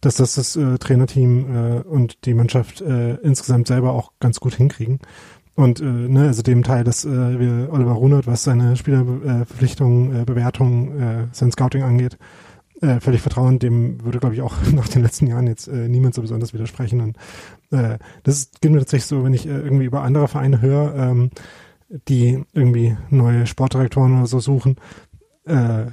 dass 0.00 0.16
das 0.16 0.34
das 0.34 0.56
äh, 0.56 0.78
Trainerteam 0.78 1.46
äh, 1.54 1.80
und 1.80 2.24
die 2.26 2.34
Mannschaft 2.34 2.80
äh, 2.80 3.14
insgesamt 3.16 3.68
selber 3.68 3.92
auch 3.92 4.12
ganz 4.20 4.40
gut 4.40 4.54
hinkriegen. 4.54 5.00
Und 5.54 5.80
äh, 5.80 5.84
ne, 5.84 6.26
also 6.26 6.42
dem 6.42 6.62
Teil, 6.62 6.84
dass 6.84 7.04
äh, 7.04 7.40
wir 7.40 7.72
Oliver 7.72 7.92
Runert, 7.92 8.26
was 8.26 8.44
seine 8.44 8.76
Spielerverpflichtungen, 8.76 10.22
äh, 10.22 10.24
Bewertungen, 10.24 11.00
äh, 11.00 11.26
sein 11.32 11.50
Scouting 11.50 11.82
angeht, 11.82 12.18
äh, 12.80 13.00
völlig 13.00 13.22
vertrauen, 13.22 13.58
dem 13.58 14.04
würde, 14.04 14.18
glaube 14.18 14.34
ich, 14.34 14.42
auch 14.42 14.54
nach 14.72 14.88
den 14.88 15.02
letzten 15.02 15.26
Jahren 15.26 15.46
jetzt 15.46 15.68
äh, 15.68 15.88
niemand 15.88 16.14
so 16.14 16.22
besonders 16.22 16.52
widersprechen. 16.52 17.00
Und 17.00 17.16
äh, 17.70 17.98
das 18.22 18.50
geht 18.60 18.70
mir 18.70 18.78
tatsächlich 18.78 19.06
so, 19.06 19.24
wenn 19.24 19.34
ich 19.34 19.46
äh, 19.46 19.50
irgendwie 19.50 19.84
über 19.84 20.02
andere 20.02 20.28
Vereine 20.28 20.60
höre, 20.60 20.94
ähm, 20.94 21.30
die 22.08 22.44
irgendwie 22.52 22.96
neue 23.10 23.46
Sportdirektoren 23.46 24.18
oder 24.18 24.26
so 24.26 24.40
suchen, 24.40 24.76
äh, 25.44 25.86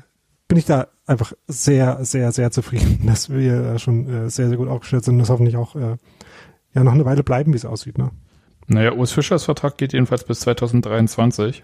bin 0.47 0.57
ich 0.57 0.65
da 0.65 0.87
einfach 1.05 1.33
sehr, 1.47 2.03
sehr, 2.05 2.31
sehr 2.31 2.51
zufrieden, 2.51 3.01
dass 3.05 3.29
wir 3.29 3.79
schon 3.79 4.09
äh, 4.09 4.29
sehr, 4.29 4.49
sehr 4.49 4.57
gut 4.57 4.67
aufgestellt 4.67 5.05
sind 5.05 5.15
und 5.15 5.19
das 5.19 5.29
hoffentlich 5.29 5.57
auch 5.57 5.75
äh, 5.75 5.97
ja 6.73 6.83
noch 6.83 6.93
eine 6.93 7.05
Weile 7.05 7.23
bleiben, 7.23 7.53
wie 7.53 7.57
es 7.57 7.65
aussieht. 7.65 7.97
Ne? 7.97 8.11
Naja, 8.67 8.93
Urs 8.93 9.11
Fischers 9.11 9.43
Vertrag 9.43 9.77
geht 9.77 9.93
jedenfalls 9.93 10.23
bis 10.23 10.41
2023. 10.41 11.63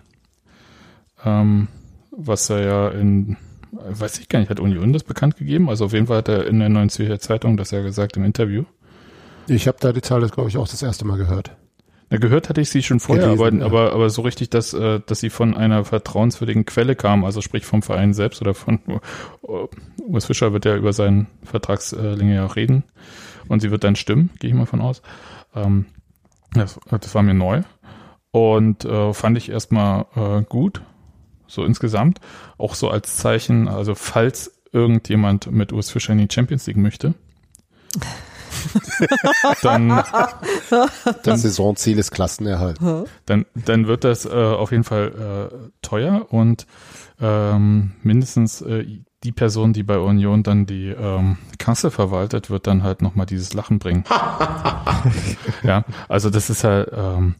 Ähm, 1.25 1.67
was 2.11 2.49
er 2.49 2.61
ja 2.61 2.89
in, 2.89 3.37
weiß 3.71 4.19
ich 4.19 4.29
gar 4.29 4.39
nicht, 4.39 4.49
hat 4.49 4.59
Union 4.59 4.93
das 4.93 5.03
bekannt 5.03 5.37
gegeben? 5.37 5.69
Also 5.69 5.85
auf 5.85 5.93
jeden 5.93 6.07
Fall 6.07 6.17
hat 6.17 6.27
er 6.27 6.47
in 6.47 6.59
der 6.59 6.69
Neuen 6.69 6.89
Zürcher 6.89 7.19
Zeitung 7.19 7.57
das 7.57 7.71
ja 7.71 7.81
gesagt 7.81 8.17
im 8.17 8.23
Interview. 8.23 8.63
Ich 9.47 9.67
habe 9.67 9.77
da 9.79 9.91
die 9.91 10.01
Zahl, 10.01 10.21
das 10.21 10.31
glaube 10.31 10.49
ich, 10.49 10.57
auch 10.57 10.67
das 10.67 10.81
erste 10.81 11.05
Mal 11.05 11.17
gehört. 11.17 11.51
Na, 12.09 12.17
gehört 12.17 12.49
hatte 12.49 12.61
ich 12.61 12.69
sie 12.69 12.81
schon 12.81 12.99
vorher, 12.99 13.35
Gelesen, 13.35 13.61
aber, 13.61 13.81
ja. 13.81 13.87
aber, 13.87 13.93
aber 13.93 14.09
so 14.09 14.23
richtig, 14.23 14.49
dass, 14.49 14.73
äh, 14.73 14.99
dass 15.05 15.19
sie 15.19 15.29
von 15.29 15.55
einer 15.55 15.85
vertrauenswürdigen 15.85 16.65
Quelle 16.65 16.95
kam, 16.95 17.23
also 17.23 17.41
sprich 17.41 17.65
vom 17.65 17.83
Verein 17.83 18.13
selbst 18.13 18.41
oder 18.41 18.55
von 18.55 18.79
uh, 19.43 19.67
Urs 20.07 20.25
Fischer 20.25 20.51
wird 20.51 20.65
ja 20.65 20.75
über 20.75 20.91
seinen 20.91 21.27
Vertragslinge 21.43 22.35
ja 22.35 22.45
auch 22.45 22.55
reden 22.55 22.83
und 23.47 23.61
sie 23.61 23.69
wird 23.69 23.83
dann 23.83 23.95
stimmen, 23.95 24.31
gehe 24.39 24.49
ich 24.49 24.55
mal 24.55 24.65
von 24.65 24.81
aus. 24.81 25.03
Ähm, 25.55 25.85
das, 26.53 26.79
das 26.89 27.13
war 27.13 27.21
mir 27.21 27.35
neu 27.35 27.61
und 28.31 28.85
äh, 28.85 29.13
fand 29.13 29.37
ich 29.37 29.49
erstmal 29.49 30.07
äh, 30.15 30.41
gut, 30.41 30.81
so 31.49 31.65
insgesamt, 31.65 32.19
auch 32.57 32.75
so 32.75 32.89
als 32.89 33.17
Zeichen, 33.17 33.67
also 33.67 33.95
falls 33.95 34.59
irgendjemand 34.71 35.51
mit 35.51 35.73
Urs 35.73 35.89
Fischer 35.89 36.13
in 36.13 36.19
die 36.19 36.33
Champions 36.33 36.67
League 36.67 36.77
möchte, 36.77 37.15
dann 39.61 40.03
Das 41.23 41.41
Saisonziel 41.41 41.97
ist 41.97 42.11
Klassenerhalt. 42.11 42.79
dann, 43.25 43.45
dann 43.55 43.87
wird 43.87 44.03
das 44.03 44.25
äh, 44.25 44.29
auf 44.29 44.71
jeden 44.71 44.83
Fall 44.83 45.49
äh, 45.51 45.69
teuer 45.81 46.27
und 46.29 46.67
ähm, 47.19 47.93
mindestens 48.03 48.61
äh, 48.61 48.85
die 49.23 49.31
Person, 49.31 49.73
die 49.73 49.83
bei 49.83 49.97
Union 49.97 50.43
dann 50.43 50.65
die 50.65 50.87
ähm, 50.89 51.37
Kasse 51.57 51.91
verwaltet, 51.91 52.49
wird 52.49 52.67
dann 52.67 52.83
halt 52.83 53.01
nochmal 53.01 53.25
dieses 53.25 53.53
Lachen 53.53 53.79
bringen. 53.79 54.05
ja, 55.63 55.83
also 56.07 56.29
das 56.29 56.49
ist 56.49 56.63
halt, 56.63 56.89
ähm, 56.95 57.35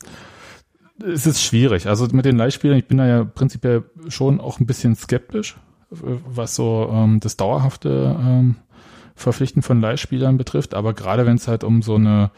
es 1.04 1.26
ist 1.26 1.42
schwierig. 1.42 1.88
Also 1.88 2.08
mit 2.12 2.26
den 2.26 2.38
Leihspielern, 2.38 2.78
ich 2.78 2.88
bin 2.88 2.98
da 2.98 3.08
ja 3.08 3.24
prinzipiell 3.24 3.84
schon 4.08 4.40
auch 4.40 4.60
ein 4.60 4.66
bisschen 4.66 4.96
skeptisch, 4.96 5.58
was 5.90 6.56
so 6.56 6.90
ähm, 6.92 7.20
das 7.20 7.38
dauerhafte 7.38 8.18
ähm, 8.20 8.56
Verpflichten 9.16 9.62
von 9.62 9.82
Leihspielern 9.82 10.38
betrifft. 10.38 10.74
Aber 10.74 10.94
gerade 10.94 11.26
wenn 11.26 11.36
es 11.36 11.48
halt 11.48 11.64
um 11.64 11.82
so 11.82 11.96
eine 11.96 12.32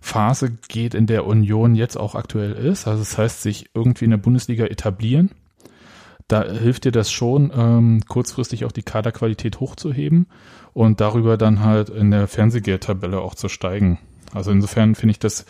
Phase 0.00 0.50
geht, 0.68 0.94
in 0.94 1.06
der 1.06 1.26
Union 1.26 1.74
jetzt 1.74 1.96
auch 1.96 2.14
aktuell 2.14 2.52
ist, 2.52 2.86
also 2.86 3.00
das 3.00 3.16
heißt, 3.16 3.42
sich 3.42 3.70
irgendwie 3.74 4.04
in 4.04 4.10
der 4.10 4.18
Bundesliga 4.18 4.66
etablieren, 4.66 5.30
da 6.28 6.42
hilft 6.42 6.84
dir 6.84 6.92
das 6.92 7.10
schon, 7.10 7.52
ähm, 7.54 8.02
kurzfristig 8.08 8.64
auch 8.64 8.72
die 8.72 8.82
Kaderqualität 8.82 9.60
hochzuheben 9.60 10.26
und 10.72 11.00
darüber 11.00 11.36
dann 11.36 11.60
halt 11.60 11.90
in 11.90 12.10
der 12.10 12.28
Fernsehgeldtabelle 12.28 13.20
auch 13.20 13.34
zu 13.34 13.48
steigen. 13.48 13.98
Also 14.32 14.50
insofern 14.50 14.94
finde 14.94 15.12
ich 15.12 15.18
das, 15.18 15.44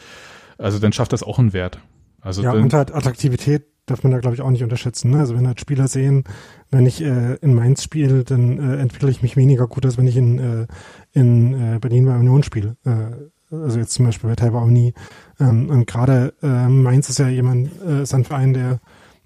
also 0.59 0.79
dann 0.79 0.93
schafft 0.93 1.13
das 1.13 1.23
auch 1.23 1.39
einen 1.39 1.53
Wert. 1.53 1.79
Also 2.25 2.43
Ja, 2.43 2.53
und 2.53 2.73
halt 2.73 2.93
Attraktivität 2.93 3.67
darf 3.87 4.03
man 4.03 4.13
da, 4.13 4.19
glaube 4.19 4.35
ich, 4.35 4.41
auch 4.41 4.51
nicht 4.51 4.63
unterschätzen. 4.63 5.11
Ne? 5.11 5.19
Also 5.19 5.37
wenn 5.37 5.47
halt 5.47 5.61
Spieler 5.61 5.89
sehen, 5.89 6.25
wenn 6.71 6.87
ich 6.87 7.03
äh, 7.03 7.35
in 7.37 7.55
Mainz 7.55 7.83
spiele, 7.83 8.25
dann 8.25 8.59
äh, 8.59 8.81
entwickle 8.81 9.11
ich 9.11 9.23
mich 9.23 9.37
weniger 9.37 9.67
gut, 9.67 9.85
als 9.85 9.99
wenn 9.99 10.07
ich 10.07 10.17
in, 10.17 10.39
äh, 10.39 10.67
in 11.13 11.75
äh, 11.75 11.79
Berlin 11.79 12.07
bei 12.07 12.17
Union 12.17 12.43
spiele. 12.43 12.77
Äh, 12.85 13.55
also 13.55 13.79
jetzt 13.79 13.93
zum 13.93 14.07
Beispiel 14.07 14.31
bei 14.31 14.37
Taiwan 14.37 14.65
auch 14.65 14.69
nie. 14.69 14.95
Ähm, 15.39 15.69
und 15.69 15.87
gerade 15.87 16.35
äh, 16.43 16.69
Mainz 16.69 17.11
ist 17.11 17.19
ja 17.19 17.29
jemand, 17.29 17.71
äh, 17.83 18.03
ist 18.03 18.15
ein 18.15 18.25
Verein, 18.25 18.55
der 18.55 18.81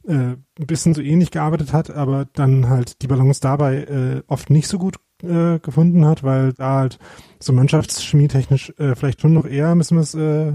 äh, 0.07 0.12
ein 0.12 0.45
bisschen 0.57 0.93
so 0.93 1.03
ähnlich 1.03 1.31
gearbeitet 1.31 1.73
hat, 1.73 1.91
aber 1.91 2.27
dann 2.33 2.69
halt 2.69 3.01
die 3.03 3.07
Balance 3.07 3.41
dabei 3.41 3.85
äh, 3.85 4.23
oft 4.27 4.51
nicht 4.51 4.66
so 4.66 4.79
gut 4.79 4.97
äh, 5.23 5.61
gefunden 5.61 6.05
hat, 6.05 6.25
weil 6.25 6.53
da 6.53 6.79
halt 6.79 6.99
so 7.39 7.53
mannschaftschemietechnisch 7.53 8.73
äh, 8.79 8.97
vielleicht 8.97 9.20
schon 9.20 9.35
noch 9.35 9.47
eher 9.47 9.69
ein 9.69 9.79
bisschen 9.79 9.99
was 9.99 10.15
äh, 10.15 10.55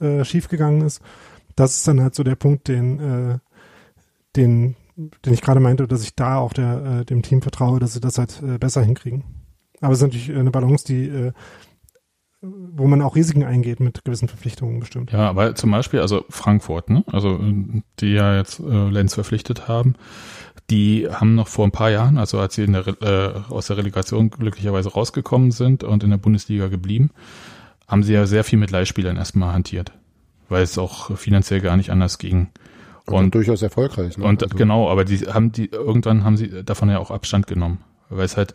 äh, 0.00 0.24
schiefgegangen 0.24 0.82
ist. 0.82 1.00
Das 1.56 1.76
ist 1.76 1.88
dann 1.88 2.00
halt 2.00 2.14
so 2.14 2.22
der 2.22 2.36
Punkt, 2.36 2.68
den, 2.68 2.98
äh, 2.98 3.38
den, 4.36 4.76
den 4.96 5.32
ich 5.32 5.42
gerade 5.42 5.60
meinte, 5.60 5.86
dass 5.86 6.02
ich 6.02 6.14
da 6.14 6.38
auch 6.38 6.52
der, 6.52 7.00
äh, 7.00 7.04
dem 7.04 7.22
Team 7.22 7.42
vertraue, 7.42 7.80
dass 7.80 7.94
sie 7.94 8.00
das 8.00 8.18
halt 8.18 8.42
äh, 8.42 8.58
besser 8.58 8.82
hinkriegen. 8.82 9.24
Aber 9.80 9.92
es 9.92 9.98
ist 9.98 10.04
natürlich 10.04 10.32
eine 10.32 10.50
Balance, 10.50 10.84
die 10.84 11.08
äh, 11.08 11.32
wo 12.42 12.88
man 12.88 13.02
auch 13.02 13.14
Risiken 13.14 13.44
eingeht 13.44 13.78
mit 13.78 14.04
gewissen 14.04 14.28
Verpflichtungen 14.28 14.80
bestimmt. 14.80 15.12
Ja, 15.12 15.28
aber 15.28 15.54
zum 15.54 15.70
Beispiel, 15.70 16.00
also 16.00 16.24
Frankfurt, 16.28 16.90
ne? 16.90 17.04
also 17.06 17.38
die 18.00 18.12
ja 18.12 18.36
jetzt 18.36 18.58
äh, 18.58 18.88
Lenz 18.88 19.14
verpflichtet 19.14 19.68
haben, 19.68 19.94
die 20.68 21.08
haben 21.08 21.36
noch 21.36 21.46
vor 21.46 21.64
ein 21.64 21.70
paar 21.70 21.90
Jahren, 21.90 22.18
also 22.18 22.40
als 22.40 22.56
sie 22.56 22.64
in 22.64 22.72
der, 22.72 22.86
äh, 23.00 23.52
aus 23.52 23.68
der 23.68 23.76
Relegation 23.76 24.30
glücklicherweise 24.30 24.90
rausgekommen 24.90 25.52
sind 25.52 25.84
und 25.84 26.02
in 26.02 26.10
der 26.10 26.16
Bundesliga 26.16 26.66
geblieben, 26.66 27.10
haben 27.86 28.02
sie 28.02 28.14
ja 28.14 28.26
sehr 28.26 28.42
viel 28.42 28.58
mit 28.58 28.72
Leihspielern 28.72 29.16
erstmal 29.16 29.52
hantiert, 29.52 29.92
weil 30.52 30.62
es 30.62 30.78
auch 30.78 31.16
finanziell 31.16 31.60
gar 31.60 31.76
nicht 31.76 31.90
anders 31.90 32.18
ging. 32.18 32.48
Und, 33.06 33.14
und 33.14 33.34
durchaus 33.34 33.62
erfolgreich. 33.62 34.16
Ne? 34.16 34.24
Und 34.24 34.42
also. 34.42 34.56
genau, 34.56 34.88
aber 34.88 35.04
die 35.04 35.18
haben 35.18 35.50
die 35.50 35.70
irgendwann 35.70 36.24
haben 36.24 36.36
sie 36.36 36.62
davon 36.62 36.88
ja 36.88 36.98
auch 36.98 37.10
Abstand 37.10 37.46
genommen, 37.46 37.78
weil 38.10 38.24
es 38.24 38.36
halt, 38.36 38.54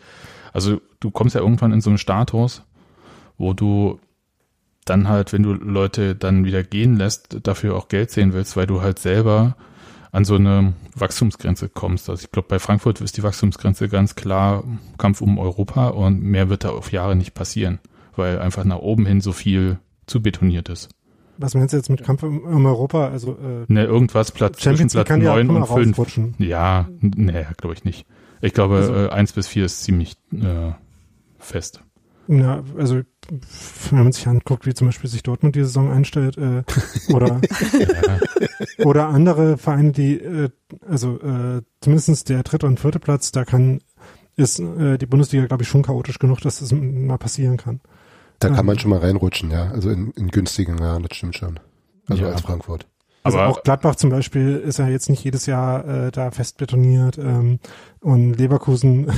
also 0.54 0.80
du 1.00 1.12
kommst 1.12 1.36
ja 1.36 1.42
irgendwann 1.42 1.74
in 1.74 1.82
so 1.82 1.90
einen 1.90 1.98
Status, 1.98 2.62
wo 3.38 3.54
du 3.54 4.00
dann 4.86 5.10
halt, 5.10 5.34
wenn 5.34 5.44
du 5.44 5.54
Leute 5.54 6.16
dann 6.16 6.46
wieder 6.46 6.64
gehen 6.64 6.96
lässt, 6.96 7.40
dafür 7.44 7.76
auch 7.76 7.90
Geld 7.90 8.12
sehen 8.12 8.32
willst, 8.32 8.56
weil 8.56 8.68
du 8.68 8.82
halt 8.82 9.00
selber 9.00 9.58
an 10.12 10.24
so 10.24 10.36
eine 10.36 10.74
Wachstumsgrenze 10.96 11.68
kommst. 11.68 12.10
Also 12.10 12.24
ich 12.24 12.32
glaube, 12.32 12.48
bei 12.48 12.60
Frankfurt 12.60 13.02
ist 13.02 13.18
die 13.18 13.24
Wachstumsgrenze 13.24 13.90
ganz 13.90 14.16
klar 14.16 14.64
Kampf 14.98 15.22
um 15.22 15.38
Europa 15.38 15.90
und 15.90 16.22
mehr 16.22 16.48
wird 16.48 16.64
da 16.64 16.70
auf 16.70 16.92
Jahre 16.94 17.16
nicht 17.16 17.34
passieren, 17.34 17.80
weil 18.16 18.40
einfach 18.40 18.64
nach 18.64 18.80
oben 18.80 19.06
hin 19.06 19.20
so 19.20 19.34
viel 19.34 19.80
zu 20.06 20.22
betoniert 20.22 20.70
ist. 20.70 20.90
Was 21.38 21.56
meinst 21.56 21.74
du 21.74 21.78
jetzt 21.78 21.90
mit 21.90 22.04
Kampf 22.04 22.24
um, 22.24 22.66
Europa? 22.66 23.10
Also 23.10 23.34
äh, 23.34 23.66
ne, 23.68 23.86
irgendwas 23.86 24.32
Platz 24.32 24.62
Champions 24.62 24.94
zwischen 24.94 25.06
Platz 25.06 25.24
neun 25.24 25.50
und 25.50 25.68
fünf. 25.68 26.20
Ja, 26.40 26.88
nee, 27.00 27.46
glaube 27.58 27.76
ich 27.76 27.84
nicht. 27.84 28.06
Ich 28.42 28.54
glaube, 28.54 28.76
also, 28.76 28.94
äh, 28.94 29.10
eins 29.10 29.34
bis 29.34 29.48
vier 29.48 29.66
ist 29.66 29.84
ziemlich 29.84 30.16
äh, 30.34 30.72
fest. 31.40 31.82
Na, 32.28 32.64
also 32.78 33.02
wenn 33.90 34.04
man 34.04 34.12
sich 34.12 34.28
anguckt, 34.28 34.66
wie 34.66 34.74
zum 34.74 34.88
Beispiel 34.88 35.10
sich 35.10 35.24
Dortmund 35.24 35.56
die 35.56 35.64
Saison 35.64 35.92
einstellt, 35.92 36.38
äh, 36.38 36.64
oder 37.14 37.42
oder 38.80 39.08
andere 39.08 39.58
Vereine, 39.58 39.92
die 39.92 40.20
äh, 40.20 40.50
also 40.88 41.20
äh, 41.22 41.62
zumindestens 41.82 42.26
der 42.26 42.44
dritte 42.44 42.68
und 42.68 42.80
vierte 42.80 43.00
Platz, 43.00 43.32
da 43.32 43.46
kann 43.46 43.82
ist 44.36 44.60
äh, 44.60 44.98
die 44.98 45.08
Bundesliga, 45.08 45.48
glaube 45.48 45.64
ich, 45.64 45.70
schon 45.70 45.82
chaotisch 45.84 46.20
genug, 46.20 46.42
dass 46.42 46.60
das 46.60 46.72
mal 46.72 47.18
passieren 47.18 47.58
kann. 47.58 47.82
Da 48.40 48.50
kann 48.50 48.60
ähm, 48.60 48.66
man 48.66 48.80
schon 48.80 48.92
mal 48.92 49.00
reinrutschen, 49.00 49.52
ja. 49.52 49.70
Also 49.72 49.90
in, 49.90 50.12
in 50.12 50.28
günstigen 50.30 50.78
Jahren, 50.78 51.04
das 51.04 51.18
stimmt 51.18 51.36
schon. 51.36 51.60
Also 52.08 52.24
ja. 52.24 52.30
als 52.30 52.42
Frankfurt. 52.42 52.88
Also 53.24 53.40
aber 53.40 53.50
auch 53.50 53.64
Gladbach 53.64 53.96
zum 53.96 54.10
Beispiel 54.10 54.56
ist 54.56 54.80
ja 54.80 54.88
jetzt 54.88 55.10
nicht 55.10 55.24
jedes 55.24 55.48
Jahr 55.48 55.86
äh, 55.86 56.12
da 56.12 56.32
fest 56.32 56.58
betoniert 56.58 57.18
ähm, 57.18 57.60
und 58.00 58.36
Leverkusen 58.36 59.12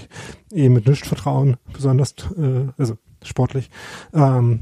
eh 0.52 0.68
mit 0.68 0.86
nichts 0.86 1.08
vertrauen, 1.08 1.56
besonders 1.72 2.14
äh, 2.36 2.68
also 2.78 2.96
sportlich. 3.24 3.70
Ähm, 4.14 4.60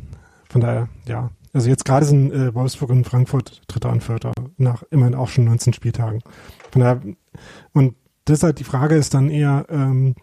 von 0.48 0.60
daher, 0.60 0.88
ja. 1.06 1.30
Also 1.52 1.68
jetzt 1.68 1.84
gerade 1.84 2.06
sind 2.06 2.32
äh, 2.32 2.54
Wolfsburg 2.54 2.90
und 2.90 3.04
Frankfurt 3.04 3.62
Dritter 3.68 3.90
und 3.90 4.02
Vierter 4.02 4.32
nach 4.56 4.82
immerhin 4.90 5.14
auch 5.14 5.28
schon 5.28 5.44
19 5.44 5.72
Spieltagen. 5.72 6.20
Von 6.72 6.80
daher, 6.80 7.00
und 7.72 7.96
deshalb 8.26 8.56
die 8.56 8.64
Frage 8.64 8.96
ist 8.96 9.14
dann 9.14 9.28
eher, 9.28 9.66
ähm, 9.68 10.14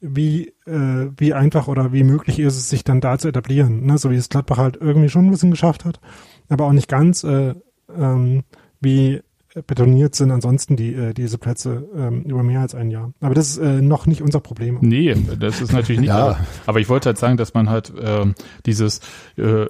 wie, 0.00 0.48
äh, 0.66 1.10
wie 1.16 1.34
einfach 1.34 1.68
oder 1.68 1.92
wie 1.92 2.04
möglich 2.04 2.38
ist 2.38 2.56
es, 2.56 2.70
sich 2.70 2.84
dann 2.84 3.00
da 3.00 3.18
zu 3.18 3.28
etablieren. 3.28 3.84
Ne? 3.86 3.98
So 3.98 4.10
wie 4.10 4.16
es 4.16 4.28
Gladbach 4.28 4.58
halt 4.58 4.78
irgendwie 4.80 5.08
schon 5.08 5.26
ein 5.26 5.30
bisschen 5.30 5.50
geschafft 5.50 5.84
hat, 5.84 6.00
aber 6.48 6.66
auch 6.66 6.72
nicht 6.72 6.88
ganz. 6.88 7.24
Äh, 7.24 7.54
ähm, 7.96 8.44
wie 8.80 9.20
betoniert 9.66 10.14
sind 10.14 10.30
ansonsten 10.30 10.76
die 10.76 10.94
äh, 10.94 11.12
diese 11.12 11.36
Plätze 11.36 11.88
ähm, 11.96 12.22
über 12.22 12.42
mehr 12.42 12.60
als 12.60 12.74
ein 12.74 12.90
Jahr. 12.90 13.12
Aber 13.20 13.34
das 13.34 13.50
ist 13.50 13.58
äh, 13.58 13.82
noch 13.82 14.06
nicht 14.06 14.22
unser 14.22 14.38
Problem. 14.40 14.78
Nee, 14.80 15.14
das 15.38 15.60
ist 15.60 15.72
natürlich 15.72 16.00
nicht. 16.00 16.08
ja. 16.08 16.18
aber, 16.18 16.40
aber 16.66 16.80
ich 16.80 16.88
wollte 16.88 17.08
halt 17.08 17.18
sagen, 17.18 17.36
dass 17.36 17.52
man 17.52 17.68
halt 17.68 17.92
äh, 17.98 18.26
dieses, 18.64 19.00
äh, 19.36 19.66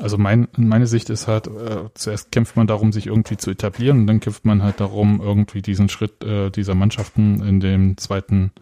also 0.00 0.16
mein, 0.16 0.48
meine 0.56 0.86
Sicht 0.86 1.10
ist 1.10 1.28
halt, 1.28 1.48
äh, 1.48 1.90
zuerst 1.92 2.32
kämpft 2.32 2.56
man 2.56 2.66
darum, 2.66 2.92
sich 2.92 3.06
irgendwie 3.06 3.36
zu 3.36 3.50
etablieren 3.50 4.00
und 4.00 4.06
dann 4.06 4.20
kämpft 4.20 4.46
man 4.46 4.62
halt 4.62 4.80
darum, 4.80 5.20
irgendwie 5.22 5.60
diesen 5.60 5.90
Schritt 5.90 6.24
äh, 6.24 6.50
dieser 6.50 6.74
Mannschaften 6.74 7.42
in 7.42 7.60
dem 7.60 7.98
zweiten 7.98 8.52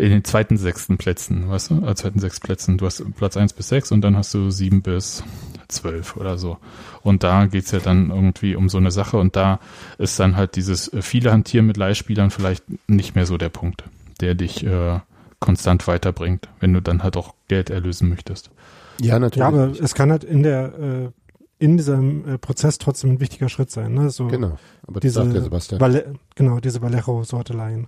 in 0.00 0.10
den 0.10 0.24
zweiten 0.24 0.56
sechsten 0.56 0.96
Plätzen, 0.96 1.50
weißt 1.50 1.70
du, 1.70 1.86
äh, 1.86 1.94
zweiten 1.94 2.20
sechs 2.20 2.40
Plätzen. 2.40 2.78
Du 2.78 2.86
hast 2.86 3.04
Platz 3.16 3.36
eins 3.36 3.52
bis 3.52 3.68
sechs 3.68 3.92
und 3.92 4.00
dann 4.00 4.16
hast 4.16 4.32
du 4.32 4.50
sieben 4.50 4.80
bis 4.80 5.22
zwölf 5.68 6.16
oder 6.16 6.38
so. 6.38 6.56
Und 7.02 7.22
da 7.22 7.46
geht's 7.46 7.70
ja 7.70 7.80
dann 7.80 8.10
irgendwie 8.10 8.56
um 8.56 8.70
so 8.70 8.78
eine 8.78 8.90
Sache 8.90 9.18
und 9.18 9.36
da 9.36 9.60
ist 9.98 10.18
dann 10.18 10.36
halt 10.36 10.56
dieses 10.56 10.92
äh, 10.92 11.02
viele 11.02 11.32
Hantieren 11.32 11.66
mit 11.66 11.76
Leihspielern 11.76 12.30
vielleicht 12.30 12.64
nicht 12.88 13.14
mehr 13.14 13.26
so 13.26 13.36
der 13.36 13.50
Punkt, 13.50 13.84
der 14.20 14.34
dich 14.34 14.64
äh, 14.64 15.00
konstant 15.38 15.86
weiterbringt, 15.86 16.48
wenn 16.60 16.72
du 16.72 16.80
dann 16.80 17.02
halt 17.02 17.18
auch 17.18 17.34
Geld 17.48 17.68
erlösen 17.68 18.08
möchtest. 18.08 18.50
Ja, 19.02 19.18
natürlich. 19.18 19.40
Ja, 19.40 19.48
aber 19.48 19.72
es 19.80 19.94
kann 19.94 20.10
halt 20.10 20.24
in 20.24 20.42
der 20.42 20.78
äh, 20.78 21.08
in 21.58 21.76
diesem 21.76 22.26
äh, 22.26 22.38
Prozess 22.38 22.78
trotzdem 22.78 23.10
ein 23.10 23.20
wichtiger 23.20 23.50
Schritt 23.50 23.70
sein. 23.70 23.92
Ne? 23.92 24.08
So 24.08 24.28
genau, 24.28 24.58
aber 24.86 24.94
das 24.94 25.02
diese, 25.02 25.14
sagt 25.14 25.34
der 25.34 25.42
Sebastian. 25.42 25.80
Valle, 25.80 26.14
genau, 26.34 26.58
diese 26.58 26.80
Vallejo-Sorteleien. 26.80 27.86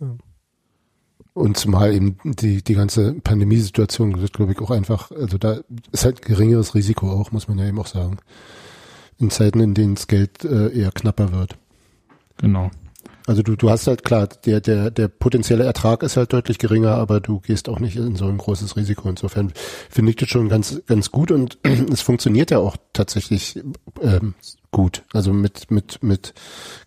Ja. 0.00 0.16
Und 1.34 1.56
zumal 1.56 1.94
eben 1.94 2.18
die, 2.24 2.62
die 2.62 2.74
ganze 2.74 3.14
Pandemiesituation 3.14 4.20
wird, 4.20 4.34
glaube 4.34 4.52
ich, 4.52 4.60
auch 4.60 4.70
einfach, 4.70 5.10
also 5.12 5.38
da 5.38 5.60
ist 5.90 6.04
halt 6.04 6.22
geringeres 6.22 6.74
Risiko 6.74 7.10
auch, 7.10 7.32
muss 7.32 7.48
man 7.48 7.58
ja 7.58 7.66
eben 7.66 7.78
auch 7.78 7.86
sagen. 7.86 8.18
In 9.18 9.30
Zeiten, 9.30 9.60
in 9.60 9.72
denen 9.72 9.94
das 9.94 10.08
Geld 10.08 10.44
äh, 10.44 10.68
eher 10.68 10.90
knapper 10.90 11.32
wird. 11.32 11.56
Genau. 12.36 12.70
Also 13.26 13.42
du, 13.42 13.56
du 13.56 13.70
hast 13.70 13.86
halt 13.86 14.04
klar, 14.04 14.26
der, 14.26 14.60
der, 14.60 14.90
der 14.90 15.08
potenzielle 15.08 15.64
Ertrag 15.64 16.02
ist 16.02 16.16
halt 16.16 16.32
deutlich 16.32 16.58
geringer, 16.58 16.96
aber 16.96 17.20
du 17.20 17.40
gehst 17.40 17.68
auch 17.68 17.78
nicht 17.78 17.96
in 17.96 18.16
so 18.16 18.26
ein 18.26 18.36
großes 18.36 18.76
Risiko. 18.76 19.08
Insofern 19.08 19.52
finde 19.88 20.10
ich 20.10 20.16
das 20.16 20.28
schon 20.28 20.48
ganz, 20.48 20.82
ganz 20.86 21.12
gut 21.12 21.30
und 21.30 21.58
es 21.92 22.02
funktioniert 22.02 22.50
ja 22.50 22.58
auch 22.58 22.76
tatsächlich 22.92 23.62
ähm, 24.02 24.34
gut. 24.72 25.04
Also 25.12 25.32
mit, 25.32 25.70
mit, 25.70 26.02
mit 26.02 26.34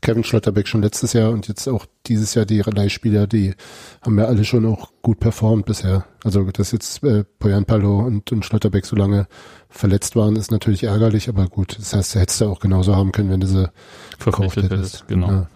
Kevin 0.02 0.24
Schlotterbeck 0.24 0.68
schon 0.68 0.82
letztes 0.82 1.14
Jahr 1.14 1.32
und 1.32 1.48
jetzt 1.48 1.68
auch 1.68 1.86
dieses 2.08 2.34
Jahr 2.34 2.46
die 2.46 2.60
Leihspieler, 2.60 3.28
die 3.28 3.54
haben 4.02 4.18
ja 4.18 4.26
alle 4.26 4.44
schon 4.44 4.66
auch 4.66 4.92
gut 5.02 5.20
performt 5.20 5.66
bisher. 5.66 6.06
Also 6.24 6.44
dass 6.44 6.72
jetzt 6.72 7.04
äh, 7.04 7.24
Poyan 7.40 7.66
Palo 7.66 8.00
und, 8.00 8.32
und 8.32 8.44
Schlotterbeck 8.44 8.86
so 8.86 8.96
lange 8.96 9.28
verletzt 9.70 10.16
waren, 10.16 10.36
ist 10.36 10.52
natürlich 10.52 10.84
ärgerlich, 10.84 11.30
aber 11.30 11.48
gut, 11.48 11.78
das 11.78 11.94
heißt, 11.94 12.16
du 12.16 12.20
hättest 12.20 12.42
du 12.42 12.46
auch 12.48 12.60
genauso 12.60 12.96
haben 12.96 13.12
können, 13.12 13.30
wenn 13.30 13.40
du 13.40 13.48
sie 13.48 13.70
verkauft 14.18 14.58
hättest. 14.58 15.08
Genau. 15.08 15.30
Ja. 15.30 15.48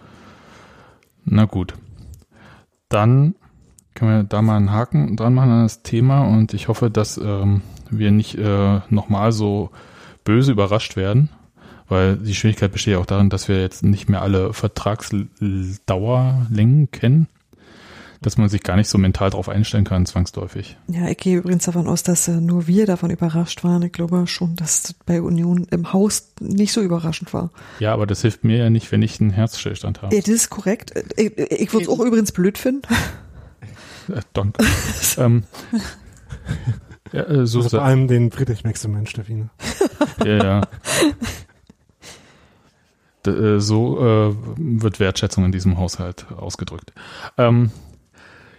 Na 1.25 1.45
gut. 1.45 1.73
Dann 2.89 3.35
können 3.95 4.11
wir 4.11 4.23
da 4.23 4.41
mal 4.41 4.57
einen 4.57 4.71
Haken 4.71 5.17
dran 5.17 5.33
machen 5.33 5.51
an 5.51 5.63
das 5.63 5.81
Thema 5.81 6.21
und 6.21 6.53
ich 6.53 6.67
hoffe, 6.67 6.89
dass 6.91 7.17
ähm, 7.17 7.61
wir 7.89 8.11
nicht 8.11 8.35
äh, 8.35 8.81
nochmal 8.89 9.31
so 9.31 9.71
böse 10.23 10.51
überrascht 10.51 10.95
werden, 10.95 11.29
weil 11.89 12.15
die 12.15 12.35
Schwierigkeit 12.35 12.71
besteht 12.71 12.93
ja 12.93 12.99
auch 12.99 13.05
darin, 13.05 13.29
dass 13.29 13.47
wir 13.47 13.61
jetzt 13.61 13.83
nicht 13.83 14.09
mehr 14.09 14.21
alle 14.21 14.53
Vertragsdauerlängen 14.53 16.91
kennen 16.91 17.27
dass 18.21 18.37
man 18.37 18.49
sich 18.49 18.63
gar 18.63 18.75
nicht 18.75 18.89
so 18.89 18.97
mental 18.97 19.29
darauf 19.29 19.47
einstellen 19.47 19.85
kann, 19.85 20.05
zwangsläufig. 20.05 20.77
Ja, 20.87 21.07
ich 21.07 21.17
gehe 21.17 21.37
übrigens 21.37 21.65
davon 21.65 21.87
aus, 21.87 22.03
dass 22.03 22.27
äh, 22.27 22.41
nur 22.41 22.67
wir 22.67 22.85
davon 22.85 23.11
überrascht 23.11 23.63
waren. 23.63 23.81
Ich 23.83 23.93
glaube 23.93 24.27
schon, 24.27 24.55
dass 24.57 24.93
bei 25.05 25.21
Union 25.21 25.67
im 25.71 25.93
Haus 25.93 26.31
nicht 26.39 26.73
so 26.73 26.81
überraschend 26.81 27.33
war. 27.33 27.51
Ja, 27.79 27.93
aber 27.93 28.05
das 28.05 28.21
hilft 28.21 28.43
mir 28.43 28.57
ja 28.57 28.69
nicht, 28.69 28.91
wenn 28.91 29.01
ich 29.01 29.21
einen 29.21 29.29
Herzstillstand 29.29 30.01
habe. 30.01 30.13
Ja, 30.13 30.21
das 30.21 30.29
ist 30.29 30.49
korrekt. 30.49 30.93
Ich, 31.15 31.37
ich 31.37 31.73
würde 31.73 31.83
es 31.83 31.89
auch 31.89 31.99
übrigens 31.99 32.31
blöd 32.31 32.57
finden. 32.57 32.81
Äh, 34.09 34.21
danke. 34.33 34.65
ähm, 35.17 35.43
ja, 37.13 37.23
äh, 37.23 37.47
so 37.47 37.59
also 37.59 37.69
vor 37.69 37.83
allem 37.83 38.07
den 38.07 38.31
Friedrich 38.31 38.65
Maximilian 38.65 39.07
Steffine. 39.07 39.49
ja, 40.25 40.43
ja. 40.43 40.61
Äh, 43.27 43.59
so 43.59 43.99
äh, 43.99 44.35
wird 44.57 44.99
Wertschätzung 44.99 45.45
in 45.45 45.51
diesem 45.51 45.77
Haushalt 45.77 46.27
ausgedrückt. 46.31 46.93
Ähm, 47.37 47.71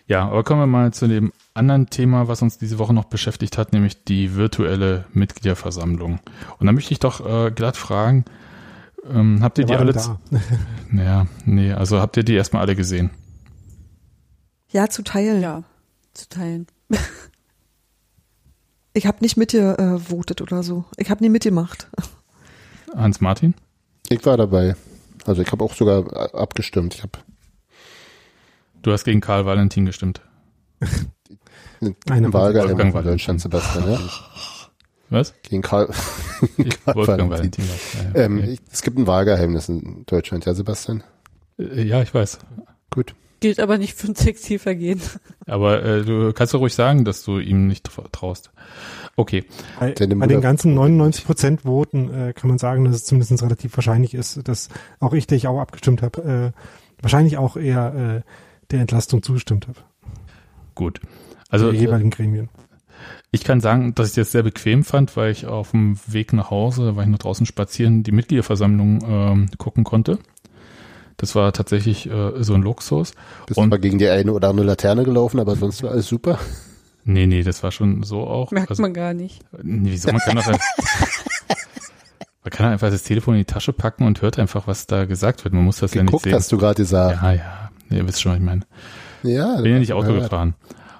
ja, 0.07 0.27
aber 0.27 0.43
kommen 0.43 0.61
wir 0.61 0.67
mal 0.67 0.93
zu 0.93 1.07
dem 1.07 1.33
anderen 1.55 1.89
Thema, 1.89 2.27
was 2.27 2.43
uns 2.43 2.59
diese 2.59 2.79
Woche 2.79 2.93
noch 2.93 3.05
beschäftigt 3.05 3.59
hat, 3.59 3.73
nämlich 3.73 4.05
die 4.05 4.35
virtuelle 4.35 5.05
Mitgliederversammlung. 5.13 6.19
Und 6.59 6.67
da 6.67 6.73
möchte 6.73 6.93
ich 6.93 6.99
doch 6.99 7.25
äh, 7.25 7.51
glatt 7.53 7.77
fragen, 7.77 8.25
ähm, 9.09 9.39
habt 9.43 9.59
ihr 9.59 9.65
die 9.65 9.75
alle? 9.75 9.95
naja, 10.91 11.27
nee, 11.45 11.73
also 11.73 12.01
habt 12.01 12.17
ihr 12.17 12.25
die 12.25 12.35
erstmal 12.35 12.63
alle 12.63 12.77
gesehen? 12.77 13.11
Ja, 14.69 14.89
zu 14.89 15.03
teilen. 15.03 15.41
Ja, 15.41 15.63
zu 16.13 16.29
teilen. 16.29 16.67
ich 18.93 19.07
habe 19.07 19.19
nicht 19.21 19.37
mit 19.37 19.53
dir 19.53 19.79
äh, 19.79 19.99
votet 19.99 20.43
oder 20.43 20.63
so. 20.63 20.85
Ich 20.97 21.11
habe 21.11 21.23
nie 21.23 21.31
mitgemacht. 21.31 21.89
Hans 22.95 23.21
Martin? 23.21 23.55
Ich 24.11 24.27
war 24.27 24.37
dabei. 24.37 24.75
Also 25.25 25.41
ich 25.41 25.51
habe 25.53 25.65
auch 25.65 25.75
sogar 25.75 26.35
abgestimmt. 26.35 26.95
Ich 26.95 27.03
habe 27.03 27.19
Du 28.83 28.93
hast 28.93 29.05
gegen 29.05 29.21
Karl 29.21 29.47
Valentin 29.47 29.85
gestimmt. 29.87 30.21
Eine 32.09 32.33
Wahlgeheimnis 32.33 32.77
Wolfgang 32.77 32.95
in 32.95 33.05
Deutschland, 33.05 33.41
Sebastian, 33.41 33.91
ja? 33.91 34.01
Was? 35.11 35.35
Gegen 35.43 35.63
Karl, 35.63 35.87
Karl 36.85 36.95
Wolfgang 36.97 37.31
Valentin. 37.31 37.65
Valentin. 37.65 38.15
Ja, 38.15 38.21
Ähm, 38.21 38.39
okay. 38.39 38.51
ich, 38.53 38.61
es 38.73 38.83
gibt 38.83 38.99
ein 38.99 39.07
Wahlgeheimnis 39.07 39.69
in 39.69 40.05
Deutschland, 40.07 40.45
ja, 40.47 40.55
Sebastian? 40.55 41.03
Äh, 41.59 41.83
ja, 41.83 42.03
ich 42.03 42.13
weiß. 42.13 42.39
Gut. 42.91 43.15
Gilt 43.41 43.61
aber 43.61 43.79
nicht 43.79 43.95
für 43.95 44.09
ein 44.09 44.15
Textilvergehen. 44.15 45.01
Aber 45.47 45.83
äh, 45.83 46.05
du 46.05 46.33
kannst 46.33 46.53
doch 46.55 46.61
ruhig 46.61 46.75
sagen, 46.75 47.05
dass 47.05 47.23
du 47.23 47.39
ihm 47.39 47.67
nicht 47.67 47.89
traust. 48.13 48.51
Okay. 49.21 49.45
Bei, 49.79 49.93
bei 49.95 50.27
den 50.27 50.41
ganzen 50.41 50.73
99 50.73 51.27
Prozent 51.27 51.65
Voten 51.67 52.09
äh, 52.11 52.33
kann 52.33 52.49
man 52.49 52.57
sagen, 52.57 52.87
dass 52.87 52.95
es 52.95 53.05
zumindest 53.05 53.43
relativ 53.43 53.77
wahrscheinlich 53.77 54.15
ist, 54.15 54.49
dass 54.49 54.71
auch 54.99 55.13
ich, 55.13 55.27
der 55.27 55.37
ich 55.37 55.47
auch 55.47 55.61
abgestimmt 55.61 56.01
habe, 56.01 56.55
äh, 56.57 57.03
wahrscheinlich 57.03 57.37
auch 57.37 57.59
eher 57.59 58.23
äh, 58.25 58.31
der 58.71 58.81
Entlastung 58.81 59.23
zugestimmt 59.23 59.69
habe. 59.69 59.79
Gut. 60.75 61.01
Also 61.51 61.69
äh, 61.71 61.75
jeweiligen 61.77 62.09
Gremien. 62.09 62.49
ich 63.31 63.45
kann 63.45 63.61
sagen, 63.61 63.95
dass 63.95 64.09
ich 64.09 64.15
das 64.15 64.33
sehr 64.33 64.43
bequem 64.43 64.85
fand, 64.85 65.15
weil 65.19 65.33
ich 65.33 65.45
auf 65.45 65.73
dem 65.73 65.99
Weg 66.07 66.33
nach 66.33 66.51
Hause, 66.51 66.97
weil 66.97 67.05
ich 67.05 67.11
noch 67.11 67.19
draußen 67.19 67.45
spazieren, 67.45 68.03
die 68.03 68.13
Mitgliederversammlung 68.13 69.05
ähm, 69.07 69.51
gucken 69.59 69.85
konnte. 69.85 70.19
Das 71.19 71.35
war 71.35 71.53
tatsächlich 71.53 72.09
äh, 72.11 72.43
so 72.43 72.55
ein 72.55 72.63
Luxus. 72.63 73.13
Bist 73.47 73.59
Und- 73.59 73.69
zwar 73.69 73.79
gegen 73.79 73.99
die 73.99 74.09
eine 74.09 74.33
oder 74.33 74.49
andere 74.49 74.65
Laterne 74.65 75.05
gelaufen, 75.05 75.39
aber 75.41 75.57
sonst 75.57 75.83
war 75.83 75.91
alles 75.91 76.07
super. 76.09 76.39
Nee, 77.05 77.27
nee, 77.27 77.43
das 77.43 77.63
war 77.63 77.73
schon 77.73 78.03
so 78.03 78.27
auch. 78.27 78.51
Merkt 78.51 78.71
Also, 78.71 78.83
man 78.83 78.93
gar 78.95 79.15
nicht. 79.15 79.43
nee, 79.63 79.91
wieso? 79.93 80.11
Man 80.13 80.21
kann 80.21 80.37
doch 80.37 80.47
man 80.47 80.59
kann 82.51 82.67
doch 82.67 82.73
einfach 82.73 82.91
das 82.91 83.03
Telefon 83.03 83.35
in 83.35 83.41
die 83.41 83.45
Tasche 83.47 83.73
packen 83.73 84.07
und 84.07 84.23
hört 84.23 84.39
einfach, 84.39 84.67
was 84.67 84.87
da 84.87 85.05
gesagt 85.07 85.45
wird. 85.45 85.55
Man 85.55 85.65
muss 85.65 85.79
das 85.79 85.95
ja 85.95 86.03
nicht 86.03 86.09
Geguckt 86.11 86.25
sehen. 86.25 86.35
hast 86.35 86.53
du 86.53 86.59
gerade 86.59 86.77
gesagt. 86.83 87.23
Ja, 87.23 87.33
ja. 87.33 87.71
Ihr 87.91 88.07
wisst 88.07 88.21
schon, 88.23 88.33
was 88.33 88.39
ich 88.39 88.45
meine. 88.45 88.63
Ja. 89.23 89.61
Bin 89.61 89.73
ja 89.73 89.79
nicht 89.79 89.93
Auto 89.93 90.13
gefahren. 90.15 90.55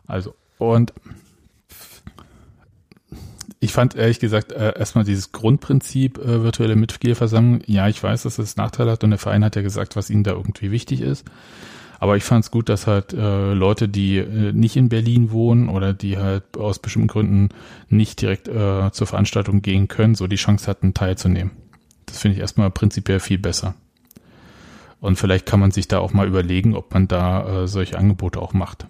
Also, 0.07 0.35
und 0.59 0.93
ich 3.61 3.73
fand 3.73 3.95
ehrlich 3.95 4.21
gesagt 4.21 4.53
äh, 4.53 4.79
erstmal 4.79 5.05
dieses 5.05 5.33
Grundprinzip 5.33 6.19
äh, 6.19 6.43
virtuelle 6.43 6.77
Mitgliederversammlung, 6.77 7.61
ja, 7.67 7.89
ich 7.89 8.03
weiß, 8.03 8.23
dass 8.23 8.39
es 8.39 8.57
Nachteile 8.57 8.91
hat 8.91 9.05
und 9.05 9.11
der 9.11 9.19
Verein 9.19 9.45
hat 9.45 9.55
ja 9.55 9.63
gesagt, 9.63 9.97
was 9.97 10.09
ihnen 10.11 10.25
da 10.25 10.33
irgendwie 10.33 10.71
wichtig 10.71 11.03
ist. 11.03 11.27
Aber 12.01 12.17
ich 12.17 12.25
fand 12.25 12.45
es 12.45 12.51
gut, 12.51 12.71
dass 12.71 12.87
halt 12.87 13.13
äh, 13.13 13.53
Leute, 13.53 13.87
die 13.87 14.17
äh, 14.17 14.53
nicht 14.55 14.75
in 14.77 14.89
Berlin 14.89 15.31
wohnen 15.33 15.69
oder 15.69 15.93
die 15.93 16.17
halt 16.17 16.57
aus 16.57 16.79
bestimmten 16.79 17.09
Gründen 17.09 17.51
nicht 17.91 18.23
direkt 18.23 18.49
äh, 18.49 18.91
zur 18.91 19.07
Veranstaltung 19.07 19.61
gehen 19.61 19.87
können, 19.87 20.15
so 20.15 20.27
die 20.27 20.37
Chance 20.37 20.67
hatten, 20.67 20.95
teilzunehmen. 20.95 21.53
Das 22.07 22.19
finde 22.19 22.37
ich 22.37 22.41
erstmal 22.41 22.71
prinzipiell 22.71 23.21
viel 23.21 23.39
besser. 23.39 23.75
Und 25.01 25.17
vielleicht 25.17 25.45
kann 25.45 25.61
man 25.61 25.73
sich 25.73 25.89
da 25.89 25.99
auch 25.99 26.15
mal 26.15 26.27
überlegen, 26.27 26.75
ob 26.75 26.93
man 26.95 27.07
da 27.07 27.65
äh, 27.65 27.69
solche 27.69 27.99
Angebote 27.99 28.41
auch 28.41 28.55
macht. 28.55 28.87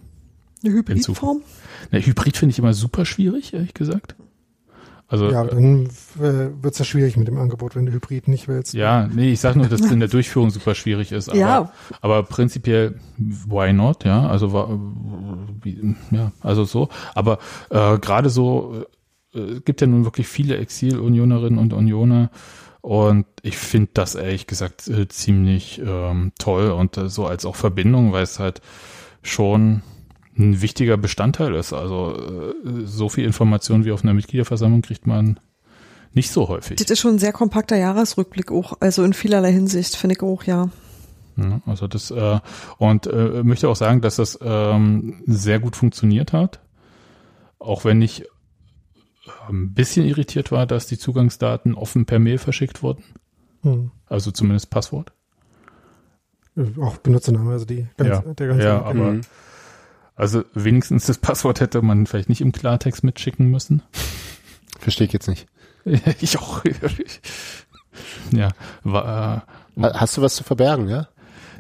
Eine. 0.65 0.75
Hybridform? 0.75 1.43
Na, 1.91 1.99
Hybrid 1.99 2.37
finde 2.37 2.53
ich 2.53 2.61
immer 2.61 2.75
super 2.75 3.05
schwierig, 3.05 3.55
ehrlich 3.55 3.75
gesagt. 3.75 4.15
Also 5.11 5.27
Ja, 5.27 5.43
ja, 5.43 5.45
dann 5.45 5.87
äh, 5.87 6.63
wird 6.63 6.73
es 6.73 6.79
ja 6.79 6.85
schwierig 6.85 7.17
mit 7.17 7.27
dem 7.29 7.37
Angebot, 7.37 7.75
wenn 7.75 7.85
du 7.85 7.93
Hybrid 7.93 8.29
nicht 8.29 8.47
willst. 8.49 8.75
ja 8.75 9.09
nee, 9.13 9.33
ich 9.33 9.41
sage 9.41 9.59
nur, 9.59 9.69
dass 9.69 9.81
es 9.81 9.91
in 9.91 9.99
der 9.99 10.09
Durchführung 10.09 10.51
super 10.51 10.75
schwierig 10.77 11.11
ist. 11.13 11.29
Aber, 11.29 11.39
Ja. 11.39 11.73
aber 12.01 12.23
prinzipiell, 12.23 12.95
why 13.19 13.73
not? 13.73 14.05
Ja, 14.05 14.29
also 14.29 14.47
ja, 16.13 16.33
also 16.41 16.65
so. 16.65 16.89
Aber 17.15 17.39
äh, 17.71 17.99
gerade 17.99 18.31
so 18.31 18.85
äh, 19.35 19.39
es 19.39 19.65
gibt 19.65 19.81
ja 19.81 19.87
nun 19.87 20.05
wirklich 20.05 20.27
viele 20.29 20.57
Exil-Unionerinnen 20.57 21.59
und 21.59 21.73
Unioner. 21.73 22.31
Und 22.81 23.27
ich 23.43 23.57
finde 23.59 23.91
das 23.95 24.15
ehrlich 24.15 24.47
gesagt 24.47 24.89
äh, 24.89 25.07
ziemlich 25.09 25.81
ähm, 25.85 26.33
toll 26.39 26.71
und 26.71 26.97
äh, 26.97 27.09
so 27.09 27.27
als 27.27 27.45
auch 27.45 27.55
Verbindung, 27.57 28.13
weil 28.13 28.23
es 28.23 28.39
halt 28.39 28.61
schon 29.23 29.83
ein 30.39 30.63
wichtiger 30.63 30.97
Bestandteil 30.97 31.55
ist. 31.55 31.73
Also 31.73 32.15
äh, 32.17 32.85
so 32.85 33.09
viel 33.09 33.25
Information 33.25 33.85
wie 33.85 33.93
auf 33.93 34.03
einer 34.03 34.15
Mitgliederversammlung 34.15 34.83
kriegt 34.83 35.07
man 35.07 35.41
nicht 36.13 36.31
so 36.31 36.49
häufig. 36.49 36.77
Das 36.79 36.91
ist 36.91 37.01
schon 37.01 37.15
ein 37.15 37.19
sehr 37.19 37.33
kompakter 37.33 37.77
Jahresrückblick 37.77 38.51
auch, 38.51 38.75
also 38.81 39.05
in 39.05 39.13
vielerlei 39.13 39.53
Hinsicht, 39.53 39.97
finde 39.97 40.17
ich 40.17 40.23
auch, 40.23 40.43
ja. 40.45 40.71
Ja, 41.37 41.61
also 41.67 41.87
das 41.87 42.11
äh, 42.11 42.41
und 42.79 43.07
äh, 43.07 43.43
möchte 43.45 43.69
auch 43.69 43.77
sagen, 43.77 44.01
dass 44.01 44.17
das 44.17 44.39
ähm, 44.43 45.23
sehr 45.27 45.61
gut 45.61 45.77
funktioniert 45.77 46.33
hat, 46.33 46.61
auch 47.59 47.85
wenn 47.85 48.03
ich 48.03 48.25
ein 49.49 49.73
bisschen 49.73 50.05
irritiert 50.07 50.51
war, 50.51 50.67
dass 50.67 50.87
die 50.87 50.99
Zugangsdaten 50.99 51.75
offen 51.75 52.05
per 52.07 52.19
Mail 52.19 52.39
verschickt 52.39 52.83
wurden, 52.83 53.05
Hm. 53.63 53.91
also 54.07 54.31
zumindest 54.33 54.71
Passwort. 54.71 55.13
Äh, 56.57 56.65
Auch 56.81 56.97
Benutzername, 56.99 57.53
also 57.53 57.65
die 57.65 57.87
ganz, 57.97 58.11
Ja, 58.27 58.35
der 58.35 58.47
ganze 58.49 58.65
ja, 58.65 58.83
aber 58.83 59.13
Mhm. 59.13 59.21
Also 60.21 60.45
wenigstens 60.55 61.07
das 61.07 61.19
Passwort 61.19 61.61
hätte 61.61 61.83
man 61.83 62.07
vielleicht 62.07 62.29
nicht 62.29 62.41
im 62.41 62.53
Klartext 62.53 63.03
mitschicken 63.05 63.47
müssen. 63.51 63.83
Verstehe 64.79 65.07
ich 65.07 65.13
jetzt 65.13 65.29
nicht. 65.29 65.47
ich 66.21 66.39
auch. 66.39 66.63
ja, 68.33 68.51
war, 68.85 69.47
äh, 69.77 69.83
Ha- 69.83 70.01
Hast 70.01 70.17
du 70.17 70.23
was 70.23 70.35
zu 70.37 70.45
verbergen, 70.45 70.89
ja? 70.89 71.09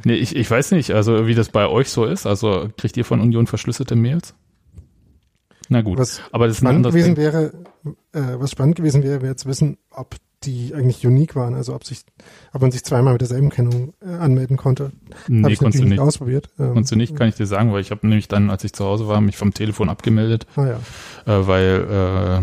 nee, 0.05 0.15
ich, 0.15 0.35
ich 0.37 0.51
weiß 0.51 0.73
nicht, 0.73 0.91
also 0.93 1.27
wie 1.27 1.35
das 1.35 1.49
bei 1.51 1.67
euch 1.67 1.91
so 1.91 2.05
ist. 2.05 2.27
Also 2.27 2.69
kriegt 2.77 2.97
ihr 2.97 3.05
von 3.05 3.21
Union 3.21 3.47
verschlüsselte 3.47 3.97
Mails? 3.97 4.35
Na 5.69 5.83
gut, 5.83 5.99
Was 5.99 6.21
aber 6.33 6.47
das 6.49 6.57
ist 6.57 6.63
ein 6.63 6.67
spannend 6.67 6.87
anderes 6.87 6.95
gewesen 6.95 7.15
Ding. 7.15 7.25
wäre, 7.25 7.53
äh, 8.13 8.41
was 8.41 8.51
spannend 8.51 8.75
gewesen 8.77 9.03
wäre, 9.05 9.23
wäre 9.23 9.37
zu 9.37 9.49
wissen, 9.49 9.79
ob 9.91 10.17
die 10.45 10.75
eigentlich 10.75 11.07
unique 11.07 11.37
waren, 11.37 11.55
also 11.55 11.75
ob 11.75 11.85
sich, 11.85 12.03
ob 12.53 12.63
man 12.63 12.71
sich 12.73 12.83
zweimal 12.85 13.13
mit 13.13 13.21
derselben 13.21 13.51
Kennung 13.51 13.93
äh, 14.01 14.09
anmelden 14.09 14.57
konnte. 14.57 14.93
Nee, 15.29 15.53
ich 15.53 15.59
konntest 15.59 15.85
du 15.85 15.89
nicht. 15.89 15.99
ausprobiert. 15.99 16.49
Ähm, 16.59 16.73
Konntest 16.73 16.93
du 16.93 16.97
nicht, 16.97 17.15
kann 17.15 17.29
ich 17.29 17.35
dir 17.35 17.47
sagen, 17.47 17.73
weil 17.73 17.83
ich 17.83 17.91
habe 17.91 18.07
nämlich 18.07 18.29
dann, 18.29 18.51
als 18.51 18.65
ich 18.65 18.73
zu 18.73 18.85
Hause 18.85 19.07
war, 19.07 19.21
mich 19.21 19.37
vom 19.37 19.53
Telefon 19.53 19.89
abgemeldet, 19.91 20.47
Ah 20.57 20.67
ja. 20.67 20.77
äh, 21.27 21.47
weil 21.47 22.43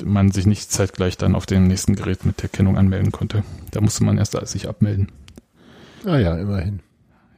äh, 0.00 0.04
man 0.04 0.30
sich 0.30 0.46
nicht 0.46 0.70
zeitgleich 0.70 1.16
dann 1.16 1.34
auf 1.34 1.46
dem 1.46 1.66
nächsten 1.66 1.94
Gerät 1.96 2.24
mit 2.26 2.42
der 2.42 2.48
Kennung 2.48 2.76
anmelden 2.76 3.12
konnte. 3.12 3.42
Da 3.70 3.80
musste 3.80 4.04
man 4.04 4.18
erst 4.18 4.36
sich 4.48 4.68
abmelden. 4.68 5.10
Ah 6.04 6.18
ja, 6.18 6.36
immerhin. 6.36 6.80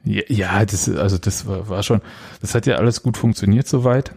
Ja, 0.03 0.21
ja 0.27 0.65
das 0.65 0.89
also 0.89 1.17
das 1.17 1.45
war, 1.47 1.69
war 1.69 1.83
schon, 1.83 2.01
das 2.41 2.55
hat 2.55 2.65
ja 2.65 2.75
alles 2.75 3.03
gut 3.03 3.17
funktioniert 3.17 3.67
soweit. 3.67 4.13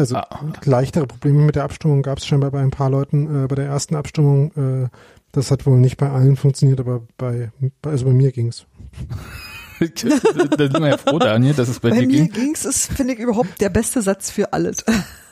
Also 0.00 0.16
Ah. 0.16 0.26
leichtere 0.64 1.06
Probleme 1.06 1.40
mit 1.40 1.54
der 1.56 1.64
Abstimmung 1.64 2.02
gab 2.02 2.18
es 2.18 2.26
scheinbar 2.26 2.50
bei 2.50 2.60
ein 2.60 2.70
paar 2.70 2.90
Leuten. 2.90 3.44
Äh, 3.44 3.46
bei 3.46 3.54
der 3.54 3.66
ersten 3.66 3.94
Abstimmung, 3.96 4.52
äh, 4.84 4.88
das 5.32 5.50
hat 5.50 5.66
wohl 5.66 5.78
nicht 5.78 5.96
bei 5.96 6.10
allen 6.10 6.36
funktioniert, 6.36 6.80
aber 6.80 7.02
bei, 7.18 7.52
bei 7.82 7.90
also 7.90 8.06
bei 8.06 8.12
mir 8.12 8.32
ging's. 8.32 8.66
da 9.80 9.86
sind 9.86 10.80
wir 10.80 10.88
ja 10.88 10.96
froh, 10.98 11.18
Daniel, 11.18 11.54
dass 11.54 11.68
es 11.68 11.80
bei, 11.80 11.90
Bei 11.90 12.00
dir 12.00 12.06
mir 12.06 12.24
ging. 12.24 12.32
ging's, 12.32 12.64
ist, 12.64 12.92
finde 12.92 13.14
ich, 13.14 13.18
überhaupt 13.20 13.60
der 13.60 13.70
beste 13.70 14.02
Satz 14.02 14.30
für 14.30 14.52
alles. 14.52 14.84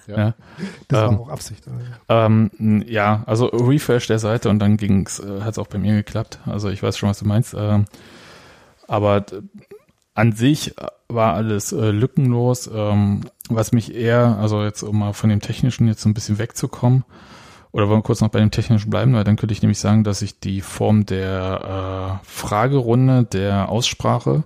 Ja. 0.06 0.34
Das 0.88 1.02
Ähm, 1.10 1.18
war 1.18 1.20
auch 1.20 1.28
Absicht. 1.28 1.64
Ähm, 2.08 2.50
ja, 2.86 3.24
also 3.26 3.46
Refresh 3.46 4.06
der 4.06 4.18
Seite 4.18 4.48
und 4.48 4.58
dann 4.58 4.78
ging's, 4.78 5.18
äh, 5.20 5.42
hat's 5.42 5.58
auch 5.58 5.66
bei 5.66 5.76
mir 5.78 5.94
geklappt. 5.96 6.38
Also 6.46 6.70
ich 6.70 6.82
weiß 6.82 6.96
schon, 6.96 7.10
was 7.10 7.18
du 7.18 7.26
meinst. 7.26 7.54
Ähm, 7.54 7.84
aber 8.86 9.26
an 10.14 10.32
sich 10.32 10.74
war 11.08 11.34
alles 11.34 11.72
äh, 11.72 11.90
lückenlos. 11.90 12.70
Ähm, 12.72 13.20
was 13.56 13.72
mich 13.72 13.94
eher, 13.94 14.38
also 14.40 14.62
jetzt 14.62 14.82
um 14.82 14.98
mal 14.98 15.12
von 15.12 15.30
dem 15.30 15.40
Technischen 15.40 15.88
jetzt 15.88 16.02
so 16.02 16.08
ein 16.08 16.14
bisschen 16.14 16.38
wegzukommen, 16.38 17.04
oder 17.72 17.88
wollen 17.88 17.98
wir 17.98 18.04
kurz 18.04 18.20
noch 18.20 18.30
bei 18.30 18.40
dem 18.40 18.50
Technischen 18.50 18.90
bleiben, 18.90 19.14
weil 19.14 19.24
dann 19.24 19.36
könnte 19.36 19.52
ich 19.52 19.62
nämlich 19.62 19.78
sagen, 19.78 20.04
dass 20.04 20.22
ich 20.22 20.40
die 20.40 20.62
Form 20.62 21.04
der 21.06 22.20
äh, 22.22 22.26
Fragerunde, 22.26 23.24
der 23.24 23.68
Aussprache 23.68 24.44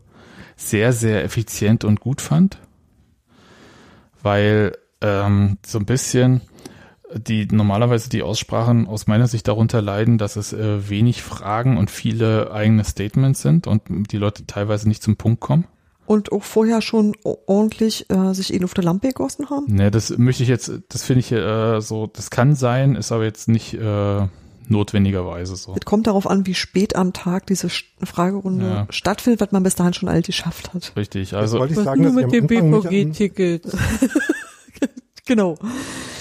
sehr, 0.56 0.92
sehr 0.92 1.24
effizient 1.24 1.84
und 1.84 2.00
gut 2.00 2.20
fand. 2.20 2.58
Weil 4.22 4.76
ähm, 5.00 5.58
so 5.64 5.78
ein 5.78 5.86
bisschen 5.86 6.40
die 7.14 7.46
normalerweise 7.46 8.08
die 8.08 8.22
Aussprachen 8.22 8.86
aus 8.86 9.06
meiner 9.06 9.26
Sicht 9.26 9.46
darunter 9.46 9.82
leiden, 9.82 10.18
dass 10.18 10.36
es 10.36 10.52
äh, 10.52 10.88
wenig 10.88 11.22
Fragen 11.22 11.76
und 11.76 11.90
viele 11.90 12.52
eigene 12.52 12.84
Statements 12.84 13.42
sind 13.42 13.66
und 13.66 13.82
die 14.12 14.16
Leute 14.16 14.46
teilweise 14.46 14.88
nicht 14.88 15.02
zum 15.02 15.16
Punkt 15.16 15.40
kommen. 15.40 15.66
Und 16.12 16.30
auch 16.30 16.43
vorher 16.43 16.82
schon 16.82 17.16
ordentlich 17.47 18.10
äh, 18.10 18.34
sich 18.34 18.52
ihn 18.52 18.64
auf 18.64 18.74
der 18.74 18.84
Lampe 18.84 19.09
gegossen 19.09 19.48
haben. 19.48 19.64
Ne, 19.74 19.90
das 19.90 20.10
möchte 20.18 20.43
ich 20.43 20.48
jetzt, 20.51 20.70
das 20.90 21.05
finde 21.05 21.20
ich 21.20 21.32
äh, 21.32 21.80
so, 21.80 22.06
das 22.06 22.28
kann 22.28 22.55
sein, 22.55 22.97
ist 22.97 23.12
aber 23.12 23.24
jetzt 23.24 23.48
nicht 23.48 23.72
äh, 23.72 24.26
notwendigerweise 24.68 25.56
so. 25.56 25.74
Es 25.74 25.86
kommt 25.86 26.06
darauf 26.06 26.26
an, 26.26 26.44
wie 26.47 26.52
spät 26.52 26.97
am 26.97 27.14
Tag 27.14 27.47
diese 27.47 27.70
Fragerunde 28.05 28.66
Ja. 28.66 28.86
stattfindet, 28.90 29.40
was 29.40 29.52
man 29.52 29.62
bis 29.62 29.74
dahin 29.74 29.94
schon 29.94 30.10
alt 30.10 30.26
geschafft 30.26 30.74
hat. 30.74 30.93
Richtig, 30.97 31.32
also 31.34 31.59
wollte 31.59 31.72
ich 31.72 31.80
sagen, 31.80 32.02
nur 32.02 32.12
dass 32.12 32.20
ich 32.20 32.26
mit 32.43 32.43
am 32.60 32.70
dem 32.72 32.82
BVG-Ticket. 32.82 33.62
Genau. 35.24 35.56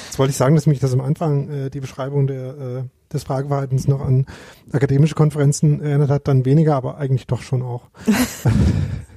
Jetzt 0.05 0.19
wollte 0.19 0.29
ich 0.29 0.37
sagen, 0.37 0.53
dass 0.53 0.67
mich 0.67 0.79
das 0.79 0.93
am 0.93 1.01
Anfang 1.01 1.49
äh, 1.49 1.69
die 1.71 1.79
Beschreibung 1.79 2.27
der, 2.27 2.57
äh, 2.57 2.83
des 3.11 3.23
Frageverhaltens 3.23 3.87
noch 3.87 3.99
an 3.99 4.27
akademische 4.71 5.15
Konferenzen 5.15 5.81
erinnert 5.81 6.11
hat, 6.11 6.27
dann 6.27 6.45
weniger, 6.45 6.75
aber 6.75 6.97
eigentlich 6.97 7.25
doch 7.25 7.41
schon 7.41 7.63
auch. 7.63 7.89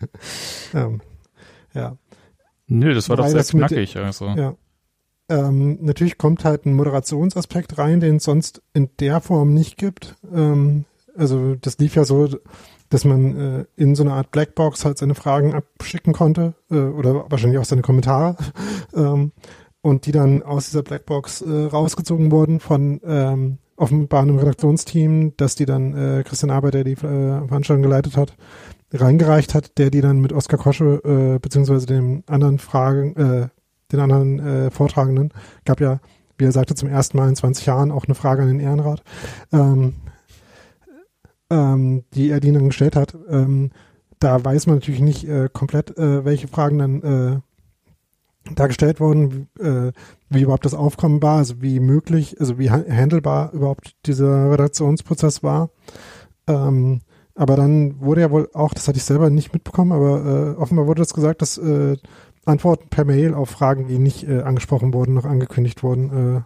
ähm, 0.74 1.00
ja, 1.74 1.96
nö, 2.66 2.94
das 2.94 3.08
war 3.08 3.16
doch 3.16 3.24
Weil 3.24 3.30
sehr 3.30 3.40
das 3.40 3.52
mit- 3.52 3.66
knackig. 3.66 3.96
Also. 3.96 4.26
ja. 4.26 4.54
Ähm, 5.28 5.78
natürlich 5.80 6.18
kommt 6.18 6.44
halt 6.44 6.66
ein 6.66 6.74
Moderationsaspekt 6.74 7.78
rein, 7.78 7.98
den 7.98 8.16
es 8.16 8.24
sonst 8.24 8.62
in 8.74 8.90
der 9.00 9.20
Form 9.20 9.54
nicht 9.54 9.76
gibt. 9.76 10.14
Ähm, 10.32 10.84
also 11.16 11.56
das 11.56 11.78
lief 11.78 11.96
ja 11.96 12.04
so, 12.04 12.28
dass 12.90 13.04
man 13.04 13.36
äh, 13.36 13.64
in 13.74 13.96
so 13.96 14.04
eine 14.04 14.12
Art 14.12 14.30
Blackbox 14.30 14.84
halt 14.84 14.98
seine 14.98 15.16
Fragen 15.16 15.52
abschicken 15.52 16.12
konnte 16.12 16.54
äh, 16.70 16.76
oder 16.76 17.28
wahrscheinlich 17.28 17.58
auch 17.58 17.64
seine 17.64 17.82
Kommentare 17.82 18.36
ähm, 18.94 19.32
und 19.80 20.06
die 20.06 20.12
dann 20.12 20.44
aus 20.44 20.66
dieser 20.66 20.84
Blackbox 20.84 21.40
äh, 21.42 21.64
rausgezogen 21.66 22.30
wurden 22.30 22.60
von 22.60 23.00
ähm, 23.04 23.58
offenbar 23.76 24.22
einem 24.22 24.38
Redaktionsteam, 24.38 25.36
dass 25.36 25.54
die 25.54 25.66
dann 25.66 25.94
äh, 25.94 26.22
Christian 26.24 26.50
Arbeit, 26.50 26.74
der 26.74 26.84
die 26.84 26.92
äh, 26.92 26.96
Veranstaltung 27.46 27.82
geleitet 27.82 28.16
hat, 28.16 28.36
reingereicht 28.92 29.54
hat, 29.54 29.78
der 29.78 29.90
die 29.90 30.00
dann 30.00 30.20
mit 30.20 30.32
Oskar 30.32 30.58
Kosche 30.58 31.00
äh, 31.04 31.38
beziehungsweise 31.38 31.86
dem 31.86 32.22
anderen 32.26 32.58
Fragen, 32.58 33.16
äh, 33.16 33.48
den 33.92 34.00
anderen 34.00 34.38
äh, 34.38 34.70
Vortragenden, 34.70 35.32
gab 35.64 35.80
ja, 35.80 36.00
wie 36.38 36.44
er 36.44 36.52
sagte, 36.52 36.74
zum 36.74 36.88
ersten 36.88 37.16
Mal 37.16 37.28
in 37.28 37.36
20 37.36 37.66
Jahren 37.66 37.90
auch 37.90 38.04
eine 38.04 38.14
Frage 38.14 38.42
an 38.42 38.48
den 38.48 38.60
Ehrenrat, 38.60 39.02
ähm, 39.52 39.94
ähm, 41.50 42.04
die 42.14 42.30
er 42.30 42.40
denen 42.40 42.66
gestellt 42.66 42.96
hat. 42.96 43.16
Ähm, 43.28 43.70
da 44.18 44.44
weiß 44.44 44.66
man 44.66 44.76
natürlich 44.76 45.00
nicht 45.00 45.28
äh, 45.28 45.48
komplett, 45.52 45.96
äh, 45.98 46.24
welche 46.24 46.48
Fragen 46.48 46.78
dann 46.78 47.02
äh, 47.02 47.40
da 48.54 48.66
gestellt 48.66 49.00
wurden, 49.00 49.48
äh, 49.58 49.92
wie 50.28 50.42
überhaupt 50.42 50.64
das 50.64 50.74
Aufkommen 50.74 51.22
war, 51.22 51.38
also 51.38 51.60
wie 51.60 51.80
möglich, 51.80 52.36
also 52.40 52.58
wie 52.58 52.70
handelbar 52.70 53.52
überhaupt 53.52 53.96
dieser 54.06 54.50
Redaktionsprozess 54.52 55.42
war. 55.42 55.70
Ähm, 56.46 57.00
aber 57.36 57.54
dann 57.56 58.00
wurde 58.00 58.22
ja 58.22 58.30
wohl 58.30 58.48
auch, 58.54 58.74
das 58.74 58.88
hatte 58.88 58.98
ich 58.98 59.04
selber 59.04 59.30
nicht 59.30 59.52
mitbekommen, 59.52 59.92
aber 59.92 60.54
äh, 60.56 60.60
offenbar 60.60 60.86
wurde 60.86 61.02
das 61.02 61.14
gesagt, 61.14 61.42
dass 61.42 61.58
äh, 61.58 61.96
Antworten 62.44 62.88
per 62.88 63.04
Mail 63.04 63.34
auf 63.34 63.50
Fragen, 63.50 63.86
die 63.88 63.98
nicht 63.98 64.28
äh, 64.28 64.40
angesprochen 64.42 64.92
wurden, 64.94 65.14
noch 65.14 65.24
angekündigt 65.24 65.82
wurden, 65.82 66.36
äh, 66.36 66.40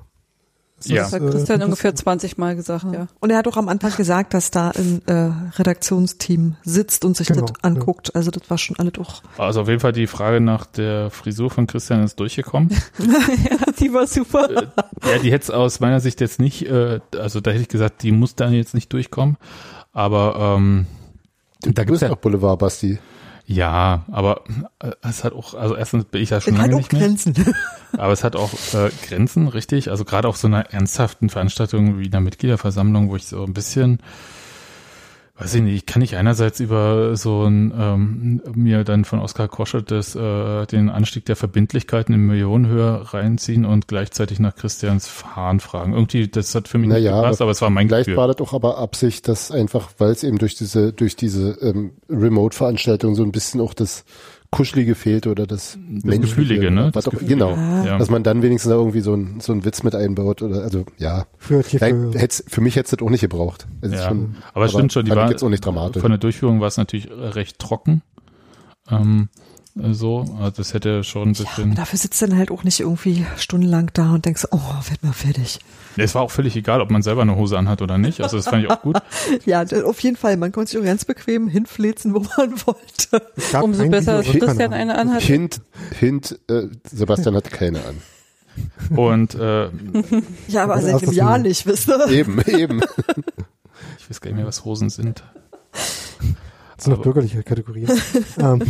Ja. 0.92 1.02
Das 1.02 1.12
hat 1.12 1.20
äh, 1.22 1.28
Christian 1.30 1.60
das- 1.60 1.66
ungefähr 1.66 1.94
20 1.94 2.38
Mal 2.38 2.56
gesagt, 2.56 2.86
ja. 2.90 3.06
Und 3.20 3.28
er 3.30 3.36
hat 3.36 3.46
auch 3.46 3.58
am 3.58 3.68
Anfang 3.68 3.94
gesagt, 3.94 4.32
dass 4.32 4.50
da 4.50 4.70
ein 4.70 5.02
äh, 5.06 5.30
Redaktionsteam 5.58 6.56
sitzt 6.64 7.04
und 7.04 7.16
sich 7.18 7.28
Genau, 7.28 7.42
das 7.46 7.52
anguckt. 7.62 8.16
Also 8.16 8.30
das 8.30 8.48
war 8.48 8.56
schon 8.56 8.76
alle 8.78 8.90
doch. 8.90 9.22
Also 9.36 9.60
auf 9.60 9.68
jeden 9.68 9.80
Fall 9.80 9.92
die 9.92 10.06
Frage 10.06 10.40
nach 10.40 10.64
der 10.64 11.10
Frisur 11.10 11.50
von 11.50 11.66
Christian 11.66 12.02
ist 12.02 12.18
durchgekommen. 12.18 12.70
ja, 12.98 13.72
die 13.78 13.92
war 13.92 14.06
super. 14.06 14.48
ja, 14.52 15.18
die 15.22 15.30
hätte 15.30 15.44
es 15.44 15.50
aus 15.50 15.80
meiner 15.80 16.00
Sicht 16.00 16.20
jetzt 16.22 16.40
nicht, 16.40 16.66
äh, 16.66 17.00
also 17.18 17.40
da 17.42 17.50
hätte 17.50 17.60
ich 17.62 17.68
gesagt, 17.68 18.02
die 18.02 18.10
muss 18.12 18.34
dann 18.34 18.54
jetzt 18.54 18.72
nicht 18.74 18.90
durchkommen. 18.92 19.36
Aber 19.92 20.56
ähm, 20.56 20.86
da 21.62 21.84
gibt's 21.84 22.00
bist 22.00 22.02
ja, 22.02 22.10
auch 22.10 22.16
Boulevard, 22.16 22.58
Basti. 22.58 22.98
ja, 23.46 24.04
aber 24.10 24.44
äh, 24.78 24.92
es 25.02 25.24
hat 25.24 25.32
auch, 25.32 25.54
also 25.54 25.74
erstens 25.76 26.04
bin 26.04 26.22
ich 26.22 26.30
ja 26.30 26.40
schon 26.40 26.54
Es 26.54 26.60
hat 26.60 26.66
lange 26.66 26.76
auch 26.76 26.78
nicht 26.78 26.92
mehr. 26.92 27.02
Grenzen. 27.02 27.34
Aber 27.98 28.12
es 28.12 28.22
hat 28.22 28.36
auch 28.36 28.52
äh, 28.72 28.90
Grenzen, 29.08 29.48
richtig. 29.48 29.90
Also 29.90 30.04
gerade 30.04 30.28
auf 30.28 30.36
so 30.36 30.46
einer 30.46 30.72
ernsthaften 30.72 31.28
Veranstaltung 31.28 31.98
wie 31.98 32.06
einer 32.06 32.20
Mitgliederversammlung, 32.20 33.10
wo 33.10 33.16
ich 33.16 33.26
so 33.26 33.42
ein 33.42 33.52
bisschen, 33.52 33.98
weiß 35.40 35.54
ich 35.54 35.62
nicht, 35.62 35.74
ich 35.74 35.86
kann 35.86 36.00
nicht 36.00 36.16
einerseits 36.16 36.60
über 36.60 37.16
so 37.16 37.44
ein 37.44 37.72
ähm, 37.76 38.42
mir 38.54 38.84
dann 38.84 39.06
von 39.06 39.20
Oskar 39.20 39.48
Koschet 39.48 39.90
das, 39.90 40.14
äh, 40.14 40.66
den 40.66 40.90
Anstieg 40.90 41.24
der 41.24 41.34
Verbindlichkeiten 41.36 42.14
in 42.14 42.26
Millionenhöhe 42.26 43.12
reinziehen 43.14 43.64
und 43.64 43.88
gleichzeitig 43.88 44.38
nach 44.38 44.54
Christians 44.54 45.24
Hahn 45.34 45.60
fragen. 45.60 45.94
Irgendwie, 45.94 46.28
das 46.28 46.54
hat 46.54 46.68
für 46.68 46.76
mich 46.76 46.90
Naja, 46.90 47.12
nicht 47.12 47.20
gepasst, 47.22 47.40
aber 47.40 47.52
es 47.52 47.62
war 47.62 47.70
mein 47.70 47.88
Vielleicht 47.88 48.06
Gefühl. 48.06 48.18
war 48.18 48.28
das 48.28 48.38
auch 48.38 48.52
aber 48.52 48.76
Absicht, 48.78 49.28
dass 49.28 49.50
einfach, 49.50 49.90
weil 49.96 50.10
es 50.10 50.24
eben 50.24 50.36
durch 50.36 50.56
diese, 50.56 50.92
durch 50.92 51.16
diese 51.16 51.52
ähm, 51.62 51.92
Remote-Veranstaltung 52.10 53.14
so 53.14 53.22
ein 53.22 53.32
bisschen 53.32 53.62
auch 53.62 53.72
das 53.72 54.04
Kuschelige 54.52 54.97
fehlt 54.97 55.27
oder 55.28 55.47
das, 55.47 55.78
das 56.02 56.20
Gefühlige, 56.20 56.70
ne? 56.72 56.86
Was 56.86 57.05
Das 57.05 57.09
auch, 57.09 57.12
Gefühlige. 57.12 57.36
genau. 57.36 57.55
Ja. 57.85 57.98
Dass 57.98 58.10
man 58.10 58.22
dann 58.24 58.43
wenigstens 58.43 58.70
da 58.70 58.77
irgendwie 58.77 59.01
so 59.01 59.14
ein, 59.14 59.39
so 59.40 59.52
ein 59.52 59.64
Witz 59.64 59.82
mit 59.85 59.94
einbaut 59.94 60.43
oder, 60.43 60.62
also, 60.62 60.85
ja. 60.98 61.27
für 61.39 61.62
hätt's, 61.62 62.43
für 62.48 62.60
mich 62.60 62.74
hätte 62.74 62.86
es 62.86 62.90
das 62.98 63.06
auch 63.06 63.10
nicht 63.10 63.20
gebraucht. 63.20 63.68
Es 63.81 63.93
ist 63.93 64.01
Ja. 64.01 64.09
schon, 64.09 64.36
aber 64.52 64.64
es 64.64 64.72
stimmt 64.72 64.93
schon, 64.93 65.05
die 65.05 65.12
war 65.12 65.31
jetzt 65.31 65.44
auch 65.44 65.48
nicht 65.51 65.64
dramatisch. 65.64 66.01
von 66.02 66.10
der 66.10 66.18
Durchführung 66.18 66.60
war 66.60 66.66
es 66.68 66.77
natürlich 66.77 67.09
recht 67.10 67.59
trocken. 67.60 68.02
Ähm, 68.90 69.28
so, 69.74 70.24
also 70.38 70.51
das 70.56 70.74
hätte 70.74 71.05
schon 71.05 71.30
ein 71.30 71.34
Ja, 71.34 71.44
bisschen. 71.44 71.64
aber 71.64 71.74
dafür 71.74 71.98
sitzt 71.98 72.20
dann 72.22 72.36
halt 72.36 72.51
auch 72.51 72.64
nicht 72.64 72.80
irgendwie 72.80 73.24
stundenlang 73.36 73.90
da 73.94 74.12
und 74.14 74.24
denkst, 74.24 74.47
oh, 74.51 74.59
werd 74.88 75.02
mal 75.02 75.12
fertig. 75.12 75.60
Es 75.97 76.14
war 76.14 76.22
auch 76.22 76.30
völlig 76.30 76.56
egal, 76.56 76.80
ob 76.80 76.90
man 76.90 77.02
selber 77.02 77.22
eine 77.22 77.36
Hose 77.36 77.59
anhat 77.59 77.82
oder 77.82 77.98
nicht. 77.98 78.20
Also 78.20 78.36
das 78.36 78.47
fand 78.48 78.64
ich 78.64 78.70
auch 78.70 78.82
gut. 78.82 78.97
Ja, 79.47 79.64
auf 79.84 80.01
jeden 80.01 80.16
Fall. 80.16 80.36
Man 80.36 80.52
konnte 80.52 80.70
sich 80.72 80.80
auch 80.80 80.84
ganz 80.84 81.05
bequem 81.05 81.48
hinflezen, 81.48 82.14
wo 82.14 82.20
man 82.36 82.52
wollte. 82.66 83.26
Umso 83.62 83.88
besser, 83.88 84.18
dass 84.22 84.26
Christian 84.26 84.72
eine 84.72 84.97
anhat. 84.98 85.22
Hint, 85.22 85.60
Hint, 85.98 86.38
äh, 86.48 86.68
Sebastian 86.90 87.34
hatte 87.36 87.51
keine 87.51 87.80
an. 87.84 88.97
Und 88.97 89.34
äh, 89.34 89.68
Ja, 90.48 90.64
aber 90.64 90.74
Also 90.74 90.88
seit 90.90 91.02
einem 91.05 91.12
Jahr 91.12 91.38
nicht, 91.38 91.66
wisst 91.66 91.88
ihr? 91.88 92.09
Eben, 92.09 92.40
eben. 92.42 92.80
ich 93.98 94.10
weiß 94.10 94.20
gar 94.20 94.30
nicht 94.30 94.36
mehr, 94.36 94.47
was 94.47 94.64
Hosen 94.64 94.90
sind. 94.90 95.22
Das 96.81 96.85
sind 96.86 96.93
noch 96.93 97.01
Aber- 97.01 97.12
bürgerliche 97.12 97.43
Kategorien. 97.43 97.90
ähm, 98.39 98.62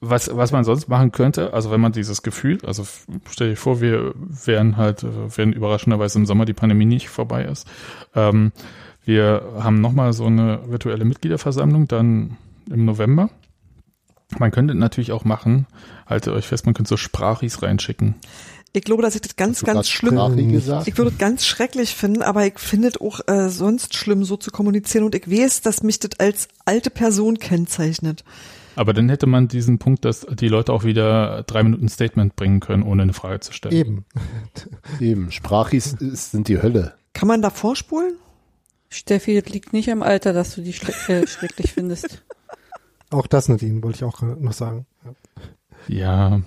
Was, 0.00 0.34
was 0.34 0.50
man 0.50 0.64
sonst 0.64 0.88
machen 0.88 1.12
könnte, 1.12 1.52
also 1.52 1.70
wenn 1.70 1.80
man 1.80 1.92
dieses 1.92 2.22
Gefühl, 2.22 2.58
also 2.66 2.84
stell 3.30 3.50
dir 3.50 3.56
vor, 3.56 3.80
wir 3.80 4.12
wären 4.16 4.76
halt, 4.76 5.04
äh, 5.04 5.08
wenn 5.36 5.52
überraschenderweise 5.52 6.18
im 6.18 6.26
Sommer 6.26 6.46
die 6.46 6.52
Pandemie 6.52 6.84
nicht 6.86 7.08
vorbei 7.10 7.44
ist. 7.44 7.68
Ähm, 8.16 8.50
wir 9.04 9.52
haben 9.60 9.80
nochmal 9.80 10.12
so 10.14 10.24
eine 10.24 10.68
virtuelle 10.68 11.04
Mitgliederversammlung 11.04 11.86
dann 11.86 12.36
im 12.68 12.84
November. 12.84 13.30
Man 14.36 14.50
könnte 14.50 14.74
natürlich 14.74 15.12
auch 15.12 15.24
machen, 15.24 15.66
haltet 16.06 16.32
euch 16.32 16.48
fest, 16.48 16.66
man 16.66 16.74
könnte 16.74 16.88
so 16.88 16.96
Sprachis 16.96 17.62
reinschicken. 17.62 18.16
Ich 18.72 18.82
glaube, 18.84 19.02
dass 19.02 19.16
ich 19.16 19.20
das 19.22 19.34
ganz, 19.34 19.62
ganz 19.64 19.88
schlimm 19.88 20.52
gesagt? 20.52 20.86
Ich 20.86 20.96
würde 20.96 21.10
es 21.10 21.18
ganz 21.18 21.44
schrecklich 21.44 21.94
finden, 21.94 22.22
aber 22.22 22.46
ich 22.46 22.58
finde 22.58 22.88
es 22.88 23.00
auch 23.00 23.20
äh, 23.26 23.48
sonst 23.48 23.94
schlimm, 23.94 24.24
so 24.24 24.36
zu 24.36 24.50
kommunizieren. 24.52 25.04
Und 25.04 25.14
ich 25.16 25.28
weiß, 25.28 25.62
dass 25.62 25.82
mich 25.82 25.98
das 25.98 26.20
als 26.20 26.46
alte 26.64 26.90
Person 26.90 27.38
kennzeichnet. 27.38 28.22
Aber 28.76 28.92
dann 28.92 29.08
hätte 29.08 29.26
man 29.26 29.48
diesen 29.48 29.78
Punkt, 29.80 30.04
dass 30.04 30.24
die 30.30 30.46
Leute 30.48 30.72
auch 30.72 30.84
wieder 30.84 31.42
drei 31.42 31.64
Minuten 31.64 31.88
Statement 31.88 32.36
bringen 32.36 32.60
können, 32.60 32.84
ohne 32.84 33.02
eine 33.02 33.12
Frage 33.12 33.40
zu 33.40 33.52
stellen. 33.52 33.74
eben. 33.74 34.04
Eben. 35.00 35.32
Sprachis 35.32 35.94
ist- 35.94 36.30
sind 36.30 36.46
die 36.46 36.62
Hölle. 36.62 36.94
Kann 37.12 37.26
man 37.26 37.42
da 37.42 37.50
vorspulen? 37.50 38.14
Steffi, 38.88 39.40
das 39.40 39.52
liegt 39.52 39.72
nicht 39.72 39.90
am 39.90 40.02
Alter, 40.02 40.32
dass 40.32 40.54
du 40.54 40.62
die 40.62 40.74
äh, 41.08 41.26
schrecklich 41.26 41.72
findest. 41.72 42.22
Auch 43.10 43.26
das, 43.26 43.48
Nadine, 43.48 43.82
wollte 43.82 43.96
ich 43.96 44.04
auch 44.04 44.22
noch 44.22 44.52
sagen. 44.52 44.86
Ja, 45.88 46.40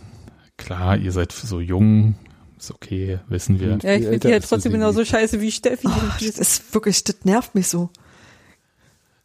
klar, 0.64 0.98
ihr 0.98 1.11
seid 1.11 1.31
so 1.31 1.60
jung, 1.60 2.15
ist 2.57 2.72
okay, 2.72 3.19
wissen 3.27 3.60
wir. 3.60 3.77
Ja, 3.84 3.95
ich 3.95 4.03
finde 4.03 4.19
die 4.19 4.31
halt 4.31 4.48
trotzdem 4.48 4.72
genauso 4.72 5.03
scheiße 5.03 5.41
wie 5.41 5.52
Steffi. 5.52 5.88
Oh, 5.88 6.11
das 6.19 6.40
ist 6.40 6.73
wirklich, 6.73 7.03
das 7.03 7.18
nervt 7.23 7.56
mich 7.56 7.68
so. 7.68 7.90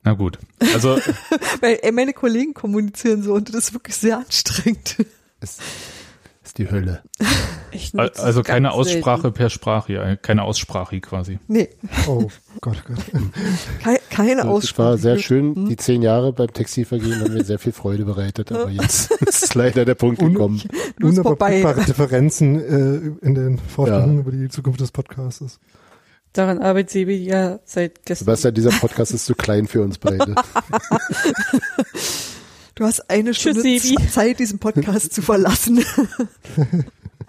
Na 0.04 0.14
gut, 0.14 0.38
also 0.72 0.98
Weil 1.60 1.80
meine 1.92 2.12
Kollegen 2.12 2.54
kommunizieren 2.54 3.22
so 3.22 3.34
und 3.34 3.48
das 3.48 3.68
ist 3.68 3.72
wirklich 3.74 3.96
sehr 3.96 4.18
anstrengend. 4.18 4.96
Ist 5.40 5.60
die 6.58 6.70
Hölle. 6.70 7.02
Es 7.70 7.94
also 8.18 8.42
keine 8.42 8.72
Aussprache 8.72 9.20
selten. 9.22 9.36
per 9.36 9.50
Sprache, 9.50 9.92
ja, 9.92 10.16
keine 10.16 10.42
Aussprache 10.44 10.98
quasi. 11.02 11.38
Nee, 11.48 11.68
Oh 12.06 12.26
Gott, 12.62 12.82
oh 12.88 12.94
Gott. 12.94 13.22
kei- 13.84 14.00
keine 14.08 14.40
Es 14.40 14.46
Aussprache. 14.46 14.88
war 14.88 14.98
sehr 14.98 15.18
schön, 15.18 15.54
Hm? 15.54 15.68
die 15.68 15.76
zehn 15.76 16.00
Jahre 16.00 16.32
beim 16.32 16.50
Textilvergehen 16.50 17.20
haben 17.20 17.34
mir 17.34 17.44
sehr 17.44 17.58
viel 17.58 17.72
Freude 17.72 18.06
bereitet, 18.06 18.50
aber 18.52 18.70
jetzt 18.70 19.10
ist 19.20 19.54
leider 19.54 19.84
der 19.84 19.96
Punkt 19.96 20.22
Un- 20.22 20.32
gekommen. 20.32 20.56
Ist 20.56 21.02
Unüberbrückbare. 21.04 21.84
Differenzen 21.84 22.56
äh, 23.22 23.26
in 23.26 23.34
den 23.34 23.58
Vorstellungen 23.58 24.14
Ja. 24.14 24.20
über 24.22 24.32
die 24.32 24.48
Zukunft 24.48 24.80
des 24.80 24.90
Podcasts. 24.90 25.60
Daran 26.32 26.60
arbeitet 26.60 26.90
Sebi 26.90 27.16
ja 27.16 27.58
seit 27.66 28.04
gestern. 28.06 28.24
Sebastian, 28.24 28.54
dieser 28.54 28.70
Podcast 28.70 29.12
ist 29.12 29.26
zu 29.26 29.34
klein 29.34 29.66
für 29.66 29.82
uns 29.82 29.98
beide. 29.98 30.34
Du 32.78 32.84
hast 32.84 33.10
eine 33.10 33.32
Tschüss, 33.32 33.58
Stunde 33.58 33.80
Sebi. 33.80 34.08
Zeit, 34.08 34.38
diesen 34.38 34.60
Podcast 34.60 35.12
zu 35.12 35.20
verlassen. 35.20 35.84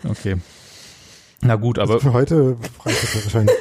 Okay. 0.07 0.38
Na 1.41 1.57
gut, 1.57 1.77
aber 1.77 1.99
Für 1.99 2.13
heute 2.13 2.55
reicht 2.85 3.26
wahrscheinlich. 3.26 3.53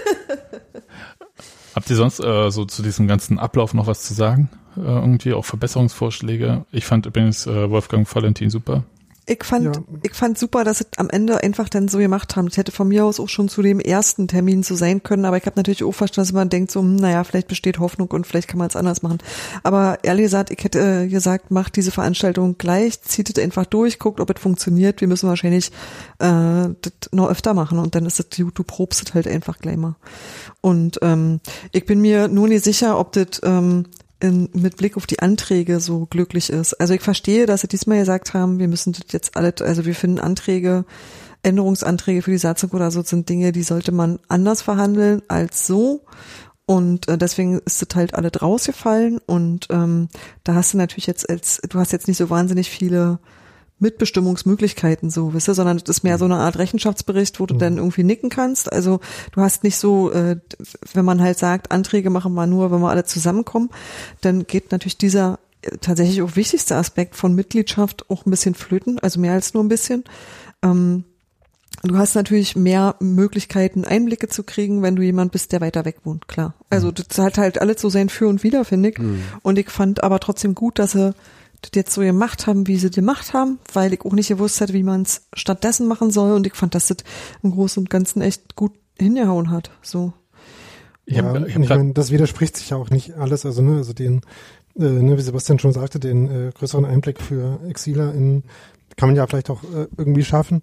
habt 1.75 1.91
ihr 1.91 1.97
sonst 1.97 2.21
äh, 2.21 2.49
so 2.53 2.65
zu 2.65 2.85
diesem 2.85 3.09
ganzen 3.09 3.41
Ablauf 3.41 3.75
noch 3.75 3.89
was 3.89 4.03
zu 4.05 4.15
sagen? 4.15 4.49
Äh, 4.77 4.83
irgendwie 4.83 5.33
auch 5.33 5.45
Verbesserungsvorschläge? 5.45 6.65
Ich 6.71 6.85
fand 6.85 7.07
übrigens 7.07 7.49
äh, 7.49 7.69
Wolfgang 7.71 8.07
Valentin 8.15 8.51
super. 8.51 8.85
Ich 9.31 9.45
fand, 9.45 9.77
Ja. 9.77 9.83
ich 10.03 10.15
fand 10.15 10.39
super, 10.39 10.65
dass 10.65 10.79
sie 10.79 10.87
am 10.97 11.11
Ende 11.11 11.43
einfach 11.43 11.69
dann 11.69 11.89
so 11.89 11.99
gemacht 11.99 12.35
haben. 12.35 12.49
Das 12.49 12.57
hätte 12.57 12.73
von 12.73 12.89
mir 12.89 13.05
aus 13.05 13.21
auch 13.21 13.29
schon 13.29 13.51
zu 13.51 13.61
dem 13.61 13.79
ersten 13.79 14.27
Termin 14.27 14.63
so 14.63 14.75
sein 14.75 15.03
können, 15.03 15.27
aber 15.27 15.37
ich 15.37 15.45
habe 15.45 15.57
natürlich 15.57 15.85
auch 15.85 15.93
verstanden, 15.93 16.29
dass 16.29 16.33
man 16.33 16.49
denkt 16.49 16.71
so, 16.71 16.81
hm, 16.81 16.97
naja, 16.97 17.23
vielleicht 17.25 17.47
besteht 17.49 17.79
Hoffnung 17.79 18.09
und 18.11 18.27
vielleicht 18.27 18.49
kann 18.49 18.57
man 18.57 18.69
es 18.69 18.77
anders 18.77 19.03
machen. 19.03 19.19
Aber 19.63 19.99
ehrlich 20.03 20.25
gesagt, 20.25 20.51
ich 20.51 20.65
hätte 20.65 20.79
äh, 21.05 21.09
gesagt, 21.09 21.51
macht 21.51 21.77
diese 21.77 21.91
Veranstaltung 21.91 22.57
gleich, 22.57 23.03
zieht 23.03 23.29
es 23.37 23.43
einfach 23.43 23.67
durch, 23.67 23.99
guckt, 23.99 24.19
ob 24.21 24.31
es 24.35 24.41
funktioniert. 24.41 25.03
Wir 25.03 25.09
müssen 25.09 25.29
wahrscheinlich 25.29 25.73
äh, 26.21 26.69
das 26.81 26.93
noch 27.13 27.29
öfter 27.29 27.53
machen 27.53 27.79
und 27.79 27.95
dann 27.95 28.07
ist 28.07 28.19
es, 28.21 28.31
du, 28.31 28.51
du 28.51 28.65
probst 28.65 29.07
es 29.07 29.15
halt 29.15 29.29
einfach 29.29 29.59
gleich 29.59 29.77
mal. 29.77 29.97
Und 30.63 31.01
ähm, 31.03 31.41
ich 31.73 31.85
bin 31.85 32.01
mir 32.01 32.29
nur 32.29 32.49
nicht 32.49 32.65
sicher, 32.65 32.99
ob 32.99 33.13
das 33.13 33.43
ähm, 33.45 33.85
in, 34.21 34.49
mit 34.53 34.77
Blick 34.77 34.97
auf 34.97 35.07
die 35.07 35.21
Anträge 35.21 35.81
so 35.81 36.07
glücklich 36.07 36.51
ist. 36.51 36.75
Also 36.75 36.95
ich 36.95 37.03
verstehe, 37.03 37.47
dass 37.47 37.61
sie 37.61 37.69
diesmal 37.69 37.99
gesagt 37.99 38.35
haben, 38.35 38.59
wir 38.59 38.69
müssen 38.69 38.93
das 38.93 39.05
jetzt 39.11 39.37
alle, 39.37 39.55
also 39.61 39.85
wir 39.85 39.95
finden 39.95 40.19
Anträge, 40.19 40.85
Änderungsanträge 41.43 42.23
für 42.23 42.33
die 42.33 42.39
Satzung 42.39 42.71
oder 42.71 42.91
so 42.91 43.03
sind 43.03 43.29
Dinge, 43.29 43.53
die 43.53 43.63
sollte 43.63 43.93
man 43.93 44.19
anders 44.29 44.63
verhandeln 44.63 45.23
als 45.29 45.67
so. 45.67 46.05
Und 46.67 47.09
äh, 47.09 47.17
deswegen 47.17 47.61
ist 47.61 47.83
es 47.83 47.97
halt 47.97 48.15
alle 48.15 48.31
draus 48.31 48.67
gefallen 48.67 49.19
und 49.25 49.69
ähm, 49.71 50.09
da 50.45 50.55
hast 50.55 50.75
du 50.75 50.77
natürlich 50.77 51.07
jetzt 51.07 51.29
als, 51.31 51.63
du 51.67 51.79
hast 51.79 51.93
jetzt 51.93 52.09
nicht 52.09 52.19
so 52.19 52.29
wahnsinnig 52.29 52.69
viele 52.69 53.21
Mitbestimmungsmöglichkeiten 53.79 55.11
so, 55.11 55.35
wisst 55.35 55.49
ihr, 55.49 55.55
sondern 55.55 55.77
es 55.77 55.85
ist 55.89 56.03
mehr 56.05 56.19
so 56.19 56.25
eine 56.25 56.37
Art 56.37 56.59
Rechenschaftsbericht, 56.59 57.41
wo 57.41 57.47
du 57.47 57.55
Mhm. 57.55 57.59
dann 57.59 57.77
irgendwie 57.79 58.05
nicken 58.05 58.31
kannst. 58.31 58.73
Also 58.73 59.01
du 59.33 59.41
hast 59.41 59.65
nicht 59.65 59.77
so, 59.77 60.11
äh, 60.13 60.37
wenn 60.93 61.05
man 61.05 61.21
halt 61.23 61.39
sagt, 61.39 61.71
Anträge 61.71 62.11
machen 62.11 62.35
wir 62.35 62.47
nur, 62.47 62.71
wenn 62.71 62.81
wir 62.81 62.91
alle 62.91 63.05
zusammenkommen, 63.05 63.71
dann 64.21 64.47
geht 64.47 64.73
natürlich 64.73 64.99
dieser 64.99 65.39
äh, 65.63 65.77
tatsächlich 65.81 66.23
auch 66.23 66.37
wichtigste 66.37 66.77
Aspekt 66.77 67.17
von 67.17 67.35
Mitgliedschaft 67.35 68.11
auch 68.11 68.27
ein 68.27 68.31
bisschen 68.31 68.55
flöten, 68.55 68.99
also 68.99 69.21
mehr 69.21 69.33
als 69.33 69.55
nur 69.55 69.63
ein 69.65 69.69
bisschen. 69.69 70.05
Ähm, 70.63 71.05
Du 71.85 71.97
hast 71.97 72.17
natürlich 72.17 72.57
mehr 72.57 72.97
Möglichkeiten, 72.99 73.85
Einblicke 73.85 74.27
zu 74.27 74.43
kriegen, 74.43 74.83
wenn 74.83 74.97
du 74.97 75.03
jemand 75.03 75.31
bist, 75.31 75.53
der 75.53 75.61
weiter 75.61 75.85
weg 75.85 75.99
wohnt, 76.03 76.27
klar. 76.27 76.55
Also 76.71 76.91
das 76.91 77.19
hat 77.19 77.39
halt 77.39 77.61
alles 77.61 77.81
so 77.81 77.89
sein 77.89 78.09
Für 78.09 78.27
und 78.27 78.43
Wider, 78.43 78.65
finde 78.65 78.89
ich. 78.89 78.99
Und 79.43 79.61
ich 79.61 79.71
fand 79.71 80.03
aber 80.03 80.19
trotzdem 80.19 80.57
gut, 80.57 80.81
dass 80.81 80.91
sie 80.93 81.15
das 81.61 81.71
jetzt 81.75 81.93
so 81.93 82.01
gemacht 82.01 82.47
haben, 82.47 82.67
wie 82.67 82.77
sie 82.77 82.91
gemacht 82.91 83.33
haben, 83.35 83.59
weil 83.73 83.93
ich 83.93 84.03
auch 84.03 84.13
nicht 84.13 84.29
gewusst 84.29 84.61
hätte, 84.61 84.75
wie 84.75 84.83
man 84.83 85.03
es 85.03 85.27
stattdessen 85.35 85.87
machen 85.87 86.11
soll. 86.11 86.33
Und 86.33 86.47
ich 86.47 86.55
fand, 86.55 86.75
dass 86.75 86.89
das 86.89 86.99
im 87.43 87.53
Großen 87.53 87.83
und 87.83 87.91
Ganzen 87.91 88.23
echt 88.23 88.57
gut 88.57 88.73
hingehauen 88.99 89.51
hat. 89.51 89.71
So. 89.83 90.13
Ich 91.05 91.17
ja, 91.17 91.35
ich 91.47 91.57
ich 91.57 91.69
meine, 91.69 91.93
das 91.95 92.11
widerspricht 92.11 92.57
sich 92.57 92.71
ja 92.71 92.77
auch 92.77 92.91
nicht 92.91 93.15
alles. 93.15 93.47
Also, 93.47 93.63
ne, 93.63 93.77
also 93.77 93.93
den, 93.93 94.21
äh, 94.77 94.85
ne, 94.85 95.17
wie 95.17 95.23
Sebastian 95.23 95.59
schon 95.59 95.73
sagte, 95.73 95.99
den 95.99 96.31
äh, 96.31 96.53
größeren 96.53 96.85
Einblick 96.85 97.21
für 97.21 97.61
Exiler 97.67 98.13
in 98.15 98.45
kann 98.97 99.09
man 99.09 99.17
ja 99.17 99.27
vielleicht 99.27 99.49
auch 99.49 99.63
äh, 99.63 99.87
irgendwie 99.97 100.25
schaffen. 100.25 100.61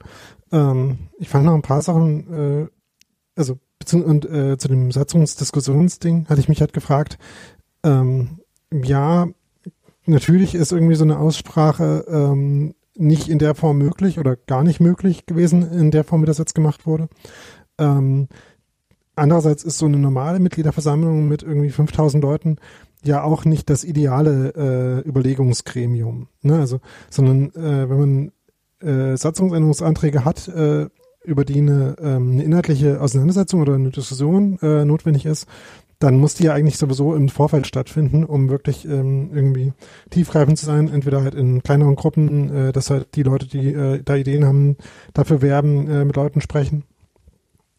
Ähm, 0.51 1.09
ich 1.17 1.29
fand 1.29 1.45
noch 1.45 1.55
ein 1.55 1.61
paar 1.61 1.81
Sachen, 1.81 2.33
äh, 2.33 2.67
also 3.35 3.59
und 3.91 4.25
äh, 4.25 4.57
zu 4.57 4.67
dem 4.67 4.91
Satzungsdiskussionsding 4.91 6.27
hatte 6.27 6.39
ich 6.39 6.49
mich 6.49 6.59
halt 6.59 6.73
gefragt, 6.73 7.17
ähm, 7.83 8.39
ja, 8.71 9.27
natürlich 10.05 10.55
ist 10.55 10.71
irgendwie 10.71 10.95
so 10.95 11.03
eine 11.03 11.19
Aussprache 11.19 12.05
ähm, 12.07 12.75
nicht 12.95 13.27
in 13.27 13.39
der 13.39 13.55
Form 13.55 13.77
möglich 13.77 14.19
oder 14.19 14.35
gar 14.35 14.63
nicht 14.63 14.79
möglich 14.79 15.25
gewesen, 15.25 15.69
in 15.71 15.91
der 15.91 16.03
Form, 16.03 16.21
wie 16.21 16.27
das 16.27 16.37
jetzt 16.37 16.55
gemacht 16.55 16.85
wurde. 16.85 17.09
Ähm, 17.77 18.27
andererseits 19.15 19.63
ist 19.63 19.77
so 19.77 19.85
eine 19.85 19.97
normale 19.97 20.39
Mitgliederversammlung 20.39 21.27
mit 21.27 21.43
irgendwie 21.43 21.69
5000 21.69 22.23
Leuten 22.23 22.57
ja 23.03 23.23
auch 23.23 23.45
nicht 23.45 23.69
das 23.69 23.83
ideale 23.83 24.53
äh, 25.03 25.07
Überlegungsgremium, 25.07 26.27
ne? 26.41 26.59
Also, 26.59 26.79
sondern 27.09 27.51
äh, 27.53 27.89
wenn 27.89 27.99
man 27.99 28.31
äh, 28.81 29.17
Satzungsänderungsanträge 29.17 30.25
hat, 30.25 30.47
äh, 30.47 30.87
über 31.23 31.45
die 31.45 31.59
eine, 31.59 31.95
ähm, 31.99 32.33
eine 32.33 32.43
inhaltliche 32.43 33.01
Auseinandersetzung 33.01 33.61
oder 33.61 33.75
eine 33.75 33.89
Diskussion 33.89 34.59
äh, 34.61 34.85
notwendig 34.85 35.25
ist, 35.25 35.47
dann 35.99 36.17
muss 36.17 36.33
die 36.33 36.43
ja 36.43 36.53
eigentlich 36.53 36.77
sowieso 36.77 37.15
im 37.15 37.29
Vorfeld 37.29 37.67
stattfinden, 37.67 38.23
um 38.23 38.49
wirklich 38.49 38.85
ähm, 38.85 39.29
irgendwie 39.33 39.73
tiefgreifend 40.09 40.57
zu 40.57 40.65
sein, 40.65 40.89
entweder 40.89 41.23
halt 41.23 41.35
in 41.35 41.63
kleineren 41.63 41.95
Gruppen, 41.95 42.53
äh, 42.53 42.71
dass 42.71 42.89
halt 42.89 43.15
die 43.15 43.23
Leute, 43.23 43.47
die 43.47 43.73
äh, 43.73 44.01
da 44.03 44.15
Ideen 44.15 44.45
haben, 44.45 44.77
dafür 45.13 45.41
werben, 45.41 45.89
äh, 45.89 46.05
mit 46.05 46.15
Leuten 46.15 46.41
sprechen. 46.41 46.83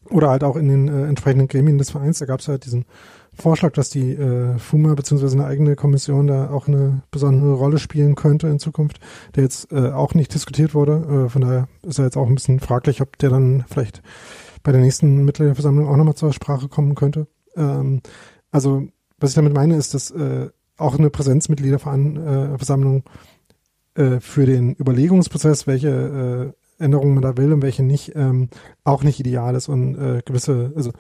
Oder 0.09 0.31
halt 0.31 0.45
auch 0.45 0.57
in 0.57 0.69
den 0.69 0.89
äh, 0.89 1.07
entsprechenden 1.09 1.49
Gremien 1.49 1.79
des 1.79 1.91
Vereins. 1.91 2.21
Da 2.21 2.27
gab 2.27 2.41
es 2.41 2.49
halt 2.49 2.65
diesen 2.65 2.85
Vorschlag, 3.35 3.73
dass 3.73 3.91
die 3.91 4.13
äh, 4.13 4.57
FUMA 4.59 4.95
beziehungsweise 4.95 5.37
eine 5.37 5.47
eigene 5.47 5.77
Kommission 5.77 6.27
da 6.27 6.51
auch 6.51 6.69
eine 6.69 7.03
besondere 7.11 7.55
Rolle 7.55 7.79
spielen 7.79 8.15
könnte 8.15 8.49
in 8.49 8.59
Zukunft, 8.59 9.01
der 9.35 9.43
jetzt 9.43 9.73
äh, 9.73 9.91
auch 9.91 10.15
nicht 10.15 10.33
diskutiert 10.33 10.75
wurde. 10.75 11.27
Äh, 11.27 11.29
von 11.29 11.43
daher 11.43 11.69
ist 11.83 11.99
er 11.99 12.07
jetzt 12.07 12.17
auch 12.17 12.29
ein 12.29 12.35
bisschen 12.35 12.61
fraglich, 12.61 13.03
ob 13.03 13.19
der 13.19 13.31
dann 13.31 13.65
vielleicht 13.69 14.03
bei 14.63 14.73
der 14.73 14.81
nächsten 14.81 15.25
Mitgliederversammlung 15.25 15.87
auch 15.87 15.97
nochmal 15.97 16.15
zur 16.15 16.33
Sprache 16.33 16.69
kommen 16.69 16.95
könnte. 16.95 17.27
Ähm, 17.57 18.01
also 18.51 18.89
was 19.19 19.31
ich 19.31 19.37
damit 19.37 19.55
meine, 19.55 19.77
ist, 19.77 19.95
dass 19.95 20.11
äh, 20.11 20.51
auch 20.77 20.99
eine 20.99 21.11
Präsenzmitgliederversammlung 21.11 23.05
äh, 23.95 24.21
für 24.21 24.47
den 24.47 24.75
Überlegungsprozess, 24.75 25.67
welche 25.67 26.55
äh, 26.79 26.85
Änderungen 26.85 27.15
man 27.15 27.23
da 27.23 27.37
will 27.37 27.53
und 27.53 27.63
welche 27.63 27.83
nicht, 27.83 28.15
ähm, 28.15 28.51
auch 28.85 29.03
nicht 29.03 29.19
ideal 29.19 29.55
ist 29.55 29.69
und 29.69 29.97
äh, 29.97 30.23
gewisse, 30.25 30.73
also 30.77 30.93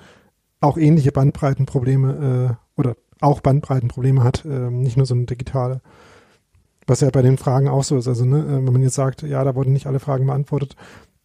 auch 0.60 0.78
ähnliche 0.78 1.12
Bandbreitenprobleme 1.12 2.56
äh, 2.76 2.80
oder 2.80 2.96
auch 3.20 3.40
Bandbreitenprobleme 3.40 4.24
hat, 4.24 4.44
äh, 4.44 4.70
nicht 4.70 4.96
nur 4.96 5.06
so 5.06 5.14
eine 5.14 5.26
digitale. 5.26 5.80
Was 6.86 7.00
ja 7.00 7.10
bei 7.10 7.22
den 7.22 7.36
Fragen 7.36 7.68
auch 7.68 7.84
so 7.84 7.98
ist. 7.98 8.08
Also, 8.08 8.24
ne, 8.24 8.38
äh, 8.38 8.66
wenn 8.66 8.72
man 8.72 8.82
jetzt 8.82 8.94
sagt, 8.94 9.22
ja, 9.22 9.42
da 9.44 9.54
wurden 9.54 9.72
nicht 9.72 9.86
alle 9.86 9.98
Fragen 10.00 10.26
beantwortet, 10.26 10.76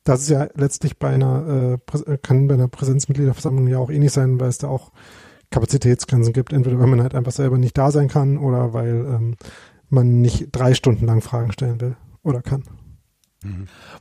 das 0.04 0.22
ist 0.22 0.30
ja 0.30 0.48
letztlich 0.56 0.98
bei 0.98 1.10
einer, 1.10 1.80
äh, 1.94 2.12
äh, 2.12 2.18
kann 2.18 2.48
bei 2.48 2.56
einer 2.56 2.68
Präsenzmitgliederversammlung 2.68 3.68
ja 3.68 3.78
auch 3.78 3.90
ähnlich 3.90 4.12
sein, 4.12 4.40
weil 4.40 4.50
es 4.50 4.58
da 4.58 4.68
auch 4.68 4.92
Kapazitätsgrenzen 5.52 6.34
gibt. 6.34 6.54
Entweder 6.54 6.80
weil 6.80 6.88
man 6.88 7.02
halt 7.02 7.16
einfach 7.16 7.32
selber 7.32 7.58
nicht 7.58 7.78
da 7.78 7.92
sein 7.92 8.08
kann 8.08 8.38
oder 8.38 8.74
weil 8.74 9.06
ähm, 9.08 9.36
man 9.90 10.22
nicht 10.22 10.50
drei 10.52 10.74
Stunden 10.74 11.06
lang 11.06 11.22
Fragen 11.22 11.52
stellen 11.52 11.82
will 11.82 11.96
oder 12.24 12.42
kann. 12.42 12.64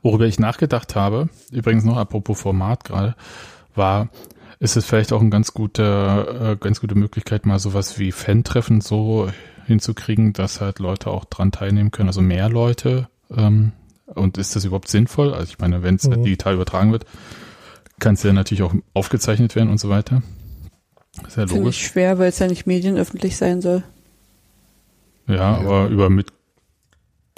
Worüber 0.02 0.26
ich 0.26 0.38
nachgedacht 0.38 0.94
habe, 0.94 1.30
übrigens 1.50 1.84
noch 1.84 1.96
apropos 1.96 2.40
Format 2.40 2.84
gerade, 2.84 3.16
war, 3.74 4.10
ist 4.58 4.76
es 4.76 4.84
vielleicht 4.84 5.12
auch 5.12 5.20
eine 5.22 5.30
ganz 5.30 5.54
gute, 5.54 6.58
äh, 6.58 6.62
ganz 6.62 6.80
gute 6.80 6.94
Möglichkeit, 6.94 7.46
mal 7.46 7.58
sowas 7.58 7.98
wie 7.98 8.12
Fan-Treffen 8.12 8.82
so 8.82 9.30
hinzukriegen, 9.66 10.34
dass 10.34 10.60
halt 10.60 10.78
Leute 10.78 11.10
auch 11.10 11.24
dran 11.24 11.52
teilnehmen 11.52 11.90
können, 11.90 12.10
also 12.10 12.20
mehr 12.20 12.50
Leute. 12.50 13.08
Ähm, 13.34 13.72
und 14.14 14.38
ist 14.38 14.54
das 14.56 14.64
überhaupt 14.64 14.88
sinnvoll? 14.88 15.32
Also 15.34 15.50
ich 15.50 15.58
meine, 15.58 15.82
wenn 15.82 15.96
es 15.96 16.08
Mhm. 16.08 16.22
digital 16.24 16.54
übertragen 16.54 16.92
wird, 16.92 17.04
kann 17.98 18.14
es 18.14 18.22
ja 18.22 18.32
natürlich 18.32 18.62
auch 18.62 18.74
aufgezeichnet 18.94 19.54
werden 19.56 19.70
und 19.70 19.78
so 19.78 19.88
weiter. 19.88 20.22
Ist 21.26 21.36
ja 21.36 21.42
Finde 21.46 21.54
ich 21.54 21.58
logisch. 21.60 21.86
schwer, 21.86 22.18
weil 22.18 22.28
es 22.28 22.38
ja 22.38 22.46
nicht 22.46 22.66
medienöffentlich 22.66 23.36
sein 23.36 23.60
soll. 23.60 23.82
Ja, 25.26 25.34
Ja. 25.34 25.58
aber 25.58 25.88
über 25.88 26.08
mit 26.10 26.32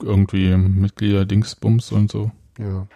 irgendwie 0.02 0.56
Mitglieder 0.56 1.24
Dingsbums 1.24 1.92
und 1.92 2.10
so. 2.10 2.30
Ja. 2.58 2.86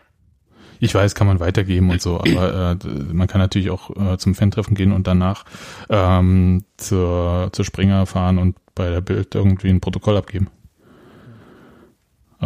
Ich 0.79 0.95
weiß, 0.95 1.15
kann 1.15 1.27
man 1.27 1.41
weitergeben 1.41 1.89
und 1.91 2.03
so, 2.03 2.19
aber 2.21 2.77
äh, 2.85 2.89
man 3.13 3.27
kann 3.29 3.41
natürlich 3.41 3.71
auch 3.71 3.91
äh, 3.97 4.19
zum 4.19 4.35
Fan-Treffen 4.35 4.75
gehen 4.75 4.93
und 4.93 5.07
danach 5.07 5.45
ähm, 5.89 6.65
zur, 6.77 7.49
zur 7.53 7.65
Springer 7.65 8.05
fahren 8.05 8.37
und 8.37 8.57
bei 8.75 8.91
der 8.91 9.01
Bild 9.01 9.35
irgendwie 9.35 9.71
ein 9.71 9.81
Protokoll 9.81 10.19
abgeben. 10.19 10.49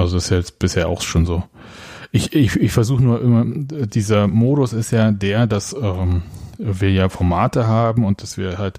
Also 0.01 0.17
das 0.17 0.25
ist 0.25 0.31
jetzt 0.31 0.59
bisher 0.59 0.89
auch 0.89 1.03
schon 1.03 1.27
so. 1.27 1.43
Ich, 2.13 2.33
ich, 2.35 2.57
ich 2.57 2.73
versuche 2.73 3.03
nur 3.03 3.21
immer, 3.23 3.45
dieser 3.47 4.27
Modus 4.27 4.73
ist 4.73 4.91
ja 4.91 5.13
der, 5.13 5.47
dass 5.47 5.73
ähm, 5.73 6.23
wir 6.59 6.91
ja 6.91 7.09
Formate 7.09 7.67
haben 7.67 8.05
und 8.05 8.23
dass 8.23 8.37
wir 8.37 8.59
halt 8.59 8.79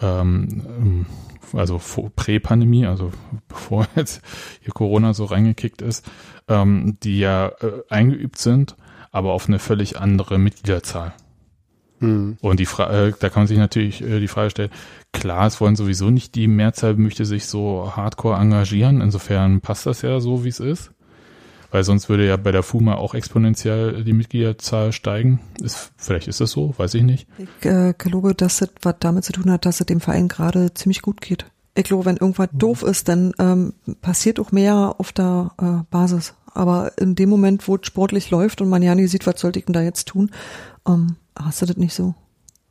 ähm, 0.00 1.06
also 1.52 1.78
vor- 1.78 2.10
Prä-Pandemie, 2.14 2.86
also 2.86 3.10
bevor 3.48 3.86
jetzt 3.96 4.22
hier 4.60 4.72
Corona 4.72 5.14
so 5.14 5.24
reingekickt 5.24 5.82
ist, 5.82 6.08
ähm, 6.48 6.96
die 7.02 7.18
ja 7.18 7.48
äh, 7.48 7.82
eingeübt 7.88 8.38
sind, 8.38 8.76
aber 9.10 9.32
auf 9.32 9.48
eine 9.48 9.58
völlig 9.58 9.98
andere 9.98 10.38
Mitgliederzahl. 10.38 11.12
Hm. 12.00 12.38
Und 12.40 12.60
die 12.60 12.66
Fra 12.66 12.90
äh, 12.90 13.12
da 13.18 13.28
kann 13.28 13.42
man 13.42 13.46
sich 13.46 13.58
natürlich 13.58 14.02
äh, 14.02 14.20
die 14.20 14.28
Frage 14.28 14.50
stellen, 14.50 14.70
klar, 15.12 15.46
es 15.46 15.60
wollen 15.60 15.76
sowieso 15.76 16.10
nicht 16.10 16.34
die 16.34 16.48
Mehrzahl 16.48 16.94
möchte 16.94 17.24
sich 17.24 17.46
so 17.46 17.92
hardcore 17.94 18.38
engagieren, 18.38 19.00
insofern 19.00 19.60
passt 19.60 19.86
das 19.86 20.02
ja 20.02 20.18
so, 20.20 20.44
wie 20.44 20.48
es 20.48 20.60
ist. 20.60 20.90
Weil 21.70 21.84
sonst 21.84 22.08
würde 22.08 22.26
ja 22.26 22.36
bei 22.36 22.50
der 22.50 22.64
FUMA 22.64 22.96
auch 22.96 23.14
exponentiell 23.14 24.02
die 24.02 24.12
Mitgliederzahl 24.12 24.92
steigen. 24.92 25.38
Ist, 25.62 25.92
vielleicht 25.96 26.26
ist 26.26 26.40
das 26.40 26.50
so, 26.50 26.74
weiß 26.76 26.94
ich 26.94 27.04
nicht. 27.04 27.28
Ich 27.38 27.66
äh, 27.66 27.94
glaube, 27.96 28.34
dass 28.34 28.58
das 28.58 28.70
was 28.82 28.96
damit 28.98 29.24
zu 29.24 29.32
tun 29.32 29.50
hat, 29.52 29.66
dass 29.66 29.78
es 29.78 29.86
dem 29.86 30.00
Verein 30.00 30.26
gerade 30.26 30.74
ziemlich 30.74 31.00
gut 31.00 31.20
geht. 31.20 31.46
Ich 31.76 31.84
glaube, 31.84 32.06
wenn 32.06 32.16
irgendwas 32.16 32.48
doof 32.52 32.82
ist, 32.82 33.08
dann 33.08 33.32
ähm, 33.38 33.74
passiert 34.02 34.40
auch 34.40 34.50
mehr 34.50 34.96
auf 34.98 35.12
der 35.12 35.52
äh, 35.62 35.84
Basis. 35.90 36.34
Aber 36.52 36.92
in 36.98 37.14
dem 37.14 37.28
Moment, 37.28 37.66
wo 37.68 37.76
es 37.76 37.86
sportlich 37.86 38.30
läuft 38.30 38.60
und 38.60 38.68
man 38.68 38.82
ja 38.82 38.94
nicht 38.94 39.10
sieht, 39.10 39.26
was 39.26 39.40
sollte 39.40 39.58
ich 39.58 39.66
denn 39.66 39.72
da 39.72 39.82
jetzt 39.82 40.08
tun, 40.08 40.30
ähm, 40.86 41.16
hast 41.38 41.62
du 41.62 41.66
das 41.66 41.76
nicht 41.76 41.94
so. 41.94 42.14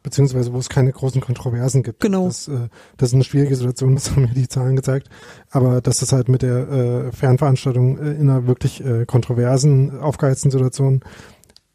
beziehungsweise 0.04 0.54
wo 0.54 0.58
es 0.60 0.70
keine 0.70 0.92
großen 0.92 1.22
Kontroversen 1.22 1.84
gibt. 1.84 2.00
Genau. 2.00 2.28
Das, 2.28 2.48
äh, 2.48 2.70
das 2.98 3.10
ist 3.10 3.14
eine 3.16 3.24
schwierige 3.24 3.56
Situation, 3.56 3.96
das 3.96 4.12
haben 4.12 4.24
mir 4.24 4.34
die 4.34 4.48
Zahlen 4.48 4.76
gezeigt. 4.76 5.10
Aber 5.50 5.82
dass 5.82 6.00
das 6.00 6.12
halt 6.12 6.30
mit 6.30 6.42
der 6.42 6.70
äh, 6.70 7.12
Fernveranstaltung 7.12 7.98
äh, 7.98 8.12
in 8.12 8.30
einer 8.30 8.48
wirklich 8.48 8.84
äh, 8.84 9.06
kontroversen, 9.06 10.00
aufgeheizten 10.00 10.52
Situation 10.52 11.02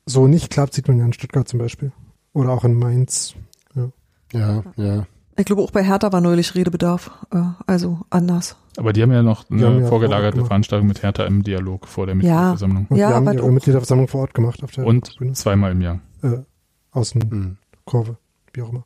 so 0.06 0.26
nicht 0.26 0.50
klappt, 0.50 0.74
sieht 0.74 0.88
man 0.88 0.98
ja 0.98 1.04
in 1.06 1.12
Stuttgart 1.12 1.48
zum 1.48 1.58
Beispiel. 1.58 1.92
Oder 2.32 2.50
auch 2.50 2.64
in 2.64 2.74
Mainz. 2.74 3.34
Ja, 4.32 4.64
ja. 4.76 5.06
Ich 5.36 5.44
glaube, 5.46 5.62
auch 5.62 5.70
bei 5.72 5.82
Hertha 5.82 6.12
war 6.12 6.20
neulich 6.20 6.54
Redebedarf. 6.54 7.10
Äh, 7.32 7.38
also 7.66 8.00
anders. 8.10 8.56
Aber 8.76 8.92
die 8.92 9.02
haben 9.02 9.12
ja 9.12 9.22
noch 9.22 9.44
Die 9.44 9.54
eine 9.64 9.80
ja 9.82 9.86
vorgelagerte 9.86 10.38
vor 10.38 10.46
Veranstaltung 10.48 10.86
mit 10.88 11.02
Hertha 11.02 11.24
im 11.24 11.42
Dialog 11.42 11.86
vor 11.88 12.06
der 12.06 12.14
Mitgliederversammlung. 12.14 12.86
Und 12.88 12.96
Ja, 12.96 13.08
die 13.08 13.14
haben 13.14 13.26
aber 13.28 13.34
ihre 13.36 13.46
doch- 13.46 13.52
Mitgliederversammlung 13.52 14.08
vor 14.08 14.22
Ort 14.22 14.34
gemacht 14.34 14.62
auf 14.62 14.70
der 14.72 14.86
Und 14.86 15.16
Bühne. 15.18 15.32
zweimal 15.32 15.72
im 15.72 15.80
Jahr. 15.80 16.00
Äh, 16.22 16.38
Außenkurve, 16.92 18.10
Hm. 18.10 18.16
wie 18.52 18.62
auch 18.62 18.70
immer. 18.70 18.84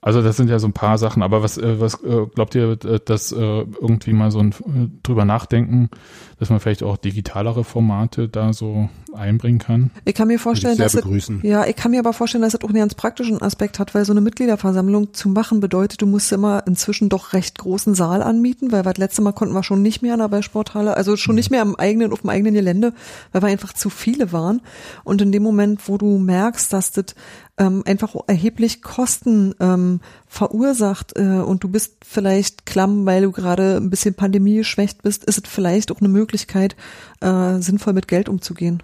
Also 0.00 0.22
das 0.22 0.36
sind 0.36 0.48
ja 0.48 0.60
so 0.60 0.68
ein 0.68 0.72
paar 0.72 0.98
Sachen, 0.98 1.22
aber 1.24 1.42
was, 1.42 1.58
äh, 1.58 1.80
was 1.80 1.94
äh, 2.04 2.26
glaubt 2.32 2.54
ihr, 2.54 2.76
dass 2.76 3.32
äh, 3.32 3.36
irgendwie 3.36 4.12
mal 4.12 4.30
so 4.30 4.38
ein 4.38 4.50
äh, 4.52 4.88
drüber 5.02 5.24
nachdenken, 5.24 5.90
dass 6.38 6.48
man 6.48 6.60
vielleicht 6.60 6.84
auch 6.84 6.96
digitalere 6.96 7.64
Formate 7.64 8.28
da 8.28 8.52
so 8.52 8.88
einbringen 9.16 9.58
kann? 9.58 9.90
Ich 10.04 10.14
kann 10.14 10.28
mir 10.28 10.38
vorstellen, 10.38 10.72
ich 10.72 10.78
sehr 10.90 11.02
dass 11.02 11.28
es, 11.28 11.42
ja, 11.42 11.66
ich 11.66 11.76
kann 11.76 11.90
mir 11.90 12.00
aber 12.00 12.12
vorstellen, 12.12 12.42
dass 12.42 12.54
es 12.54 12.62
auch 12.62 12.68
einen 12.68 12.78
ganz 12.78 12.94
praktischen 12.94 13.42
Aspekt 13.42 13.78
hat, 13.78 13.94
weil 13.94 14.04
so 14.04 14.12
eine 14.12 14.20
Mitgliederversammlung 14.20 15.14
zu 15.14 15.28
machen 15.28 15.60
bedeutet, 15.60 16.02
du 16.02 16.06
musst 16.06 16.32
immer 16.32 16.64
inzwischen 16.66 17.08
doch 17.08 17.32
recht 17.32 17.58
großen 17.58 17.94
Saal 17.94 18.22
anmieten, 18.22 18.72
weil 18.72 18.84
wir 18.84 18.92
das 18.92 18.98
letzte 18.98 19.22
Mal 19.22 19.32
konnten 19.32 19.54
wir 19.54 19.62
schon 19.62 19.82
nicht 19.82 20.02
mehr 20.02 20.14
in 20.14 20.20
der 20.20 20.28
Ballsporthalle, 20.28 20.96
also 20.96 21.16
schon 21.16 21.34
nicht 21.34 21.50
mehr 21.50 21.62
am 21.62 21.76
eigenen, 21.76 22.12
auf 22.12 22.20
dem 22.20 22.30
eigenen 22.30 22.54
Gelände, 22.54 22.92
weil 23.32 23.42
wir 23.42 23.48
einfach 23.48 23.72
zu 23.72 23.90
viele 23.90 24.32
waren. 24.32 24.60
Und 25.04 25.22
in 25.22 25.32
dem 25.32 25.42
Moment, 25.42 25.88
wo 25.88 25.98
du 25.98 26.18
merkst, 26.18 26.72
dass 26.72 26.92
das 26.92 27.14
ähm, 27.58 27.82
einfach 27.86 28.14
erheblich 28.26 28.82
Kosten 28.82 29.54
ähm, 29.60 30.00
verursacht 30.26 31.16
äh, 31.16 31.22
und 31.22 31.64
du 31.64 31.68
bist 31.68 31.96
vielleicht 32.04 32.66
klamm, 32.66 33.06
weil 33.06 33.22
du 33.22 33.32
gerade 33.32 33.76
ein 33.76 33.90
bisschen 33.90 34.14
Pandemie 34.14 34.56
geschwächt 34.56 35.02
bist, 35.02 35.24
ist 35.24 35.38
es 35.44 35.50
vielleicht 35.50 35.90
auch 35.90 36.00
eine 36.00 36.08
Möglichkeit, 36.08 36.76
äh, 37.20 37.58
sinnvoll 37.60 37.94
mit 37.94 38.08
Geld 38.08 38.28
umzugehen. 38.28 38.82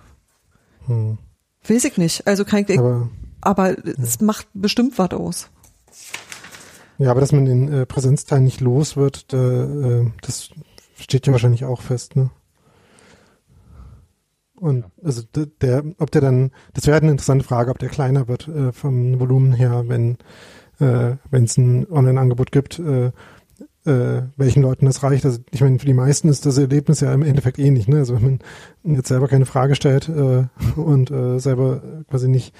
Hm. 0.93 1.19
Weiß 1.67 1.85
ich 1.85 1.97
nicht. 1.97 2.27
Also 2.27 2.45
ich, 2.45 2.79
Aber, 2.79 3.09
aber 3.41 3.77
es 3.87 4.21
macht 4.21 4.49
bestimmt 4.53 4.99
was 4.99 5.11
aus. 5.13 5.51
ja, 6.99 7.11
aber 7.11 7.21
dass 7.21 7.33
man 7.33 7.45
den 7.45 7.73
äh, 7.73 7.87
Präsenzteil 7.87 8.41
nicht 8.41 8.61
los 8.61 8.97
wird, 8.97 9.33
da, 9.33 9.39
äh, 9.39 10.11
das 10.23 10.51
steht 10.99 11.27
ja 11.27 11.33
wahrscheinlich 11.33 11.65
auch 11.65 11.81
fest, 11.81 12.17
ne? 12.17 12.31
Und 14.57 14.85
also 15.03 15.23
der, 15.61 15.83
ob 15.99 16.13
der 16.13 16.21
dann, 16.21 16.53
das 16.75 16.87
wäre 16.87 16.95
halt 16.95 17.03
eine 17.03 17.11
interessante 17.11 17.45
Frage, 17.45 17.73
ob 17.73 17.81
der 17.81 17.89
kleiner 17.89 18.29
wird 18.29 18.47
äh, 18.47 18.73
vom 18.73 19.19
Volumen 19.19 19.53
her, 19.53 19.85
wenn 19.89 20.19
äh, 20.79 21.17
wenn 21.31 21.45
es 21.45 21.57
ein 21.57 21.87
Online-Angebot 21.91 22.53
gibt, 22.53 22.79
äh, 22.79 23.13
äh, 23.85 24.23
welchen 24.37 24.63
Leuten 24.63 24.87
das 24.87 25.03
reicht. 25.03 25.25
Also 25.25 25.41
ich 25.51 25.61
meine, 25.61 25.79
für 25.79 25.87
die 25.87 25.95
meisten 25.95 26.29
ist 26.29 26.47
das 26.47 26.59
Erlebnis 26.59 27.01
ja 27.01 27.13
im 27.13 27.23
Endeffekt 27.23 27.59
ähnlich. 27.59 27.89
Ne? 27.89 27.99
Also 27.99 28.15
wenn 28.15 28.41
man 28.83 28.97
jetzt 28.97 29.09
selber 29.09 29.29
keine 29.29 29.47
Frage 29.47 29.75
stellt 29.75 30.09
äh, 30.09 30.45
und 30.77 31.11
äh, 31.11 31.39
selber 31.39 31.83
quasi 32.09 32.29
nicht 32.29 32.55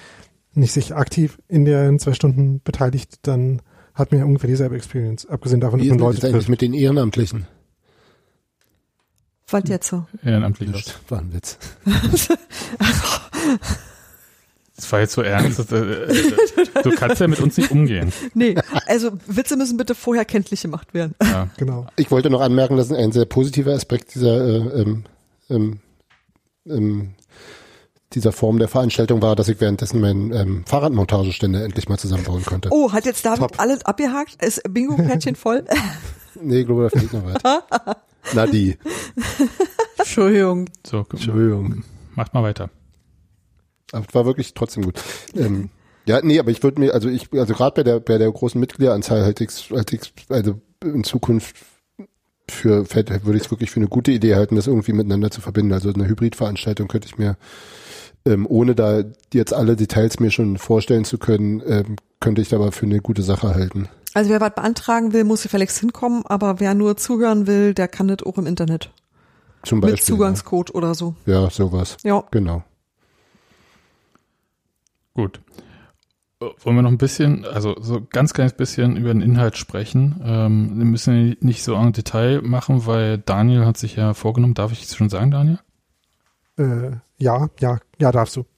nicht 0.55 0.71
sich 0.71 0.95
aktiv 0.95 1.39
in 1.47 1.65
der 1.65 1.97
zwei 1.97 2.13
Stunden 2.13 2.61
beteiligt, 2.63 3.19
dann 3.23 3.61
hat 3.95 4.11
man 4.11 4.19
ja 4.19 4.25
ungefähr 4.25 4.49
dieselbe 4.49 4.75
Experience. 4.75 5.25
Abgesehen 5.25 5.61
davon, 5.61 5.79
Wie 5.79 5.87
dass 5.87 5.97
man 5.97 6.07
Leute 6.07 6.21
das 6.21 6.29
eigentlich 6.29 6.49
mit 6.49 6.61
den 6.61 6.73
Ehrenamtlichen? 6.73 7.47
Was 9.47 9.63
jetzt 9.67 9.87
so? 9.87 10.05
Ehrenamtlich. 10.23 10.93
War 11.09 11.19
ein 11.19 11.33
Witz. 11.33 11.57
Das 14.75 14.91
war 14.91 14.99
jetzt 15.01 15.13
so 15.13 15.21
ernst. 15.21 15.71
äh, 15.71 16.03
äh, 16.05 16.35
du 16.83 16.91
kannst 16.91 17.21
ja 17.21 17.27
mit 17.27 17.39
uns 17.39 17.57
nicht 17.57 17.69
umgehen. 17.71 18.11
Nee, 18.33 18.55
also 18.87 19.11
Witze 19.27 19.55
müssen 19.55 19.77
bitte 19.77 19.93
vorher 19.93 20.25
kenntlich 20.25 20.61
gemacht 20.63 20.93
werden. 20.93 21.13
Ja. 21.21 21.47
Genau. 21.57 21.85
Ich 21.95 22.09
wollte 22.09 22.29
noch 22.31 22.41
anmerken, 22.41 22.75
dass 22.77 22.91
ein 22.91 23.11
sehr 23.11 23.25
positiver 23.25 23.73
Aspekt 23.73 24.15
dieser, 24.15 24.43
äh, 24.43 24.81
ähm, 24.81 25.03
ähm, 25.49 25.79
ähm, 26.67 27.13
dieser 28.13 28.31
Form 28.31 28.59
der 28.59 28.67
Veranstaltung 28.67 29.21
war, 29.21 29.35
dass 29.35 29.47
ich 29.47 29.59
währenddessen 29.61 29.99
meinen 30.01 30.31
ähm, 30.33 30.63
Fahrradmontageständer 30.65 31.63
endlich 31.63 31.89
mal 31.89 31.97
zusammenbauen 31.97 32.43
konnte. 32.45 32.69
Oh, 32.71 32.91
hat 32.91 33.05
jetzt 33.05 33.25
David 33.25 33.39
Top. 33.39 33.59
alles 33.59 33.85
abgehakt? 33.85 34.43
Ist 34.43 34.61
Bingo-Kärtchen 34.69 35.35
voll? 35.35 35.65
Nee, 36.41 36.61
ich 36.61 36.65
glaube, 36.65 36.89
da 36.91 36.99
fehlt 36.99 37.13
noch 37.13 37.23
was. 37.25 37.95
Na 38.33 38.47
die. 38.47 38.75
Entschuldigung. 39.99 40.67
So, 40.85 41.05
Entschuldigung. 41.11 41.83
macht 42.15 42.33
mal 42.33 42.41
weiter. 42.41 42.71
Aber 43.93 44.05
es 44.07 44.13
war 44.13 44.25
wirklich 44.25 44.53
trotzdem 44.53 44.83
gut. 44.83 44.99
Ähm, 45.35 45.69
ja, 46.05 46.19
nee, 46.21 46.39
aber 46.39 46.51
ich 46.51 46.61
würde 46.63 46.81
mir, 46.81 46.93
also 46.93 47.07
ich, 47.07 47.31
also 47.33 47.53
gerade 47.53 47.75
bei 47.75 47.83
der 47.83 47.99
bei 47.99 48.17
der 48.17 48.31
großen 48.31 48.59
Mitgliederanzahl 48.59 49.23
halte 49.23 49.43
ich 49.43 49.71
halte 49.71 49.95
ich 49.95 50.13
also 50.29 50.59
in 50.83 51.03
Zukunft 51.03 51.55
für 52.49 52.85
würde 52.93 53.37
ich 53.37 53.45
es 53.45 53.51
wirklich 53.51 53.71
für 53.71 53.79
eine 53.79 53.87
gute 53.87 54.11
Idee 54.11 54.35
halten, 54.35 54.55
das 54.55 54.67
irgendwie 54.67 54.93
miteinander 54.93 55.31
zu 55.31 55.41
verbinden. 55.41 55.73
Also 55.73 55.93
eine 55.93 56.07
Hybridveranstaltung 56.07 56.87
könnte 56.87 57.07
ich 57.07 57.17
mir, 57.17 57.37
ähm, 58.25 58.45
ohne 58.49 58.75
da 58.75 59.03
jetzt 59.33 59.53
alle 59.53 59.75
Details 59.75 60.19
mir 60.19 60.31
schon 60.31 60.57
vorstellen 60.57 61.05
zu 61.05 61.17
können, 61.17 61.63
ähm, 61.65 61.95
könnte 62.19 62.41
ich 62.41 62.53
aber 62.53 62.71
für 62.71 62.85
eine 62.85 62.99
gute 62.99 63.21
Sache 63.21 63.55
halten. 63.55 63.87
Also 64.13 64.29
wer 64.29 64.41
was 64.41 64.53
beantragen 64.53 65.13
will, 65.13 65.23
muss 65.23 65.43
gefälligst 65.43 65.79
hinkommen, 65.79 66.23
aber 66.25 66.59
wer 66.59 66.73
nur 66.73 66.97
zuhören 66.97 67.47
will, 67.47 67.73
der 67.73 67.87
kann 67.87 68.07
das 68.07 68.23
auch 68.23 68.37
im 68.37 68.45
Internet. 68.45 68.91
Zum 69.63 69.79
Beispiel. 69.79 69.95
mit 69.95 70.03
Zugangscode 70.03 70.75
oder 70.75 70.93
so. 70.93 71.15
Ja, 71.25 71.43
ja 71.43 71.49
sowas. 71.49 71.97
Ja. 72.03 72.23
Genau. 72.31 72.63
Gut. 75.13 75.41
Äh, 76.41 76.45
Wollen 76.63 76.75
wir 76.75 76.81
noch 76.81 76.91
ein 76.91 76.97
bisschen, 76.97 77.45
also 77.45 77.75
so 77.79 78.05
ganz 78.09 78.33
kleines 78.33 78.53
bisschen 78.53 78.97
über 78.97 79.13
den 79.13 79.21
Inhalt 79.21 79.57
sprechen. 79.57 80.21
Ähm, 80.23 80.77
wir 80.77 80.85
müssen 80.85 81.37
nicht 81.39 81.63
so 81.63 81.75
en 81.75 81.93
Detail 81.93 82.41
machen, 82.41 82.85
weil 82.85 83.17
Daniel 83.17 83.65
hat 83.65 83.77
sich 83.77 83.95
ja 83.95 84.13
vorgenommen, 84.13 84.53
darf 84.53 84.71
ich 84.71 84.83
es 84.83 84.95
schon 84.95 85.09
sagen, 85.09 85.31
Daniel? 85.31 85.59
Äh, 86.57 86.97
ja, 87.17 87.47
ja, 87.59 87.79
ja, 87.99 88.11
darfst 88.11 88.35
du. 88.35 88.45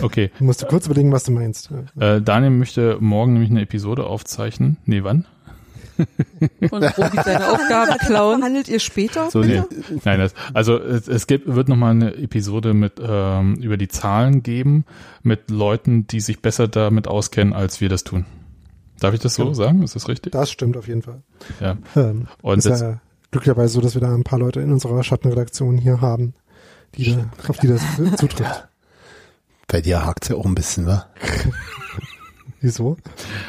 Okay. 0.00 0.30
Du 0.38 0.44
musst 0.44 0.64
kurz 0.68 0.86
überlegen, 0.86 1.10
was 1.10 1.24
du 1.24 1.32
meinst. 1.32 1.72
Äh, 1.98 2.22
Daniel 2.22 2.52
möchte 2.52 2.98
morgen 3.00 3.32
nämlich 3.32 3.50
eine 3.50 3.62
Episode 3.62 4.04
aufzeichnen. 4.06 4.76
Nee, 4.84 5.02
wann? 5.02 5.26
Und 6.70 6.82
Robi 6.98 7.16
seine 7.24 7.48
Aufgaben 7.52 7.98
klauen. 7.98 8.38
Verhandelt 8.40 8.68
ihr 8.68 8.80
später? 8.80 9.30
So, 9.30 9.40
nee. 9.40 9.62
bitte? 9.68 10.00
Nein, 10.04 10.20
das, 10.20 10.34
also 10.54 10.78
es, 10.78 11.08
es 11.08 11.26
gibt, 11.26 11.52
wird 11.52 11.68
nochmal 11.68 11.90
eine 11.92 12.14
Episode 12.14 12.74
mit 12.74 12.94
ähm, 13.00 13.56
über 13.56 13.76
die 13.76 13.88
Zahlen 13.88 14.42
geben, 14.42 14.84
mit 15.22 15.50
Leuten, 15.50 16.06
die 16.06 16.20
sich 16.20 16.40
besser 16.40 16.68
damit 16.68 17.08
auskennen, 17.08 17.52
als 17.52 17.80
wir 17.80 17.88
das 17.88 18.04
tun. 18.04 18.26
Darf 19.00 19.14
ich 19.14 19.20
das 19.20 19.34
so 19.34 19.46
Ja. 19.48 19.54
sagen? 19.54 19.82
Ist 19.82 19.94
das 19.96 20.08
richtig? 20.08 20.32
Das 20.32 20.50
stimmt 20.50 20.76
auf 20.76 20.88
jeden 20.88 21.02
Fall. 21.02 21.22
Ja. 21.60 21.76
Ähm, 21.96 22.26
Und 22.42 22.58
ist 22.58 22.66
das, 22.68 22.80
ja 22.80 23.00
glücklicherweise 23.30 23.74
so, 23.74 23.80
dass 23.80 23.94
wir 23.94 24.00
da 24.00 24.14
ein 24.14 24.24
paar 24.24 24.38
Leute 24.38 24.60
in 24.60 24.72
unserer 24.72 25.02
Schattenredaktion 25.04 25.76
hier 25.78 26.00
haben, 26.00 26.34
die 26.96 27.14
da, 27.14 27.30
auf 27.48 27.58
die 27.58 27.68
das 27.68 27.82
zutrifft. 28.16 28.68
Bei 29.66 29.82
dir 29.82 30.06
hakt's 30.06 30.28
ja 30.28 30.36
auch 30.36 30.46
ein 30.46 30.54
bisschen, 30.54 30.86
wa? 30.86 31.06
Wieso? 32.60 32.96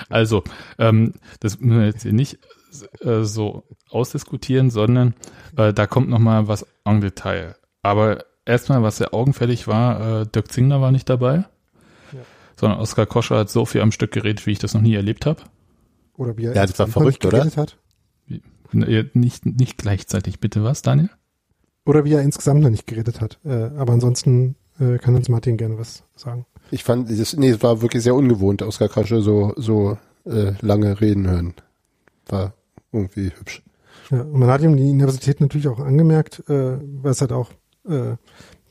Also, 0.10 0.44
ähm, 0.78 1.14
das 1.40 1.60
müssen 1.60 1.80
wir 1.80 1.88
jetzt 1.88 2.04
hier 2.04 2.14
nicht 2.14 2.38
äh, 3.02 3.24
so 3.24 3.64
ausdiskutieren, 3.90 4.70
sondern 4.70 5.16
äh, 5.58 5.74
da 5.74 5.88
kommt 5.88 6.10
noch 6.10 6.20
mal 6.20 6.48
was 6.48 6.66
en 6.86 7.02
Detail. 7.02 7.56
Aber 7.82 8.24
erstmal, 8.46 8.84
was 8.84 8.98
sehr 8.98 9.14
augenfällig 9.14 9.68
war, 9.68 10.22
äh, 10.22 10.26
Dirk 10.28 10.52
Zingler 10.52 10.82
war 10.82 10.92
nicht 10.92 11.10
dabei, 11.10 11.46
Ja. 12.12 12.20
sondern 12.56 12.80
Oskar 12.80 13.06
Koscher 13.06 13.38
hat 13.40 13.50
so 13.50 13.66
viel 13.66 13.82
am 13.82 13.92
Stück 13.92 14.12
geredet, 14.12 14.46
wie 14.46 14.52
ich 14.52 14.60
das 14.60 14.74
noch 14.74 14.82
nie 14.82 14.96
erlebt 14.96 15.26
habe. 15.26 15.42
Oder 16.16 16.38
wie 16.38 16.46
er 16.46 16.56
Ja, 16.56 16.66
das 16.66 16.78
war 16.78 16.86
insgesamt 16.88 16.92
verrückt, 16.94 17.24
nicht 17.24 17.26
oder? 17.26 17.38
geredet 17.40 17.58
Hat. 17.58 17.78
Nicht, 19.16 19.46
nicht 19.48 19.78
gleichzeitig, 19.80 20.40
bitte 20.40 20.64
was, 20.64 20.84
Daniel? 20.84 21.10
Oder 21.86 22.06
wie 22.06 22.14
er 22.14 22.22
insgesamt 22.22 22.62
noch 22.62 22.70
nicht 22.70 22.86
geredet 22.86 23.20
hat. 23.22 23.40
Äh, 23.44 23.72
aber 23.78 23.94
ansonsten 23.94 24.56
äh, 24.80 24.98
kann 25.00 25.16
uns 25.16 25.28
Martin 25.30 25.58
gerne 25.58 25.80
was 25.80 26.04
sagen. 26.16 26.46
Ich 26.72 26.84
fand, 26.84 27.10
das, 27.10 27.36
nee, 27.36 27.50
es 27.50 27.64
war 27.64 27.82
wirklich 27.82 28.04
sehr 28.04 28.16
ungewohnt, 28.16 28.62
Oskar 28.62 28.90
Krasche 28.90 29.22
so, 29.22 29.54
so 29.56 29.98
äh, 30.26 30.54
lange 30.62 31.00
reden 31.02 31.28
hören. 31.28 31.54
War 32.28 32.54
irgendwie 32.92 33.32
hübsch. 33.38 33.64
Ja, 34.12 34.22
und 34.22 34.40
man 34.40 34.50
hat 34.50 34.62
ihm 34.62 34.76
die 34.76 34.90
Universität 34.90 35.42
natürlich 35.42 35.68
auch 35.68 35.80
angemerkt, 35.80 36.44
äh, 36.50 36.78
weil 37.02 37.12
es 37.12 37.22
halt 37.22 37.32
auch 37.32 37.52
äh, 37.88 38.16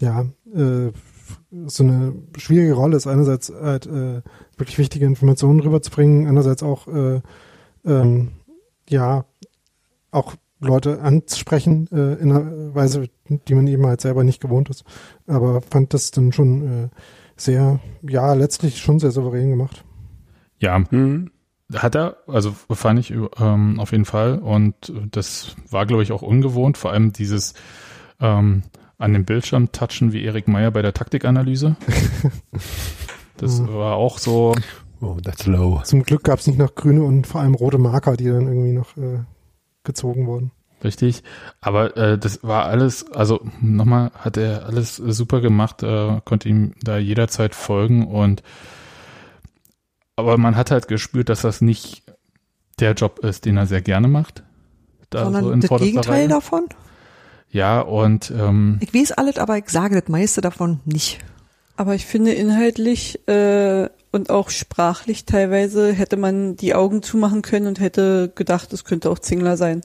ja 0.01 0.27
äh, 0.55 0.93
so 1.67 1.85
eine 1.85 2.15
schwierige 2.37 2.75
Rolle 2.75 2.97
ist, 2.97 3.07
einerseits 3.07 3.51
halt 3.53 3.87
äh, 3.87 4.23
wirklich 4.57 4.79
wichtige 4.79 5.07
Informationen 5.07 5.61
rüberzubringen, 5.61 6.27
andererseits 6.27 6.63
auch 6.63 6.89
äh, 6.89 7.21
ähm, 7.85 8.33
ja 8.89 9.25
auch 10.11 10.35
Leute 10.61 11.01
anzusprechen 11.01 11.89
äh, 11.93 12.15
in 12.15 12.33
einer 12.33 12.75
Weise, 12.75 13.09
die 13.29 13.55
man 13.55 13.67
eben 13.67 13.87
halt 13.87 14.01
selber 14.01 14.25
nicht 14.25 14.41
gewohnt 14.41 14.71
ist. 14.71 14.85
Aber 15.27 15.61
fand 15.61 15.95
das 15.95 16.11
dann 16.11 16.33
schon 16.33 16.63
äh, 16.85 16.89
sehr, 17.41 17.81
ja, 18.03 18.33
letztlich 18.35 18.79
schon 18.81 18.99
sehr 18.99 19.11
souverän 19.11 19.51
gemacht. 19.51 19.85
Ja, 20.59 20.79
Mhm. 20.91 21.31
Hat 21.75 21.95
er, 21.95 22.17
also 22.27 22.53
fand 22.71 22.99
ich 22.99 23.11
ähm, 23.39 23.79
auf 23.79 23.93
jeden 23.93 24.07
Fall. 24.07 24.39
Und 24.39 24.91
das 25.11 25.55
war, 25.71 25.85
glaube 25.85 26.03
ich, 26.03 26.13
auch 26.13 26.23
ungewohnt. 26.23 26.79
Vor 26.79 26.93
allem 26.93 27.13
dieses 27.13 27.53
ähm, 28.21 28.63
an 28.97 29.13
dem 29.13 29.27
Bildschirm 29.27 29.71
touchen 29.71 30.13
wie 30.15 30.25
Erik 30.25 30.49
Meyer 30.49 30.71
bei 30.71 30.81
der 30.83 30.95
Taktikanalyse. 30.95 31.77
Das 33.37 33.61
Mhm. 33.61 33.69
war 33.75 33.95
auch 33.97 34.19
so, 34.19 34.55
Oh, 35.01 35.17
that's 35.23 35.47
low. 35.47 35.81
Zum 35.85 36.03
Glück 36.03 36.25
gab 36.25 36.41
es 36.41 36.47
nicht 36.49 36.59
noch 36.59 36.75
grüne 36.75 37.03
und 37.05 37.27
vor 37.27 37.41
allem 37.41 37.55
rote 37.55 37.79
Marker, 37.79 38.17
die 38.17 38.25
dann 38.25 38.49
irgendwie 38.49 38.73
noch 38.73 38.97
äh, 38.97 39.21
gezogen 39.85 40.27
wurden. 40.27 40.51
Richtig. 40.85 41.23
Aber 41.61 41.97
äh, 41.97 42.19
das 42.19 42.43
war 42.43 42.67
alles, 42.67 43.11
also 43.13 43.41
nochmal 43.61 44.11
hat 44.19 44.37
er 44.37 44.67
alles 44.67 44.97
super 44.97 45.41
gemacht, 45.41 45.83
äh, 45.83 46.21
konnte 46.25 46.49
ihm 46.49 46.75
da 46.83 46.99
jederzeit 46.99 47.55
folgen 47.55 48.07
und 48.07 48.43
aber 50.17 50.37
man 50.37 50.57
hat 50.57 50.73
halt 50.73 50.89
gespürt, 50.89 51.29
dass 51.29 51.43
das 51.43 51.61
nicht 51.61 52.03
der 52.81 52.95
Job 52.95 53.21
ist, 53.21 53.45
den 53.45 53.57
er 53.57 53.67
sehr 53.67 53.83
gerne 53.83 54.09
macht. 54.09 54.43
Da 55.11 55.25
Sondern 55.25 55.45
so 55.45 55.51
in 55.53 55.61
das 55.61 55.81
Gegenteil 55.81 56.13
Reihe. 56.13 56.29
davon? 56.29 56.65
Ja, 57.51 57.81
und 57.81 58.31
ähm, 58.31 58.79
Ich 58.81 58.93
weiß 58.93 59.13
alles, 59.13 59.39
aber 59.39 59.59
ich 59.59 59.69
sage 59.69 60.01
das 60.01 60.09
meiste 60.09 60.41
davon 60.41 60.81
nicht. 60.85 61.19
Aber 61.77 61.95
ich 61.95 62.05
finde 62.05 62.33
inhaltlich 62.33 63.27
äh, 63.29 63.89
und 64.11 64.31
auch 64.31 64.51
sprachlich 64.51 65.25
teilweise 65.25 65.93
hätte 65.93 66.17
man 66.17 66.57
die 66.57 66.75
Augen 66.75 67.03
zumachen 67.03 67.43
können 67.43 67.69
und 67.69 67.79
hätte 67.79 68.33
gedacht, 68.35 68.73
es 68.73 68.85
könnte 68.85 69.11
auch 69.11 69.21
Zingler 69.21 69.57
sein. 69.57 69.83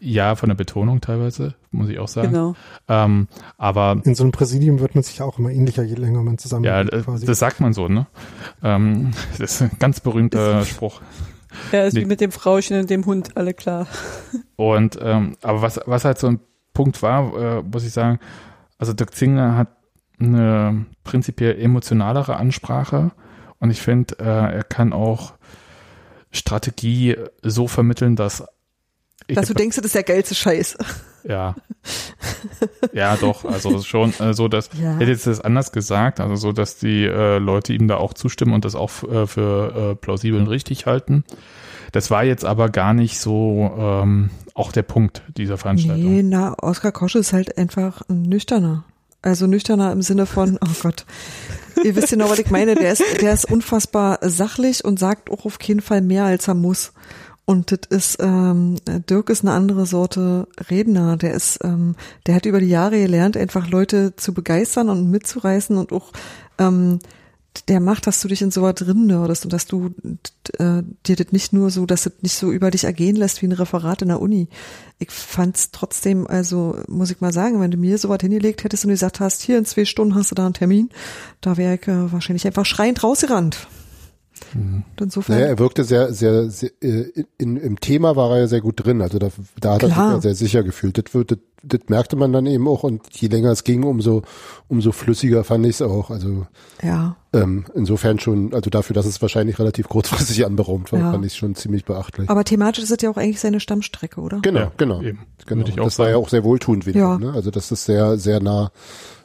Ja, 0.00 0.34
von 0.36 0.48
der 0.48 0.56
Betonung 0.56 1.00
teilweise, 1.00 1.54
muss 1.70 1.88
ich 1.88 1.98
auch 1.98 2.08
sagen. 2.08 2.32
Genau. 2.32 2.54
Ähm, 2.88 3.28
aber 3.56 4.00
In 4.04 4.14
so 4.14 4.24
einem 4.24 4.32
Präsidium 4.32 4.80
wird 4.80 4.94
man 4.94 5.02
sich 5.04 5.22
auch 5.22 5.38
immer 5.38 5.50
ähnlicher, 5.50 5.82
je 5.82 5.94
länger 5.94 6.22
man 6.22 6.38
zusammen 6.38 6.64
ja, 6.64 6.80
ist, 6.80 6.92
äh, 6.92 7.00
quasi. 7.02 7.26
das 7.26 7.38
sagt 7.38 7.60
man 7.60 7.72
so, 7.72 7.88
ne? 7.88 8.06
Ähm, 8.62 9.12
das 9.38 9.60
ist 9.60 9.62
ein 9.62 9.70
ganz 9.78 10.00
berühmter 10.00 10.64
Spruch. 10.64 11.00
Ja, 11.72 11.84
ist 11.84 11.94
Nee. 11.94 12.02
wie 12.02 12.04
mit 12.06 12.20
dem 12.20 12.32
Frauchen 12.32 12.78
und 12.78 12.90
dem 12.90 13.06
Hund, 13.06 13.36
alle 13.36 13.54
klar. 13.54 13.86
Und 14.56 14.98
ähm, 15.00 15.36
aber 15.42 15.62
was 15.62 15.80
was 15.86 16.04
halt 16.04 16.18
so 16.18 16.26
ein 16.28 16.40
Punkt 16.74 17.02
war, 17.02 17.58
äh, 17.58 17.62
muss 17.62 17.84
ich 17.84 17.92
sagen, 17.92 18.18
also 18.78 18.92
Dirk 18.92 19.14
Zingler 19.14 19.56
hat 19.56 19.68
eine 20.18 20.86
prinzipiell 21.04 21.58
emotionalere 21.60 22.36
Ansprache 22.36 23.12
und 23.58 23.70
ich 23.70 23.80
finde, 23.82 24.18
äh, 24.18 24.54
er 24.56 24.64
kann 24.64 24.92
auch 24.92 25.34
Strategie 26.30 27.16
so 27.42 27.68
vermitteln, 27.68 28.16
dass 28.16 28.44
ich 29.26 29.36
Dass 29.36 29.48
du 29.48 29.54
denkst, 29.54 29.76
das 29.76 29.86
ist 29.86 29.94
der 29.94 30.02
geilste 30.02 30.34
Scheiß. 30.34 30.76
ja 31.24 31.54
ja 32.92 33.16
doch 33.16 33.44
also 33.44 33.80
schon 33.82 34.12
äh, 34.20 34.32
so 34.34 34.48
dass 34.48 34.70
Ja. 34.80 34.96
hätte 34.96 35.10
jetzt 35.10 35.26
das 35.26 35.40
anders 35.40 35.72
gesagt 35.72 36.20
also 36.20 36.36
so 36.36 36.52
dass 36.52 36.78
die 36.78 37.04
äh, 37.04 37.38
Leute 37.38 37.72
ihm 37.72 37.88
da 37.88 37.96
auch 37.96 38.14
zustimmen 38.14 38.52
und 38.52 38.64
das 38.64 38.74
auch 38.74 39.02
äh, 39.02 39.26
für 39.26 39.92
äh, 39.92 39.94
plausibel 39.96 40.40
und 40.40 40.48
richtig 40.48 40.86
halten 40.86 41.24
das 41.92 42.10
war 42.10 42.24
jetzt 42.24 42.44
aber 42.44 42.68
gar 42.68 42.94
nicht 42.94 43.18
so 43.20 43.72
ähm, 43.78 44.30
auch 44.54 44.72
der 44.72 44.82
Punkt 44.82 45.22
dieser 45.36 45.58
Veranstaltung 45.58 46.12
Nee, 46.14 46.22
na, 46.22 46.54
Oskar 46.62 46.92
Kosche 46.92 47.18
ist 47.20 47.32
halt 47.32 47.56
einfach 47.58 48.02
ein 48.08 48.22
nüchterner. 48.22 48.84
Also 49.22 49.46
nüchterner 49.46 49.92
im 49.92 50.02
Sinne 50.02 50.26
von, 50.26 50.58
oh 50.62 50.74
Gott, 50.82 51.04
ihr 51.84 51.96
wisst 51.96 52.10
genau, 52.10 52.30
was 52.30 52.38
ich 52.38 52.50
meine. 52.50 52.74
Der 52.74 52.92
ist, 52.92 53.02
der 53.20 53.32
ist 53.32 53.50
unfassbar 53.50 54.18
sachlich 54.22 54.84
und 54.84 54.98
sagt 54.98 55.30
auch 55.30 55.44
auf 55.44 55.58
keinen 55.58 55.80
Fall 55.80 56.00
mehr, 56.00 56.24
als 56.24 56.48
er 56.48 56.54
muss. 56.54 56.92
Und 57.46 57.70
das 57.70 57.78
ist, 57.88 58.18
ähm, 58.20 58.76
Dirk 59.08 59.30
ist 59.30 59.42
eine 59.42 59.52
andere 59.52 59.86
Sorte 59.86 60.48
Redner. 60.68 61.16
Der 61.16 61.32
ist, 61.32 61.60
ähm, 61.62 61.94
der 62.26 62.34
hat 62.34 62.44
über 62.44 62.58
die 62.58 62.68
Jahre 62.68 62.98
gelernt, 62.98 63.36
einfach 63.36 63.70
Leute 63.70 64.16
zu 64.16 64.34
begeistern 64.34 64.90
und 64.90 65.10
mitzureißen 65.10 65.76
und 65.76 65.92
auch, 65.92 66.12
ähm, 66.58 66.98
der 67.68 67.80
macht, 67.80 68.08
dass 68.08 68.20
du 68.20 68.28
dich 68.28 68.42
in 68.42 68.50
sowas 68.50 68.74
drin 68.74 69.06
nördest 69.06 69.44
und 69.44 69.52
dass 69.52 69.66
du 69.66 69.94
äh, 70.58 70.82
dir 71.06 71.16
das 71.16 71.30
nicht 71.30 71.52
nur 71.52 71.70
so, 71.70 71.86
dass 71.86 72.04
es 72.04 72.12
nicht 72.20 72.34
so 72.34 72.50
über 72.50 72.70
dich 72.72 72.82
ergehen 72.84 73.16
lässt 73.16 73.40
wie 73.40 73.46
ein 73.46 73.52
Referat 73.52 74.02
in 74.02 74.08
der 74.08 74.20
Uni. 74.20 74.48
Ich 74.98 75.10
fand's 75.10 75.70
trotzdem, 75.70 76.26
also 76.26 76.76
muss 76.88 77.12
ich 77.12 77.20
mal 77.20 77.32
sagen, 77.32 77.60
wenn 77.60 77.70
du 77.70 77.78
mir 77.78 77.96
sowas 77.96 78.18
hingelegt 78.20 78.64
hättest 78.64 78.84
und 78.84 78.90
gesagt 78.90 79.20
hast, 79.20 79.40
hier 79.40 79.56
in 79.56 79.64
zwei 79.64 79.84
Stunden 79.84 80.16
hast 80.16 80.32
du 80.32 80.34
da 80.34 80.44
einen 80.44 80.54
Termin, 80.54 80.90
da 81.40 81.56
wäre 81.56 81.76
ich 81.76 81.86
äh, 81.86 82.12
wahrscheinlich 82.12 82.46
einfach 82.46 82.66
schreiend 82.66 83.04
rausgerannt. 83.04 83.68
Und 84.54 84.84
insofern, 85.00 85.36
Naja, 85.36 85.48
er 85.48 85.58
wirkte 85.58 85.84
sehr, 85.84 86.12
sehr, 86.12 86.50
sehr 86.50 86.70
äh, 86.82 87.24
in, 87.38 87.56
im 87.56 87.80
Thema 87.80 88.16
war 88.16 88.30
er 88.32 88.40
ja 88.40 88.46
sehr 88.46 88.60
gut 88.60 88.84
drin. 88.84 89.00
Also 89.02 89.18
da, 89.18 89.28
da 89.60 89.74
hat 89.74 89.82
er 89.82 89.88
sich 89.88 89.94
Klar. 89.96 90.12
ja 90.14 90.20
sehr 90.20 90.34
sicher 90.34 90.62
gefühlt. 90.62 90.98
Das, 90.98 91.14
wird- 91.14 91.30
das, 91.32 91.38
das 91.62 91.80
merkte 91.88 92.16
man 92.16 92.32
dann 92.32 92.46
eben 92.46 92.68
auch 92.68 92.82
und 92.82 93.02
je 93.12 93.28
länger 93.28 93.50
es 93.50 93.64
ging, 93.64 93.82
umso, 93.82 94.22
umso 94.68 94.92
flüssiger 94.92 95.42
fand 95.42 95.64
ich 95.66 95.76
es 95.76 95.82
auch. 95.82 96.10
Also 96.10 96.46
ja, 96.82 97.16
ähm, 97.32 97.64
insofern 97.74 98.18
schon, 98.20 98.52
also 98.54 98.70
dafür, 98.70 98.94
dass 98.94 99.06
es 99.06 99.20
wahrscheinlich 99.22 99.58
relativ 99.58 99.88
kurzfristig 99.88 100.44
anberaumt 100.46 100.92
war, 100.92 101.00
Ja. 101.00 101.12
fand 101.12 101.24
ich 101.24 101.32
es 101.32 101.36
schon 101.36 101.54
ziemlich 101.54 101.84
beachtlich. 101.84 102.28
aber 102.30 102.44
thematisch 102.44 102.84
ist 102.84 102.92
das 102.92 102.98
ja 103.02 103.10
auch 103.10 103.16
eigentlich 103.16 103.40
seine 103.40 103.58
Stammstrecke, 103.60 104.20
oder? 104.20 104.40
genau, 104.42 104.60
Ja, 104.60 104.72
genau. 104.76 105.02
eben. 105.02 105.20
genau. 105.46 105.60
Würde 105.60 105.70
ich 105.72 105.80
auch 105.80 105.84
das 105.86 105.98
war 105.98 106.06
ja 106.08 106.12
sagen. 106.14 106.24
auch 106.24 106.28
sehr 106.28 106.44
wohltuend 106.44 106.86
wieder. 106.86 106.98
Ja. 107.00 107.18
Ne? 107.18 107.32
Also 107.32 107.50
dass 107.50 107.70
es 107.70 107.84
sehr, 107.84 108.18
sehr 108.18 108.40
nah 108.40 108.70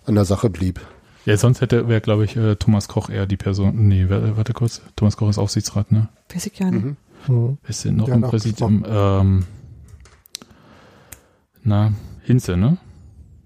an 0.05 0.15
der 0.15 0.25
Sache 0.25 0.49
blieb. 0.49 0.79
Ja 1.25 1.37
sonst 1.37 1.61
hätte 1.61 1.87
wäre 1.87 2.01
glaube 2.01 2.25
ich 2.25 2.35
äh, 2.35 2.55
Thomas 2.55 2.87
Koch 2.87 3.09
eher 3.09 3.25
die 3.25 3.37
Person 3.37 3.87
nee 3.87 4.09
warte, 4.09 4.37
warte 4.37 4.53
kurz 4.53 4.81
Thomas 4.95 5.17
Koch 5.17 5.29
ist 5.29 5.37
Aufsichtsrat 5.37 5.91
ne 5.91 6.09
Weiß 6.33 6.45
ich 6.47 6.57
ja 6.59 6.71
nicht. 6.71 6.83
Mhm. 6.83 6.97
Mhm. 7.27 7.57
ist 7.67 7.85
denn 7.85 7.95
noch 7.97 8.07
Ja, 8.07 8.15
im 8.15 8.21
Präsidium 8.21 8.83
ähm, 8.87 9.45
na 11.63 11.93
Hinze 12.23 12.57
ne 12.57 12.77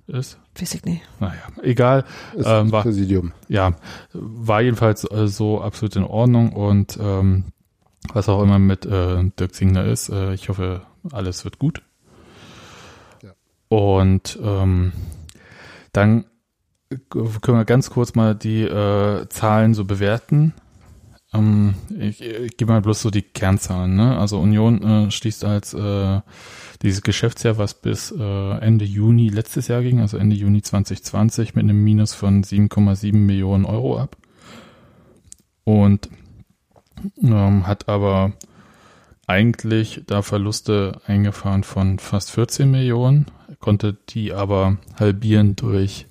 ist 0.07 0.39
Weiß 0.57 0.73
ich 0.75 0.85
nicht. 0.85 1.01
naja 1.19 1.41
egal 1.63 2.05
Das 2.35 2.45
Ähm, 2.47 2.71
war- 2.71 2.83
Präsidium. 2.83 3.33
ja, 3.49 3.73
war 4.13 4.61
jedenfalls 4.61 5.03
äh, 5.11 5.27
so 5.27 5.61
absolut 5.61 5.95
in 5.97 6.03
Ordnung 6.03 6.53
und 6.53 6.97
ähm, 7.01 7.45
was 8.13 8.29
auch 8.29 8.41
immer 8.41 8.59
mit 8.59 8.85
äh, 8.85 9.23
Dirk 9.37 9.53
Zingler 9.55 9.83
ist, 9.85 10.09
äh, 10.09 10.33
ich 10.35 10.47
hoffe, 10.47 10.83
alles 11.11 11.43
wird 11.43 11.57
gut. 11.59 11.81
Ja. 13.23 13.31
Und 13.67 14.37
ähm, 14.41 14.93
dann 15.91 16.25
können 17.09 17.57
wir 17.57 17.65
ganz 17.65 17.89
kurz 17.89 18.15
mal 18.15 18.35
die 18.35 18.61
äh, 18.61 19.27
Zahlen 19.29 19.73
so 19.73 19.85
bewerten. 19.85 20.53
Ähm, 21.33 21.75
ich, 21.99 22.21
ich 22.21 22.57
gebe 22.57 22.71
mal 22.71 22.81
bloß 22.81 23.01
so 23.01 23.09
die 23.09 23.21
Kernzahlen. 23.21 23.95
Ne? 23.95 24.17
Also 24.17 24.39
Union 24.39 24.83
äh, 24.83 25.11
schließt 25.11 25.43
als 25.43 25.73
äh, 25.73 26.21
dieses 26.81 27.01
Geschäftsjahr, 27.01 27.57
was 27.57 27.73
bis 27.73 28.11
äh, 28.11 28.57
Ende 28.59 28.85
Juni 28.85 29.29
letztes 29.29 29.67
Jahr 29.67 29.81
ging, 29.81 30.01
also 30.01 30.17
Ende 30.17 30.35
Juni 30.35 30.61
2020, 30.61 31.55
mit 31.55 31.63
einem 31.63 31.83
Minus 31.83 32.13
von 32.13 32.43
7,7 32.43 33.15
Millionen 33.15 33.65
Euro 33.65 33.97
ab. 33.97 34.17
Und 35.63 36.09
ähm, 37.21 37.65
hat 37.65 37.89
aber 37.89 38.33
eigentlich 39.27 40.03
da 40.05 40.21
Verluste 40.21 41.01
eingefahren 41.07 41.63
von 41.63 41.97
fast 41.97 42.31
14 42.31 42.69
Millionen, 42.69 43.25
konnte 43.59 43.97
die 44.09 44.33
aber 44.33 44.77
halbieren 44.99 45.55
durch 45.55 46.07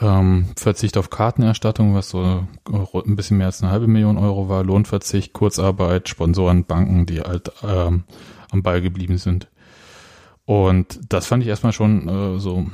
ähm, 0.00 0.46
Verzicht 0.56 0.96
auf 0.96 1.10
Kartenerstattung, 1.10 1.94
was 1.94 2.10
so 2.10 2.46
ein 2.70 3.16
bisschen 3.16 3.38
mehr 3.38 3.46
als 3.46 3.62
eine 3.62 3.70
halbe 3.70 3.86
Million 3.86 4.18
Euro 4.18 4.48
war, 4.48 4.64
Lohnverzicht, 4.64 5.32
Kurzarbeit, 5.32 6.08
Sponsoren, 6.08 6.64
Banken, 6.64 7.06
die 7.06 7.20
halt 7.20 7.52
ähm, 7.62 8.04
am 8.50 8.62
Ball 8.62 8.80
geblieben 8.80 9.18
sind. 9.18 9.48
Und 10.44 11.00
das 11.08 11.26
fand 11.26 11.42
ich 11.42 11.48
erstmal 11.48 11.72
schon 11.72 12.08
äh, 12.08 12.38
so 12.38 12.66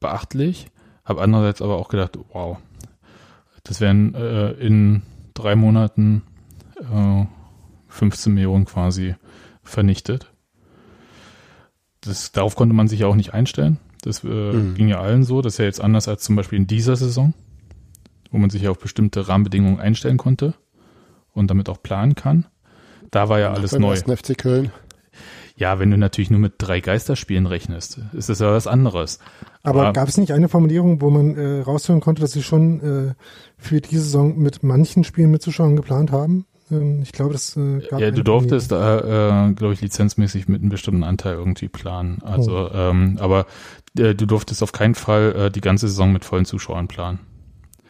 beachtlich, 0.00 0.68
habe 1.04 1.22
andererseits 1.22 1.62
aber 1.62 1.76
auch 1.76 1.88
gedacht, 1.88 2.18
wow, 2.32 2.58
das 3.62 3.80
wären 3.80 4.14
äh, 4.14 4.50
in 4.52 5.02
drei 5.32 5.56
Monaten 5.56 6.22
äh, 6.78 7.24
15 7.88 8.34
Millionen 8.34 8.66
quasi 8.66 9.14
vernichtet. 9.62 10.30
Das, 12.02 12.32
darauf 12.32 12.54
konnte 12.56 12.74
man 12.74 12.88
sich 12.88 13.04
auch 13.04 13.14
nicht 13.14 13.32
einstellen. 13.32 13.78
Das 14.04 14.22
äh, 14.24 14.28
Mhm. 14.28 14.74
ging 14.74 14.88
ja 14.88 15.00
allen 15.00 15.24
so. 15.24 15.40
Das 15.42 15.54
ist 15.54 15.58
ja 15.58 15.64
jetzt 15.64 15.80
anders 15.80 16.08
als 16.08 16.22
zum 16.22 16.36
Beispiel 16.36 16.58
in 16.58 16.66
dieser 16.66 16.96
Saison, 16.96 17.34
wo 18.30 18.38
man 18.38 18.50
sich 18.50 18.62
ja 18.62 18.70
auf 18.70 18.78
bestimmte 18.78 19.28
Rahmenbedingungen 19.28 19.80
einstellen 19.80 20.16
konnte 20.18 20.54
und 21.32 21.50
damit 21.50 21.68
auch 21.68 21.82
planen 21.82 22.14
kann. 22.14 22.46
Da 23.10 23.28
war 23.28 23.38
ja 23.40 23.52
alles 23.52 23.72
neu. 23.78 23.94
FC 23.96 24.36
Köln. 24.36 24.70
Ja, 25.56 25.78
wenn 25.78 25.90
du 25.92 25.96
natürlich 25.96 26.30
nur 26.30 26.40
mit 26.40 26.54
drei 26.58 26.80
Geisterspielen 26.80 27.46
rechnest, 27.46 28.00
ist 28.12 28.28
das 28.28 28.40
ja 28.40 28.50
was 28.52 28.66
anderes. 28.66 29.20
Aber 29.62 29.82
Aber- 29.82 29.92
gab 29.92 30.08
es 30.08 30.16
nicht 30.18 30.32
eine 30.32 30.48
Formulierung, 30.48 31.00
wo 31.00 31.10
man 31.10 31.36
äh, 31.36 31.60
raushören 31.60 32.00
konnte, 32.00 32.22
dass 32.22 32.32
sie 32.32 32.42
schon 32.42 32.80
äh, 32.80 33.14
für 33.56 33.80
diese 33.80 34.02
Saison 34.02 34.36
mit 34.36 34.64
manchen 34.64 35.04
Spielen 35.04 35.30
mit 35.30 35.42
Zuschauern 35.42 35.76
geplant 35.76 36.10
haben? 36.10 36.46
Ähm, 36.72 37.02
ich 37.02 37.12
glaube, 37.12 37.34
das 37.34 37.56
äh, 37.56 37.78
gab 37.88 38.00
Ja, 38.00 38.10
du 38.10 38.24
durftest, 38.24 38.72
äh, 38.72 38.76
äh, 38.76 39.52
glaube 39.52 39.74
ich, 39.74 39.80
lizenzmäßig 39.80 40.48
mit 40.48 40.60
einem 40.60 40.70
bestimmten 40.70 41.04
Anteil 41.04 41.34
irgendwie 41.34 41.68
planen. 41.68 42.18
Also, 42.24 42.70
ähm, 42.72 43.18
aber 43.20 43.46
du 43.94 44.26
durftest 44.26 44.62
auf 44.62 44.72
keinen 44.72 44.94
Fall 44.94 45.34
äh, 45.36 45.50
die 45.50 45.60
ganze 45.60 45.88
Saison 45.88 46.12
mit 46.12 46.24
vollen 46.24 46.44
Zuschauern 46.44 46.88
planen. 46.88 47.20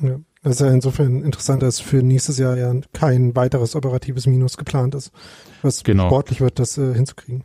Ja. 0.00 0.18
Das 0.42 0.56
ist 0.56 0.60
ja 0.60 0.70
insofern 0.70 1.22
interessant, 1.22 1.62
dass 1.62 1.80
für 1.80 2.02
nächstes 2.02 2.36
Jahr 2.36 2.58
ja 2.58 2.70
kein 2.92 3.34
weiteres 3.34 3.74
operatives 3.74 4.26
Minus 4.26 4.58
geplant 4.58 4.94
ist. 4.94 5.10
Was 5.62 5.82
Genau. 5.84 6.06
sportlich 6.06 6.42
wird, 6.42 6.58
das 6.58 6.76
äh, 6.76 6.92
hinzukriegen. 6.92 7.44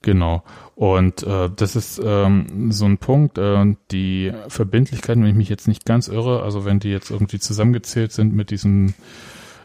Genau. 0.00 0.42
Und 0.74 1.22
äh, 1.22 1.50
das 1.54 1.76
ist 1.76 2.00
ähm, 2.02 2.72
so 2.72 2.86
ein 2.86 2.96
Punkt. 2.96 3.36
Äh, 3.36 3.76
die 3.90 4.32
Verbindlichkeiten, 4.48 5.22
wenn 5.22 5.30
ich 5.30 5.36
mich 5.36 5.50
jetzt 5.50 5.68
nicht 5.68 5.84
ganz 5.84 6.08
irre, 6.08 6.42
also 6.42 6.64
wenn 6.64 6.80
die 6.80 6.90
jetzt 6.90 7.10
irgendwie 7.10 7.38
zusammengezählt 7.38 8.12
sind 8.12 8.34
mit 8.34 8.50
diesen 8.50 8.94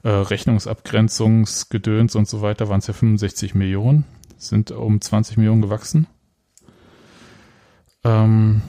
äh, 0.04 0.10
Rechnungsabgrenzungsgedöns 0.10 2.16
und 2.16 2.28
so 2.28 2.42
weiter, 2.42 2.68
waren 2.68 2.80
es 2.80 2.88
ja 2.88 2.94
65 2.94 3.56
Millionen, 3.56 4.04
sind 4.38 4.72
um 4.72 5.00
20 5.00 5.38
Millionen 5.38 5.62
gewachsen. 5.62 6.08
Ähm, 8.04 8.62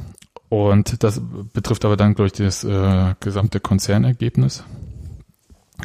und 0.48 1.02
das 1.02 1.20
betrifft 1.52 1.84
aber 1.84 1.96
dann, 1.96 2.14
glaube 2.14 2.26
ich, 2.26 2.32
das 2.32 2.64
äh, 2.64 3.14
gesamte 3.20 3.60
Konzernergebnis. 3.60 4.64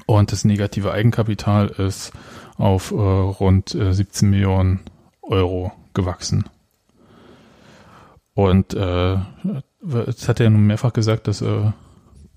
Und 0.08 0.32
das 0.32 0.44
negative 0.44 0.92
Eigenkapital 0.92 1.68
ist 1.68 2.12
auf 2.58 2.92
äh, 2.92 2.96
rund 2.96 3.76
äh, 3.76 3.94
17 3.94 4.30
Millionen 4.30 4.80
Euro 5.22 5.72
gewachsen. 5.94 6.46
Und 8.34 8.74
äh, 8.74 9.18
es 10.08 10.28
hat 10.28 10.40
er 10.40 10.46
ja 10.46 10.50
nun 10.50 10.68
mehrfach 10.68 10.94
gesagt, 10.94 11.28
dass 11.28 11.42
äh, 11.42 11.72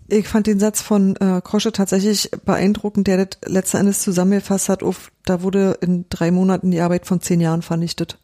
Ich 0.06 0.28
fand 0.28 0.46
den 0.46 0.60
Satz 0.60 0.80
von 0.80 1.16
äh, 1.16 1.40
Krosche 1.42 1.72
tatsächlich 1.72 2.30
beeindruckend, 2.44 3.06
der 3.06 3.26
das 3.26 3.38
letzten 3.50 3.78
Endes 3.78 4.00
zusammengefasst 4.00 4.68
hat, 4.68 4.82
auf, 4.82 5.10
da 5.24 5.42
wurde 5.42 5.78
in 5.80 6.06
drei 6.08 6.30
Monaten 6.30 6.70
die 6.70 6.80
Arbeit 6.80 7.06
von 7.06 7.20
zehn 7.20 7.40
Jahren 7.40 7.62
vernichtet. 7.62 8.18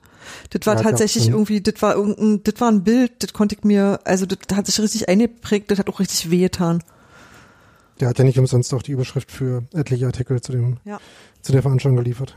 Das 0.50 0.66
war 0.66 0.76
Ja, 0.76 0.82
tatsächlich 0.82 1.26
Mhm. 1.28 1.34
irgendwie, 1.34 1.60
das 1.60 1.80
war 1.82 1.94
irgendein, 1.94 2.42
das 2.44 2.60
war 2.60 2.70
ein 2.70 2.84
Bild, 2.84 3.12
das 3.22 3.32
konnte 3.32 3.54
ich 3.56 3.64
mir, 3.64 4.00
also 4.04 4.26
das 4.26 4.38
hat 4.56 4.66
sich 4.66 4.80
richtig 4.80 5.08
eingeprägt, 5.08 5.70
das 5.70 5.78
hat 5.78 5.88
auch 5.88 6.00
richtig 6.00 6.30
wehgetan. 6.30 6.82
Der 8.00 8.08
hat 8.08 8.18
ja 8.18 8.24
nicht 8.24 8.38
umsonst 8.38 8.74
auch 8.74 8.82
die 8.82 8.92
Überschrift 8.92 9.30
für 9.30 9.62
etliche 9.72 10.06
Artikel 10.06 10.40
zu 10.40 10.52
dem, 10.52 10.78
Ja. 10.84 10.98
zu 11.42 11.52
der 11.52 11.62
Veranstaltung 11.62 11.96
geliefert. 11.96 12.36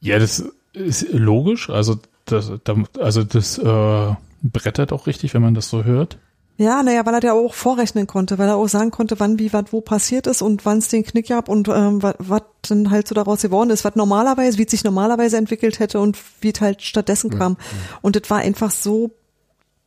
Ja, 0.00 0.18
das 0.18 0.42
ist 0.72 1.06
logisch. 1.12 1.68
Also 1.70 1.98
das, 2.24 2.52
da- 2.64 2.84
also 3.00 3.22
das 3.24 3.58
äh, 3.58 4.14
brettert 4.42 4.92
auch 4.92 5.06
richtig, 5.06 5.34
wenn 5.34 5.42
man 5.42 5.54
das 5.54 5.68
so 5.68 5.84
hört. 5.84 6.18
Ja, 6.60 6.82
naja, 6.82 7.06
weil 7.06 7.14
er 7.14 7.22
ja 7.22 7.32
auch 7.34 7.54
vorrechnen 7.54 8.08
konnte, 8.08 8.36
weil 8.36 8.48
er 8.48 8.56
auch 8.56 8.68
sagen 8.68 8.90
konnte, 8.90 9.20
wann, 9.20 9.38
wie, 9.38 9.52
was, 9.52 9.66
wo 9.70 9.80
passiert 9.80 10.26
ist 10.26 10.42
und 10.42 10.66
wann 10.66 10.78
es 10.78 10.88
den 10.88 11.04
Knick 11.04 11.28
gab 11.28 11.48
und 11.48 11.68
ähm, 11.68 12.02
was, 12.02 12.16
was 12.18 12.42
dann 12.68 12.90
halt 12.90 13.06
so 13.06 13.14
daraus 13.14 13.42
geworden 13.42 13.70
ist, 13.70 13.84
was 13.84 13.94
normalerweise, 13.94 14.58
wie 14.58 14.64
es 14.64 14.70
sich 14.72 14.82
normalerweise 14.82 15.36
entwickelt 15.36 15.78
hätte 15.78 16.00
und 16.00 16.18
wie 16.40 16.50
es 16.52 16.60
halt 16.60 16.82
stattdessen 16.82 17.30
kam. 17.30 17.56
Und 18.02 18.16
das 18.16 18.28
war 18.28 18.38
einfach 18.38 18.72
so 18.72 19.12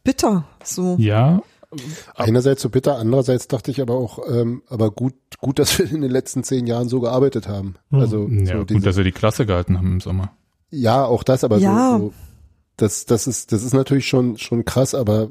bitter, 0.05 0.45
so. 0.63 0.95
Ja, 0.97 1.41
Einerseits 2.15 2.61
so 2.61 2.69
bitter, 2.69 2.97
andererseits 2.97 3.47
dachte 3.47 3.71
ich 3.71 3.81
aber 3.81 3.95
auch, 3.95 4.19
ähm, 4.29 4.61
aber 4.67 4.91
gut, 4.91 5.13
gut, 5.39 5.57
dass 5.57 5.79
wir 5.79 5.89
in 5.89 6.01
den 6.01 6.11
letzten 6.11 6.43
zehn 6.43 6.67
Jahren 6.67 6.89
so 6.89 6.99
gearbeitet 6.99 7.47
haben. 7.47 7.75
Hm. 7.91 7.99
Also 7.99 8.27
ja 8.27 8.45
so 8.45 8.57
gut, 8.59 8.69
diese, 8.71 8.81
dass 8.81 8.97
wir 8.97 9.05
die 9.05 9.13
Klasse 9.13 9.45
gehalten 9.45 9.77
haben 9.77 9.93
im 9.93 10.01
Sommer. 10.01 10.33
ja, 10.69 11.05
auch 11.05 11.23
das, 11.23 11.45
aber 11.45 11.59
Ja. 11.59 11.91
so, 11.97 11.97
so 12.07 12.13
das, 12.75 13.05
das 13.05 13.25
ist, 13.25 13.53
das 13.53 13.63
ist 13.63 13.73
natürlich 13.73 14.07
schon 14.07 14.37
schon 14.37 14.65
krass, 14.65 14.93
aber 14.93 15.29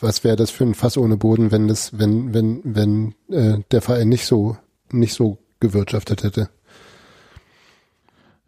was 0.00 0.24
wäre 0.24 0.36
das 0.36 0.50
für 0.50 0.64
ein 0.64 0.74
Fass 0.74 0.96
ohne 0.96 1.16
Boden, 1.16 1.50
wenn 1.50 1.68
das, 1.68 1.98
wenn, 1.98 2.34
wenn, 2.34 2.60
wenn 2.64 3.14
äh, 3.30 3.58
der 3.70 3.82
Verein 3.82 4.08
nicht 4.08 4.26
so 4.26 4.56
nicht 4.92 5.14
so 5.14 5.38
gewirtschaftet 5.60 6.22
hätte? 6.22 6.48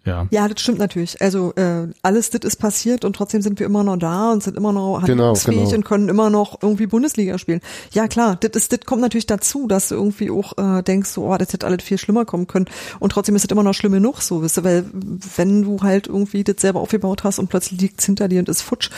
Ja. 0.05 0.27
Ja, 0.31 0.49
das 0.49 0.61
stimmt 0.63 0.79
natürlich. 0.79 1.21
Also 1.21 1.53
äh, 1.57 1.89
alles 2.03 2.31
das 2.31 2.41
ist 2.43 2.57
passiert 2.57 3.05
und 3.05 3.15
trotzdem 3.15 3.43
sind 3.43 3.59
wir 3.59 3.67
immer 3.67 3.85
noch 3.85 3.99
da 3.99 4.33
und 4.33 4.43
sind 4.43 4.57
immer 4.57 4.73
noch 4.73 5.03
Genau, 5.05 5.25
handlungsfähig 5.25 5.65
genau. 5.65 5.75
und 5.75 5.85
können 5.85 6.09
immer 6.09 6.31
noch 6.31 6.63
irgendwie 6.63 6.87
Bundesliga 6.87 7.37
spielen. 7.37 7.61
Ja 7.93 8.09
klar, 8.09 8.37
das 8.37 8.53
ist, 8.55 8.73
das 8.73 8.81
kommt 8.87 9.03
natürlich 9.03 9.27
dazu, 9.27 9.67
dass 9.67 9.89
du 9.89 9.97
irgendwie 9.97 10.31
auch 10.31 10.57
äh, 10.57 10.83
denkst, 10.83 11.11
so, 11.11 11.31
oh, 11.31 11.37
das 11.37 11.53
hätte 11.53 11.67
alles 11.67 11.83
viel 11.83 11.99
schlimmer 11.99 12.25
kommen 12.25 12.47
können. 12.47 12.67
Und 13.01 13.13
trotzdem 13.13 13.37
ist 13.37 13.45
es 13.45 13.51
immer 13.51 13.63
noch 13.63 13.75
schlimm 13.75 13.93
genug, 13.93 14.23
so, 14.23 14.41
wisst 14.41 14.59
ihr, 14.59 14.65
weil 14.65 14.87
wenn 14.93 15.63
du 15.63 15.83
halt 15.83 16.07
irgendwie 16.07 16.43
das 16.43 16.57
selber 16.61 16.81
aufgebaut 16.81 17.25
hast 17.25 17.39
und 17.39 17.49
plötzlich 17.49 17.79
liegt's 17.79 18.07
hinter 18.07 18.29
dir 18.29 18.39
und 18.39 18.49
ist 18.49 18.63
futsch, 18.63 18.91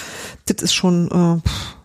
das 0.46 0.62
ist 0.62 0.74
schon, 0.74 1.08
äh, 1.08 1.48
pff. 1.48 1.79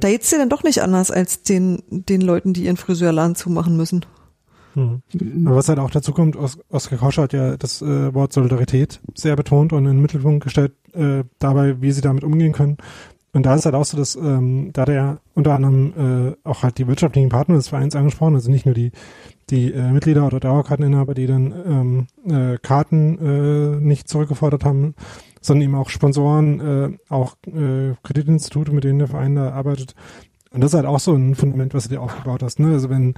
Da 0.00 0.08
geht's 0.08 0.30
dir 0.30 0.38
dann 0.38 0.48
doch 0.48 0.62
nicht 0.62 0.82
anders 0.82 1.10
als 1.10 1.42
den, 1.42 1.82
den 1.90 2.20
Leuten, 2.20 2.52
die 2.52 2.64
ihren 2.64 2.76
Friseurladen 2.76 3.34
zumachen 3.34 3.76
müssen. 3.76 4.04
Hm. 4.74 5.02
Was 5.44 5.68
halt 5.68 5.78
auch 5.78 5.90
dazu 5.90 6.12
kommt, 6.12 6.36
Os 6.36 6.58
Oskar 6.68 6.98
Kosch 6.98 7.18
hat 7.18 7.32
ja 7.32 7.56
das 7.56 7.82
äh, 7.82 8.14
Wort 8.14 8.32
Solidarität 8.32 9.00
sehr 9.14 9.34
betont 9.34 9.72
und 9.72 9.84
in 9.86 9.92
den 9.92 10.02
Mittelpunkt 10.02 10.44
gestellt, 10.44 10.72
äh, 10.92 11.24
dabei, 11.38 11.80
wie 11.80 11.92
sie 11.92 12.00
damit 12.00 12.24
umgehen 12.24 12.52
können. 12.52 12.76
Und 13.32 13.44
da 13.44 13.54
ist 13.54 13.66
halt 13.66 13.74
auch 13.74 13.84
so, 13.84 13.96
dass 13.96 14.16
ähm, 14.16 14.70
da 14.72 14.84
der 14.84 15.18
unter 15.34 15.54
anderem 15.54 16.34
äh, 16.44 16.48
auch 16.48 16.62
halt 16.62 16.78
die 16.78 16.86
wirtschaftlichen 16.86 17.28
Partner 17.28 17.56
des 17.56 17.68
Vereins 17.68 17.94
angesprochen, 17.94 18.34
also 18.34 18.50
nicht 18.50 18.66
nur 18.66 18.74
die 18.74 18.90
die 19.50 19.72
äh, 19.72 19.92
Mitglieder 19.92 20.26
oder 20.26 20.40
Dauerkarteninhaber, 20.40 21.14
die 21.14 21.26
dann 21.26 21.54
ähm, 21.66 22.06
äh, 22.30 22.58
Karten 22.58 23.18
äh, 23.18 23.80
nicht 23.80 24.08
zurückgefordert 24.08 24.64
haben, 24.64 24.94
sondern 25.40 25.64
eben 25.64 25.74
auch 25.74 25.88
Sponsoren, 25.88 26.60
äh, 26.60 26.98
auch 27.08 27.36
äh, 27.46 27.94
Kreditinstitute, 28.02 28.72
mit 28.72 28.84
denen 28.84 28.98
der 28.98 29.08
Verein 29.08 29.34
da 29.34 29.52
arbeitet. 29.52 29.94
Und 30.50 30.62
das 30.62 30.72
ist 30.72 30.76
halt 30.76 30.86
auch 30.86 31.00
so 31.00 31.14
ein 31.14 31.34
Fundament, 31.34 31.74
was 31.74 31.84
du 31.84 31.90
dir 31.90 32.00
aufgebaut 32.00 32.42
hast. 32.42 32.58
Ne? 32.58 32.72
Also 32.72 32.88
wenn 32.88 33.14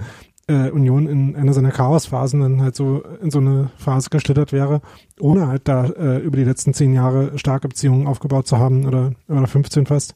äh, 0.47 0.69
Union 0.69 1.07
in 1.07 1.35
einer 1.35 1.53
seiner 1.53 1.71
Chaosphasen 1.71 2.41
dann 2.41 2.61
halt 2.61 2.75
so 2.75 3.03
in 3.21 3.31
so 3.31 3.39
eine 3.39 3.69
Phase 3.77 4.09
geschlittert 4.09 4.51
wäre, 4.51 4.81
ohne 5.19 5.47
halt 5.47 5.67
da 5.67 5.85
äh, 5.85 6.17
über 6.17 6.37
die 6.37 6.43
letzten 6.43 6.73
zehn 6.73 6.93
Jahre 6.93 7.37
starke 7.37 7.67
Beziehungen 7.67 8.07
aufgebaut 8.07 8.47
zu 8.47 8.57
haben 8.57 8.85
oder, 8.85 9.13
oder 9.27 9.47
15 9.47 9.85
fast, 9.85 10.15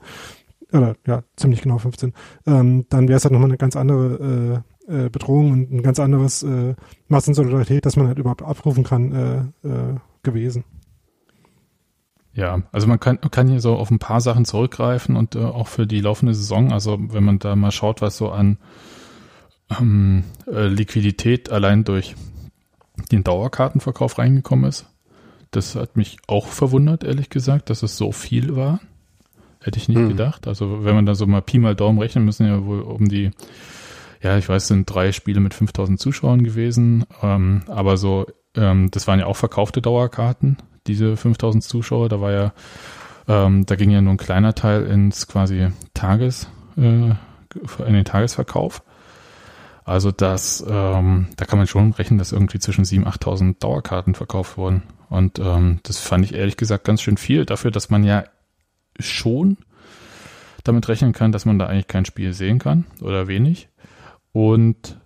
oder 0.74 0.96
ja, 1.08 1.24
ziemlich 1.38 1.62
genau 1.62 1.78
15, 1.78 2.14
ähm, 2.48 2.86
dann 2.90 3.08
wäre 3.08 3.18
es 3.18 3.24
halt 3.24 3.32
nochmal 3.32 3.50
eine 3.50 3.58
ganz 3.58 3.76
andere 3.76 4.64
äh, 4.88 5.06
äh, 5.06 5.10
Bedrohung 5.10 5.52
und 5.52 5.72
ein 5.72 5.84
ganz 5.84 6.00
anderes 6.00 6.44
äh, 6.44 6.76
Maß 7.08 7.30
an 7.30 7.34
Solidarität, 7.34 7.86
das 7.86 7.96
man 7.96 8.08
halt 8.08 8.20
überhaupt 8.20 8.42
abrufen 8.42 8.84
kann, 8.84 9.12
äh, 9.64 9.68
äh, 9.68 9.96
gewesen. 10.24 10.64
Ja, 12.36 12.62
also 12.74 12.86
man 12.88 13.00
kann, 13.00 13.20
kann 13.32 13.48
hier 13.48 13.62
so 13.62 13.76
auf 13.76 13.90
ein 13.92 14.00
paar 14.00 14.20
Sachen 14.20 14.44
zurückgreifen 14.44 15.16
und 15.16 15.36
äh, 15.36 15.40
auch 15.40 15.68
für 15.70 15.88
die 15.88 16.02
laufende 16.02 16.34
Saison, 16.34 16.74
also 16.74 16.98
wenn 17.00 17.24
man 17.24 17.40
da 17.40 17.56
mal 17.56 17.72
schaut, 17.72 18.02
was 18.02 18.18
so 18.18 18.30
an 18.30 18.58
ähm, 19.80 20.26
äh, 20.46 20.68
Liquidität 20.68 21.50
allein 21.50 21.86
durch 21.86 22.14
den 23.12 23.24
Dauerkartenverkauf 23.24 24.18
reingekommen 24.20 24.68
ist, 24.68 24.86
das 25.52 25.76
hat 25.76 25.96
mich 25.96 26.18
auch 26.28 26.48
verwundert, 26.48 27.06
ehrlich 27.06 27.30
gesagt, 27.30 27.70
dass 27.70 27.84
es 27.84 27.96
so 27.96 28.12
viel 28.12 28.58
war. 28.58 28.82
Hätte 29.62 29.80
ich 29.80 29.88
nicht 29.88 29.98
Hm. 29.98 30.10
gedacht. 30.10 30.46
Also 30.48 30.84
wenn 30.84 30.94
man 30.94 31.06
da 31.06 31.16
so 31.16 31.26
mal 31.26 31.42
Pi 31.42 31.58
mal 31.58 31.74
Daumen 31.76 32.00
rechnen, 32.00 32.26
müssen 32.26 32.46
ja 32.46 32.66
wohl 32.66 32.82
um 32.82 33.08
die, 33.08 33.32
ja, 34.22 34.38
ich 34.38 34.50
weiß, 34.50 34.64
es 34.64 34.68
sind 34.68 34.86
drei 34.94 35.14
Spiele 35.14 35.40
mit 35.40 35.54
5000 35.54 36.00
Zuschauern 36.00 36.44
gewesen, 36.44 37.06
ähm, 37.24 37.64
aber 37.68 37.96
so, 37.96 38.26
ähm, 38.56 38.92
das 38.92 39.08
waren 39.08 39.20
ja 39.20 39.26
auch 39.26 39.38
verkaufte 39.38 39.82
Dauerkarten, 39.82 40.58
diese 40.88 41.18
5000 41.18 41.64
Zuschauer, 41.64 42.10
da 42.10 42.22
war 42.22 42.32
ja, 42.32 42.54
ähm, 43.28 43.66
da 43.66 43.76
ging 43.76 43.90
ja 43.90 44.02
nur 44.02 44.14
ein 44.14 44.18
kleiner 44.18 44.54
Teil 44.54 44.86
ins 44.86 45.28
quasi 45.28 45.70
Tages, 45.94 46.48
äh, 46.78 46.82
in 46.82 47.18
den 47.94 48.06
Tagesverkauf. 48.06 48.84
Also 49.84 50.12
das, 50.12 50.66
ähm, 50.68 51.28
da 51.38 51.46
kann 51.46 51.60
man 51.60 51.68
schon 51.68 51.94
rechnen, 51.94 52.18
dass 52.18 52.32
irgendwie 52.32 52.60
zwischen 52.60 52.86
7.000, 52.86 53.06
8.000 53.06 53.60
Dauerkarten 53.60 54.16
verkauft 54.16 54.58
wurden. 54.58 54.82
Und 55.10 55.38
ähm, 55.38 55.80
das 55.84 56.00
fand 56.00 56.26
ich 56.26 56.34
ehrlich 56.34 56.58
gesagt 56.58 56.86
ganz 56.86 57.02
schön 57.02 57.18
viel 57.18 57.46
dafür, 57.46 57.70
dass 57.70 57.92
man 57.92 58.04
ja 58.04 58.24
schon 59.00 59.58
damit 60.64 60.88
rechnen 60.88 61.14
kann, 61.14 61.32
dass 61.32 61.46
man 61.46 61.60
da 61.60 61.68
eigentlich 61.68 61.88
kein 61.88 62.06
Spiel 62.06 62.34
sehen 62.34 62.58
kann 62.58 62.86
oder 63.02 63.28
wenig. 63.28 63.70
Und 64.32 65.00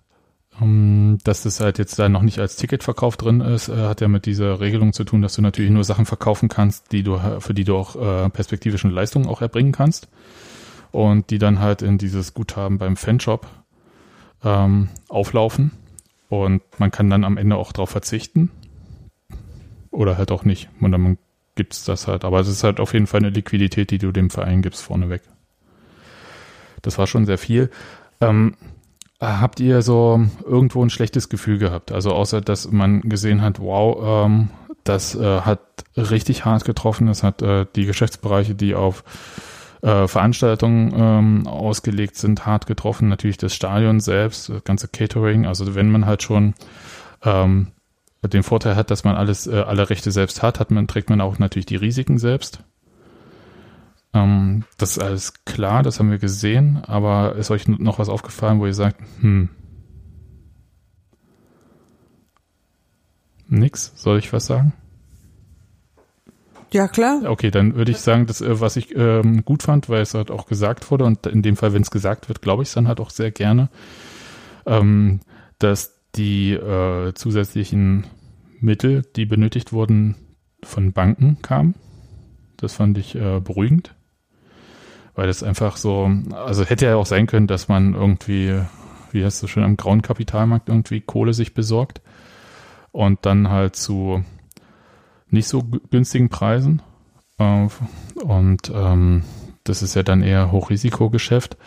dass 1.24 1.42
das 1.42 1.60
halt 1.60 1.78
jetzt 1.78 1.98
da 1.98 2.08
noch 2.08 2.22
nicht 2.22 2.38
als 2.38 2.56
Ticketverkauf 2.56 3.16
drin 3.16 3.40
ist, 3.40 3.68
äh, 3.68 3.76
hat 3.76 4.00
ja 4.00 4.08
mit 4.08 4.26
dieser 4.26 4.60
Regelung 4.60 4.92
zu 4.92 5.04
tun, 5.04 5.22
dass 5.22 5.34
du 5.34 5.42
natürlich 5.42 5.70
nur 5.70 5.84
Sachen 5.84 6.06
verkaufen 6.06 6.48
kannst, 6.48 6.92
die 6.92 7.02
du 7.02 7.18
für 7.40 7.54
die 7.54 7.64
du 7.64 7.76
auch 7.76 7.96
äh, 7.96 8.28
perspektivischen 8.30 8.90
Leistungen 8.90 9.26
auch 9.26 9.40
erbringen 9.40 9.72
kannst 9.72 10.08
und 10.92 11.30
die 11.30 11.38
dann 11.38 11.60
halt 11.60 11.82
in 11.82 11.98
dieses 11.98 12.34
Guthaben 12.34 12.78
beim 12.78 12.96
Fanshop 12.96 13.46
ähm, 14.44 14.88
auflaufen 15.08 15.72
und 16.28 16.62
man 16.78 16.90
kann 16.90 17.10
dann 17.10 17.24
am 17.24 17.36
Ende 17.36 17.56
auch 17.56 17.72
darauf 17.72 17.90
verzichten 17.90 18.50
oder 19.90 20.16
halt 20.16 20.30
auch 20.30 20.44
nicht. 20.44 20.68
Und 20.80 20.92
dann 20.92 21.18
gibt's 21.56 21.84
das 21.84 22.06
halt. 22.06 22.24
Aber 22.24 22.40
es 22.40 22.48
ist 22.48 22.64
halt 22.64 22.80
auf 22.80 22.94
jeden 22.94 23.06
Fall 23.06 23.20
eine 23.20 23.30
Liquidität, 23.30 23.90
die 23.90 23.98
du 23.98 24.12
dem 24.12 24.30
Verein 24.30 24.62
gibst 24.62 24.82
vorneweg. 24.82 25.22
Das 26.82 26.98
war 26.98 27.06
schon 27.06 27.26
sehr 27.26 27.38
viel. 27.38 27.70
Ähm, 28.20 28.54
habt 29.20 29.60
ihr 29.60 29.82
so 29.82 30.24
irgendwo 30.44 30.82
ein 30.82 30.90
schlechtes 30.90 31.28
Gefühl 31.28 31.58
gehabt? 31.58 31.92
Also 31.92 32.12
außer, 32.12 32.40
dass 32.40 32.70
man 32.70 33.02
gesehen 33.02 33.42
hat, 33.42 33.60
wow, 33.60 34.26
ähm, 34.26 34.48
das 34.84 35.14
äh, 35.14 35.40
hat 35.42 35.60
richtig 35.96 36.44
hart 36.44 36.64
getroffen. 36.64 37.06
Das 37.06 37.22
hat 37.22 37.42
äh, 37.42 37.66
die 37.76 37.86
Geschäftsbereiche, 37.86 38.54
die 38.54 38.74
auf 38.74 39.04
äh, 39.82 40.08
Veranstaltungen 40.08 40.92
ähm, 40.96 41.46
ausgelegt 41.46 42.16
sind, 42.16 42.46
hart 42.46 42.66
getroffen. 42.66 43.08
Natürlich 43.08 43.36
das 43.36 43.54
Stadion 43.54 44.00
selbst, 44.00 44.48
das 44.48 44.64
ganze 44.64 44.88
Catering. 44.88 45.46
Also 45.46 45.74
wenn 45.74 45.90
man 45.90 46.06
halt 46.06 46.22
schon 46.22 46.54
ähm, 47.22 47.68
den 48.22 48.42
Vorteil 48.42 48.76
hat, 48.76 48.90
dass 48.90 49.04
man 49.04 49.16
alles, 49.16 49.46
äh, 49.46 49.60
alle 49.66 49.90
Rechte 49.90 50.10
selbst 50.10 50.42
hat, 50.42 50.60
hat 50.60 50.70
man, 50.70 50.86
trägt 50.86 51.10
man 51.10 51.20
auch 51.20 51.38
natürlich 51.38 51.66
die 51.66 51.76
Risiken 51.76 52.18
selbst. 52.18 52.62
Ähm, 54.12 54.64
das 54.76 54.92
ist 54.92 55.02
alles 55.02 55.44
klar, 55.44 55.82
das 55.82 55.98
haben 55.98 56.10
wir 56.10 56.18
gesehen, 56.18 56.82
aber 56.84 57.36
ist 57.36 57.50
euch 57.50 57.68
noch 57.68 57.98
was 57.98 58.08
aufgefallen, 58.08 58.58
wo 58.60 58.66
ihr 58.66 58.74
sagt, 58.74 59.00
hm, 59.20 59.48
nix, 63.48 63.92
soll 63.96 64.18
ich 64.18 64.32
was 64.32 64.46
sagen? 64.46 64.72
Ja, 66.72 66.86
klar. 66.86 67.22
Okay, 67.26 67.50
dann 67.50 67.74
würde 67.74 67.90
ich 67.90 67.98
sagen, 67.98 68.26
das, 68.26 68.40
äh, 68.40 68.60
was 68.60 68.76
ich 68.76 68.94
ähm, 68.96 69.44
gut 69.44 69.62
fand, 69.62 69.88
weil 69.88 70.02
es 70.02 70.14
halt 70.14 70.30
auch 70.30 70.46
gesagt 70.46 70.90
wurde 70.90 71.04
und 71.04 71.26
in 71.26 71.42
dem 71.42 71.56
Fall, 71.56 71.72
wenn 71.72 71.82
es 71.82 71.90
gesagt 71.90 72.28
wird, 72.28 72.42
glaube 72.42 72.62
ich 72.62 72.68
es 72.68 72.74
dann 72.74 72.86
halt 72.86 73.00
auch 73.00 73.10
sehr 73.10 73.32
gerne, 73.32 73.68
ähm, 74.66 75.20
dass 75.58 75.98
die 76.14 76.52
äh, 76.52 77.12
zusätzlichen 77.14 78.06
Mittel, 78.60 79.02
die 79.16 79.26
benötigt 79.26 79.72
wurden, 79.72 80.14
von 80.62 80.92
Banken 80.92 81.40
kamen. 81.42 81.74
Das 82.56 82.74
fand 82.74 82.98
ich 82.98 83.14
äh, 83.14 83.40
beruhigend, 83.40 83.94
weil 85.20 85.26
das 85.26 85.42
einfach 85.42 85.76
so, 85.76 86.10
also 86.32 86.64
hätte 86.64 86.86
ja 86.86 86.96
auch 86.96 87.04
sein 87.04 87.26
können, 87.26 87.46
dass 87.46 87.68
man 87.68 87.92
irgendwie, 87.92 88.58
wie 89.12 89.22
heißt 89.22 89.42
das 89.42 89.50
schon, 89.50 89.64
am 89.64 89.76
grauen 89.76 90.00
Kapitalmarkt 90.00 90.70
irgendwie 90.70 91.02
Kohle 91.02 91.34
sich 91.34 91.52
besorgt 91.52 92.00
und 92.90 93.18
dann 93.26 93.50
halt 93.50 93.76
zu 93.76 94.24
nicht 95.28 95.46
so 95.46 95.62
günstigen 95.90 96.30
Preisen. 96.30 96.80
Äh, 97.36 97.68
und 98.22 98.72
ähm, 98.74 99.24
das 99.64 99.82
ist 99.82 99.94
ja 99.94 100.02
dann 100.02 100.22
eher 100.22 100.52
Hochrisikogeschäft. 100.52 101.58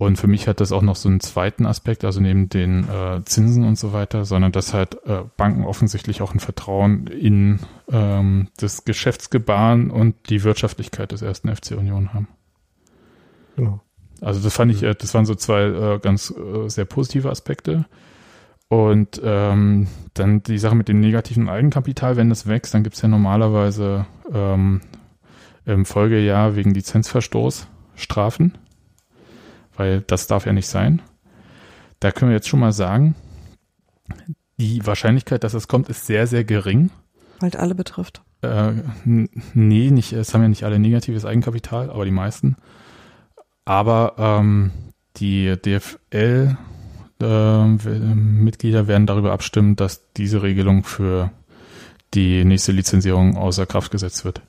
Und 0.00 0.16
für 0.16 0.28
mich 0.28 0.48
hat 0.48 0.62
das 0.62 0.72
auch 0.72 0.80
noch 0.80 0.96
so 0.96 1.10
einen 1.10 1.20
zweiten 1.20 1.66
Aspekt, 1.66 2.06
also 2.06 2.22
neben 2.22 2.48
den 2.48 2.88
äh, 2.88 3.22
Zinsen 3.26 3.64
und 3.64 3.78
so 3.78 3.92
weiter, 3.92 4.24
sondern 4.24 4.50
dass 4.50 4.72
halt 4.72 4.96
äh, 5.04 5.24
Banken 5.36 5.62
offensichtlich 5.62 6.22
auch 6.22 6.32
ein 6.32 6.40
Vertrauen 6.40 7.06
in 7.06 7.60
ähm, 7.92 8.48
das 8.56 8.86
Geschäftsgebaren 8.86 9.90
und 9.90 10.30
die 10.30 10.42
Wirtschaftlichkeit 10.42 11.12
des 11.12 11.20
ersten 11.20 11.54
FC 11.54 11.72
Union 11.72 12.14
haben. 12.14 12.28
Genau. 13.56 13.82
Also 14.22 14.40
das 14.40 14.54
fand 14.54 14.72
ich, 14.72 14.82
äh, 14.82 14.94
das 14.94 15.12
waren 15.12 15.26
so 15.26 15.34
zwei 15.34 15.64
äh, 15.64 15.98
ganz 15.98 16.30
äh, 16.30 16.70
sehr 16.70 16.86
positive 16.86 17.28
Aspekte. 17.28 17.84
Und 18.68 19.20
ähm, 19.22 19.86
dann 20.14 20.42
die 20.42 20.56
Sache 20.56 20.76
mit 20.76 20.88
dem 20.88 21.00
negativen 21.00 21.50
Eigenkapital, 21.50 22.16
wenn 22.16 22.30
das 22.30 22.46
wächst, 22.46 22.72
dann 22.72 22.84
gibt's 22.84 23.02
ja 23.02 23.08
normalerweise 23.08 24.06
ähm, 24.32 24.80
im 25.66 25.84
Folgejahr 25.84 26.56
wegen 26.56 26.72
Lizenzverstoß 26.72 27.66
Strafen, 27.96 28.56
weil 29.80 30.02
das 30.02 30.26
darf 30.26 30.44
ja 30.44 30.52
nicht 30.52 30.68
sein. 30.68 31.00
Da 32.00 32.12
können 32.12 32.30
wir 32.30 32.36
jetzt 32.36 32.48
schon 32.48 32.60
mal 32.60 32.72
sagen, 32.72 33.14
die 34.58 34.86
Wahrscheinlichkeit, 34.86 35.42
dass 35.42 35.54
es 35.54 35.68
kommt, 35.68 35.88
ist 35.88 36.04
sehr, 36.04 36.26
sehr 36.26 36.44
gering. 36.44 36.90
Weil 37.38 37.56
alle 37.56 37.74
betrifft. 37.74 38.20
Äh, 38.42 38.72
nee, 39.04 39.90
nicht, 39.90 40.12
es 40.12 40.34
haben 40.34 40.42
ja 40.42 40.48
nicht 40.48 40.64
alle 40.64 40.78
negatives 40.78 41.24
Eigenkapital, 41.24 41.88
aber 41.88 42.04
die 42.04 42.10
meisten. 42.10 42.56
Aber 43.64 44.16
ähm, 44.18 44.70
die 45.16 45.56
DFL 45.56 46.58
äh, 47.22 47.64
Mitglieder 47.64 48.86
werden 48.86 49.06
darüber 49.06 49.32
abstimmen, 49.32 49.76
dass 49.76 50.12
diese 50.12 50.42
Regelung 50.42 50.84
für 50.84 51.30
die 52.12 52.44
nächste 52.44 52.72
Lizenzierung 52.72 53.38
außer 53.38 53.64
Kraft 53.64 53.92
gesetzt 53.92 54.26
wird. 54.26 54.42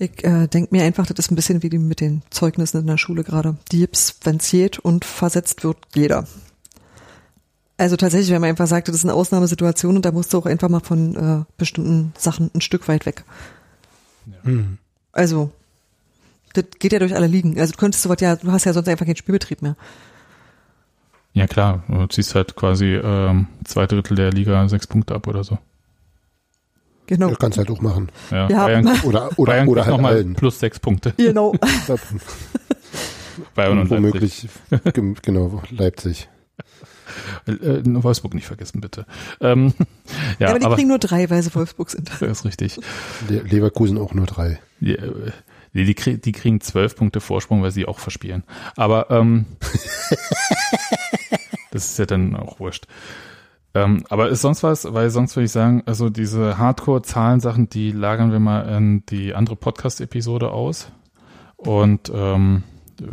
Ich 0.00 0.24
äh, 0.24 0.46
denke 0.46 0.74
mir 0.74 0.82
einfach, 0.82 1.04
das 1.04 1.18
ist 1.18 1.30
ein 1.30 1.36
bisschen 1.36 1.62
wie 1.62 1.68
die 1.68 1.78
mit 1.78 2.00
den 2.00 2.22
Zeugnissen 2.30 2.80
in 2.80 2.86
der 2.86 2.96
Schule 2.96 3.22
gerade. 3.22 3.58
Die 3.70 3.80
gibt's, 3.80 4.16
wenn's 4.24 4.50
geht 4.50 4.78
und 4.78 5.04
versetzt 5.04 5.62
wird 5.62 5.76
jeder. 5.94 6.26
Also 7.76 7.96
tatsächlich, 7.96 8.30
wenn 8.30 8.40
man 8.40 8.48
einfach 8.48 8.66
sagt, 8.66 8.88
das 8.88 8.96
ist 8.96 9.04
eine 9.04 9.12
Ausnahmesituation 9.12 9.96
und 9.96 10.06
da 10.06 10.10
musst 10.10 10.32
du 10.32 10.38
auch 10.38 10.46
einfach 10.46 10.70
mal 10.70 10.80
von 10.80 11.16
äh, 11.16 11.44
bestimmten 11.58 12.14
Sachen 12.16 12.50
ein 12.54 12.62
Stück 12.62 12.88
weit 12.88 13.04
weg. 13.04 13.24
Hm. 14.42 14.78
Also, 15.12 15.50
das 16.54 16.64
geht 16.78 16.94
ja 16.94 16.98
durch 16.98 17.14
alle 17.14 17.26
Ligen. 17.26 17.60
Also 17.60 17.72
du 17.72 17.78
könntest 17.78 18.02
sowas 18.02 18.22
ja, 18.22 18.36
du 18.36 18.50
hast 18.50 18.64
ja 18.64 18.72
sonst 18.72 18.88
einfach 18.88 19.04
keinen 19.04 19.16
Spielbetrieb 19.16 19.60
mehr. 19.60 19.76
Ja 21.34 21.46
klar, 21.46 21.84
du 21.88 22.06
ziehst 22.06 22.34
halt 22.34 22.56
quasi 22.56 22.94
ähm, 22.94 23.48
zwei 23.64 23.86
Drittel 23.86 24.16
der 24.16 24.32
Liga 24.32 24.66
sechs 24.66 24.86
Punkte 24.86 25.14
ab 25.14 25.26
oder 25.26 25.44
so. 25.44 25.58
Genau. 27.10 27.28
Ja, 27.28 27.34
kannst 27.34 27.58
halt 27.58 27.70
auch 27.70 27.80
machen. 27.82 28.08
Ja, 28.30 28.48
Ja. 28.48 28.64
Bayern, 28.66 28.88
Oder, 29.02 29.28
oder, 29.36 29.52
Bayern 29.52 29.68
oder 29.68 29.82
halt 29.82 29.90
nochmal 29.90 30.14
allen. 30.14 30.34
plus 30.34 30.58
sechs 30.60 30.78
Punkte. 30.80 31.12
Genau. 31.16 31.52
Bayern 33.54 33.78
und 33.80 33.90
Leipzig. 33.90 34.48
Womöglich, 34.70 34.94
gem- 34.94 35.16
genau, 35.20 35.62
Leipzig. 35.70 36.28
Äh, 37.46 37.82
Wolfsburg 37.84 38.34
nicht 38.34 38.46
vergessen, 38.46 38.80
bitte. 38.80 39.06
Ähm, 39.40 39.74
ja, 40.38 40.46
Ja, 40.46 40.48
aber 40.50 40.58
die 40.60 40.64
aber 40.66 40.76
kriegen 40.76 40.88
nur 40.88 40.98
drei, 41.00 41.28
weil 41.30 41.42
sie 41.42 41.52
Wolfsburg 41.54 41.90
sind. 41.90 42.08
das 42.20 42.22
ist 42.22 42.44
richtig. 42.44 42.78
Le 43.28 43.40
Leverkusen 43.40 43.98
auch 43.98 44.14
nur 44.14 44.26
drei. 44.26 44.60
Die, 44.78 44.94
äh, 44.96 45.32
die, 45.74 45.84
die, 45.84 45.94
krieg, 45.94 46.22
die 46.22 46.32
kriegen 46.32 46.60
zwölf 46.60 46.94
Punkte 46.94 47.20
Vorsprung, 47.20 47.62
weil 47.62 47.72
sie 47.72 47.86
auch 47.86 47.98
verspielen. 47.98 48.44
Aber 48.76 49.10
ähm, 49.10 49.46
das 51.72 51.86
ist 51.90 51.98
ja 51.98 52.06
dann 52.06 52.36
auch 52.36 52.60
wurscht. 52.60 52.86
Ähm, 53.74 54.04
aber 54.08 54.28
ist 54.28 54.42
sonst 54.42 54.62
was, 54.62 54.92
weil 54.92 55.10
sonst 55.10 55.36
würde 55.36 55.44
ich 55.44 55.52
sagen, 55.52 55.82
also 55.86 56.10
diese 56.10 56.58
Hardcore-Zahlensachen, 56.58 57.68
die 57.68 57.92
lagern 57.92 58.32
wir 58.32 58.40
mal 58.40 58.62
in 58.62 59.04
die 59.06 59.34
andere 59.34 59.56
Podcast-Episode 59.56 60.50
aus. 60.50 60.90
Und 61.56 62.10
ähm, 62.12 62.64
äh, 63.00 63.04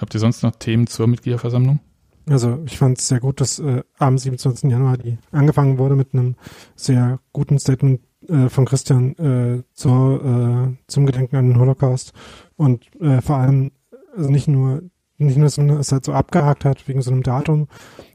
habt 0.00 0.14
ihr 0.14 0.20
sonst 0.20 0.42
noch 0.42 0.52
Themen 0.52 0.86
zur 0.86 1.08
Mitgliederversammlung? 1.08 1.80
Also 2.28 2.62
ich 2.64 2.78
fand 2.78 2.98
es 2.98 3.08
sehr 3.08 3.20
gut, 3.20 3.40
dass 3.40 3.58
äh, 3.58 3.82
am 3.98 4.16
27. 4.16 4.70
Januar 4.70 4.96
die 4.96 5.18
angefangen 5.32 5.78
wurde 5.78 5.96
mit 5.96 6.14
einem 6.14 6.36
sehr 6.76 7.18
guten 7.32 7.58
Statement 7.58 8.00
äh, 8.28 8.48
von 8.48 8.64
Christian 8.64 9.16
äh, 9.16 9.62
zur, 9.74 10.24
äh, 10.24 10.76
zum 10.86 11.06
Gedenken 11.06 11.36
an 11.36 11.48
den 11.48 11.58
Holocaust 11.58 12.12
und 12.56 12.84
äh, 13.00 13.20
vor 13.20 13.36
allem 13.36 13.72
also 14.16 14.30
nicht 14.30 14.46
nur 14.46 14.82
nicht 15.18 15.36
nur, 15.36 15.46
dass 15.46 15.58
man 15.58 15.70
es 15.70 15.92
halt 15.92 16.04
so 16.04 16.12
abgehakt 16.12 16.64
hat 16.64 16.88
wegen 16.88 17.02
so 17.02 17.10
einem 17.10 17.22
Datum, 17.22 17.68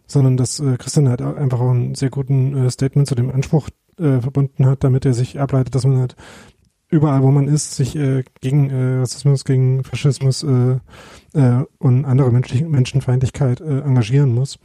sondern 0.08 0.38
dass 0.38 0.60
äh, 0.60 0.78
Christian 0.78 1.10
halt 1.10 1.22
einfach 1.22 1.60
auch 1.60 1.72
einen 1.72 1.96
sehr 1.96 2.10
guten 2.10 2.56
äh, 2.56 2.72
Statement 2.72 3.08
zu 3.08 3.16
dem 3.16 3.30
Anspruch 3.30 3.70
äh, 4.00 4.20
verbunden 4.20 4.66
hat, 4.66 4.84
damit 4.84 5.06
er 5.06 5.14
sich 5.14 5.40
ableitet, 5.40 5.76
dass 5.76 5.86
man 5.86 6.00
halt 6.00 6.16
überall, 6.90 7.22
wo 7.22 7.32
man 7.32 7.48
ist, 7.48 7.76
sich 7.76 7.96
äh, 7.96 8.24
gegen 8.42 8.70
äh, 8.70 9.00
Rassismus, 9.00 9.44
gegen 9.44 9.84
Faschismus 9.84 10.44
äh, 10.44 10.80
äh, 11.34 11.66
und 11.78 12.06
andere 12.06 12.32
Menschlich 12.32 12.64
Menschenfeindlichkeit 12.64 13.62
äh, 13.62 13.82
engagieren 13.82 14.34
muss. 14.34 14.60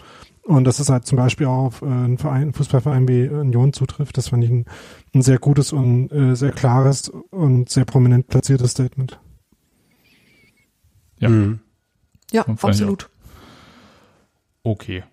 Und 0.45 0.65
das 0.65 0.81
ist 0.81 0.91
halt 0.91 1.07
zum 1.07 1.17
Beispiel 1.17 1.47
auch 1.47 1.67
auf 1.67 1.83
äh, 1.83 1.87
einen 1.87 2.19
Verein, 2.19 2.43
einen 2.43 2.53
Fußballverein 2.53 3.09
wie 3.09 3.29
Union 3.29 3.73
zutrifft. 3.73 4.17
Das 4.17 4.29
fand 4.29 4.45
ich 4.45 4.51
ein, 4.51 4.67
ein 5.15 5.23
sehr 5.23 5.39
gutes 5.39 5.73
und 5.73 6.11
äh, 6.13 6.35
sehr 6.35 6.53
klares 6.53 7.09
und 7.09 7.69
sehr 7.69 7.85
prominent 7.85 8.29
platziertes 8.29 8.73
Statement. 8.73 9.21
Ja. 11.19 11.29
Mhm. 11.29 11.61
Ja, 12.33 12.43
absolut. 12.47 13.09
Okay. 14.65 15.05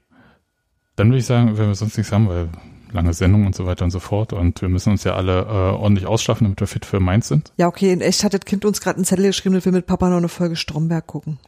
Dann 0.99 1.07
würde 1.11 1.19
ich 1.19 1.25
sagen, 1.25 1.57
wenn 1.57 1.69
wir 1.69 1.75
sonst 1.75 1.95
nichts 1.95 2.11
haben, 2.11 2.27
weil 2.27 2.49
lange 2.91 3.13
Sendung 3.13 3.45
und 3.45 3.55
so 3.55 3.65
weiter 3.65 3.85
und 3.85 3.91
so 3.91 3.99
fort 3.99 4.33
und 4.33 4.61
wir 4.61 4.67
müssen 4.67 4.91
uns 4.91 5.05
ja 5.05 5.15
alle 5.15 5.43
äh, 5.43 5.47
ordentlich 5.47 6.05
ausschaffen, 6.05 6.43
damit 6.43 6.59
wir 6.59 6.67
fit 6.67 6.85
für 6.85 6.99
Mainz 6.99 7.29
sind. 7.29 7.53
Ja, 7.55 7.67
okay, 7.67 7.93
in 7.93 8.01
echt 8.01 8.25
hat 8.25 8.33
das 8.33 8.41
Kind 8.41 8.65
uns 8.65 8.81
gerade 8.81 8.97
einen 8.97 9.05
Zettel 9.05 9.27
geschrieben, 9.27 9.55
dass 9.55 9.63
wir 9.63 9.71
mit 9.71 9.85
Papa 9.85 10.09
noch 10.09 10.17
eine 10.17 10.27
Folge 10.27 10.57
Stromberg 10.57 11.07
gucken. 11.07 11.39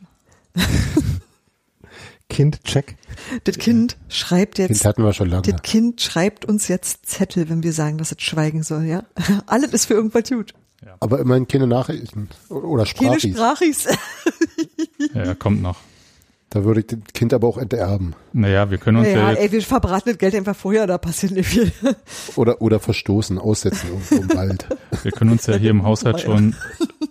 Kind, 2.30 2.64
check. 2.64 2.95
Das 3.44 3.57
Kind 3.57 3.98
schreibt 4.07 4.57
jetzt, 4.57 4.86
hatten 4.86 5.03
wir 5.03 5.11
schon 5.11 5.28
lange. 5.28 5.41
das 5.41 5.61
Kind 5.64 5.99
schreibt 5.99 6.45
uns 6.45 6.69
jetzt 6.69 7.06
Zettel, 7.07 7.49
wenn 7.49 7.61
wir 7.61 7.73
sagen, 7.73 7.98
dass 7.98 8.14
es 8.14 8.22
schweigen 8.22 8.64
soll, 8.64 8.86
ja? 8.86 9.03
Alles 9.48 9.73
ist 9.73 9.88
für 9.88 9.95
irgendwas 9.95 10.30
gut. 10.30 10.53
Aber 11.02 11.19
immerhin 11.19 11.45
keine 11.49 11.68
Nachrichten. 11.68 12.30
Oder 12.48 12.86
Keine 12.86 13.19
Sprachis. 13.19 13.84
Sprachis. 13.84 13.88
Ja, 15.14 15.36
kommt 15.36 15.61
noch. 15.61 15.78
Da 16.52 16.65
würde 16.65 16.82
ich 16.82 16.88
dem 16.88 17.06
Kind 17.06 17.34
aber 17.34 17.48
auch 17.48 17.57
enterben. 17.57 18.14
Naja, 18.34 18.69
wir 18.69 18.78
können 18.78 18.98
uns 18.98 19.07
ja, 19.07 19.15
Naja, 19.15 19.30
jetzt, 19.32 19.40
ey, 19.40 19.52
wir 19.53 19.61
verbraten 19.61 20.10
das 20.10 20.18
Geld 20.18 20.36
einfach 20.36 20.56
vorher, 20.56 20.86
da 20.86 20.98
passiert 20.98 21.32
nicht 21.32 21.48
viel. 21.48 21.72
Oder, 22.36 22.61
oder 22.61 22.82
verstoßen, 22.82 23.38
aussetzen 23.38 23.88
irgendwo 23.88 24.15
im 24.15 24.38
Wald. 24.38 24.68
wir 25.03 25.11
können 25.14 25.32
uns 25.32 25.45
ja 25.45 25.56
hier 25.56 25.69
im 25.72 25.84
Haushalt 25.84 26.19
schon 26.19 26.56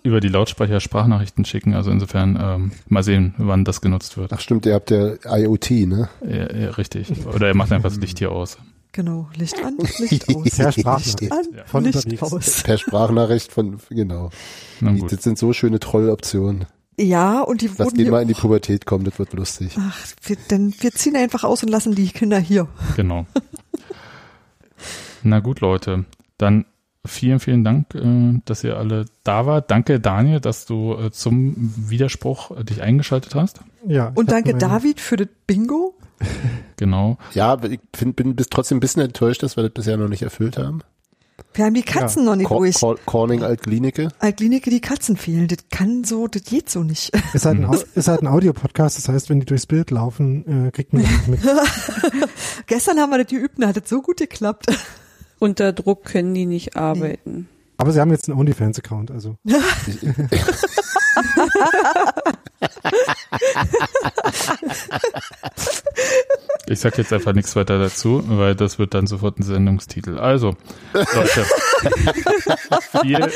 über 0.03 0.19
die 0.19 0.27
Lautsprecher 0.27 0.79
Sprachnachrichten 0.79 1.43
schicken. 1.45 1.73
Also 1.73 1.89
insofern 1.89 2.37
ähm, 2.39 2.71
mal 2.87 3.01
sehen, 3.01 3.33
wann 3.37 3.65
das 3.65 3.81
genutzt 3.81 4.15
wird. 4.15 4.31
Ach 4.31 4.39
stimmt, 4.39 4.67
ihr 4.67 4.75
habt 4.75 4.91
ja 4.91 5.15
IoT, 5.25 5.71
ne? 5.71 6.09
Ja, 6.23 6.55
ja, 6.55 6.69
richtig. 6.71 7.11
Oder 7.25 7.47
er 7.47 7.55
macht 7.55 7.71
einfach 7.71 7.89
das 7.89 7.99
Licht 7.99 8.19
hier 8.19 8.31
aus. 8.31 8.59
Genau, 8.91 9.27
Licht 9.35 9.63
an, 9.63 9.77
Licht 9.97 10.35
aus. 10.35 10.49
Per 10.51 10.71
Sprachnachricht. 10.71 11.31
An, 11.31 11.45
Von 11.65 11.85
Licht 11.85 12.21
aus. 12.21 12.63
Per 12.63 12.77
Sprachnachricht 12.77 13.51
von, 13.51 13.79
genau. 13.89 14.29
Das 14.81 15.23
sind 15.23 15.39
so 15.39 15.51
schöne 15.53 15.79
Trolloptionen. 15.79 16.65
Ja, 17.01 17.41
und 17.41 17.61
die 17.61 17.67
Lass 17.67 17.79
wurden 17.79 17.97
den 17.97 18.05
hier 18.05 18.11
mal 18.11 18.21
in 18.21 18.27
die 18.27 18.33
Pubertät 18.35 18.85
kommen, 18.85 19.05
das 19.05 19.17
wird 19.17 19.33
lustig. 19.33 19.75
Ach, 19.79 19.97
wir, 20.23 20.35
denn 20.49 20.73
wir 20.79 20.91
ziehen 20.91 21.15
einfach 21.15 21.43
aus 21.43 21.63
und 21.63 21.69
lassen 21.69 21.95
die 21.95 22.09
Kinder 22.09 22.39
hier. 22.39 22.67
Genau. 22.95 23.25
Na 25.23 25.39
gut, 25.39 25.61
Leute. 25.61 26.05
Dann 26.37 26.65
vielen, 27.05 27.39
vielen 27.39 27.63
Dank, 27.63 27.95
äh, 27.95 28.39
dass 28.45 28.63
ihr 28.63 28.77
alle 28.77 29.05
da 29.23 29.45
wart. 29.45 29.71
Danke, 29.71 29.99
Daniel, 29.99 30.39
dass 30.39 30.65
du 30.65 30.93
äh, 30.93 31.11
zum 31.11 31.55
Widerspruch 31.57 32.51
äh, 32.51 32.63
dich 32.63 32.81
eingeschaltet 32.81 33.35
hast. 33.35 33.61
Ja. 33.87 34.11
Und 34.13 34.31
danke 34.31 34.55
David 34.55 34.99
für 34.99 35.17
das 35.17 35.27
Bingo. 35.47 35.95
Genau. 36.77 37.17
Ja, 37.33 37.57
ich 37.63 37.79
find, 37.95 38.15
bin 38.15 38.35
bis 38.35 38.49
trotzdem 38.49 38.77
ein 38.77 38.81
bisschen 38.81 39.01
enttäuscht, 39.01 39.41
dass 39.43 39.55
wir 39.55 39.63
das 39.63 39.71
bisher 39.71 39.97
noch 39.97 40.07
nicht 40.07 40.21
erfüllt 40.21 40.57
haben. 40.57 40.81
Wir 41.53 41.65
haben 41.65 41.73
die 41.73 41.81
Katzen 41.83 42.23
noch 42.23 42.35
nicht 42.35 42.47
Cor 42.47 42.59
durch. 42.59 42.75
Cor 42.75 42.97
Corning 43.05 43.43
Altklinike. 43.43 44.09
Altklinike, 44.19 44.69
die 44.69 44.79
Katzen 44.79 45.17
fehlen. 45.17 45.47
Das 45.47 45.57
kann 45.69 46.03
so, 46.05 46.27
das 46.27 46.43
geht 46.43 46.69
so 46.69 46.83
nicht. 46.83 47.11
Ist 47.33 47.45
halt 47.45 47.59
ein, 47.59 47.65
Au- 47.65 47.77
ist 47.95 48.07
halt 48.07 48.21
ein 48.21 48.27
Audiopodcast, 48.27 48.97
das 48.97 49.09
heißt, 49.09 49.29
wenn 49.29 49.39
die 49.41 49.45
durchs 49.45 49.65
Bild 49.65 49.91
laufen, 49.91 50.67
äh, 50.67 50.71
kriegt 50.71 50.93
man 50.93 51.03
das 51.03 51.11
nicht 51.11 51.27
mit. 51.27 51.39
Gestern 52.67 52.99
haben 52.99 53.09
wir 53.09 53.17
das 53.17 53.27
geübt 53.27 53.55
da 53.61 53.67
hat 53.67 53.77
es 53.77 53.89
so 53.89 54.01
gut 54.01 54.17
geklappt. 54.17 54.67
Unter 55.39 55.73
Druck 55.73 56.05
können 56.05 56.33
die 56.33 56.45
nicht 56.45 56.75
arbeiten. 56.77 57.49
Aber 57.77 57.91
sie 57.91 57.99
haben 57.99 58.11
jetzt 58.11 58.29
einen 58.29 58.37
OnlyFans-Account, 58.39 59.09
also. 59.11 59.37
Ich 66.67 66.79
sag 66.79 66.97
jetzt 66.97 67.11
einfach 67.11 67.33
nichts 67.33 67.55
weiter 67.55 67.79
dazu, 67.79 68.23
weil 68.27 68.55
das 68.55 68.79
wird 68.79 68.93
dann 68.93 69.07
sofort 69.07 69.39
ein 69.39 69.43
Sendungstitel. 69.43 70.17
Also, 70.17 70.55
Leute, 70.93 71.45
wir, 73.03 73.29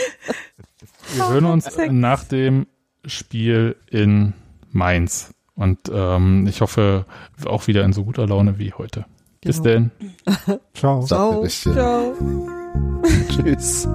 wir 1.14 1.30
hören 1.30 1.46
uns 1.46 1.70
nach 1.90 2.24
dem 2.24 2.68
Spiel 3.06 3.76
in 3.90 4.34
Mainz. 4.72 5.34
Und 5.56 5.80
ähm, 5.92 6.48
ich 6.48 6.62
hoffe 6.62 7.06
auch 7.46 7.68
wieder 7.68 7.84
in 7.84 7.94
so 7.94 8.04
guter 8.04 8.28
Laune 8.28 8.60
wie 8.60 8.74
heute. 8.74 9.06
Bis 9.42 9.62
Genau. 9.62 9.90
denn. 9.90 9.92
Ciao. 10.74 11.04
Ciao. 11.06 11.48
Ciao. 11.48 12.14
Tschüss. 13.30 13.88